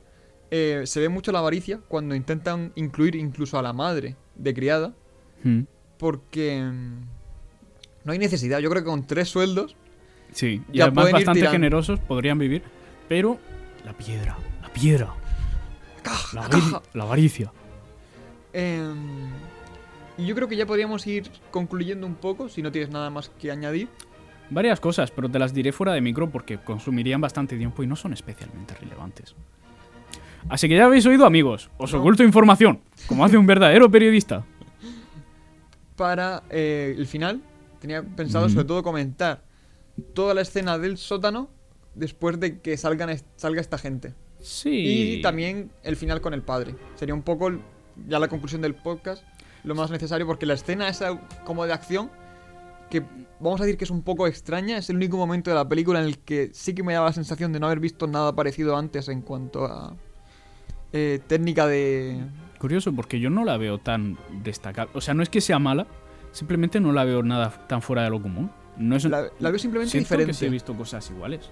eh, 0.51 0.83
se 0.87 1.01
ve 1.01 1.09
mucho 1.09 1.33
la 1.33 1.41
avaricia 1.41 1.81
cuando 1.89 2.15
intentan 2.15 2.73
incluir 2.75 3.17
incluso 3.17 3.59
a 3.59 3.63
la 3.63 3.73
madre 3.73 4.17
de 4.35 4.55
criada. 4.55 4.95
Mm. 5.43 5.63
Porque 5.99 6.63
mm, 6.63 7.03
no 8.05 8.13
hay 8.13 8.19
necesidad. 8.19 8.59
Yo 8.61 8.71
creo 8.71 8.83
que 8.83 8.89
con 8.89 9.07
tres 9.07 9.29
sueldos 9.29 9.77
Sí, 10.33 10.63
y 10.73 10.79
Ya 10.79 10.85
además 10.85 11.11
bastante 11.13 11.47
generosos 11.49 12.01
podrían 12.01 12.39
vivir, 12.39 12.63
pero 13.09 13.39
la 13.85 13.93
piedra, 13.95 14.37
la 14.61 14.69
piedra, 14.69 15.15
¡caja, 16.03 16.41
la, 16.43 16.49
caja! 16.49 16.83
la 16.93 17.05
avaricia. 17.05 17.51
Y 20.17 20.27
yo 20.27 20.35
creo 20.35 20.49
que 20.49 20.57
ya 20.57 20.67
podríamos 20.67 21.07
ir 21.07 21.31
concluyendo 21.51 22.07
un 22.07 22.17
poco, 22.17 22.49
si 22.49 22.61
no 22.61 22.73
tienes 22.73 22.91
nada 22.91 23.09
más 23.09 23.29
que 23.29 23.51
añadir. 23.51 23.89
Varias 24.51 24.81
cosas, 24.81 25.11
pero 25.11 25.29
te 25.31 25.39
las 25.39 25.55
diré 25.55 25.73
fuera 25.73 25.93
de 25.93 26.01
micro 26.01 26.29
porque 26.29 26.59
consumirían 26.59 27.21
bastante 27.21 27.57
tiempo 27.57 27.83
y 27.83 27.87
no 27.87 27.97
son 27.97 28.13
especialmente 28.13 28.75
relevantes. 28.75 29.35
Así 30.49 30.69
que 30.69 30.77
ya 30.77 30.87
habéis 30.87 31.07
oído, 31.07 31.25
amigos, 31.27 31.71
os 31.77 31.93
No. 31.93 32.01
oculto 32.01 32.25
información, 32.25 32.81
como 33.07 33.25
hace 33.25 33.37
un 33.37 33.47
verdadero 33.47 33.91
periodista. 33.91 34.45
Para 35.97 36.43
eh, 36.51 36.95
el 36.97 37.07
final, 37.07 37.43
tenía 37.81 38.03
pensado 38.03 38.49
sobre 38.49 38.65
todo 38.65 38.83
comentar 38.83 39.43
toda 40.15 40.35
la 40.35 40.43
escena 40.43 40.79
del 40.79 40.99
sótano 40.99 41.49
después 41.95 42.39
de 42.39 42.61
que 42.61 42.77
salgan 42.77 43.11
salga 43.37 43.61
esta 43.61 43.79
gente. 43.79 44.15
Sí. 44.41 45.17
Y 45.19 45.23
también 45.23 45.71
el 45.83 45.97
final 45.97 46.21
con 46.21 46.35
el 46.35 46.43
padre. 46.43 46.75
Sería 46.95 47.15
un 47.15 47.23
poco 47.23 47.51
ya 48.07 48.19
la 48.19 48.29
conclusión 48.29 48.63
del 48.63 48.75
podcast, 48.75 49.25
lo 49.65 49.75
más 49.75 49.91
necesario, 49.91 50.27
porque 50.27 50.47
la 50.47 50.55
escena 50.55 50.89
esa 50.89 51.19
como 51.45 51.67
de 51.67 51.73
acción, 51.73 52.11
que 52.91 53.03
vamos 53.41 53.61
a 53.61 53.65
decir 53.65 53.77
que 53.77 53.85
es 53.85 53.91
un 53.91 54.03
poco 54.03 54.27
extraña, 54.27 54.79
es 54.79 54.91
el 54.91 54.97
único 54.97 55.17
momento 55.17 55.51
de 55.51 55.57
la 55.57 55.69
película 55.69 56.01
en 56.01 56.07
el 56.07 56.19
que 56.19 56.51
sí 56.53 56.75
que 56.75 56.83
me 56.83 56.95
daba 56.95 57.07
la 57.07 57.13
sensación 57.13 57.53
de 57.53 57.61
no 57.61 57.67
haber 57.67 57.81
visto 57.81 58.07
nada 58.07 58.35
parecido 58.35 58.77
antes 58.77 59.09
en 59.09 59.23
cuanto 59.23 59.65
a 59.65 59.97
eh, 60.93 61.21
técnica 61.27 61.67
de... 61.67 62.21
Curioso, 62.59 62.93
porque 62.93 63.21
yo 63.21 63.31
no 63.31 63.45
la 63.45 63.57
veo 63.57 63.79
tan 63.79 64.19
destacable. 64.43 64.93
O 64.95 65.01
sea, 65.01 65.15
no 65.15 65.23
es 65.23 65.29
que 65.29 65.41
sea 65.41 65.59
mala, 65.59 65.87
simplemente 66.33 66.81
no 66.81 66.93
la 66.93 67.05
veo 67.05 67.23
nada 67.23 67.51
tan 67.67 67.83
fuera 67.83 68.03
de 68.05 68.11
lo 68.11 68.21
común. 68.23 68.51
No 68.77 68.97
es 68.97 69.05
La, 69.05 69.27
la 69.41 69.51
veo 69.51 69.59
simplemente 69.59 69.99
diferente. 69.99 70.31
que 70.33 70.35
sí 70.39 70.47
he 70.47 70.51
visto 70.51 70.75
cosas 70.77 71.11
iguales. 71.11 71.51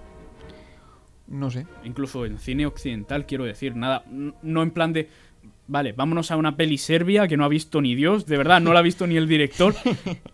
No 1.28 1.50
sé. 1.50 1.66
incluso 1.84 2.24
en 2.24 2.38
cine 2.38 2.66
occidental, 2.66 3.26
quiero 3.26 3.44
decir, 3.44 3.74
nada, 3.74 4.04
no 4.42 4.62
en 4.62 4.70
plan 4.70 4.92
de 4.92 5.08
vale, 5.68 5.92
vámonos 5.92 6.30
a 6.30 6.36
una 6.36 6.56
peli 6.56 6.78
serbia 6.78 7.26
que 7.26 7.36
no 7.36 7.44
ha 7.44 7.48
visto 7.48 7.80
ni 7.82 7.96
Dios, 7.96 8.26
de 8.26 8.36
verdad, 8.36 8.60
no 8.60 8.72
la 8.72 8.78
ha 8.78 8.82
visto 8.82 9.04
ni 9.08 9.16
el 9.16 9.26
director. 9.26 9.74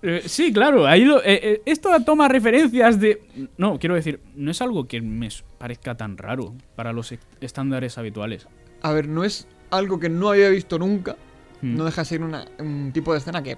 Eh, 0.05 0.23
sí, 0.27 0.53
claro, 0.53 0.85
ahí 0.87 1.05
lo, 1.05 1.19
eh, 1.23 1.41
eh, 1.43 1.63
esto 1.65 1.89
toma 2.05 2.27
referencias 2.27 2.99
de... 3.01 3.23
No, 3.57 3.79
quiero 3.79 3.95
decir, 3.95 4.19
no 4.35 4.51
es 4.51 4.61
algo 4.61 4.89
que 4.89 5.01
me 5.01 5.29
parezca 5.59 5.97
tan 5.97 6.19
raro 6.19 6.55
para 6.75 6.93
los 6.93 7.15
estándares 7.41 7.97
habituales. 7.99 8.49
A 8.83 8.93
ver, 8.93 9.07
no 9.09 9.23
es 9.23 9.47
algo 9.71 10.01
que 10.01 10.09
no 10.09 10.29
había 10.31 10.49
visto 10.49 10.77
nunca. 10.79 11.17
Mm. 11.63 11.77
No 11.77 11.85
deja 11.85 12.01
de 12.03 12.05
ser 12.07 12.23
una- 12.25 12.47
un 12.59 12.91
tipo 12.93 13.13
de 13.13 13.19
escena 13.21 13.45
que 13.45 13.57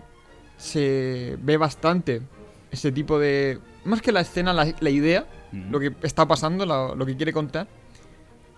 se 0.56 1.36
ve 1.42 1.56
bastante. 1.56 2.22
Ese 2.70 2.92
tipo 2.92 3.18
de... 3.18 3.58
Más 3.84 4.00
que 4.02 4.12
la 4.12 4.20
escena, 4.20 4.52
la, 4.52 4.72
la 4.80 4.90
idea, 4.90 5.26
Mm. 5.52 5.70
lo 5.70 5.78
que 5.78 5.94
está 6.02 6.26
pasando, 6.26 6.66
la- 6.66 6.94
lo 6.96 7.06
que 7.06 7.16
quiere 7.16 7.32
contar. 7.32 7.68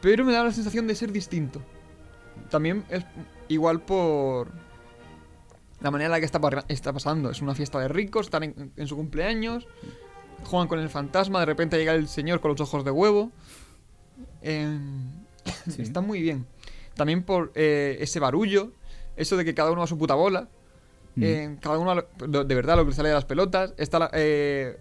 Pero 0.00 0.24
me 0.24 0.32
da 0.32 0.42
la 0.44 0.50
sensación 0.52 0.86
de 0.86 0.94
ser 0.94 1.12
distinto. 1.12 1.60
También 2.50 2.84
es 2.88 3.04
igual 3.48 3.80
por 3.82 4.48
la 5.80 5.90
manera 5.90 6.06
en 6.06 6.12
la 6.12 6.20
que 6.20 6.24
está, 6.26 6.40
está 6.68 6.92
pasando. 6.94 7.30
Es 7.30 7.42
una 7.42 7.54
fiesta 7.54 7.78
de 7.80 7.88
ricos, 7.88 8.26
están 8.28 8.44
en, 8.44 8.72
en 8.76 8.86
su 8.86 8.96
cumpleaños, 8.96 9.66
juegan 10.44 10.68
con 10.68 10.78
el 10.78 10.88
fantasma, 10.88 11.40
de 11.40 11.46
repente 11.46 11.76
llega 11.76 11.92
el 11.94 12.08
señor 12.08 12.40
con 12.40 12.52
los 12.52 12.60
ojos 12.62 12.82
de 12.84 12.90
huevo. 12.90 13.30
Em, 14.42 15.10
Sí. 15.68 15.82
Está 15.82 16.00
muy 16.00 16.20
bien. 16.22 16.46
También 16.94 17.22
por 17.22 17.52
eh, 17.54 17.98
ese 18.00 18.20
barullo, 18.20 18.72
eso 19.16 19.36
de 19.36 19.44
que 19.44 19.54
cada 19.54 19.70
uno 19.70 19.82
a 19.82 19.86
su 19.86 19.98
puta 19.98 20.14
bola. 20.14 20.48
Mm. 21.16 21.22
Eh, 21.22 21.56
cada 21.60 21.78
uno 21.78 21.94
de 21.94 22.54
verdad 22.54 22.76
lo 22.76 22.84
que 22.84 22.90
le 22.90 22.96
sale 22.96 23.08
de 23.08 23.14
las 23.14 23.24
pelotas. 23.24 23.74
Está 23.78 23.98
la- 23.98 24.10
eh, 24.12 24.78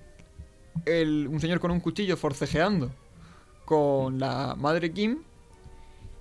el- 0.86 1.28
un 1.30 1.40
señor 1.40 1.60
con 1.60 1.72
un 1.72 1.80
cuchillo 1.80 2.18
forcejeando 2.18 2.92
con 3.64 4.20
la 4.20 4.56
madre 4.58 4.92
Kim 4.92 5.20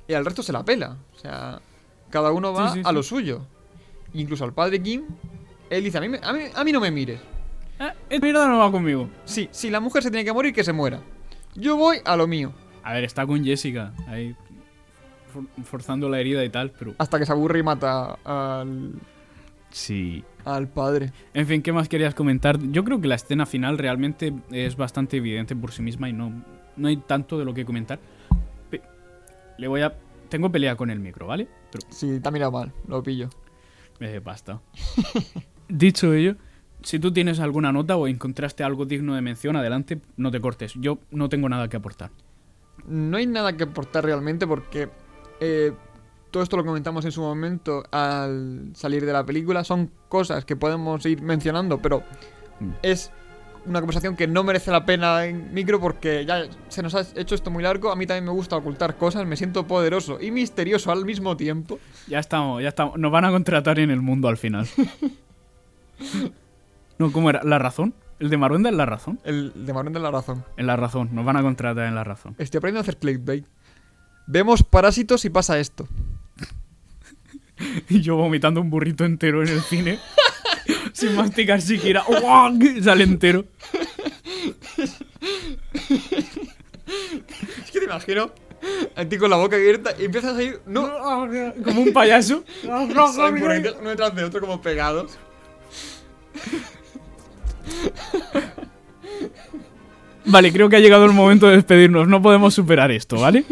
y 0.09 0.15
al 0.15 0.25
resto 0.25 0.43
se 0.43 0.53
la 0.53 0.65
pela. 0.65 0.97
O 1.15 1.19
sea, 1.19 1.61
cada 2.11 2.31
uno 2.33 2.53
va 2.53 2.71
Sí, 2.73 2.79
sí, 2.79 2.83
a 2.85 2.93
lo 2.93 3.03
suyo. 3.03 3.43
Incluso 4.13 4.45
al 4.45 4.53
padre 4.53 4.81
Kim, 4.81 5.03
él 5.71 5.83
dice, 5.85 5.99
a 5.99 6.01
mí, 6.01 6.09
a 6.23 6.33
mí, 6.33 6.41
a 6.55 6.65
mí 6.65 6.73
no 6.73 6.81
me 6.81 6.91
mires. 6.91 7.21
Ah, 7.81 7.93
esta 8.09 8.25
mierda 8.25 8.47
no 8.49 8.59
va 8.59 8.71
conmigo. 8.71 9.09
Sí, 9.25 9.49
si 9.51 9.69
la 9.71 9.81
mujer 9.81 10.03
se 10.05 10.11
tiene 10.13 10.25
que 10.25 10.33
morir, 10.33 10.55
que 10.55 10.63
se 10.63 10.73
muera. 10.73 11.01
Yo 11.57 11.77
voy 11.77 11.99
a 12.05 12.17
lo 12.17 12.29
mío. 12.29 12.53
A 12.85 12.93
ver, 12.93 13.03
está 13.03 13.27
con 13.27 13.43
Jessica, 13.45 13.93
ahí 14.07 14.37
for- 15.33 15.65
forzando 15.65 16.09
la 16.09 16.21
herida 16.21 16.45
y 16.45 16.51
tal, 16.51 16.71
pero... 16.71 16.95
Hasta 16.99 17.19
que 17.19 17.27
se 17.27 17.33
aburre 17.33 17.59
y 17.59 17.63
mata 17.65 18.17
al, 18.25 18.93
Sí. 19.77 20.23
al 20.45 20.69
padre. 20.69 21.11
En 21.33 21.47
fin, 21.49 21.61
¿qué 21.63 21.73
más 21.73 21.89
querías 21.89 22.15
comentar? 22.15 22.61
Yo 22.71 22.85
creo 22.85 23.01
que 23.01 23.09
la 23.09 23.17
escena 23.17 23.45
final 23.45 23.77
realmente 23.77 24.33
es 24.53 24.77
bastante 24.77 25.17
evidente 25.17 25.57
por 25.57 25.73
sí 25.73 25.83
misma 25.83 26.09
y 26.09 26.13
no, 26.13 26.45
no 26.77 26.87
hay 26.89 26.97
tanto 26.99 27.39
de 27.39 27.45
lo 27.45 27.53
que 27.55 27.65
comentar. 27.65 27.99
Pe- 28.71 28.83
Le 29.59 29.67
voy 29.69 29.81
a... 29.81 29.93
Tengo 30.29 30.51
pelea 30.53 30.77
con 30.77 30.91
el 30.91 31.01
micro, 31.01 31.27
¿vale? 31.27 31.49
Pero 31.73 31.87
Sí, 31.91 32.21
te 32.21 32.29
ha 32.29 32.31
mirado 32.31 32.53
mal, 32.53 32.73
lo 32.87 33.03
pillo. 33.03 33.29
eh, 34.01 34.21
basta. 34.25 34.61
Dicho 35.69 36.13
ello, 36.13 36.37
si 36.83 36.99
tú 37.01 37.13
tienes 37.13 37.41
alguna 37.41 37.73
nota 37.73 37.97
o 37.97 38.07
encontraste 38.07 38.63
algo 38.63 38.85
digno 38.87 39.15
de 39.17 39.23
mención, 39.23 39.57
adelante, 39.57 40.01
no 40.17 40.31
te 40.31 40.41
cortes. 40.41 40.75
Yo 40.77 40.99
no 41.11 41.29
tengo 41.29 41.49
nada 41.49 41.69
que 41.69 41.77
aportar. 41.77 42.11
No 42.87 43.17
hay 43.17 43.27
nada 43.27 43.57
que 43.57 43.65
aportar 43.65 44.05
realmente 44.05 44.47
porque 44.47 44.89
eh, 45.41 45.73
todo 46.35 46.43
esto 46.43 46.57
lo 46.57 46.65
comentamos 46.65 47.05
en 47.05 47.13
su 47.13 47.21
momento 47.21 47.85
al 47.93 48.73
salir 48.75 49.07
de 49.07 49.13
la 49.13 49.25
película. 49.25 49.63
Son 49.63 49.89
cosas 50.09 50.45
que 50.45 50.57
podemos 50.57 51.07
ir 51.07 51.23
mencionando, 51.23 51.79
pero 51.79 52.03
Mm. 52.59 52.71
es 52.83 53.13
una 53.67 53.79
conversación 53.81 54.17
que 54.17 54.27
no 54.27 54.43
merece 54.43 54.73
la 54.73 54.85
pena 54.85 55.27
en 55.27 55.55
micro 55.55 55.79
porque 55.81 56.25
ya 56.27 56.43
se 56.69 56.83
nos 56.83 56.97
ha 56.97 57.03
hecho 57.15 57.37
esto 57.37 57.53
muy 57.53 57.63
largo. 57.63 57.93
A 57.93 57.97
mí 57.97 58.05
también 58.05 58.25
me 58.25 58.33
gusta 58.33 58.57
ocultar 58.57 58.97
cosas, 58.97 59.25
me 59.27 59.37
siento 59.37 59.65
poderoso 59.69 60.19
y 60.21 60.33
misterioso 60.33 60.91
al 60.91 61.05
mismo 61.05 61.37
tiempo. 61.37 61.79
Ya 62.09 62.19
estamos, 62.19 62.61
ya 62.63 62.69
estamos. 62.71 62.99
Nos 62.99 63.13
van 63.13 63.25
a 63.27 63.31
contratar 63.31 63.79
en 63.79 63.93
el 63.93 64.01
mundo 64.03 64.27
al 64.27 64.37
final. 64.37 64.67
No, 66.99 67.11
¿cómo 67.13 67.31
era? 67.31 67.43
¿La 67.45 67.59
razón? 67.59 67.95
¿El 68.21 68.31
de 68.31 68.37
Maruenda 68.37 68.71
es 68.71 68.77
la 68.77 68.87
razón? 68.87 69.19
El 69.25 69.67
de 69.67 69.73
Marón 69.73 69.93
de 69.93 70.01
la 70.01 70.11
razón. 70.11 70.45
En 70.57 70.67
la 70.67 70.77
razón, 70.77 71.11
nos 71.13 71.25
van 71.25 71.37
a 71.37 71.43
contratar 71.43 71.87
en 71.87 71.95
la 71.95 72.05
razón. 72.05 72.35
Estoy 72.39 72.59
aprendiendo 72.59 72.81
a 72.81 72.83
hacer 72.83 72.99
clickbait. 72.99 73.47
Vemos 74.27 74.63
parásitos 74.63 75.25
y 75.25 75.31
pasa 75.31 75.59
esto. 75.59 75.87
Y 77.89 78.01
yo 78.01 78.17
vomitando 78.17 78.61
un 78.61 78.71
burrito 78.71 79.05
entero 79.05 79.43
en 79.43 79.49
el 79.49 79.61
cine. 79.63 79.99
sin 80.93 81.15
masticar 81.15 81.61
siquiera. 81.61 82.05
Sale 82.83 83.05
entero. 83.05 83.45
Es 87.65 87.71
que 87.71 87.81
te 87.81 87.85
imagino 87.85 88.31
a 88.97 89.05
ti 89.05 89.19
con 89.19 89.31
la 89.31 89.37
boca 89.37 89.57
abierta 89.57 89.95
y 89.99 90.05
empiezas 90.07 90.37
a 90.37 90.43
ir. 90.43 90.61
No, 90.67 90.83
Como 91.65 91.83
un 91.83 91.93
payaso. 91.93 92.45
Uno 93.81 93.91
detrás 93.91 94.15
de 94.15 94.25
otro 94.25 94.41
como 94.41 94.61
pegados. 94.63 95.19
Vale, 100.27 100.53
creo 100.53 100.69
que 100.69 100.77
ha 100.77 100.81
llegado 100.81 101.05
el 101.05 101.13
momento 101.13 101.47
de 101.49 101.57
despedirnos. 101.57 102.09
No 102.09 102.23
podemos 102.23 102.55
superar 102.55 102.91
esto, 102.91 103.21
¿vale? 103.21 103.45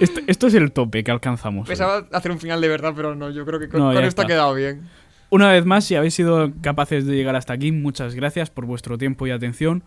Esto, 0.00 0.20
esto 0.26 0.46
es 0.46 0.54
el 0.54 0.72
tope 0.72 1.02
que 1.04 1.10
alcanzamos. 1.10 1.62
hoy. 1.62 1.68
Pensaba 1.68 2.06
hacer 2.12 2.30
un 2.30 2.38
final 2.38 2.60
de 2.60 2.68
verdad, 2.68 2.92
pero 2.94 3.14
no, 3.14 3.30
yo 3.30 3.44
creo 3.46 3.58
que 3.60 3.68
con, 3.68 3.80
No, 3.80 3.86
con 3.92 4.02
ya 4.02 4.06
esto 4.06 4.22
ha 4.22 4.26
quedado 4.26 4.54
bien. 4.54 4.82
Una 5.30 5.50
vez 5.50 5.64
más, 5.64 5.84
si 5.84 5.96
habéis 5.96 6.14
sido 6.14 6.52
capaces 6.60 7.04
de 7.06 7.14
llegar 7.16 7.34
hasta 7.36 7.52
aquí, 7.52 7.72
muchas 7.72 8.14
gracias 8.14 8.50
por 8.50 8.66
vuestro 8.66 8.96
tiempo 8.98 9.26
y 9.26 9.30
atención. 9.30 9.82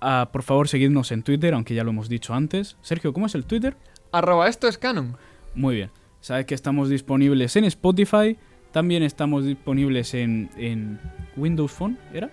Ah, 0.00 0.30
por 0.32 0.42
favor, 0.42 0.68
seguidnos 0.68 1.12
en 1.12 1.22
Twitter, 1.22 1.54
aunque 1.54 1.74
ya 1.74 1.84
lo 1.84 1.90
hemos 1.90 2.08
dicho 2.08 2.34
antes. 2.34 2.76
Sergio, 2.80 3.12
¿cómo 3.12 3.26
es 3.26 3.34
el 3.34 3.44
Twitter? 3.44 3.76
Arroba 4.10 4.48
esto 4.48 4.68
es 4.68 4.78
canon. 4.78 5.16
Muy 5.54 5.76
bien. 5.76 5.90
Sabes 6.20 6.46
que 6.46 6.54
estamos 6.54 6.88
disponibles 6.88 7.54
en 7.56 7.64
Spotify. 7.64 8.38
También 8.72 9.02
estamos 9.02 9.44
disponibles 9.44 10.14
en, 10.14 10.50
en 10.56 10.98
Windows 11.36 11.70
Phone, 11.72 11.98
¿era? 12.14 12.30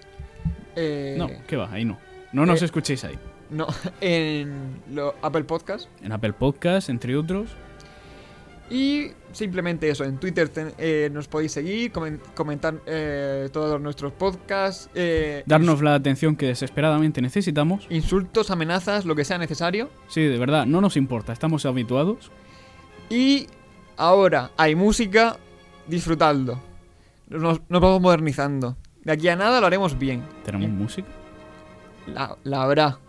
Eh, 0.75 1.15
No, 1.17 1.29
¿qué 1.47 1.57
va? 1.57 1.69
Ahí 1.71 1.83
no. 1.85 1.99
No 2.31 2.45
nos 2.45 2.61
eh, 2.61 2.65
escuchéis 2.65 3.03
ahí. 3.03 3.17
No, 3.49 3.67
en 4.01 4.79
lo- 4.91 5.15
Apple 5.21 5.43
Podcast. 5.43 5.87
En 6.03 6.11
Apple 6.11 6.33
Podcast, 6.33 6.89
entre 6.89 7.15
otros. 7.15 7.49
Y 8.71 9.07
simplemente 9.31 9.89
eso, 9.89 10.03
en 10.03 10.19
Twitter 10.19 10.47
ten- 10.49 10.73
eh, 10.77 11.09
nos 11.11 11.27
podéis 11.27 11.51
seguir, 11.53 11.91
comen- 11.91 12.19
comentar 12.35 12.75
eh, 12.85 13.49
todos 13.51 13.81
nuestros 13.81 14.13
podcasts, 14.13 14.91
eh, 14.93 15.41
Darnos 15.47 15.81
la 15.81 15.95
atención 15.95 16.35
que 16.35 16.45
desesperadamente 16.45 17.19
necesitamos. 17.19 17.85
ins- 17.89 17.95
insultos, 17.95 18.51
amenazas, 18.51 19.05
lo 19.05 19.15
que 19.15 19.25
sea 19.25 19.39
necesario. 19.39 19.89
Sí, 20.07 20.21
de 20.21 20.37
verdad, 20.37 20.67
no 20.67 20.81
nos 20.81 20.97
importa, 20.97 21.33
estamos 21.33 21.65
habituados. 21.65 22.31
Y 23.09 23.47
ahora 23.97 24.51
hay 24.55 24.75
música, 24.75 25.37
disfrutadlo. 25.87 26.59
Nos, 27.27 27.61
nos 27.69 27.81
vamos 27.81 28.01
modernizando. 28.01 28.77
De 29.03 29.13
aquí 29.13 29.29
a 29.29 29.35
nada 29.35 29.59
lo 29.61 29.65
haremos 29.65 29.97
bien. 29.97 30.23
¿Tenemos 30.45 30.69
música? 30.69 31.07
La, 32.05 32.37
la 32.43 32.61
habrá. 32.61 32.99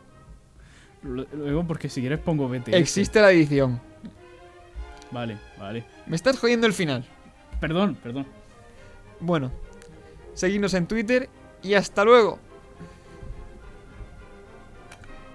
Luego, 1.02 1.66
porque 1.66 1.88
si 1.88 2.00
quieres 2.00 2.18
pongo 2.18 2.48
BTS. 2.48 2.74
Existe 2.74 3.20
la 3.20 3.30
edición. 3.30 3.80
Vale, 5.10 5.38
vale. 5.58 5.84
Me 6.06 6.16
estás 6.16 6.38
jodiendo 6.38 6.66
el 6.66 6.72
final. 6.72 7.04
Perdón, 7.60 7.96
perdón. 8.02 8.26
Bueno, 9.20 9.50
seguidnos 10.34 10.74
en 10.74 10.86
Twitter 10.86 11.28
y 11.62 11.74
hasta 11.74 12.04
luego. 12.04 12.38